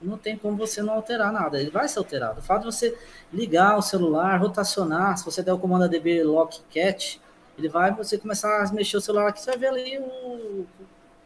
não 0.00 0.18
tem 0.18 0.36
como 0.36 0.56
você 0.56 0.82
não 0.82 0.94
alterar 0.94 1.32
nada, 1.32 1.60
ele 1.60 1.70
vai 1.70 1.88
ser 1.88 1.98
alterado. 1.98 2.40
O 2.40 2.42
fato 2.42 2.60
de 2.60 2.74
você 2.74 2.98
ligar 3.32 3.76
o 3.76 3.82
celular, 3.82 4.36
rotacionar, 4.40 5.16
se 5.16 5.24
você 5.24 5.42
der 5.42 5.52
o 5.52 5.58
comando 5.58 5.84
ADB 5.84 6.24
lock 6.24 6.60
cat, 6.70 7.20
ele 7.56 7.68
vai 7.68 7.94
você 7.94 8.18
começar 8.18 8.64
a 8.64 8.72
mexer 8.72 8.96
o 8.96 9.00
celular 9.00 9.28
aqui, 9.28 9.40
você 9.40 9.50
vai 9.50 9.58
ver 9.58 9.68
ali 9.68 9.98
o, 9.98 10.66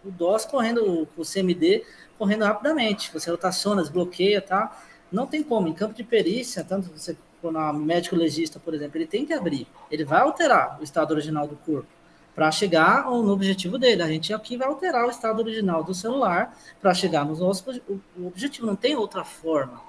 o 0.07 0.11
DOS 0.11 0.45
correndo, 0.45 1.09
o 1.17 1.23
CMD 1.23 1.85
correndo 2.19 2.45
rapidamente. 2.45 3.13
Você 3.13 3.31
rotaciona, 3.31 3.83
desbloqueia, 3.83 4.41
tá? 4.41 4.81
Não 5.11 5.27
tem 5.27 5.43
como. 5.43 5.69
Em 5.69 5.73
campo 5.73 5.95
de 5.95 6.05
perícia, 6.05 6.65
tanto 6.65 6.91
você 6.91 7.17
for 7.41 7.53
na 7.53 7.73
médico 7.73 8.17
legista, 8.17 8.59
por 8.59 8.75
exemplo, 8.75 8.97
ele 8.99 9.07
tem 9.07 9.27
que 9.27 9.33
abrir. 9.33 9.67
Ele 9.91 10.05
vai 10.05 10.21
alterar 10.21 10.79
o 10.81 10.85
estado 10.85 11.13
original 11.13 11.47
do 11.47 11.57
corpo 11.57 11.89
para 12.35 12.51
chegar 12.51 13.05
no 13.11 13.31
objetivo 13.31 13.79
dele. 13.79 14.03
A 14.03 14.09
gente 14.09 14.33
aqui 14.33 14.57
vai 14.57 14.69
alterar 14.69 15.07
o 15.07 15.11
estado 15.11 15.41
original 15.41 15.83
do 15.83 15.95
celular 15.95 16.57
para 16.81 16.93
chegar 16.93 17.25
nos 17.25 17.41
nossos 17.41 17.81
o 17.89 18.27
objetivo. 18.27 18.67
Não 18.67 18.77
tem 18.77 18.95
outra 18.97 19.25
forma. 19.25 19.81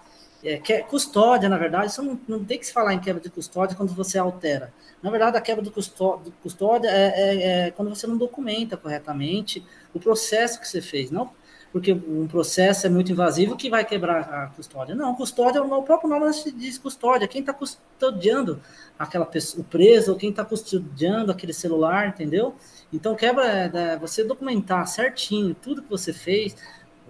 É, 0.44 0.58
que 0.58 0.72
é 0.72 0.82
custódia, 0.84 1.50
na 1.50 1.58
verdade, 1.58 1.88
isso 1.88 2.02
não, 2.04 2.20
não, 2.28 2.46
tem 2.46 2.60
que 2.60 2.66
se 2.68 2.72
falar 2.72 2.94
em 2.94 3.00
quebra 3.00 3.22
de 3.22 3.30
custódia 3.30 3.76
quando 3.76 3.94
você 3.94 4.20
altera. 4.20 4.72
Na 5.02 5.10
verdade, 5.10 5.36
a 5.36 5.42
quebra 5.42 5.64
de 5.64 5.72
custódia, 5.72 6.90
é, 6.90 7.08
é, 7.08 7.68
é, 7.68 7.72
quando 7.72 7.90
você 7.90 8.06
não 8.06 8.18
documenta 8.18 8.78
corretamente 8.78 9.66
o 9.94 10.00
processo 10.00 10.60
que 10.60 10.68
você 10.68 10.82
fez. 10.82 11.10
Não 11.10 11.32
porque 11.72 11.94
um 11.94 12.28
processo 12.28 12.88
é 12.88 12.90
muito 12.90 13.12
invasivo 13.12 13.56
que 13.56 13.70
vai 13.70 13.84
quebrar 13.84 14.22
a 14.22 14.48
custódia. 14.48 14.96
Não, 14.96 15.14
custódia, 15.14 15.62
o 15.62 15.84
próprio 15.84 16.10
nome 16.10 16.26
diz 16.56 16.78
custódia, 16.78 17.28
quem 17.28 17.42
está 17.42 17.54
custodiando 17.54 18.60
aquela 18.98 19.26
pessoa, 19.26 19.62
o 19.62 19.64
preso, 19.64 20.12
ou 20.12 20.18
quem 20.18 20.30
está 20.30 20.46
custodiando 20.46 21.32
aquele 21.32 21.54
celular, 21.54 22.08
entendeu? 22.08 22.56
Então, 22.92 23.16
quebra 23.16 23.46
é, 23.46 23.72
é, 23.74 23.98
você 23.98 24.24
documentar 24.24 24.88
certinho 24.88 25.54
tudo 25.54 25.84
que 25.84 25.90
você 25.90 26.14
fez, 26.14 26.56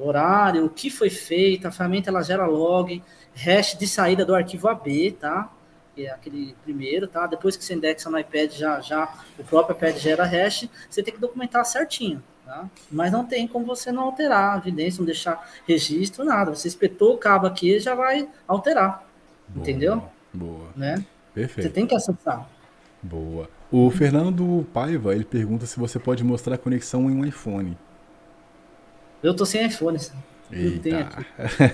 horário, 0.06 0.66
o 0.66 0.70
que 0.70 0.90
foi 0.90 1.10
feito, 1.10 1.68
a 1.68 1.72
ferramenta 1.72 2.10
ela 2.10 2.22
gera 2.22 2.46
log, 2.46 3.02
hash 3.36 3.78
de 3.78 3.88
saída 3.88 4.26
do 4.26 4.36
arquivo 4.36 4.68
AB, 4.68 5.12
tá? 5.14 5.52
Que 5.96 6.06
é 6.06 6.12
aquele 6.12 6.56
primeiro, 6.64 7.08
tá? 7.08 7.26
Depois 7.26 7.58
que 7.58 7.64
você 7.64 7.74
indexa 7.74 8.10
no 8.10 8.20
iPad, 8.20 8.52
já, 8.52 8.80
já 8.80 9.14
o 9.38 9.44
próprio 9.44 9.76
iPad 9.76 9.98
gera 9.98 10.26
hash, 10.26 10.70
você 10.90 11.02
tem 11.02 11.14
que 11.14 11.20
documentar 11.20 11.66
certinho. 11.66 12.22
Tá? 12.46 12.70
Mas 12.90 13.12
não 13.12 13.26
tem 13.26 13.46
como 13.46 13.66
você 13.66 13.92
não 13.92 14.04
alterar 14.04 14.56
a 14.56 14.58
evidência, 14.58 15.00
não 15.00 15.06
deixar 15.06 15.52
registro, 15.68 16.24
nada. 16.24 16.56
Você 16.56 16.70
espetou 16.70 17.14
o 17.14 17.18
cabo 17.18 17.46
aqui 17.46 17.78
já 17.78 17.94
vai 17.94 18.30
alterar. 18.48 19.04
Boa, 19.50 19.62
entendeu? 19.62 20.04
Boa. 20.34 20.70
Né? 20.74 21.04
Perfeito. 21.34 21.68
Você 21.68 21.74
tem 21.74 21.86
que 21.86 21.94
acessar. 21.94 22.48
Boa. 23.04 23.50
O 23.70 23.92
Fernando 23.92 24.66
Paiva, 24.74 25.14
ele 25.14 25.26
pergunta 25.26 25.66
se 25.66 25.78
você 25.78 26.00
pode 26.00 26.24
mostrar 26.24 26.56
a 26.56 26.58
conexão 26.58 27.10
em 27.12 27.16
um 27.16 27.26
iPhone. 27.26 27.78
Eu 29.22 29.36
tô 29.36 29.46
sem 29.46 29.66
iPhone. 29.66 29.98
Eita. 30.52 31.26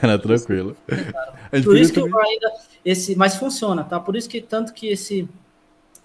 Não, 0.01 0.19
tranquilo. 0.19 0.75
Por 1.63 1.77
isso 1.77 1.93
que 1.93 1.99
eu 1.99 2.05
ainda 2.05 2.51
esse, 2.83 3.15
mas 3.15 3.35
funciona, 3.35 3.83
tá? 3.83 3.99
Por 3.99 4.15
isso 4.15 4.27
que 4.27 4.41
tanto 4.41 4.73
que 4.73 4.87
esse 4.87 5.27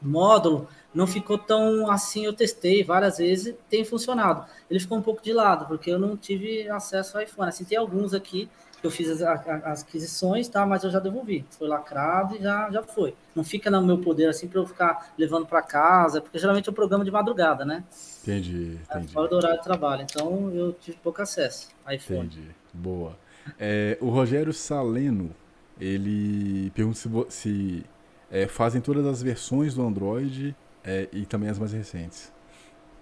módulo 0.00 0.68
não 0.94 1.06
ficou 1.06 1.38
tão 1.38 1.90
assim. 1.90 2.24
Eu 2.24 2.32
testei 2.32 2.84
várias 2.84 3.18
vezes, 3.18 3.54
tem 3.68 3.84
funcionado. 3.84 4.44
Ele 4.70 4.80
ficou 4.80 4.98
um 4.98 5.02
pouco 5.02 5.22
de 5.22 5.32
lado, 5.32 5.66
porque 5.66 5.90
eu 5.90 5.98
não 5.98 6.16
tive 6.16 6.68
acesso 6.68 7.16
ao 7.16 7.22
iPhone. 7.22 7.48
Assim, 7.48 7.64
tem 7.64 7.78
alguns 7.78 8.14
aqui 8.14 8.48
eu 8.82 8.90
fiz 8.90 9.10
as, 9.10 9.22
as, 9.22 9.82
aquisições, 9.82 10.48
tá? 10.48 10.64
Mas 10.64 10.84
eu 10.84 10.90
já 10.90 10.98
devolvi. 10.98 11.44
Foi 11.50 11.68
lacrado 11.68 12.36
e 12.36 12.42
já, 12.42 12.70
já 12.70 12.82
foi. 12.82 13.14
Não 13.34 13.42
fica 13.42 13.70
no 13.70 13.84
meu 13.84 13.98
poder 13.98 14.28
assim 14.28 14.46
para 14.46 14.60
eu 14.60 14.66
ficar 14.66 15.12
levando 15.18 15.46
para 15.46 15.62
casa, 15.62 16.20
porque 16.20 16.38
geralmente 16.38 16.68
é 16.68 16.72
um 16.72 16.74
programa 16.74 17.04
de 17.04 17.10
madrugada, 17.10 17.64
né? 17.64 17.84
Entendi, 18.22 18.78
é 18.88 18.96
entendi. 18.96 19.12
fora 19.12 19.28
do 19.28 19.36
horário 19.36 19.58
de 19.58 19.64
trabalho. 19.64 20.02
Então 20.02 20.50
eu 20.52 20.72
tive 20.72 20.96
pouco 20.98 21.20
acesso 21.20 21.68
ao 21.84 21.94
iPhone. 21.94 22.26
Entendi. 22.26 22.48
Boa. 22.72 23.16
É, 23.58 23.96
o 24.00 24.10
Rogério 24.10 24.52
Saleno, 24.52 25.34
ele 25.80 26.70
pergunta 26.70 26.98
se, 26.98 27.08
se 27.30 27.84
é, 28.30 28.46
fazem 28.46 28.80
todas 28.80 29.06
as 29.06 29.22
versões 29.22 29.74
do 29.74 29.86
Android 29.86 30.54
é, 30.84 31.08
e 31.12 31.24
também 31.26 31.48
as 31.48 31.58
mais 31.58 31.72
recentes. 31.72 32.32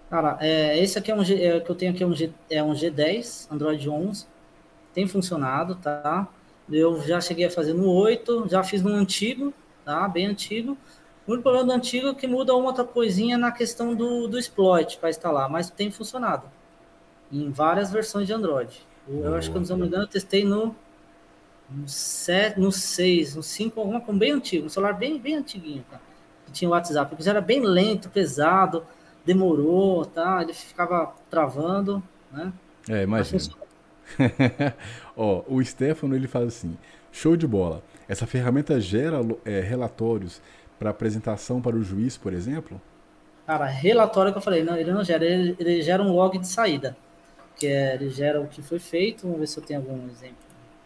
Cara, 0.09 0.37
é, 0.39 0.81
esse 0.81 0.97
aqui 0.97 1.11
é 1.11 1.15
um 1.15 1.23
G, 1.23 1.43
é, 1.43 1.59
que 1.59 1.69
eu 1.69 1.75
tenho 1.75 1.91
aqui 1.91 2.03
é 2.03 2.07
um, 2.07 2.13
G, 2.13 2.31
é 2.49 2.63
um 2.63 2.71
G10, 2.71 3.51
Android 3.51 3.89
11. 3.89 4.25
Tem 4.97 5.05
funcionado, 5.05 5.75
tá? 5.75 6.27
Eu 6.67 6.99
já 7.03 7.21
cheguei 7.21 7.45
a 7.45 7.51
fazer 7.51 7.71
no 7.71 7.87
8, 7.87 8.47
já 8.49 8.63
fiz 8.63 8.81
no 8.81 8.89
antigo, 8.89 9.53
tá? 9.85 10.07
Bem 10.07 10.25
antigo. 10.25 10.75
O 11.27 11.33
único 11.33 11.43
problema 11.43 11.67
do 11.67 11.71
antigo 11.73 12.07
é 12.07 12.15
que 12.15 12.25
muda 12.25 12.55
uma 12.55 12.69
outra 12.69 12.83
coisinha 12.83 13.37
na 13.37 13.51
questão 13.51 13.93
do, 13.93 14.27
do 14.27 14.39
exploit 14.39 14.97
para 14.97 15.11
instalar, 15.11 15.51
mas 15.51 15.69
tem 15.69 15.91
funcionado 15.91 16.47
em 17.31 17.51
várias 17.51 17.91
versões 17.91 18.25
de 18.25 18.33
Android. 18.33 18.87
Eu, 19.07 19.25
eu 19.25 19.35
acho 19.35 19.51
que, 19.51 19.63
se 19.63 19.69
não 19.69 19.77
me 19.77 19.85
engano, 19.85 20.05
eu 20.05 20.07
testei 20.07 20.43
no, 20.43 20.75
no, 21.69 21.87
7, 21.87 22.59
no 22.59 22.71
6, 22.71 23.35
no 23.35 23.43
5, 23.43 23.79
alguma 23.79 24.01
coisa 24.01 24.19
bem 24.19 24.31
antigo, 24.31 24.65
um 24.65 24.69
celular 24.69 24.93
bem, 24.93 25.19
bem 25.19 25.35
antiguinho, 25.35 25.85
tá? 25.91 25.99
que 26.47 26.51
tinha 26.53 26.67
o 26.67 26.71
WhatsApp, 26.71 27.15
porque 27.15 27.29
era 27.29 27.39
bem 27.39 27.61
lento, 27.61 28.09
pesado, 28.09 28.83
demorou, 29.23 30.05
tá? 30.05 30.41
Ele 30.41 30.53
ficava 30.53 31.13
travando, 31.29 32.01
né? 32.31 32.51
É, 32.89 33.03
imagina. 33.03 33.66
Ó, 35.15 35.43
o 35.47 35.63
Stefano 35.63 36.15
ele 36.15 36.27
faz 36.27 36.47
assim: 36.47 36.77
show 37.11 37.35
de 37.35 37.47
bola. 37.47 37.81
Essa 38.07 38.25
ferramenta 38.25 38.79
gera 38.79 39.19
é, 39.43 39.59
relatórios 39.59 40.41
para 40.79 40.89
apresentação 40.89 41.61
para 41.61 41.75
o 41.75 41.83
juiz, 41.83 42.15
por 42.15 42.33
exemplo? 42.33 42.79
Cara, 43.45 43.65
relatório 43.65 44.31
que 44.31 44.37
eu 44.37 44.41
falei, 44.41 44.63
não, 44.63 44.75
ele 44.75 44.91
não 44.91 45.03
gera, 45.03 45.25
ele, 45.25 45.55
ele 45.59 45.81
gera 45.81 46.03
um 46.03 46.11
log 46.11 46.37
de 46.37 46.47
saída, 46.47 46.95
que 47.55 47.67
é, 47.67 47.95
ele 47.95 48.09
gera 48.09 48.41
o 48.41 48.47
que 48.47 48.61
foi 48.61 48.79
feito. 48.79 49.23
Vamos 49.23 49.39
ver 49.39 49.47
se 49.47 49.57
eu 49.57 49.63
tenho 49.63 49.79
algum 49.79 50.07
exemplo 50.09 50.35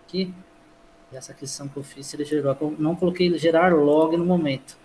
aqui. 0.05 0.33
Essa 1.11 1.33
aquisição 1.33 1.67
que 1.67 1.75
eu 1.75 1.83
fiz, 1.83 2.13
ele 2.13 2.23
gerou. 2.23 2.55
Eu 2.59 2.75
não 2.79 2.95
coloquei 2.95 3.37
gerar 3.37 3.73
log 3.73 4.15
no 4.15 4.25
momento. 4.25 4.77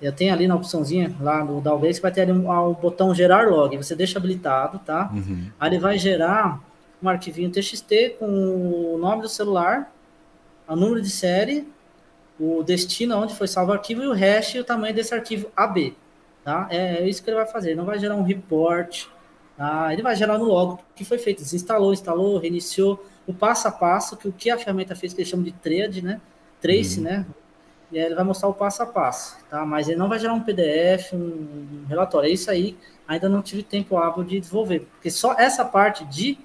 Eu 0.00 0.12
tenho 0.12 0.32
ali 0.32 0.48
na 0.48 0.56
opçãozinha 0.56 1.14
lá 1.20 1.44
no 1.44 1.60
Dalvez 1.60 1.98
que 1.98 2.02
vai 2.02 2.10
ter 2.10 2.22
ali 2.22 2.32
um, 2.32 2.50
um, 2.50 2.72
botão 2.72 3.14
gerar 3.14 3.46
log. 3.46 3.76
Você 3.76 3.94
deixa 3.94 4.18
habilitado, 4.18 4.78
tá? 4.78 5.10
Uhum. 5.12 5.50
Aí 5.60 5.70
ele 5.70 5.78
vai 5.78 5.98
gerar 5.98 6.60
um 7.02 7.08
arquivinho 7.08 7.50
TXT 7.50 8.16
com 8.18 8.94
o 8.94 8.98
nome 8.98 9.22
do 9.22 9.28
celular, 9.28 9.92
o 10.68 10.76
número 10.76 11.02
de 11.02 11.10
série, 11.10 11.66
o 12.38 12.62
destino 12.62 13.16
onde 13.16 13.34
foi 13.34 13.48
salvo 13.48 13.72
o 13.72 13.74
arquivo 13.74 14.02
e 14.02 14.06
o 14.06 14.12
hash 14.12 14.54
e 14.54 14.60
o 14.60 14.64
tamanho 14.64 14.94
desse 14.94 15.14
arquivo 15.14 15.50
AB. 15.56 15.94
Tá? 16.44 16.66
É, 16.70 16.98
é 16.98 17.08
isso 17.08 17.22
que 17.22 17.30
ele 17.30 17.36
vai 17.36 17.46
fazer. 17.46 17.70
Ele 17.70 17.76
não 17.76 17.84
vai 17.84 17.98
gerar 17.98 18.16
um 18.16 18.22
report. 18.22 19.06
Tá? 19.56 19.92
Ele 19.92 20.02
vai 20.02 20.16
gerar 20.16 20.38
no 20.38 20.44
log 20.44 20.74
o 20.74 20.78
que 20.94 21.04
foi 21.04 21.18
feito. 21.18 21.42
Desinstalou, 21.42 21.92
instalou, 21.92 22.38
reiniciou. 22.38 23.04
O 23.26 23.32
passo 23.34 23.68
a 23.68 23.70
passo, 23.70 24.16
que 24.16 24.26
o 24.26 24.32
que 24.32 24.50
a 24.50 24.58
ferramenta 24.58 24.96
fez, 24.96 25.12
que 25.12 25.20
eles 25.20 25.28
chamam 25.28 25.44
de 25.44 25.52
thread, 25.52 26.02
né? 26.02 26.20
Trace, 26.60 26.98
uhum. 26.98 27.04
né? 27.04 27.26
e 27.92 27.98
aí 27.98 28.06
ele 28.06 28.14
vai 28.14 28.24
mostrar 28.24 28.48
o 28.48 28.54
passo 28.54 28.82
a 28.82 28.86
passo, 28.86 29.36
tá? 29.50 29.66
Mas 29.66 29.86
ele 29.86 29.98
não 29.98 30.08
vai 30.08 30.18
gerar 30.18 30.32
um 30.32 30.40
PDF, 30.40 31.12
um 31.12 31.84
relatório. 31.86 32.28
É 32.28 32.32
isso 32.32 32.50
aí, 32.50 32.76
ainda 33.06 33.28
não 33.28 33.42
tive 33.42 33.62
tempo 33.62 33.98
hábil 33.98 34.24
de 34.24 34.40
desenvolver, 34.40 34.80
porque 34.92 35.10
só 35.10 35.34
essa 35.34 35.62
parte 35.62 36.02
de 36.06 36.38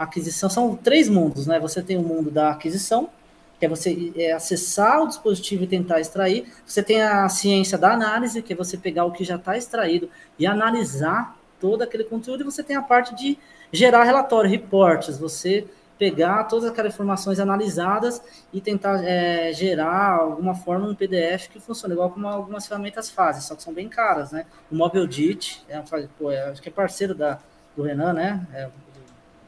aquisição 0.00 0.48
são 0.48 0.74
três 0.74 1.08
mundos, 1.08 1.46
né? 1.46 1.60
Você 1.60 1.82
tem 1.82 1.98
o 1.98 2.02
mundo 2.02 2.30
da 2.30 2.50
aquisição, 2.50 3.10
que 3.58 3.66
é 3.66 3.68
você 3.68 4.10
é, 4.16 4.32
acessar 4.32 5.02
o 5.02 5.06
dispositivo 5.06 5.64
e 5.64 5.66
tentar 5.66 6.00
extrair. 6.00 6.50
Você 6.64 6.82
tem 6.82 7.02
a 7.02 7.28
ciência 7.28 7.76
da 7.76 7.92
análise, 7.92 8.40
que 8.40 8.54
é 8.54 8.56
você 8.56 8.78
pegar 8.78 9.04
o 9.04 9.12
que 9.12 9.22
já 9.22 9.36
está 9.36 9.56
extraído 9.56 10.08
e 10.38 10.46
analisar 10.46 11.36
todo 11.60 11.82
aquele 11.82 12.04
conteúdo. 12.04 12.40
E 12.40 12.44
você 12.44 12.62
tem 12.62 12.76
a 12.76 12.82
parte 12.82 13.14
de 13.14 13.38
gerar 13.70 14.04
relatório, 14.04 14.48
reportes. 14.48 15.18
Você 15.18 15.66
pegar 15.98 16.44
todas 16.44 16.64
aquelas 16.64 16.94
informações 16.94 17.38
analisadas 17.38 18.22
e 18.50 18.58
tentar 18.58 19.04
é, 19.04 19.52
gerar 19.52 20.12
alguma 20.12 20.54
forma 20.54 20.88
um 20.88 20.94
PDF 20.94 21.48
que 21.50 21.60
funcione, 21.60 21.92
igual 21.92 22.08
como 22.08 22.26
algumas 22.26 22.66
ferramentas 22.66 23.10
fazem, 23.10 23.42
só 23.42 23.54
que 23.54 23.62
são 23.62 23.74
bem 23.74 23.86
caras, 23.86 24.32
né? 24.32 24.46
O 24.72 24.74
MobileDit, 24.74 25.62
é, 25.68 25.78
pô, 26.18 26.30
é, 26.30 26.48
acho 26.48 26.62
que 26.62 26.70
é 26.70 26.72
parceiro 26.72 27.14
da, 27.14 27.38
do 27.76 27.82
Renan, 27.82 28.14
né? 28.14 28.46
É, 28.54 28.70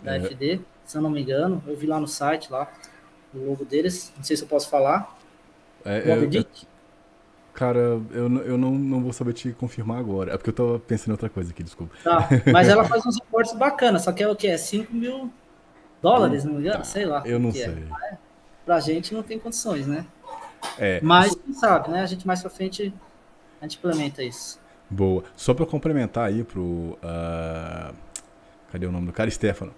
da 0.03 0.17
é. 0.17 0.21
FD, 0.21 0.61
se 0.85 0.97
eu 0.97 1.03
não 1.03 1.11
me 1.11 1.23
engano. 1.23 1.63
Eu 1.67 1.77
vi 1.77 1.87
lá 1.87 2.01
no 2.01 2.09
site, 2.09 2.51
lá, 2.51 2.71
o 3.35 3.39
logo 3.51 3.65
deles, 3.65 4.13
não 4.17 4.25
sei 4.25 4.37
se 4.37 4.43
eu 4.43 4.49
posso 4.49 4.69
falar. 4.69 5.17
É, 5.85 6.15
MobileDit. 6.15 6.69
Cara, 7.55 7.79
eu, 7.79 8.03
eu 8.45 8.59
não, 8.59 8.73
não 8.73 9.03
vou 9.03 9.13
saber 9.13 9.35
te 9.35 9.53
confirmar 9.53 9.99
agora. 9.99 10.33
É 10.33 10.37
porque 10.37 10.51
eu 10.51 10.55
tava 10.55 10.79
pensando 10.79 11.09
em 11.09 11.13
outra 11.13 11.29
coisa 11.29 11.51
aqui, 11.51 11.63
desculpa. 11.63 11.95
Tá, 12.03 12.29
mas 12.51 12.69
ela 12.69 12.85
faz 12.89 13.05
uns 13.05 13.19
reportes 13.19 13.53
bacanas, 13.53 14.03
só 14.03 14.13
que 14.13 14.23
é 14.23 14.29
o 14.29 14.35
que? 14.35 14.47
É 14.47 14.57
5 14.57 14.95
mil 14.95 15.31
dólares, 16.01 16.45
não 16.45 16.55
me 16.55 16.61
engano, 16.61 16.85
sei 16.85 17.05
lá. 17.05 17.23
Eu 17.27 17.39
não 17.39 17.51
é. 17.51 17.53
sei. 17.53 17.87
É. 18.11 18.17
Pra 18.65 18.81
gente 18.81 19.13
não 19.13 19.23
tem 19.23 19.39
condições, 19.39 19.87
né? 19.87 20.07
É. 20.79 21.01
Mas, 21.03 21.35
quem 21.35 21.53
sabe, 21.53 21.91
né? 21.91 22.01
A 22.01 22.07
gente 22.07 22.27
mais 22.27 22.41
pra 22.41 22.49
frente 22.49 22.93
a 23.61 23.65
gente 23.65 23.77
implementa 23.77 24.23
isso. 24.23 24.61
Boa. 24.91 25.23
Só 25.37 25.55
para 25.55 25.67
complementar 25.67 26.29
aí 26.29 26.43
pro. 26.43 26.63
Uh... 26.63 27.95
Cadê 28.71 28.87
o 28.87 28.93
nome 28.93 29.07
do 29.07 29.13
cara? 29.13 29.31
Stefano. 29.31 29.75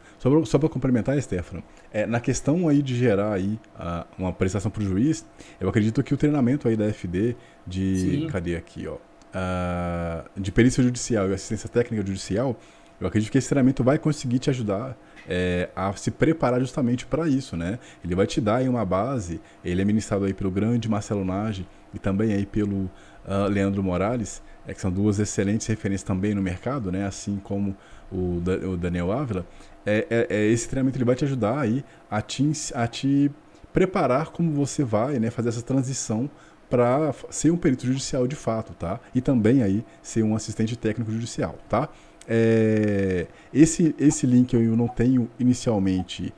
Só, 0.46 0.58
para 0.58 0.70
complementar, 0.70 1.20
Stefano, 1.20 1.62
é, 1.92 2.06
na 2.06 2.18
questão 2.18 2.66
aí 2.66 2.80
de 2.80 2.96
gerar 2.96 3.34
aí 3.34 3.58
a, 3.78 4.06
uma 4.18 4.32
prestação 4.32 4.70
para 4.70 4.82
o 4.82 4.86
juiz, 4.86 5.24
eu 5.60 5.68
acredito 5.68 6.02
que 6.02 6.14
o 6.14 6.16
treinamento 6.16 6.66
aí 6.66 6.76
da 6.76 6.90
FD 6.90 7.36
de. 7.66 7.96
Sim. 7.98 8.26
Cadê 8.28 8.56
aqui, 8.56 8.86
ó? 8.88 8.94
Uh, 8.94 10.40
de 10.40 10.50
perícia 10.50 10.82
judicial 10.82 11.28
e 11.28 11.34
assistência 11.34 11.68
técnica 11.68 12.06
judicial, 12.06 12.56
eu 13.00 13.06
acredito 13.06 13.30
que 13.30 13.36
esse 13.36 13.48
treinamento 13.48 13.84
vai 13.84 13.98
conseguir 13.98 14.38
te 14.38 14.48
ajudar 14.48 14.96
é, 15.28 15.68
a 15.74 15.92
se 15.94 16.10
preparar 16.10 16.60
justamente 16.60 17.04
para 17.04 17.28
isso, 17.28 17.56
né? 17.56 17.78
Ele 18.02 18.14
vai 18.14 18.26
te 18.26 18.40
dar 18.40 18.56
aí 18.56 18.68
uma 18.68 18.84
base, 18.84 19.40
ele 19.64 19.82
é 19.82 19.84
ministrado 19.84 20.24
aí 20.24 20.32
pelo 20.32 20.50
grande 20.50 20.88
Marcelo 20.88 21.24
Nage 21.24 21.66
e 21.92 21.98
também 21.98 22.32
aí 22.32 22.46
pelo 22.46 22.84
uh, 23.26 23.48
Leandro 23.50 23.82
Morales, 23.82 24.42
é, 24.66 24.72
que 24.72 24.80
são 24.80 24.90
duas 24.90 25.18
excelentes 25.18 25.66
referências 25.66 26.02
também 26.02 26.34
no 26.34 26.40
mercado, 26.40 26.90
né? 26.92 27.06
Assim 27.06 27.36
como 27.42 27.76
o, 28.10 28.40
o 28.70 28.76
Daniel 28.76 29.10
Ávila, 29.12 29.44
é, 29.86 30.06
é, 30.10 30.26
é, 30.30 30.46
esse 30.46 30.68
treinamento 30.68 30.96
ele 30.96 31.04
vai 31.04 31.14
te 31.14 31.24
ajudar 31.24 31.60
aí 31.60 31.84
a 32.10 32.22
te, 32.22 32.50
a 32.74 32.86
te 32.86 33.30
preparar 33.72 34.30
como 34.30 34.52
você 34.52 34.82
vai 34.84 35.18
né, 35.18 35.30
fazer 35.30 35.50
essa 35.50 35.62
transição 35.62 36.30
para 36.70 37.14
ser 37.30 37.50
um 37.50 37.56
perito 37.56 37.86
judicial 37.86 38.26
de 38.26 38.34
fato, 38.34 38.72
tá? 38.74 38.98
E 39.14 39.20
também 39.20 39.62
aí 39.62 39.84
ser 40.02 40.22
um 40.22 40.34
assistente 40.34 40.76
técnico 40.76 41.12
judicial, 41.12 41.56
tá? 41.68 41.88
É, 42.26 43.26
esse, 43.52 43.94
esse 43.98 44.26
link 44.26 44.54
eu 44.54 44.76
não 44.76 44.88
tenho 44.88 45.30
inicialmente 45.38 46.32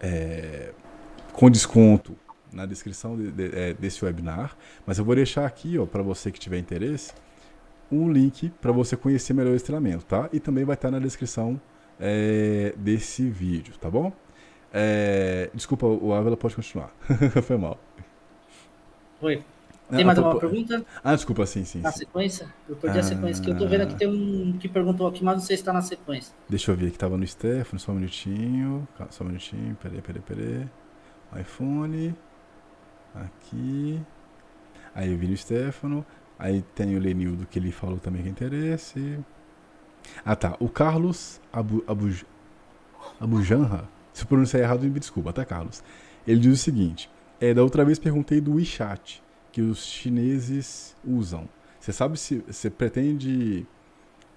é, 0.00 0.70
com 1.32 1.50
desconto 1.50 2.16
na 2.52 2.64
descrição 2.64 3.16
de, 3.16 3.32
de, 3.32 3.50
é, 3.58 3.74
desse 3.74 4.04
webinar, 4.04 4.56
mas 4.86 4.98
eu 4.98 5.04
vou 5.04 5.14
deixar 5.14 5.46
aqui, 5.46 5.74
para 5.86 6.02
você 6.02 6.30
que 6.30 6.38
tiver 6.38 6.58
interesse, 6.58 7.12
um 7.90 8.10
link 8.10 8.50
para 8.60 8.70
você 8.72 8.96
conhecer 8.96 9.34
melhor 9.34 9.54
esse 9.54 9.64
treinamento, 9.64 10.04
tá? 10.04 10.28
E 10.32 10.38
também 10.38 10.64
vai 10.64 10.74
estar 10.74 10.90
na 10.90 10.98
descrição 10.98 11.60
é, 12.00 12.74
desse 12.76 13.28
vídeo, 13.28 13.74
tá 13.78 13.90
bom? 13.90 14.12
É, 14.72 15.50
desculpa, 15.52 15.86
o 15.86 16.12
Ávila 16.14 16.36
pode 16.36 16.56
continuar. 16.56 16.94
Foi 17.42 17.56
mal. 17.56 17.78
Oi. 19.20 19.42
Tem 19.90 20.02
ah, 20.02 20.06
mais 20.06 20.18
alguma 20.18 20.40
pergunta? 20.40 20.86
Ah, 21.04 21.14
desculpa, 21.14 21.44
sim, 21.44 21.64
sim. 21.64 21.80
Na 21.82 21.92
sim. 21.92 22.00
sequência? 22.00 22.48
Eu 22.66 22.76
perdi 22.76 22.96
ah, 22.96 23.00
a 23.00 23.04
sequência, 23.04 23.44
que 23.44 23.50
eu 23.50 23.58
tô 23.58 23.68
vendo 23.68 23.82
aqui 23.82 23.94
tem 23.94 24.08
um 24.08 24.56
que 24.58 24.66
perguntou 24.66 25.06
aqui, 25.06 25.22
mas 25.22 25.34
não 25.34 25.42
sei 25.42 25.56
se 25.56 25.60
está 25.60 25.72
na 25.72 25.82
sequência. 25.82 26.34
Deixa 26.48 26.70
eu 26.70 26.76
ver 26.76 26.88
aqui, 26.88 26.98
tava 26.98 27.18
no 27.18 27.26
Stefano, 27.26 27.78
só 27.78 27.92
um 27.92 27.96
minutinho. 27.96 28.88
Só 29.10 29.22
um 29.22 29.26
minutinho, 29.26 29.76
peraí, 29.82 30.00
peraí, 30.00 30.22
peraí. 30.22 30.68
iPhone. 31.38 32.14
Aqui. 33.14 34.00
Aí 34.94 35.12
eu 35.12 35.18
vi 35.18 35.28
no 35.28 35.36
Stefano. 35.36 36.06
Aí 36.38 36.62
tem 36.74 36.96
o 36.96 36.98
Lenildo 36.98 37.46
que 37.46 37.58
ele 37.58 37.70
falou 37.70 37.98
também 37.98 38.22
que 38.22 38.28
é 38.28 38.30
interesse. 38.30 39.18
Ah 40.24 40.36
tá, 40.36 40.56
o 40.60 40.68
Carlos 40.68 41.40
Abu, 41.52 41.84
Abu, 41.86 42.10
Abujanra, 43.20 43.88
se 44.12 44.22
eu 44.22 44.26
pronunciar 44.26 44.62
errado, 44.62 44.82
me 44.82 44.98
desculpa, 44.98 45.32
tá 45.32 45.44
Carlos? 45.44 45.82
Ele 46.26 46.40
diz 46.40 46.60
o 46.60 46.62
seguinte, 46.62 47.10
é, 47.40 47.52
da 47.52 47.62
outra 47.62 47.84
vez 47.84 47.98
perguntei 47.98 48.40
do 48.40 48.54
WeChat, 48.54 49.22
que 49.50 49.60
os 49.60 49.84
chineses 49.84 50.96
usam. 51.04 51.48
Você 51.80 51.92
sabe 51.92 52.18
se 52.18 52.44
você 52.46 52.70
pretende 52.70 53.66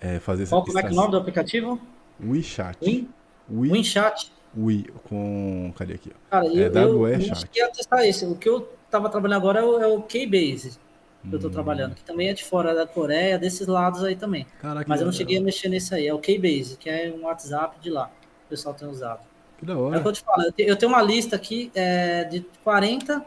é, 0.01 0.19
fazer 0.19 0.43
essa... 0.43 0.51
Qual 0.51 0.65
como 0.65 0.79
é 0.79 0.81
que 0.81 0.89
é 0.89 0.91
o 0.91 0.95
nome 0.95 1.11
do 1.11 1.17
aplicativo? 1.17 1.79
WeChat. 2.19 2.77
Win? 2.83 3.09
WeChat. 3.49 4.31
We, 4.57 4.85
com... 5.03 5.71
Cadê 5.75 5.93
aqui? 5.93 6.11
Cara, 6.29 6.47
é, 6.47 6.49
eu, 6.49 6.73
eu, 6.73 7.07
eu 7.07 7.21
cheguei 7.21 7.67
testar 7.71 8.05
esse. 8.07 8.25
O 8.25 8.35
que 8.35 8.49
eu 8.49 8.67
tava 8.89 9.09
trabalhando 9.09 9.37
agora 9.37 9.59
é 9.59 9.63
o, 9.63 9.79
é 9.79 9.87
o 9.87 10.01
Keybase 10.01 10.79
que 11.27 11.35
eu 11.35 11.37
estou 11.37 11.51
trabalhando, 11.51 11.95
que 11.95 12.03
também 12.03 12.29
é 12.29 12.33
de 12.33 12.43
fora 12.43 12.73
da 12.73 12.85
Coreia, 12.85 13.37
desses 13.37 13.67
lados 13.67 14.03
aí 14.03 14.15
também. 14.15 14.45
Caraca, 14.61 14.85
Mas 14.87 14.99
eu 14.99 15.05
não 15.05 15.13
cheguei 15.13 15.37
a 15.37 15.41
mexer 15.41 15.69
nesse 15.69 15.93
aí. 15.93 16.07
É 16.07 16.13
o 16.13 16.19
Keybase, 16.19 16.77
que 16.77 16.89
é 16.89 17.13
um 17.15 17.25
WhatsApp 17.25 17.79
de 17.79 17.89
lá. 17.89 18.11
O 18.45 18.49
pessoal 18.49 18.73
tem 18.75 18.87
usado. 18.87 19.21
Que 19.57 19.65
da 19.65 19.77
hora. 19.77 19.95
É 19.95 19.99
o 19.99 20.01
que 20.01 20.07
eu 20.07 20.13
te 20.13 20.21
falo. 20.21 20.43
Eu 20.57 20.75
tenho 20.75 20.91
uma 20.91 21.01
lista 21.01 21.35
aqui 21.35 21.71
é, 21.73 22.25
de 22.25 22.41
40 22.63 23.25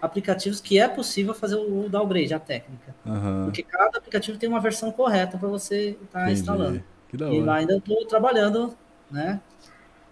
aplicativos 0.00 0.60
que 0.60 0.78
é 0.78 0.88
possível 0.88 1.34
fazer 1.34 1.56
o 1.56 1.88
downgrade, 1.88 2.34
a 2.34 2.40
técnica. 2.40 2.94
Uhum. 3.04 3.44
Porque 3.44 3.62
cada 3.62 3.98
aplicativo 3.98 4.38
tem 4.38 4.48
uma 4.48 4.60
versão 4.60 4.90
correta 4.90 5.38
para 5.38 5.48
você 5.48 5.96
estar 6.02 6.24
tá 6.24 6.32
instalando. 6.32 6.82
Que 7.08 7.16
da 7.16 7.26
hora. 7.26 7.34
E 7.34 7.40
lá 7.40 7.54
ainda 7.56 7.76
estou 7.76 8.04
trabalhando, 8.06 8.76
né? 9.10 9.40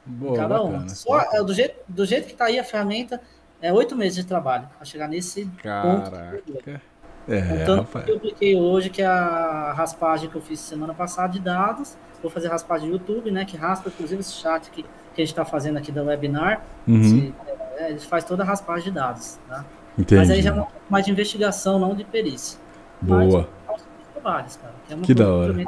Boa, 0.06 0.36
cada 0.36 0.62
um. 0.62 0.88
Só, 0.88 1.20
é, 1.20 1.42
do, 1.42 1.52
jeito, 1.54 1.76
do 1.88 2.04
jeito 2.04 2.26
que 2.26 2.32
está 2.32 2.46
aí 2.46 2.58
a 2.58 2.64
ferramenta, 2.64 3.20
é 3.60 3.72
oito 3.72 3.96
meses 3.96 4.16
de 4.16 4.24
trabalho 4.24 4.68
para 4.76 4.84
chegar 4.84 5.08
nesse 5.08 5.46
Caraca. 5.62 6.42
ponto. 6.46 6.80
É, 7.28 7.64
Tanto 7.64 7.98
que 8.00 8.10
eu 8.10 8.20
cliquei 8.20 8.56
hoje, 8.56 8.90
que 8.90 9.00
é 9.00 9.06
a 9.06 9.72
raspagem 9.76 10.28
que 10.28 10.36
eu 10.36 10.42
fiz 10.42 10.60
semana 10.60 10.92
passada 10.92 11.32
de 11.32 11.40
dados. 11.40 11.96
Vou 12.22 12.30
fazer 12.30 12.48
raspagem 12.48 12.88
do 12.88 12.94
YouTube, 12.94 13.30
né? 13.30 13.44
Que 13.44 13.56
raspa, 13.56 13.88
inclusive, 13.88 14.20
esse 14.20 14.32
chat 14.32 14.70
que, 14.70 14.82
que 14.82 14.88
a 15.16 15.20
gente 15.20 15.30
está 15.30 15.44
fazendo 15.44 15.78
aqui 15.78 15.92
da 15.92 16.02
webinar. 16.02 16.62
Uhum. 16.86 17.02
Se, 17.02 17.34
é, 17.76 17.90
ele 17.90 18.00
faz 18.00 18.24
toda 18.24 18.42
a 18.42 18.46
raspagem 18.46 18.84
de 18.84 18.90
dados. 18.92 19.38
Tá? 19.48 19.64
Entendi. 19.98 20.20
Mas 20.20 20.30
aí 20.30 20.42
já 20.42 20.54
é 20.54 20.66
mais 20.88 21.04
de 21.04 21.12
investigação, 21.12 21.78
não 21.78 21.94
de 21.94 22.04
perícia. 22.04 22.58
Boa. 23.00 23.48
Mas, 23.66 23.84
trabalhos, 24.12 24.56
cara, 24.56 24.74
que, 24.86 24.94
é 24.94 24.96
que 24.98 25.14
da 25.14 25.32
hora. 25.32 25.64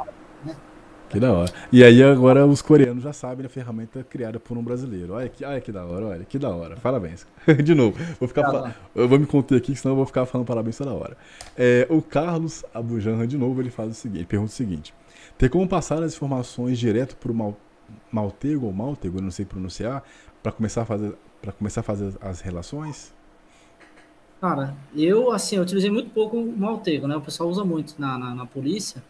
Que 1.09 1.19
da 1.21 1.31
hora. 1.31 1.51
E 1.71 1.83
aí 1.83 2.03
agora 2.03 2.45
os 2.45 2.61
coreanos 2.61 3.03
já 3.03 3.13
sabem 3.13 3.45
a 3.45 3.49
ferramenta 3.49 4.03
criada 4.03 4.39
por 4.39 4.57
um 4.57 4.63
brasileiro. 4.63 5.13
Olha 5.13 5.29
que, 5.29 5.45
olha 5.45 5.61
que 5.61 5.71
da 5.71 5.85
hora, 5.85 6.05
olha 6.07 6.25
que 6.25 6.37
da 6.37 6.49
hora. 6.49 6.75
Parabéns. 6.75 7.25
De 7.63 7.73
novo, 7.73 7.97
vou 8.19 8.27
ficar 8.27 8.51
tá 8.51 8.75
eu 8.93 9.07
vou 9.07 9.17
me 9.17 9.25
conter 9.25 9.57
aqui, 9.57 9.73
senão 9.75 9.93
eu 9.93 9.97
vou 9.97 10.05
ficar 10.05 10.25
falando 10.25 10.45
parabéns 10.45 10.77
toda 10.77 10.91
hora. 10.91 11.15
É, 11.57 11.87
o 11.89 12.01
Carlos 12.01 12.65
Abujanra, 12.73 13.25
de 13.25 13.37
novo, 13.37 13.61
ele 13.61 13.69
faz 13.69 13.91
o 13.91 13.93
seguinte, 13.93 14.19
ele 14.19 14.25
pergunta 14.25 14.51
o 14.51 14.55
seguinte: 14.55 14.93
tem 15.37 15.47
como 15.47 15.67
passar 15.67 16.03
as 16.03 16.13
informações 16.13 16.77
direto 16.77 17.15
para 17.15 17.31
o 17.31 17.35
Mal, 17.35 17.57
Maltego 18.11 18.65
ou 18.65 18.73
Maltego, 18.73 19.19
eu 19.19 19.21
não 19.21 19.31
sei 19.31 19.45
pronunciar, 19.45 20.03
para 20.43 20.51
começar 20.51 20.81
a 20.81 20.85
fazer 20.85 21.13
para 21.41 21.51
começar 21.51 21.81
a 21.81 21.83
fazer 21.83 22.13
as 22.19 22.41
relações? 22.41 23.13
Cara, 24.41 24.75
eu 24.95 25.31
assim, 25.31 25.55
eu 25.55 25.63
utilizei 25.63 25.89
muito 25.89 26.09
pouco 26.09 26.37
o 26.37 26.57
Maltego, 26.57 27.07
né? 27.07 27.15
O 27.15 27.21
pessoal 27.21 27.49
usa 27.49 27.63
muito 27.63 27.95
na, 27.97 28.17
na, 28.17 28.35
na 28.35 28.45
polícia. 28.45 29.01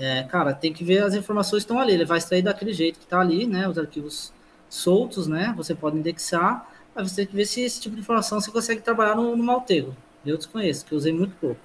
É, 0.00 0.22
cara, 0.22 0.54
tem 0.54 0.72
que 0.72 0.84
ver 0.84 1.02
as 1.02 1.14
informações 1.14 1.64
que 1.64 1.70
estão 1.70 1.80
ali. 1.80 1.92
Ele 1.92 2.04
vai 2.04 2.18
extrair 2.18 2.42
daquele 2.42 2.72
jeito 2.72 2.98
que 2.98 3.04
está 3.04 3.20
ali, 3.20 3.46
né? 3.46 3.68
Os 3.68 3.76
arquivos 3.76 4.32
soltos, 4.68 5.26
né? 5.26 5.52
Você 5.56 5.74
pode 5.74 5.98
indexar, 5.98 6.70
mas 6.94 7.10
você 7.10 7.16
tem 7.16 7.26
que 7.26 7.34
ver 7.34 7.46
se 7.46 7.62
esse 7.62 7.80
tipo 7.80 7.96
de 7.96 8.02
informação 8.02 8.40
você 8.40 8.50
consegue 8.50 8.80
trabalhar 8.80 9.16
no, 9.16 9.36
no 9.36 9.42
Maltego. 9.42 9.94
Eu 10.24 10.36
desconheço, 10.36 10.84
que 10.86 10.92
eu 10.92 10.98
usei 10.98 11.12
muito 11.12 11.34
pouco 11.40 11.60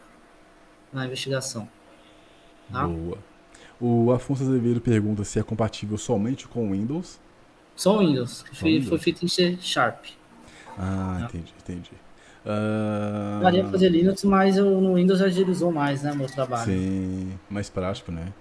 na 0.92 1.06
investigação. 1.06 1.68
Tá? 2.72 2.88
Boa. 2.88 3.18
O 3.80 4.12
Afonso 4.12 4.44
Azevedo 4.44 4.80
pergunta 4.80 5.24
se 5.24 5.40
é 5.40 5.44
compatível 5.44 5.98
somente 5.98 6.48
com 6.48 6.72
Windows. 6.72 7.20
Só 7.76 8.00
Windows, 8.00 8.44
que 8.44 8.56
foi, 8.56 8.72
Windows. 8.74 8.90
foi 8.90 8.98
feito 8.98 9.26
em 9.26 9.28
C 9.28 9.58
Sharp. 9.60 10.06
Ah, 10.78 11.18
tá? 11.20 11.26
entendi, 11.26 11.54
entendi. 11.62 11.92
Uh... 12.46 13.42
Daria 13.42 13.66
fazer 13.66 13.90
Linux, 13.90 14.24
mas 14.24 14.58
eu, 14.58 14.82
no 14.82 14.96
Windows 14.96 15.22
agilizou 15.22 15.72
mais, 15.72 16.04
né, 16.04 16.14
meu 16.14 16.28
trabalho. 16.28 16.66
Sim, 16.66 17.40
mais 17.50 17.70
prático, 17.70 18.12
né? 18.12 18.34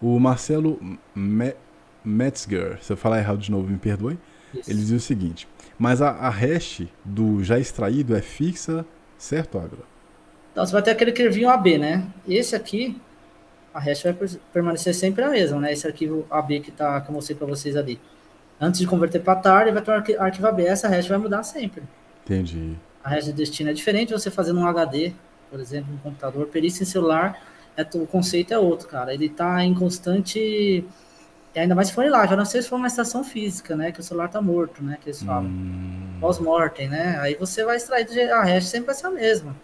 O 0.00 0.18
Marcelo 0.18 0.78
Me 1.14 1.54
Metzger, 2.04 2.78
se 2.82 2.92
eu 2.92 2.96
falar 2.96 3.18
errado 3.18 3.38
de 3.38 3.50
novo, 3.50 3.68
me 3.68 3.78
perdoe. 3.78 4.18
Isso. 4.52 4.70
Ele 4.70 4.80
diz 4.80 4.90
o 4.90 5.00
seguinte: 5.00 5.48
mas 5.78 6.02
a, 6.02 6.10
a 6.10 6.28
hash 6.28 6.82
do 7.04 7.42
já 7.42 7.58
extraído 7.58 8.14
é 8.14 8.20
fixa, 8.20 8.84
certo, 9.16 9.58
Águila? 9.58 9.84
Então, 10.50 10.66
você 10.66 10.72
vai 10.72 10.82
ter 10.82 10.90
aquele 10.90 11.12
arquivinho 11.12 11.48
AB, 11.48 11.78
né? 11.78 12.06
Esse 12.28 12.54
aqui, 12.54 13.00
a 13.72 13.80
hash 13.80 14.02
vai 14.02 14.14
permanecer 14.52 14.94
sempre 14.94 15.24
a 15.24 15.30
mesma, 15.30 15.58
né? 15.58 15.72
Esse 15.72 15.86
arquivo 15.86 16.26
AB 16.30 16.60
que, 16.60 16.70
tá, 16.70 17.00
que 17.00 17.08
eu 17.08 17.14
mostrei 17.14 17.34
para 17.36 17.46
vocês 17.46 17.76
ali. 17.76 17.98
Antes 18.60 18.80
de 18.80 18.86
converter 18.86 19.20
para 19.20 19.36
TAR, 19.36 19.62
ele 19.62 19.72
vai 19.72 19.82
ter 19.82 19.90
um 19.90 20.22
arquivo 20.22 20.46
AB. 20.46 20.66
Essa 20.66 20.88
hash 20.88 21.06
vai 21.06 21.16
mudar 21.16 21.42
sempre. 21.44 21.82
Entendi 22.24 22.76
a 23.02 23.10
rede 23.10 23.26
de 23.26 23.32
destino 23.32 23.70
é 23.70 23.72
diferente 23.72 24.12
você 24.12 24.30
fazendo 24.30 24.60
um 24.60 24.66
HD, 24.66 25.12
por 25.50 25.60
exemplo, 25.60 25.92
um 25.92 25.98
computador, 25.98 26.46
perícia 26.46 26.82
em 26.82 26.86
celular, 26.86 27.40
é, 27.76 27.86
o 27.94 28.06
conceito 28.06 28.52
é 28.52 28.58
outro, 28.58 28.88
cara. 28.88 29.12
Ele 29.12 29.26
está 29.26 29.62
em 29.64 29.74
constante. 29.74 30.84
Ainda 31.54 31.74
mais 31.74 31.88
se 31.88 31.94
for 31.94 32.08
lá, 32.08 32.26
já 32.26 32.36
não 32.36 32.44
sei 32.44 32.62
se 32.62 32.68
for 32.68 32.76
uma 32.76 32.86
estação 32.86 33.22
física, 33.22 33.76
né? 33.76 33.92
Que 33.92 34.00
o 34.00 34.02
celular 34.02 34.28
tá 34.28 34.40
morto, 34.40 34.82
né? 34.82 34.98
Que 35.00 35.10
eles 35.10 35.22
falam. 35.22 35.44
Hum. 35.44 36.16
Pós-mortem, 36.20 36.88
né? 36.88 37.18
Aí 37.20 37.34
você 37.34 37.64
vai 37.64 37.76
extrair 37.76 38.30
a 38.30 38.42
hash 38.42 38.66
sempre 38.66 38.86
vai 38.86 38.94
ser 38.94 39.06
a 39.06 39.10
mesma. 39.10 39.54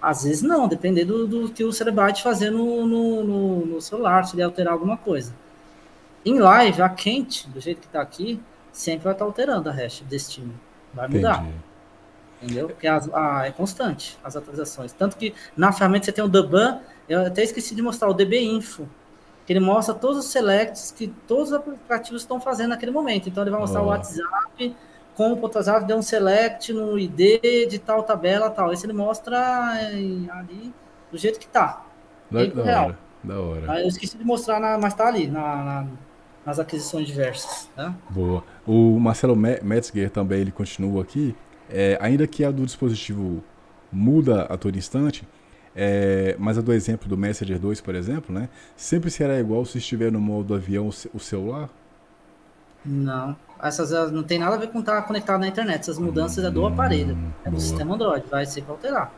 Às 0.00 0.22
vezes 0.22 0.42
não, 0.42 0.68
dependendo 0.68 1.26
do, 1.26 1.48
do 1.48 1.52
que 1.52 1.64
o 1.64 1.72
Cerebite 1.72 2.22
fazer 2.22 2.50
no, 2.50 2.86
no, 2.86 3.24
no, 3.24 3.66
no, 3.66 3.80
celular, 3.80 4.24
se 4.24 4.36
ele 4.36 4.42
alterar 4.42 4.72
alguma 4.72 4.96
coisa. 4.96 5.34
Em 6.24 6.38
live, 6.38 6.80
a 6.80 6.88
quente, 6.88 7.48
do 7.48 7.60
jeito 7.60 7.80
que 7.80 7.88
tá 7.88 8.00
aqui, 8.00 8.40
sempre 8.72 9.04
vai 9.04 9.12
estar 9.12 9.24
tá 9.24 9.28
alterando 9.28 9.68
a 9.68 9.72
hash 9.72 10.04
destino. 10.08 10.54
Vai 10.94 11.08
mudar. 11.08 11.42
Entendi. 11.42 11.67
Entendeu? 12.42 12.68
Porque 12.68 12.86
as, 12.86 13.12
a, 13.12 13.46
é 13.46 13.50
constante 13.50 14.18
as 14.22 14.36
atualizações. 14.36 14.92
Tanto 14.92 15.16
que 15.16 15.34
na 15.56 15.72
ferramenta 15.72 16.04
você 16.04 16.12
tem 16.12 16.24
o 16.24 16.28
Duban, 16.28 16.80
eu 17.08 17.26
até 17.26 17.42
esqueci 17.42 17.74
de 17.74 17.82
mostrar 17.82 18.08
o 18.08 18.14
DB 18.14 18.40
Info, 18.40 18.88
que 19.44 19.52
ele 19.52 19.60
mostra 19.60 19.94
todos 19.94 20.18
os 20.18 20.26
selects 20.30 20.92
que 20.96 21.08
todos 21.26 21.48
os 21.48 21.54
aplicativos 21.54 22.22
estão 22.22 22.40
fazendo 22.40 22.70
naquele 22.70 22.92
momento. 22.92 23.28
Então 23.28 23.42
ele 23.42 23.50
vai 23.50 23.60
mostrar 23.60 23.80
oh. 23.80 23.86
o 23.86 23.88
WhatsApp, 23.88 24.76
como 25.16 25.34
o 25.34 25.40
WhatsApp 25.40 25.86
deu 25.86 25.96
um 25.96 26.02
select 26.02 26.72
no 26.72 26.98
ID 26.98 27.68
de 27.68 27.78
tal 27.78 28.02
tabela 28.02 28.50
tal. 28.50 28.72
Esse 28.72 28.86
ele 28.86 28.92
mostra 28.92 29.36
eh, 29.80 30.30
ali 30.30 30.72
do 31.10 31.18
jeito 31.18 31.40
que 31.40 31.48
tá. 31.48 31.84
Da, 32.30 32.44
da 32.44 32.62
real. 32.62 32.84
hora. 32.84 32.98
Da 33.24 33.40
hora. 33.40 33.80
Eu 33.80 33.88
esqueci 33.88 34.16
de 34.16 34.24
mostrar, 34.24 34.60
na, 34.60 34.78
mas 34.78 34.94
tá 34.94 35.08
ali 35.08 35.26
na, 35.26 35.64
na, 35.64 35.86
nas 36.46 36.58
aquisições 36.58 37.06
diversas. 37.06 37.68
Tá? 37.74 37.94
Boa. 38.10 38.44
O 38.66 38.98
Marcelo 39.00 39.34
Metzger 39.34 40.10
também 40.10 40.40
ele 40.40 40.52
continua 40.52 41.02
aqui. 41.02 41.34
É, 41.70 41.98
ainda 42.00 42.26
que 42.26 42.44
a 42.44 42.50
do 42.50 42.64
dispositivo 42.64 43.42
muda 43.92 44.42
a 44.42 44.56
todo 44.56 44.76
instante, 44.76 45.26
é, 45.74 46.34
mas 46.38 46.58
a 46.58 46.60
do 46.60 46.72
exemplo 46.72 47.08
do 47.08 47.16
Messenger 47.16 47.58
2, 47.58 47.80
por 47.80 47.94
exemplo, 47.94 48.34
né, 48.34 48.48
sempre 48.76 49.10
será 49.10 49.38
igual 49.38 49.64
se 49.64 49.78
estiver 49.78 50.10
no 50.10 50.20
modo 50.20 50.54
avião 50.54 50.90
o 51.14 51.18
celular? 51.20 51.68
Não. 52.84 53.36
Essas 53.62 53.90
não 54.12 54.22
tem 54.22 54.38
nada 54.38 54.54
a 54.54 54.58
ver 54.58 54.68
com 54.68 54.80
estar 54.80 55.02
conectado 55.02 55.40
na 55.40 55.48
internet. 55.48 55.80
Essas 55.80 55.98
mudanças 55.98 56.42
hum, 56.44 56.46
é 56.46 56.50
do 56.50 56.66
aparelho, 56.66 57.18
é 57.44 57.50
do 57.50 57.60
sistema 57.60 57.94
Android, 57.94 58.24
vai 58.30 58.46
ser 58.46 58.64
alterar. 58.68 59.12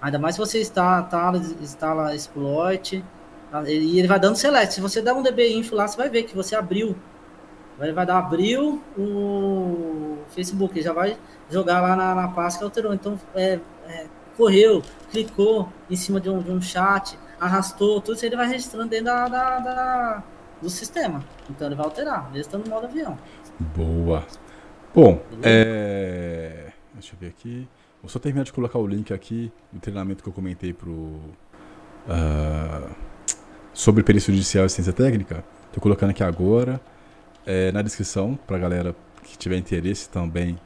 Ainda 0.00 0.18
mais 0.18 0.34
se 0.34 0.40
você 0.40 0.64
tá, 0.64 1.08
instala 1.60 2.14
exploit, 2.14 3.04
tá, 3.50 3.62
e 3.70 3.98
ele 3.98 4.08
vai 4.08 4.18
dando 4.18 4.36
select. 4.36 4.74
Se 4.74 4.80
você 4.80 5.00
der 5.00 5.12
um 5.12 5.22
DB 5.22 5.54
info 5.54 5.74
lá, 5.74 5.86
você 5.86 5.96
vai 5.96 6.10
ver 6.10 6.24
que 6.24 6.34
você 6.34 6.54
abriu. 6.54 6.96
Ele 7.84 7.92
vai 7.92 8.06
dar 8.06 8.18
abriu 8.18 8.82
o 8.96 10.18
Facebook, 10.28 10.74
ele 10.74 10.84
já 10.84 10.92
vai 10.92 11.16
jogar 11.50 11.80
lá 11.80 11.96
na, 11.96 12.14
na 12.14 12.28
pasta 12.28 12.58
que 12.58 12.64
alterou. 12.64 12.94
Então, 12.94 13.18
é, 13.34 13.58
é, 13.88 14.06
correu, 14.36 14.82
clicou 15.10 15.68
em 15.90 15.96
cima 15.96 16.20
de 16.20 16.30
um, 16.30 16.40
de 16.40 16.50
um 16.50 16.60
chat, 16.60 17.18
arrastou, 17.40 18.00
tudo 18.00 18.16
isso 18.16 18.26
ele 18.26 18.36
vai 18.36 18.48
registrando 18.48 18.88
dentro 18.88 19.06
da, 19.06 19.28
da, 19.28 19.58
da 19.58 20.22
do 20.62 20.70
sistema. 20.70 21.24
Então 21.50 21.66
ele 21.66 21.74
vai 21.74 21.84
alterar, 21.84 22.26
mesmo 22.26 22.40
estando 22.40 22.64
no 22.64 22.70
modo 22.70 22.86
avião. 22.86 23.18
Boa. 23.58 24.24
Bom, 24.94 25.20
é... 25.42 26.70
deixa 26.94 27.14
eu 27.14 27.18
ver 27.18 27.28
aqui. 27.28 27.68
Vou 28.00 28.08
só 28.08 28.18
terminar 28.18 28.44
de 28.44 28.52
colocar 28.52 28.78
o 28.78 28.86
link 28.86 29.12
aqui 29.12 29.52
do 29.72 29.80
treinamento 29.80 30.22
que 30.22 30.28
eu 30.28 30.32
comentei 30.32 30.72
pro, 30.72 30.92
uh, 30.92 32.90
sobre 33.72 34.02
perícia 34.02 34.32
judicial 34.32 34.66
e 34.66 34.70
ciência 34.70 34.92
técnica. 34.92 35.44
Estou 35.66 35.80
colocando 35.82 36.10
aqui 36.10 36.22
agora 36.22 36.80
é, 37.46 37.72
na 37.72 37.82
descrição 37.82 38.38
para 38.46 38.58
galera 38.58 38.94
que 39.22 39.36
tiver 39.36 39.56
interesse 39.56 40.08
também 40.08 40.58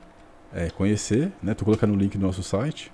é, 0.52 0.70
conhecer. 0.70 1.32
Né? 1.42 1.54
colocando 1.54 1.94
o 1.94 1.96
link 1.96 2.16
do 2.16 2.26
nosso 2.26 2.42
site. 2.42 2.92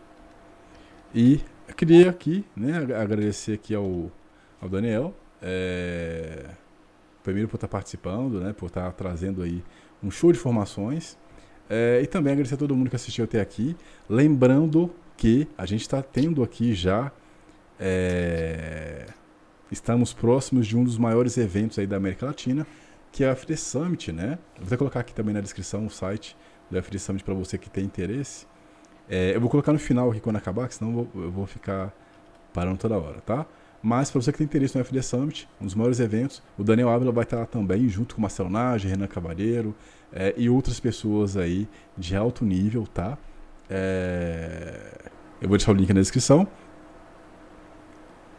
E 1.15 1.41
eu 1.69 1.75
queria 1.75 2.11
aqui 2.11 2.45
né, 2.57 2.79
agradecer 2.95 3.55
aqui 3.55 3.75
ao, 3.75 4.11
ao 4.61 4.69
Daniel. 4.69 5.15
É, 5.41 6.47
primeiro 7.23 7.49
por 7.49 7.57
estar 7.57 7.69
participando, 7.69 8.41
né, 8.41 8.53
por 8.53 8.67
estar 8.67 8.91
trazendo 8.93 9.43
aí 9.43 9.63
um 10.03 10.11
show 10.11 10.33
de 10.33 10.39
informações. 10.39 11.19
É, 11.71 12.01
e 12.03 12.07
também 12.07 12.33
agradecer 12.33 12.55
a 12.55 12.59
todo 12.59 12.75
mundo 12.77 12.91
que 12.91 12.97
assistiu 12.97 13.25
até 13.25 13.41
aqui. 13.41 13.77
Lembrando 14.09 14.93
que 15.17 15.47
a 15.57 15.65
gente 15.67 15.83
está 15.83 16.03
tendo 16.03 16.43
aqui 16.43 16.75
já. 16.75 17.11
É, 17.79 19.07
estamos 19.71 20.13
próximos 20.13 20.67
de 20.67 20.77
um 20.77 20.85
dos 20.85 20.99
maiores 20.99 21.39
eventos 21.39 21.79
aí 21.79 21.87
da 21.87 21.97
América 21.97 22.27
Latina, 22.27 22.67
que 23.13 23.23
é 23.23 23.29
a 23.29 23.37
FD 23.37 23.57
Summit, 23.57 24.11
né? 24.11 24.39
Vou 24.59 24.79
colocar 24.79 25.01
aqui 25.01 25.15
também 25.15 25.35
na 25.35 25.41
descrição 25.41 25.85
o 25.87 25.91
site 25.91 26.37
do 26.71 26.83
FD 26.83 26.99
Summit 26.99 27.23
para 27.23 27.35
você 27.35 27.59
que 27.59 27.69
tem 27.69 27.85
interesse. 27.85 28.47
É, 29.09 29.37
eu 29.37 29.41
vou 29.41 29.51
colocar 29.51 29.73
no 29.73 29.79
final 29.79 30.11
aqui 30.11 30.21
quando 30.21 30.37
acabar, 30.37 30.67
que 30.67 30.75
senão 30.75 30.91
eu 30.91 31.09
vou, 31.13 31.25
eu 31.25 31.31
vou 31.31 31.47
ficar 31.47 31.93
parando 32.55 32.79
toda 32.79 32.99
hora, 32.99 33.21
tá? 33.21 33.47
Mas 33.83 34.11
para 34.11 34.21
você 34.21 34.33
que 34.33 34.39
tem 34.39 34.45
interesse 34.47 34.79
no 34.79 34.85
FD 34.85 35.03
Summit, 35.03 35.49
um 35.61 35.67
dos 35.67 35.75
maiores 35.75 36.01
eventos, 36.01 36.43
o 36.57 36.65
Daniel 36.65 36.89
Ávila 36.89 37.13
vai 37.13 37.25
estar 37.25 37.37
lá 37.37 37.47
também, 37.47 37.89
junto 37.89 38.15
com 38.15 38.23
Marcelo 38.23 38.49
Nage, 38.49 38.89
Renan 38.89 39.09
Cavalheiro 39.09 39.75
é, 40.13 40.33
e 40.37 40.49
outras 40.49 40.81
pessoas 40.81 41.37
aí 41.37 41.69
de 41.99 42.17
alto 42.17 42.45
nível, 42.45 42.87
tá? 42.87 43.19
É... 43.69 45.11
Eu 45.41 45.49
vou 45.49 45.59
deixar 45.59 45.73
o 45.73 45.75
link 45.75 45.93
na 45.93 46.01
descrição. 46.01 46.47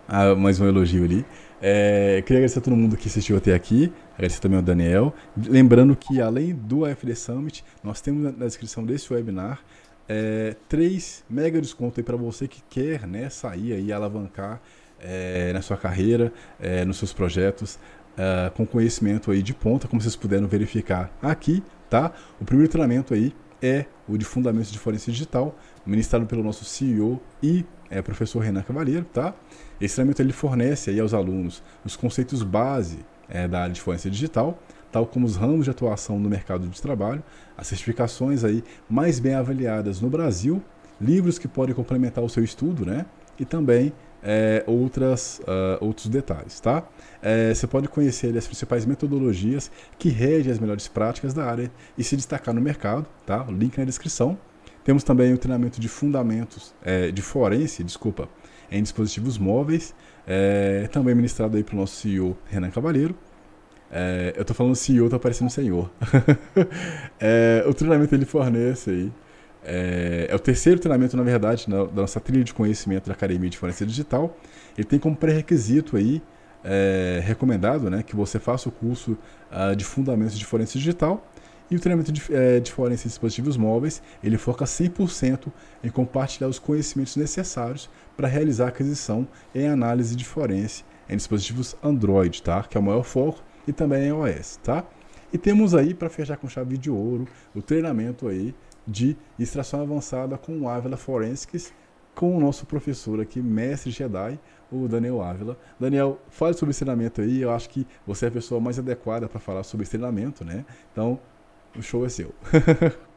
Ah, 0.08 0.34
mais 0.36 0.60
um 0.60 0.68
elogio 0.68 1.04
ali. 1.04 1.26
É, 1.62 2.22
queria 2.26 2.40
agradecer 2.40 2.60
a 2.60 2.62
todo 2.62 2.76
mundo 2.76 2.96
que 2.96 3.08
assistiu 3.08 3.38
até 3.38 3.54
aqui, 3.54 3.92
agradecer 4.14 4.40
também 4.40 4.58
ao 4.58 4.64
Daniel. 4.64 5.14
Lembrando 5.36 5.96
que 5.96 6.22
além 6.22 6.54
do 6.54 6.86
AFD 6.86 7.16
Summit, 7.16 7.64
nós 7.84 8.02
temos 8.02 8.36
na 8.38 8.46
descrição 8.46 8.86
desse 8.86 9.12
webinar 9.14 9.62
é, 10.08 10.56
três 10.68 11.24
mega 11.30 11.60
descontos 11.62 12.04
para 12.04 12.18
você 12.18 12.48
que 12.48 12.62
quer 12.70 13.08
né, 13.08 13.30
sair 13.30 13.80
e 13.80 13.92
alavancar 13.92 14.62
é, 15.00 15.52
na 15.54 15.62
sua 15.62 15.78
carreira, 15.78 16.32
é, 16.60 16.86
nos 16.86 16.98
seus 16.98 17.14
projetos, 17.14 17.80
é, 18.18 18.50
com 18.52 18.66
conhecimento 18.66 19.32
aí 19.32 19.42
de 19.42 19.54
ponta, 19.54 19.88
como 19.88 20.02
vocês 20.02 20.16
puderam 20.16 20.48
verificar 20.48 21.12
aqui, 21.22 21.64
tá? 21.90 22.12
O 22.40 22.46
primeiro 22.46 22.72
treinamento 22.72 23.14
aí 23.14 23.34
é 23.62 23.86
o 24.08 24.18
de 24.18 24.26
Fundamentos 24.26 24.72
de 24.72 24.78
Forense 24.78 25.12
Digital, 25.12 25.58
ministrado 25.86 26.26
pelo 26.26 26.44
nosso 26.44 26.66
CEO 26.66 27.22
e 27.42 27.66
é, 27.90 28.02
professor 28.02 28.40
Renan 28.40 28.62
Cavalheiro, 28.62 29.06
tá? 29.06 29.34
Esse 29.80 29.96
treinamento 29.96 30.22
ele 30.22 30.34
fornece 30.34 30.90
aí 30.90 31.00
aos 31.00 31.14
alunos 31.14 31.64
os 31.84 31.96
conceitos 31.96 32.44
base 32.44 33.00
é, 33.34 33.48
da 33.48 33.64
área 33.64 33.74
de 33.74 33.82
forense 33.82 34.10
digital, 34.10 34.58
tal 34.92 35.08
como 35.08 35.26
os 35.26 35.36
ramos 35.36 35.66
de 35.66 35.72
atuação 35.72 36.20
no 36.20 36.30
mercado 36.30 36.68
de 36.68 36.82
trabalho, 36.82 37.24
as 37.58 37.68
certificações 37.68 38.44
aí 38.44 38.64
mais 38.88 39.20
bem 39.20 39.34
avaliadas 39.34 40.00
no 40.00 40.10
Brasil, 40.10 40.62
livros 41.02 41.40
que 41.40 41.48
podem 41.48 41.74
complementar 41.74 42.24
o 42.24 42.30
seu 42.30 42.44
estudo, 42.44 42.86
né? 42.86 43.06
E 43.40 43.44
também 43.44 43.92
é, 44.22 44.64
outras, 44.68 45.40
uh, 45.40 45.84
outros 45.84 46.08
detalhes, 46.08 46.60
tá? 46.60 46.88
É, 47.22 47.54
você 47.54 47.68
pode 47.68 47.90
conhecer 47.90 48.38
as 48.38 48.46
principais 48.46 48.86
metodologias 48.86 49.70
que 49.98 50.10
regem 50.10 50.52
as 50.52 50.60
melhores 50.60 50.88
práticas 50.88 51.34
da 51.34 51.44
área 51.44 51.72
e 51.98 52.04
se 52.04 52.16
destacar 52.16 52.54
no 52.54 52.62
mercado, 52.62 53.06
tá? 53.26 53.44
O 53.44 53.52
link 53.52 53.78
na 53.78 53.84
descrição. 53.84 54.38
Temos 54.84 55.04
também 55.04 55.34
o 55.34 55.38
treinamento 55.38 55.80
de 55.80 55.88
fundamentos, 55.88 56.74
é, 56.84 57.10
de 57.10 57.22
forense, 57.22 57.84
desculpa, 57.84 58.30
em 58.72 58.82
dispositivos 58.82 59.38
móveis, 59.38 59.94
é, 60.28 60.88
também 60.92 61.14
ministrado 61.16 61.58
aí 61.58 61.64
pelo 61.64 61.82
nosso 61.82 61.96
CEO 61.96 62.38
Renan 62.50 62.70
Cavalheiro. 62.70 63.16
É, 63.92 64.34
eu 64.36 64.42
estou 64.42 64.56
falando 64.56 64.76
CEO, 64.76 65.10
tá 65.10 65.20
parecendo 65.20 65.50
senhor. 65.52 65.90
É, 67.20 67.64
o 67.66 67.74
treinamento 67.74 68.14
ele 68.14 68.26
fornece 68.26 68.90
aí 68.90 69.12
é, 69.66 70.28
é, 70.30 70.36
o 70.36 70.40
terceiro 70.40 70.80
treinamento, 70.80 71.16
na 71.16 71.24
verdade, 71.24 71.70
na, 71.70 71.86
da 71.86 72.02
nossa 72.02 72.20
trilha 72.20 72.44
de 72.44 72.54
conhecimento 72.54 73.08
da 73.08 73.14
Academia 73.14 73.50
de 73.50 73.58
Forense 73.58 73.86
Digital. 73.86 74.38
Ele 74.78 74.86
tem 74.86 75.00
como 75.00 75.16
pré-requisito 75.16 75.96
aí, 75.96 76.22
é, 76.64 77.22
recomendado, 77.24 77.90
né, 77.90 78.04
que 78.04 78.16
você 78.16 78.40
faça 78.40 78.70
o 78.70 78.72
curso 78.72 79.18
uh, 79.52 79.76
de 79.76 79.84
Fundamentos 79.84 80.38
de 80.38 80.46
Forense 80.46 80.78
Digital. 80.78 81.26
E 81.72 81.76
o 81.76 81.80
treinamento 81.80 82.12
de, 82.12 82.22
é, 82.30 82.60
de 82.60 82.72
forense 82.72 83.08
dispositivos 83.08 83.58
móveis, 83.58 84.02
ele 84.24 84.38
foca 84.38 84.66
100% 84.66 85.48
em 85.84 85.90
compartilhar 85.90 86.48
os 86.48 86.60
conhecimentos 86.60 87.16
necessários 87.16 87.90
para 88.16 88.28
realizar 88.28 88.66
a 88.66 88.68
aquisição 88.70 89.28
e 89.54 89.66
análise 89.66 90.16
de 90.16 90.26
forense 90.26 90.84
em 91.10 91.18
dispositivos 91.18 91.76
Android, 91.84 92.42
tá? 92.42 92.64
Que 92.64 92.78
é 92.78 92.80
o 92.80 92.84
maior 92.84 93.04
foco, 93.04 93.44
e 93.68 93.74
também 93.74 94.04
em 94.04 94.08
iOS, 94.08 94.58
tá? 94.64 94.84
E 95.32 95.38
temos 95.38 95.74
aí, 95.74 95.94
para 95.94 96.10
fechar 96.10 96.38
com 96.38 96.48
chave 96.48 96.78
de 96.78 96.92
ouro, 96.92 97.28
o 97.56 97.62
treinamento 97.62 98.28
aí 98.28 98.54
de 98.86 99.18
extração 99.40 99.82
avançada 99.82 100.38
com 100.38 100.60
o 100.60 100.70
Ávila 100.70 100.98
Forensics, 100.98 101.74
com 102.14 102.38
o 102.38 102.40
nosso 102.40 102.66
professor 102.66 103.20
aqui, 103.20 103.42
mestre 103.42 103.90
Jedi, 103.90 104.40
o 104.72 104.88
Daniel 104.88 105.22
Ávila. 105.22 105.58
Daniel, 105.80 106.20
fale 106.30 106.54
sobre 106.54 106.72
esse 106.72 106.80
treinamento 106.80 107.22
aí, 107.22 107.42
eu 107.42 107.52
acho 107.52 107.70
que 107.70 107.88
você 108.06 108.26
é 108.26 108.28
a 108.28 108.32
pessoa 108.32 108.62
mais 108.62 108.78
adequada 108.78 109.28
para 109.28 109.40
falar 109.40 109.64
sobre 109.64 109.84
esse 109.84 109.92
treinamento, 109.92 110.46
né? 110.46 110.66
Então, 110.92 111.20
o 111.76 111.82
show 111.82 112.06
é 112.06 112.10
seu. 112.10 112.34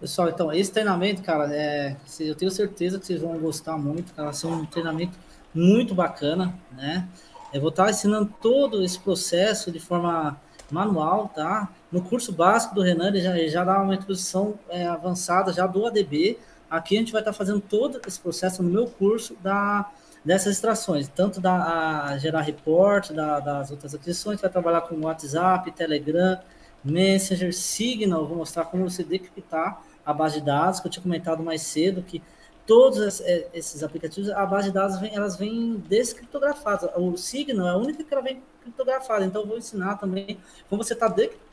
Pessoal, 0.00 0.30
então, 0.30 0.50
esse 0.50 0.72
treinamento, 0.72 1.22
cara, 1.22 1.54
é, 1.54 1.94
eu 2.20 2.34
tenho 2.34 2.50
certeza 2.50 2.98
que 2.98 3.04
vocês 3.04 3.20
vão 3.20 3.38
gostar 3.38 3.76
muito, 3.76 4.14
cara, 4.14 4.32
ser 4.32 4.46
um 4.46 4.64
treinamento 4.64 5.12
muito 5.54 5.94
bacana, 5.94 6.54
né? 6.72 7.06
Eu 7.52 7.60
vou 7.60 7.68
estar 7.68 7.90
ensinando 7.90 8.32
todo 8.40 8.82
esse 8.82 8.98
processo 8.98 9.70
de 9.70 9.78
forma 9.78 10.40
manual, 10.70 11.28
tá? 11.28 11.68
No 11.92 12.00
curso 12.00 12.32
básico 12.32 12.74
do 12.74 12.80
Renan, 12.80 13.08
ele 13.08 13.20
já, 13.20 13.38
ele 13.38 13.50
já 13.50 13.62
dá 13.62 13.78
uma 13.82 13.94
introdução 13.94 14.54
é, 14.70 14.86
avançada 14.86 15.52
já 15.52 15.66
do 15.66 15.84
ADB. 15.84 16.38
Aqui 16.70 16.96
a 16.96 17.00
gente 17.00 17.12
vai 17.12 17.20
estar 17.20 17.34
fazendo 17.34 17.60
todo 17.60 18.00
esse 18.06 18.18
processo 18.18 18.62
no 18.62 18.70
meu 18.70 18.86
curso 18.86 19.36
da, 19.42 19.90
dessas 20.24 20.54
extrações, 20.54 21.08
tanto 21.08 21.42
da 21.42 22.16
gerar 22.16 22.40
report, 22.40 23.10
da, 23.12 23.38
das 23.38 23.70
outras 23.70 23.94
aquisições, 23.94 24.40
vai 24.40 24.48
trabalhar 24.48 24.80
com 24.80 24.98
WhatsApp, 25.04 25.70
Telegram, 25.72 26.38
Messenger, 26.82 27.54
Signal, 27.54 28.26
vou 28.26 28.38
mostrar 28.38 28.64
como 28.64 28.88
você 28.88 29.04
decriptar 29.04 29.89
a 30.10 30.14
base 30.14 30.40
de 30.40 30.46
dados, 30.46 30.80
que 30.80 30.86
eu 30.86 30.90
tinha 30.90 31.02
comentado 31.02 31.42
mais 31.42 31.62
cedo, 31.62 32.02
que 32.02 32.22
todos 32.66 33.20
é, 33.20 33.48
esses 33.52 33.82
aplicativos, 33.82 34.30
a 34.30 34.46
base 34.46 34.68
de 34.68 34.74
dados 34.74 35.00
vem, 35.00 35.14
elas 35.14 35.36
vêm 35.36 35.82
descriptografadas. 35.88 36.90
O 36.96 37.16
Signal 37.16 37.66
é 37.66 37.70
a 37.70 37.76
única 37.76 38.04
que 38.04 38.14
ela 38.14 38.22
vem 38.22 38.42
criptografada. 38.62 39.24
Então, 39.24 39.42
eu 39.42 39.48
vou 39.48 39.58
ensinar 39.58 39.96
também 39.96 40.38
como 40.68 40.82
você 40.82 40.92
está 40.92 41.12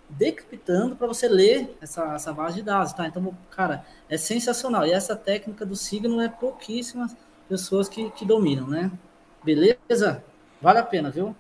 decriptando 0.09 0.95
para 0.95 1.07
você 1.07 1.27
ler 1.27 1.75
essa, 1.81 2.13
essa 2.13 2.31
base 2.31 2.57
de 2.57 2.63
dados, 2.63 2.93
tá? 2.93 3.07
Então, 3.07 3.35
cara, 3.49 3.85
é 4.09 4.17
sensacional. 4.17 4.85
E 4.85 4.91
essa 4.91 5.15
técnica 5.15 5.65
do 5.65 5.75
signo 5.75 6.21
é 6.21 6.29
pouquíssimas 6.29 7.15
pessoas 7.49 7.89
que, 7.89 8.09
que 8.11 8.25
dominam, 8.25 8.67
né? 8.67 8.91
Beleza? 9.43 10.23
Vale 10.61 10.79
a 10.79 10.83
pena, 10.83 11.09
viu? 11.09 11.35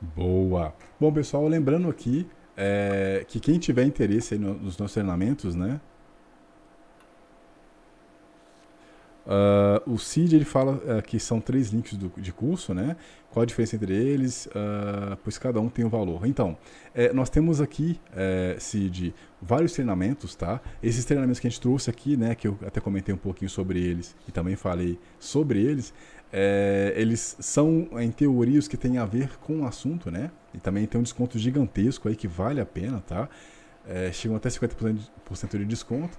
Boa. 0.00 0.74
Bom, 1.00 1.12
pessoal, 1.12 1.46
lembrando 1.46 1.88
aqui 1.88 2.26
é, 2.56 3.24
que 3.28 3.40
quem 3.40 3.58
tiver 3.58 3.84
interesse 3.84 4.38
nos 4.38 4.78
nossos 4.78 4.92
treinamentos, 4.92 5.54
né? 5.54 5.80
Uh, 9.26 9.94
o 9.94 9.98
CID 9.98 10.36
ele 10.36 10.44
fala 10.44 10.72
uh, 10.72 11.02
que 11.02 11.18
são 11.18 11.40
três 11.40 11.70
links 11.70 11.96
do, 11.96 12.12
de 12.16 12.32
curso, 12.32 12.74
né? 12.74 12.96
Qual 13.30 13.42
a 13.42 13.46
diferença 13.46 13.74
entre 13.74 13.94
eles? 13.94 14.46
Uh, 14.46 15.16
pois 15.24 15.38
cada 15.38 15.60
um 15.60 15.68
tem 15.68 15.84
um 15.84 15.88
valor. 15.88 16.26
Então, 16.26 16.56
é, 16.94 17.12
nós 17.12 17.30
temos 17.30 17.60
aqui, 17.60 17.98
é, 18.14 18.56
CID, 18.60 19.14
vários 19.40 19.72
treinamentos, 19.72 20.34
tá? 20.34 20.60
Esses 20.82 21.04
treinamentos 21.04 21.40
que 21.40 21.46
a 21.46 21.50
gente 21.50 21.60
trouxe 21.60 21.90
aqui, 21.90 22.16
né? 22.16 22.34
Que 22.34 22.46
eu 22.46 22.58
até 22.66 22.80
comentei 22.80 23.14
um 23.14 23.18
pouquinho 23.18 23.50
sobre 23.50 23.80
eles 23.80 24.14
e 24.28 24.32
também 24.32 24.56
falei 24.56 24.98
sobre 25.18 25.60
eles. 25.60 25.92
É, 26.32 26.92
eles 26.96 27.36
são, 27.40 27.88
em 27.98 28.10
teoria, 28.10 28.58
os 28.58 28.68
que 28.68 28.76
têm 28.76 28.98
a 28.98 29.04
ver 29.04 29.36
com 29.38 29.60
o 29.60 29.66
assunto, 29.66 30.10
né? 30.10 30.30
E 30.52 30.58
também 30.58 30.86
tem 30.86 31.00
um 31.00 31.02
desconto 31.02 31.38
gigantesco 31.38 32.08
aí 32.08 32.14
que 32.14 32.28
vale 32.28 32.60
a 32.60 32.66
pena, 32.66 33.00
tá? 33.00 33.28
É, 33.86 34.12
chegam 34.12 34.36
até 34.36 34.48
50% 34.48 35.58
de 35.58 35.64
desconto. 35.64 36.18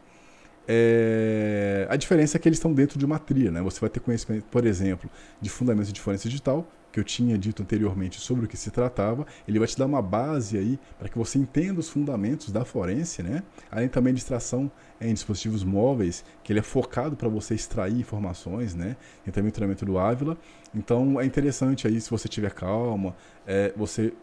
É, 0.67 1.87
a 1.89 1.95
diferença 1.95 2.37
é 2.37 2.39
que 2.39 2.47
eles 2.49 2.57
estão 2.57 2.73
dentro 2.73 2.97
de 2.97 3.05
uma 3.05 3.19
trilha, 3.19 3.51
né? 3.51 3.61
Você 3.61 3.79
vai 3.79 3.89
ter 3.89 3.99
conhecimento, 3.99 4.45
por 4.45 4.65
exemplo, 4.65 5.09
de 5.39 5.49
fundamentos 5.49 5.91
de 5.93 6.01
forense 6.01 6.27
digital, 6.27 6.67
que 6.91 6.99
eu 6.99 7.03
tinha 7.03 7.37
dito 7.37 7.61
anteriormente 7.61 8.19
sobre 8.21 8.45
o 8.45 8.47
que 8.47 8.55
se 8.55 8.71
tratava. 8.71 9.27
Ele 9.47 9.59
vai 9.59 9.67
te 9.67 9.77
dar 9.77 9.85
uma 9.85 10.01
base 10.01 10.57
aí 10.57 10.79
para 10.97 11.09
que 11.09 11.17
você 11.17 11.37
entenda 11.37 11.79
os 11.79 11.89
fundamentos 11.89 12.51
da 12.51 12.63
forense, 12.63 13.21
né? 13.21 13.43
Além 13.69 13.89
também 13.89 14.13
de 14.13 14.21
extração 14.21 14.71
em 14.99 15.13
dispositivos 15.13 15.63
móveis, 15.63 16.23
que 16.41 16.53
ele 16.53 16.59
é 16.59 16.63
focado 16.63 17.15
para 17.15 17.27
você 17.27 17.53
extrair 17.53 17.99
informações, 17.99 18.73
né? 18.73 18.95
Tem 19.23 19.33
também 19.33 19.49
o 19.49 19.51
treinamento 19.51 19.85
do 19.85 19.99
Ávila. 19.99 20.37
Então 20.73 21.19
é 21.19 21.25
interessante 21.25 21.85
aí, 21.85 21.99
se 21.99 22.09
você 22.09 22.27
tiver 22.27 22.53
calma, 22.53 23.15
é, 23.45 23.73
você 23.75 24.13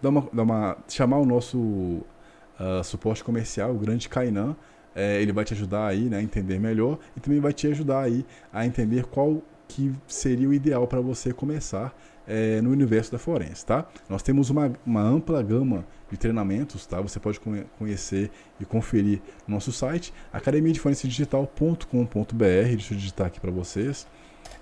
dá 0.00 0.08
uma, 0.08 0.28
dá 0.32 0.42
uma, 0.42 0.78
chamar 0.88 1.18
o 1.18 1.26
nosso 1.26 1.58
uh, 1.58 2.84
suporte 2.84 3.24
comercial, 3.24 3.72
o 3.72 3.78
grande 3.78 4.08
Kainan, 4.08 4.56
é, 4.94 5.20
ele 5.20 5.32
vai 5.32 5.44
te 5.44 5.54
ajudar 5.54 5.86
aí 5.86 6.08
né, 6.08 6.18
a 6.18 6.22
entender 6.22 6.58
melhor 6.58 6.98
e 7.16 7.20
também 7.20 7.40
vai 7.40 7.52
te 7.52 7.66
ajudar 7.66 8.02
aí 8.02 8.24
a 8.52 8.66
entender 8.66 9.04
qual 9.04 9.42
que 9.68 9.92
seria 10.06 10.48
o 10.48 10.54
ideal 10.54 10.86
para 10.86 11.00
você 11.00 11.32
começar 11.32 11.94
é, 12.26 12.60
no 12.60 12.70
universo 12.70 13.10
da 13.10 13.18
forense, 13.18 13.66
tá? 13.66 13.88
Nós 14.08 14.22
temos 14.22 14.50
uma, 14.50 14.72
uma 14.86 15.02
ampla 15.02 15.42
gama 15.42 15.84
de 16.10 16.16
treinamentos, 16.16 16.86
tá? 16.86 17.00
Você 17.00 17.18
pode 17.18 17.40
conhecer 17.78 18.30
e 18.60 18.64
conferir 18.64 19.20
no 19.46 19.54
nosso 19.54 19.72
site, 19.72 20.12
academiadeforense.digital.com.br, 20.32 22.36
deixa 22.36 22.94
eu 22.94 22.98
digitar 22.98 23.26
aqui 23.28 23.40
para 23.40 23.50
vocês. 23.50 24.06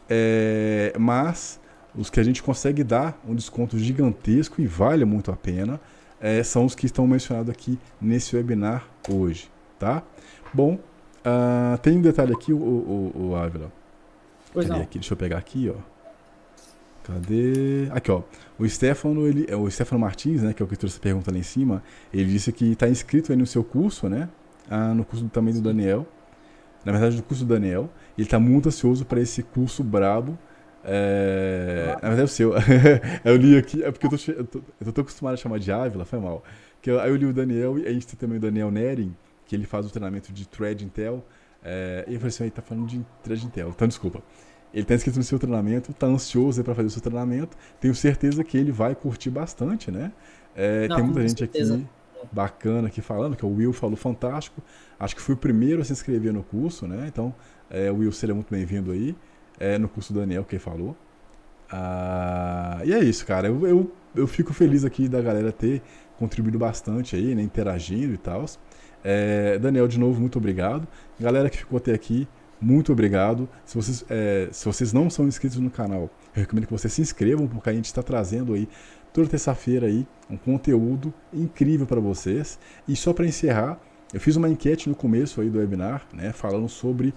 É, 0.09 0.93
mas 0.99 1.61
os 1.95 2.09
que 2.09 2.21
a 2.21 2.23
gente 2.23 2.43
consegue 2.43 2.85
dar 2.85 3.21
um 3.27 3.35
desconto 3.35 3.79
gigantesco 3.79 4.61
e 4.61 4.67
vale 4.67 5.05
muito 5.05 5.31
a 5.31 5.37
pena 5.37 5.81
é, 6.21 6.43
são 6.43 6.65
os 6.65 6.75
que 6.75 6.87
estão 6.87 7.07
mencionados 7.07 7.51
aqui 7.51 7.79
nesse 8.01 8.35
webinar 8.35 8.89
hoje, 9.09 9.51
tá? 9.79 10.03
Bom, 10.53 10.75
uh, 10.75 11.79
tem 11.83 11.99
um 11.99 12.03
detalhe 12.03 12.33
aqui, 12.33 12.53
o, 12.53 12.57
o, 12.57 13.29
o 13.31 13.37
Ávila. 13.37 13.73
Pois 14.53 14.67
não. 14.67 14.81
Aqui? 14.81 14.99
Deixa 14.99 15.13
eu 15.13 15.17
pegar 15.17 15.39
aqui, 15.39 15.71
ó. 15.71 15.99
Cadê? 17.05 17.89
Aqui, 17.91 18.11
ó. 18.11 18.23
O 18.59 18.69
Stefano, 18.69 19.27
ele, 19.27 19.47
é 19.49 19.57
o 19.57 19.71
Stefano 19.71 20.01
Martins, 20.01 20.43
né, 20.43 20.53
que 20.53 20.63
é 20.63 20.67
o 20.67 20.69
que 20.69 20.77
trouxe 20.77 20.99
a 20.99 21.01
pergunta 21.01 21.31
lá 21.31 21.39
em 21.39 21.43
cima, 21.43 21.83
ele 22.13 22.31
disse 22.31 22.53
que 22.53 22.73
está 22.73 22.89
inscrito 22.89 23.33
aí 23.33 23.39
no 23.39 23.47
seu 23.47 23.65
curso, 23.65 24.09
né? 24.09 24.29
Ah, 24.71 24.93
no 24.93 25.05
curso 25.05 25.27
também 25.29 25.55
do 25.55 25.61
Daniel. 25.61 26.07
Na 26.85 26.93
verdade, 26.93 27.17
no 27.17 27.23
curso 27.23 27.45
do 27.45 27.55
Daniel. 27.55 27.89
Ele 28.17 28.27
está 28.27 28.39
muito 28.39 28.69
ansioso 28.69 29.05
para 29.05 29.21
esse 29.21 29.43
curso 29.43 29.83
brabo. 29.83 30.39
É... 30.85 31.97
Na 32.03 32.09
verdade, 32.09 32.21
é 32.21 32.25
o 32.25 32.29
seu. 32.29 32.53
eu 33.25 33.37
li 33.37 33.57
aqui, 33.57 33.83
é 33.83 33.91
porque 33.91 34.07
eu 34.07 34.11
tô, 34.11 34.33
eu 34.33 34.45
tô, 34.45 34.61
eu 34.81 34.93
tô 34.93 35.01
acostumado 35.01 35.35
a 35.35 35.37
chamar 35.37 35.59
de 35.59 35.73
Ávila, 35.73 36.05
foi 36.05 36.19
mal. 36.19 36.43
Que 36.83 36.91
eu, 36.91 37.01
aí 37.01 37.11
eu 37.11 37.17
li 37.17 37.27
o 37.27 37.33
Daniel 37.33 37.79
e 37.79 37.87
a 37.87 37.93
gente 37.93 38.07
tem 38.07 38.17
também 38.17 38.39
o 38.39 38.41
Daniel 38.41 38.71
Nering, 38.71 39.15
que 39.49 39.57
ele 39.57 39.67
faz 39.67 39.85
o 39.87 39.91
treinamento 39.91 40.33
de 40.33 40.47
Thread 40.47 40.85
Intel. 40.85 41.25
É, 41.65 42.05
e 42.07 42.15
eu 42.15 42.21
falei 42.21 42.29
assim, 42.29 42.45
ele 42.45 42.51
tá 42.53 42.63
falando 42.63 42.87
de 42.87 43.05
Thread 43.25 43.45
Intel, 43.45 43.71
então 43.71 43.89
desculpa. 43.89 44.23
Ele 44.73 44.83
está 44.83 44.95
inscrito 44.95 45.19
no 45.19 45.25
seu 45.25 45.39
treinamento, 45.39 45.91
está 45.91 46.07
ansioso 46.07 46.63
para 46.63 46.75
fazer 46.75 46.87
o 46.87 46.91
seu 46.91 47.01
treinamento. 47.01 47.57
Tenho 47.81 47.95
certeza 47.95 48.45
que 48.45 48.57
ele 48.57 48.71
vai 48.71 48.95
curtir 48.95 49.31
bastante, 49.31 49.91
né? 49.91 50.13
É, 50.55 50.87
Não, 50.87 50.97
tem 50.97 51.05
muita 51.07 51.23
gente 51.27 51.39
certeza. 51.39 51.75
aqui 51.75 51.87
bacana 52.31 52.89
aqui 52.89 53.01
falando, 53.01 53.37
que 53.37 53.47
o 53.47 53.49
Will 53.49 53.73
falou 53.73 53.97
fantástico. 53.97 54.63
Acho 55.01 55.17
que 55.17 55.23
fui 55.23 55.35
o 55.35 55.39
primeiro 55.39 55.81
a 55.81 55.85
se 55.85 55.93
inscrever 55.93 56.33
no 56.33 56.43
curso, 56.43 56.87
né? 56.87 57.07
Então, 57.09 57.35
é, 57.71 57.91
o 57.91 57.97
Will 57.97 58.13
seja 58.13 58.35
muito 58.35 58.51
bem-vindo 58.51 58.91
aí. 58.91 59.17
É, 59.59 59.79
no 59.79 59.89
curso 59.89 60.13
do 60.13 60.21
Daniel, 60.21 60.45
que 60.45 60.55
ele 60.57 60.63
falou. 60.63 60.95
Ah, 61.71 62.81
e 62.85 62.93
é 62.93 63.01
isso, 63.01 63.27
cara. 63.27 63.49
Eu, 63.49 63.67
eu, 63.67 63.93
eu 64.15 64.27
fico 64.27 64.53
feliz 64.53 64.85
aqui 64.85 65.09
da 65.09 65.21
galera 65.21 65.51
ter 65.53 65.83
contribuído 66.19 66.59
bastante 66.59 67.17
aí, 67.17 67.35
né? 67.35 67.43
Interagindo 67.43 68.15
e 68.15 68.19
tal. 68.19 68.45
É, 69.05 69.59
Daniel, 69.59 69.89
de 69.89 69.99
novo, 69.99 70.21
muito 70.21 70.39
obrigado. 70.39 70.87
Galera 71.19 71.49
que 71.49 71.59
ficou 71.59 71.77
até 71.77 71.93
aqui, 71.93 72.29
muito 72.61 72.93
obrigado. 72.93 73.49
Se 73.65 73.77
vocês, 73.77 74.05
é, 74.09 74.49
se 74.51 74.65
vocês 74.65 74.93
não 74.93 75.09
são 75.09 75.27
inscritos 75.27 75.59
no 75.59 75.71
canal, 75.71 76.11
eu 76.35 76.41
recomendo 76.43 76.67
que 76.67 76.73
vocês 76.73 76.93
se 76.93 77.01
inscrevam, 77.01 77.47
porque 77.47 77.71
a 77.71 77.73
gente 77.73 77.87
está 77.87 78.03
trazendo 78.03 78.55
aí 78.55 78.69
toda 79.13 79.29
terça-feira 79.29 79.87
aí 79.87 80.07
um 80.29 80.37
conteúdo 80.37 81.13
incrível 81.33 81.87
para 81.87 82.01
vocês. 82.01 82.59
E 82.87 82.95
só 82.97 83.13
para 83.13 83.27
encerrar, 83.27 83.81
eu 84.13 84.21
fiz 84.21 84.37
uma 84.37 84.49
enquete 84.49 84.89
no 84.89 84.95
começo 84.95 85.41
aí 85.41 85.51
do 85.51 85.59
webinar, 85.59 86.07
né, 86.13 86.33
falando 86.33 86.69
sobre 86.69 87.15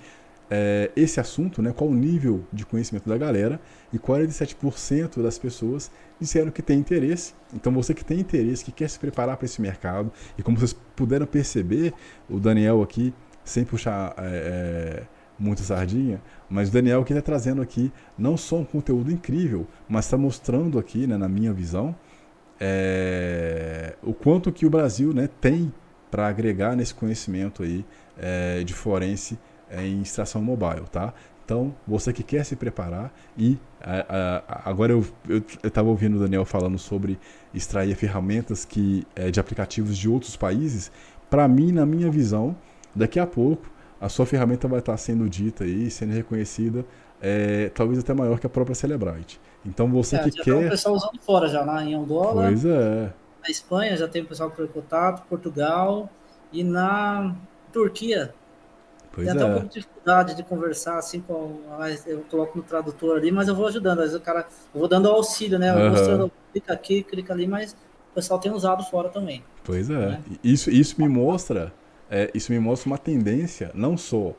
é, 0.53 0.91
esse 0.97 1.17
assunto, 1.17 1.61
né, 1.61 1.71
qual 1.73 1.89
o 1.89 1.95
nível 1.95 2.43
de 2.51 2.65
conhecimento 2.65 3.07
da 3.07 3.17
galera, 3.17 3.57
e 3.93 3.97
47% 3.97 5.23
das 5.23 5.39
pessoas 5.39 5.89
disseram 6.19 6.51
que 6.51 6.61
tem 6.61 6.77
interesse. 6.77 7.33
Então 7.53 7.71
você 7.71 7.93
que 7.93 8.03
tem 8.03 8.19
interesse, 8.19 8.65
que 8.65 8.71
quer 8.73 8.89
se 8.89 8.99
preparar 8.99 9.37
para 9.37 9.45
esse 9.45 9.61
mercado, 9.61 10.11
e 10.37 10.43
como 10.43 10.57
vocês 10.57 10.75
puderam 10.93 11.25
perceber, 11.25 11.93
o 12.29 12.37
Daniel 12.37 12.83
aqui, 12.83 13.13
sem 13.45 13.63
puxar 13.63 14.13
é, 14.17 14.23
é 14.99 15.03
muita 15.39 15.63
sardinha, 15.63 16.21
mas 16.49 16.67
o 16.67 16.73
Daniel 16.73 17.05
que 17.05 17.13
está 17.13 17.21
trazendo 17.21 17.61
aqui 17.61 17.91
não 18.17 18.35
só 18.35 18.57
um 18.57 18.65
conteúdo 18.65 19.09
incrível, 19.09 19.65
mas 19.87 20.03
está 20.03 20.17
mostrando 20.17 20.77
aqui, 20.77 21.07
né, 21.07 21.15
na 21.15 21.29
minha 21.29 21.53
visão, 21.53 21.95
é, 22.59 23.95
o 24.03 24.13
quanto 24.13 24.51
que 24.51 24.65
o 24.65 24.69
Brasil 24.69 25.13
né, 25.13 25.29
tem 25.39 25.73
para 26.11 26.27
agregar 26.27 26.75
nesse 26.75 26.93
conhecimento 26.93 27.63
aí 27.63 27.85
é, 28.19 28.63
de 28.65 28.73
forense 28.73 29.39
em 29.73 30.01
extração 30.01 30.41
mobile, 30.41 30.83
tá? 30.91 31.13
Então, 31.43 31.75
você 31.85 32.13
que 32.13 32.23
quer 32.23 32.45
se 32.45 32.55
preparar 32.55 33.11
e 33.37 33.57
a, 33.81 34.43
a, 34.47 34.69
agora 34.69 34.93
eu 34.93 35.05
estava 35.63 35.89
ouvindo 35.89 36.15
o 36.15 36.19
Daniel 36.19 36.45
falando 36.45 36.77
sobre 36.77 37.19
extrair 37.53 37.93
ferramentas 37.95 38.63
que 38.63 39.05
é, 39.15 39.29
de 39.29 39.39
aplicativos 39.39 39.97
de 39.97 40.07
outros 40.07 40.37
países. 40.37 40.91
Para 41.29 41.47
mim, 41.47 41.71
na 41.71 41.85
minha 41.85 42.09
visão, 42.09 42.55
daqui 42.95 43.19
a 43.19 43.27
pouco 43.27 43.69
a 43.99 44.07
sua 44.07 44.25
ferramenta 44.25 44.67
vai 44.67 44.79
estar 44.79 44.95
sendo 44.97 45.29
dita 45.29 45.65
e 45.65 45.91
sendo 45.91 46.13
reconhecida, 46.13 46.85
é, 47.21 47.69
talvez 47.69 47.99
até 47.99 48.13
maior 48.13 48.39
que 48.39 48.47
a 48.47 48.49
própria 48.49 48.73
Celebrite. 48.73 49.39
Então 49.65 49.87
você 49.91 50.15
é, 50.15 50.23
que 50.23 50.37
já 50.37 50.43
quer. 50.43 50.57
Tem 50.57 50.65
o 50.67 50.69
pessoal 50.69 50.95
usando 50.95 51.19
fora 51.21 51.47
já 51.47 51.63
lá 51.63 51.83
em 51.83 51.93
Angola. 51.93 52.43
Pois 52.43 52.65
é. 52.65 53.13
Na 53.43 53.49
Espanha 53.49 53.97
já 53.97 54.07
tem 54.07 54.21
o 54.21 54.25
pessoal 54.25 54.49
com 54.49 54.65
contato, 54.67 55.27
Portugal 55.27 56.09
e 56.51 56.63
na 56.63 57.35
Turquia 57.71 58.33
Pois 59.13 59.27
Tem 59.27 59.35
até 59.35 59.43
é. 59.43 59.45
um 59.45 59.53
pouco 59.53 59.67
de 59.67 59.73
dificuldade 59.73 60.35
de 60.35 60.43
conversar 60.43 60.97
assim 60.97 61.21
com. 61.21 61.59
Eu 62.05 62.21
coloco 62.29 62.57
no 62.57 62.63
tradutor 62.63 63.17
ali, 63.17 63.31
mas 63.31 63.47
eu 63.47 63.55
vou 63.55 63.67
ajudando. 63.67 63.99
Às 63.99 64.05
vezes 64.05 64.15
o 64.15 64.21
cara. 64.21 64.47
Eu 64.73 64.79
vou 64.79 64.87
dando 64.87 65.09
auxílio, 65.09 65.59
né? 65.59 65.73
Uhum. 65.75 65.89
Mostrando, 65.89 66.31
clica 66.53 66.73
aqui, 66.73 67.03
clica 67.03 67.33
ali, 67.33 67.45
mas 67.45 67.73
o 68.11 68.15
pessoal 68.15 68.39
tem 68.39 68.51
usado 68.51 68.83
fora 68.83 69.09
também. 69.09 69.43
Pois 69.63 69.89
é. 69.89 69.93
Né? 69.93 70.21
Isso, 70.43 70.69
isso 70.71 70.95
me 70.99 71.09
mostra. 71.09 71.73
É, 72.09 72.29
isso 72.33 72.51
me 72.51 72.59
mostra 72.59 72.87
uma 72.87 72.97
tendência, 72.97 73.71
não 73.73 73.95
só 73.95 74.33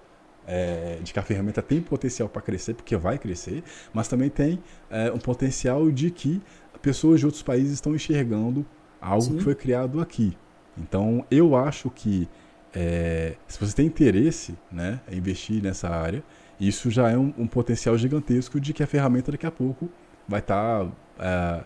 é, 0.47 0.99
de 1.03 1.13
que 1.13 1.19
a 1.19 1.23
ferramenta 1.23 1.63
tem 1.63 1.81
potencial 1.81 2.29
para 2.29 2.43
crescer, 2.43 2.75
porque 2.75 2.97
vai 2.97 3.19
crescer, 3.19 3.63
mas 3.95 4.09
também 4.09 4.29
tem 4.29 4.63
é, 4.91 5.11
um 5.11 5.19
potencial 5.19 5.91
de 5.91 6.11
que 6.11 6.43
pessoas 6.83 7.21
de 7.21 7.27
outros 7.27 7.43
países 7.43 7.73
estão 7.73 7.95
enxergando 7.95 8.67
algo 9.01 9.23
Sim. 9.23 9.37
que 9.37 9.45
foi 9.45 9.55
criado 9.55 10.01
aqui. 10.01 10.37
Então, 10.77 11.25
eu 11.31 11.55
acho 11.55 11.91
que 11.91 12.29
é, 12.75 13.35
se 13.47 13.61
você 13.61 13.75
tem 13.75 13.87
interesse 13.87 14.55
né, 14.71 15.01
em 15.11 15.17
investir 15.17 15.63
nessa 15.63 15.89
área, 15.89 16.23
isso 16.59 16.91
já 16.91 17.11
é 17.11 17.17
um, 17.17 17.33
um, 17.37 17.47
potencial 17.47 17.97
gigantesco 17.99 18.61
de 18.61 18.73
que 18.73 18.83
a 18.83 18.87
ferramenta 18.87 19.33
daqui 19.33 19.47
a 19.47 19.51
pouco 19.51 19.91
vai 20.27 20.41
estar 20.41 20.85
tá, 20.85 20.91
é, 21.19 21.65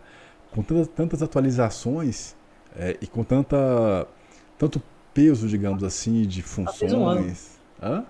com 0.51 0.62
tantas, 0.62 0.89
tantas 0.89 1.23
atualizações 1.23 2.35
é, 2.77 2.97
e 3.01 3.07
com 3.07 3.23
tanta, 3.23 4.07
tanto 4.59 4.83
peso, 5.15 5.49
digamos 5.49 5.85
assim, 5.85 6.23
de 6.23 6.43
funções. 6.43 6.78
Já 6.81 6.89
fez 6.89 6.93
um 6.93 7.07
ano, 7.07 8.07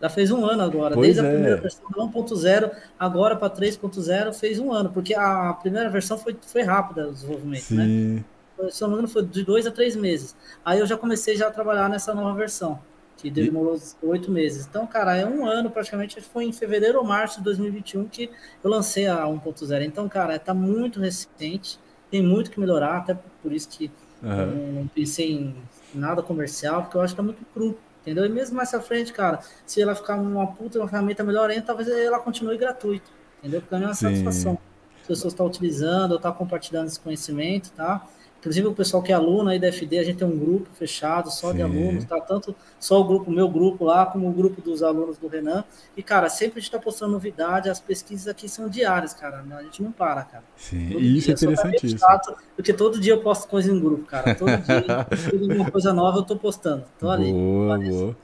Já 0.00 0.08
fez 0.10 0.30
um 0.30 0.44
ano 0.44 0.62
agora, 0.62 0.94
pois 0.94 1.06
desde 1.06 1.20
a 1.20 1.24
é. 1.24 1.32
primeira 1.32 1.60
versão 1.60 1.86
1.0, 1.90 2.70
agora 2.98 3.36
para 3.36 3.54
3.0 3.54 4.34
fez 4.34 4.58
um 4.58 4.72
ano, 4.72 4.90
porque 4.90 5.14
a 5.14 5.54
primeira 5.54 5.88
versão 5.88 6.18
foi, 6.18 6.36
foi 6.40 6.62
rápida 6.62 7.08
o 7.08 7.12
desenvolvimento, 7.12 7.70
né? 7.72 7.84
Sim. 7.84 8.14
né? 8.16 8.24
Se 8.70 8.80
não 8.82 8.88
me 8.88 8.94
engano, 8.94 9.08
foi 9.08 9.24
de 9.24 9.44
dois 9.44 9.66
a 9.66 9.70
três 9.70 9.94
meses. 9.96 10.36
Aí 10.64 10.78
eu 10.78 10.86
já 10.86 10.96
comecei 10.96 11.36
já 11.36 11.48
a 11.48 11.50
trabalhar 11.50 11.88
nessa 11.88 12.14
nova 12.14 12.34
versão, 12.34 12.78
que 13.16 13.30
demorou 13.30 13.78
oito 14.02 14.30
meses. 14.30 14.66
Então, 14.66 14.86
cara, 14.86 15.16
é 15.16 15.26
um 15.26 15.46
ano 15.46 15.70
praticamente, 15.70 16.20
foi 16.20 16.44
em 16.44 16.52
fevereiro 16.52 16.98
ou 16.98 17.04
março 17.04 17.38
de 17.38 17.44
2021 17.44 18.08
que 18.08 18.30
eu 18.62 18.70
lancei 18.70 19.06
a 19.06 19.24
1.0. 19.24 19.82
Então, 19.84 20.08
cara, 20.08 20.38
tá 20.38 20.54
muito 20.54 21.00
recente, 21.00 21.78
tem 22.10 22.22
muito 22.22 22.50
que 22.50 22.60
melhorar, 22.60 22.98
até 22.98 23.14
por 23.42 23.52
isso 23.52 23.68
que 23.68 23.90
uhum. 24.22 24.72
não 24.74 24.88
pensei 24.88 25.32
em 25.32 25.56
nada 25.94 26.22
comercial, 26.22 26.82
porque 26.82 26.96
eu 26.96 27.00
acho 27.00 27.14
que 27.14 27.16
tá 27.16 27.22
muito 27.22 27.44
cru. 27.52 27.76
entendeu? 28.02 28.24
E 28.24 28.28
mesmo 28.28 28.56
mais 28.56 28.72
à 28.72 28.80
frente, 28.80 29.12
cara, 29.12 29.40
se 29.66 29.80
ela 29.80 29.94
ficar 29.94 30.16
uma 30.16 30.46
puta, 30.46 30.78
uma 30.78 30.88
ferramenta 30.88 31.24
melhor 31.24 31.50
ainda, 31.50 31.62
talvez 31.62 31.88
ela 31.88 32.18
continue 32.20 32.56
gratuito, 32.56 33.10
entendeu? 33.38 33.60
Porque 33.60 33.74
é 33.74 33.78
uma 33.78 33.94
Sim. 33.94 34.08
satisfação. 34.08 34.58
As 35.06 35.08
pessoas 35.08 35.34
estão 35.34 35.46
utilizando, 35.46 36.16
estão 36.16 36.32
compartilhando 36.32 36.88
esse 36.88 36.98
conhecimento, 36.98 37.70
tá? 37.76 38.04
Inclusive 38.40 38.66
o 38.66 38.74
pessoal 38.74 39.02
que 39.02 39.12
é 39.12 39.14
aluno 39.14 39.50
aí 39.50 39.58
da 39.58 39.68
FD, 39.68 39.98
a 39.98 40.04
gente 40.04 40.18
tem 40.18 40.26
um 40.26 40.36
grupo 40.36 40.68
fechado 40.74 41.30
só 41.30 41.50
Sim. 41.50 41.56
de 41.56 41.62
alunos, 41.62 42.04
tá? 42.04 42.20
Tanto 42.20 42.54
só 42.78 43.00
o 43.00 43.04
grupo, 43.04 43.30
meu 43.30 43.48
grupo 43.48 43.84
lá, 43.84 44.04
como 44.04 44.28
o 44.28 44.32
grupo 44.32 44.60
dos 44.60 44.82
alunos 44.82 45.16
do 45.16 45.28
Renan. 45.28 45.64
E, 45.96 46.02
cara, 46.02 46.28
sempre 46.28 46.58
a 46.58 46.60
gente 46.60 46.70
tá 46.70 46.78
postando 46.78 47.12
novidade, 47.12 47.68
as 47.68 47.80
pesquisas 47.80 48.26
aqui 48.28 48.48
são 48.48 48.68
diárias, 48.68 49.14
cara. 49.14 49.44
A 49.48 49.62
gente 49.62 49.82
não 49.82 49.90
para, 49.92 50.22
cara. 50.22 50.44
Sim, 50.56 50.90
todo 50.90 51.00
isso 51.02 51.30
é 51.30 51.34
interessantíssimo. 51.34 51.98
Chato, 52.00 52.36
porque 52.54 52.72
todo 52.72 53.00
dia 53.00 53.14
eu 53.14 53.20
posto 53.20 53.48
coisa 53.48 53.72
em 53.72 53.80
grupo, 53.80 54.04
cara. 54.04 54.34
Todo 54.34 54.48
dia, 54.48 55.06
uma 55.56 55.70
coisa 55.70 55.92
nova 55.92 56.18
eu 56.18 56.22
tô 56.22 56.36
postando. 56.36 56.84
Tô 56.98 57.10
ali. 57.10 57.32
Boa, 57.32 57.78
boa. 57.78 58.16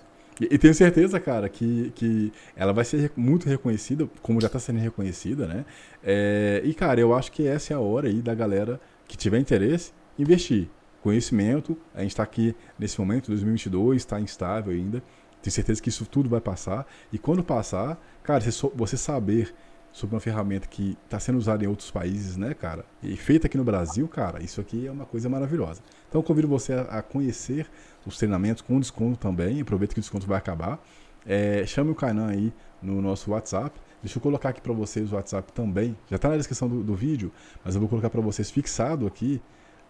E, 0.50 0.58
tenho 0.58 0.74
certeza, 0.74 1.20
cara, 1.20 1.48
que, 1.48 1.92
que 1.94 2.32
ela 2.56 2.72
vai 2.72 2.84
ser 2.84 3.12
muito 3.16 3.48
reconhecida, 3.48 4.08
como 4.22 4.40
já 4.40 4.46
está 4.46 4.58
sendo 4.58 4.78
reconhecida, 4.78 5.46
né? 5.46 5.64
É, 6.02 6.62
e, 6.64 6.74
cara, 6.74 7.00
eu 7.00 7.14
acho 7.14 7.30
que 7.30 7.46
essa 7.46 7.72
é 7.72 7.76
a 7.76 7.80
hora 7.80 8.08
aí 8.08 8.20
da 8.22 8.34
galera 8.34 8.80
que 9.06 9.16
tiver 9.16 9.38
interesse 9.38 9.92
investir. 10.18 10.68
Conhecimento, 11.02 11.76
a 11.94 12.02
gente 12.02 12.12
está 12.12 12.22
aqui 12.22 12.54
nesse 12.78 13.00
momento, 13.00 13.26
2022, 13.28 14.02
está 14.02 14.20
instável 14.20 14.72
ainda. 14.72 15.02
Tenho 15.42 15.52
certeza 15.52 15.82
que 15.82 15.88
isso 15.88 16.06
tudo 16.06 16.28
vai 16.28 16.40
passar. 16.40 16.86
E 17.12 17.18
quando 17.18 17.42
passar, 17.42 18.00
cara, 18.22 18.40
você 18.74 18.96
saber 18.96 19.52
sobre 19.92 20.14
uma 20.14 20.20
ferramenta 20.20 20.66
que 20.66 20.96
está 21.04 21.20
sendo 21.20 21.38
usada 21.38 21.62
em 21.64 21.66
outros 21.66 21.90
países, 21.90 22.36
né, 22.36 22.54
cara? 22.54 22.84
E 23.02 23.14
feita 23.16 23.46
aqui 23.46 23.58
no 23.58 23.64
Brasil, 23.64 24.08
cara, 24.08 24.42
isso 24.42 24.60
aqui 24.60 24.86
é 24.86 24.90
uma 24.90 25.04
coisa 25.04 25.28
maravilhosa. 25.28 25.82
Então 26.08 26.20
eu 26.20 26.22
convido 26.24 26.48
você 26.48 26.72
a 26.72 27.02
conhecer 27.02 27.66
os 28.06 28.16
treinamentos 28.16 28.62
com 28.62 28.80
desconto 28.80 29.18
também. 29.18 29.60
Aproveita 29.60 29.94
que 29.94 30.00
o 30.00 30.02
desconto 30.02 30.26
vai 30.26 30.38
acabar. 30.38 30.82
É, 31.26 31.64
chame 31.66 31.90
o 31.90 31.94
Kainan 31.94 32.28
aí 32.28 32.52
no 32.82 33.00
nosso 33.02 33.30
WhatsApp. 33.30 33.78
Deixa 34.02 34.18
eu 34.18 34.22
colocar 34.22 34.48
aqui 34.48 34.60
para 34.60 34.72
vocês 34.72 35.12
o 35.12 35.14
WhatsApp 35.14 35.52
também. 35.52 35.96
Já 36.10 36.16
está 36.16 36.28
na 36.28 36.36
descrição 36.36 36.68
do, 36.68 36.82
do, 36.82 36.94
vídeo, 36.94 37.30
mas 37.64 37.74
eu 37.74 37.80
vou 37.80 37.88
colocar 37.88 38.10
para 38.10 38.20
vocês 38.20 38.50
fixado 38.50 39.06
aqui 39.06 39.40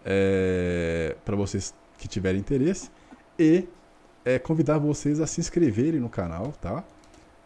é, 0.05 1.15
para 1.25 1.35
vocês 1.35 1.73
que 1.97 2.07
tiverem 2.07 2.39
interesse 2.39 2.91
e 3.39 3.67
é, 4.23 4.37
convidar 4.37 4.77
vocês 4.77 5.19
a 5.19 5.25
se 5.25 5.41
inscreverem 5.41 5.99
no 5.99 6.09
canal, 6.09 6.51
tá? 6.61 6.83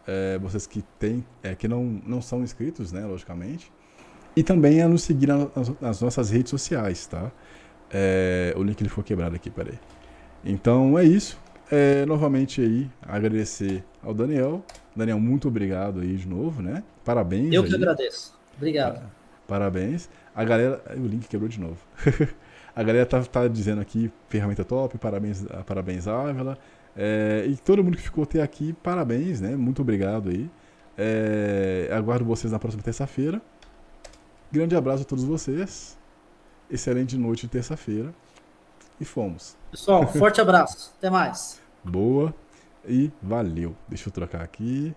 É, 0.07 0.37
vocês 0.39 0.65
que 0.65 0.81
tem, 0.97 1.25
é, 1.43 1.53
que 1.53 1.67
não, 1.67 2.01
não 2.05 2.21
são 2.21 2.41
inscritos, 2.41 2.91
né, 2.91 3.05
logicamente, 3.05 3.71
e 4.35 4.43
também 4.43 4.81
a 4.81 4.87
nos 4.87 5.03
seguir 5.03 5.27
nas, 5.27 5.49
nas 5.81 6.01
nossas 6.01 6.29
redes 6.29 6.49
sociais, 6.49 7.05
tá? 7.07 7.31
É, 7.91 8.53
o 8.55 8.63
link 8.63 8.79
ele 8.79 8.89
foi 8.89 9.03
quebrado 9.03 9.35
aqui, 9.35 9.49
peraí. 9.49 9.77
Então 10.45 10.97
é 10.97 11.03
isso. 11.03 11.39
É, 11.69 12.05
novamente 12.05 12.61
aí 12.61 12.89
agradecer 13.01 13.83
ao 14.01 14.13
Daniel. 14.13 14.63
Daniel, 14.95 15.19
muito 15.19 15.47
obrigado 15.47 15.99
aí 15.99 16.15
de 16.15 16.27
novo, 16.27 16.61
né? 16.61 16.83
Parabéns. 17.03 17.53
Eu 17.53 17.63
aí. 17.63 17.69
que 17.69 17.75
agradeço. 17.75 18.33
Obrigado. 18.55 19.01
Parabéns. 19.47 20.09
A 20.35 20.43
galera. 20.43 20.81
O 20.95 21.07
link 21.07 21.27
quebrou 21.27 21.49
de 21.49 21.59
novo. 21.59 21.77
A 22.75 22.83
galera 22.83 23.07
tá, 23.07 23.23
tá 23.23 23.47
dizendo 23.47 23.81
aqui, 23.81 24.11
ferramenta 24.29 24.63
top, 24.63 24.99
parabéns, 24.99 25.43
parabéns 25.65 26.07
Ávila. 26.07 26.59
É, 26.97 27.45
e 27.47 27.55
todo 27.57 27.83
mundo 27.83 27.95
que 27.95 28.01
ficou 28.01 28.23
até 28.23 28.41
aqui, 28.41 28.73
parabéns, 28.73 29.39
né? 29.39 29.55
Muito 29.55 29.81
obrigado 29.83 30.29
aí. 30.29 30.49
É, 30.97 31.89
aguardo 31.93 32.25
vocês 32.25 32.51
na 32.51 32.57
próxima 32.57 32.81
terça-feira. 32.81 33.39
Grande 34.51 34.75
abraço 34.75 35.03
a 35.03 35.05
todos 35.05 35.23
vocês. 35.23 35.95
Excelente 36.69 37.15
noite 37.15 37.41
de 37.41 37.49
terça-feira. 37.49 38.11
E 38.99 39.05
fomos. 39.05 39.55
Pessoal, 39.69 40.07
forte 40.07 40.41
abraço. 40.41 40.93
Até 40.97 41.09
mais. 41.09 41.61
Boa. 41.83 42.33
E 42.87 43.11
valeu. 43.21 43.75
Deixa 43.87 44.09
eu 44.09 44.13
trocar 44.13 44.41
aqui. 44.41 44.95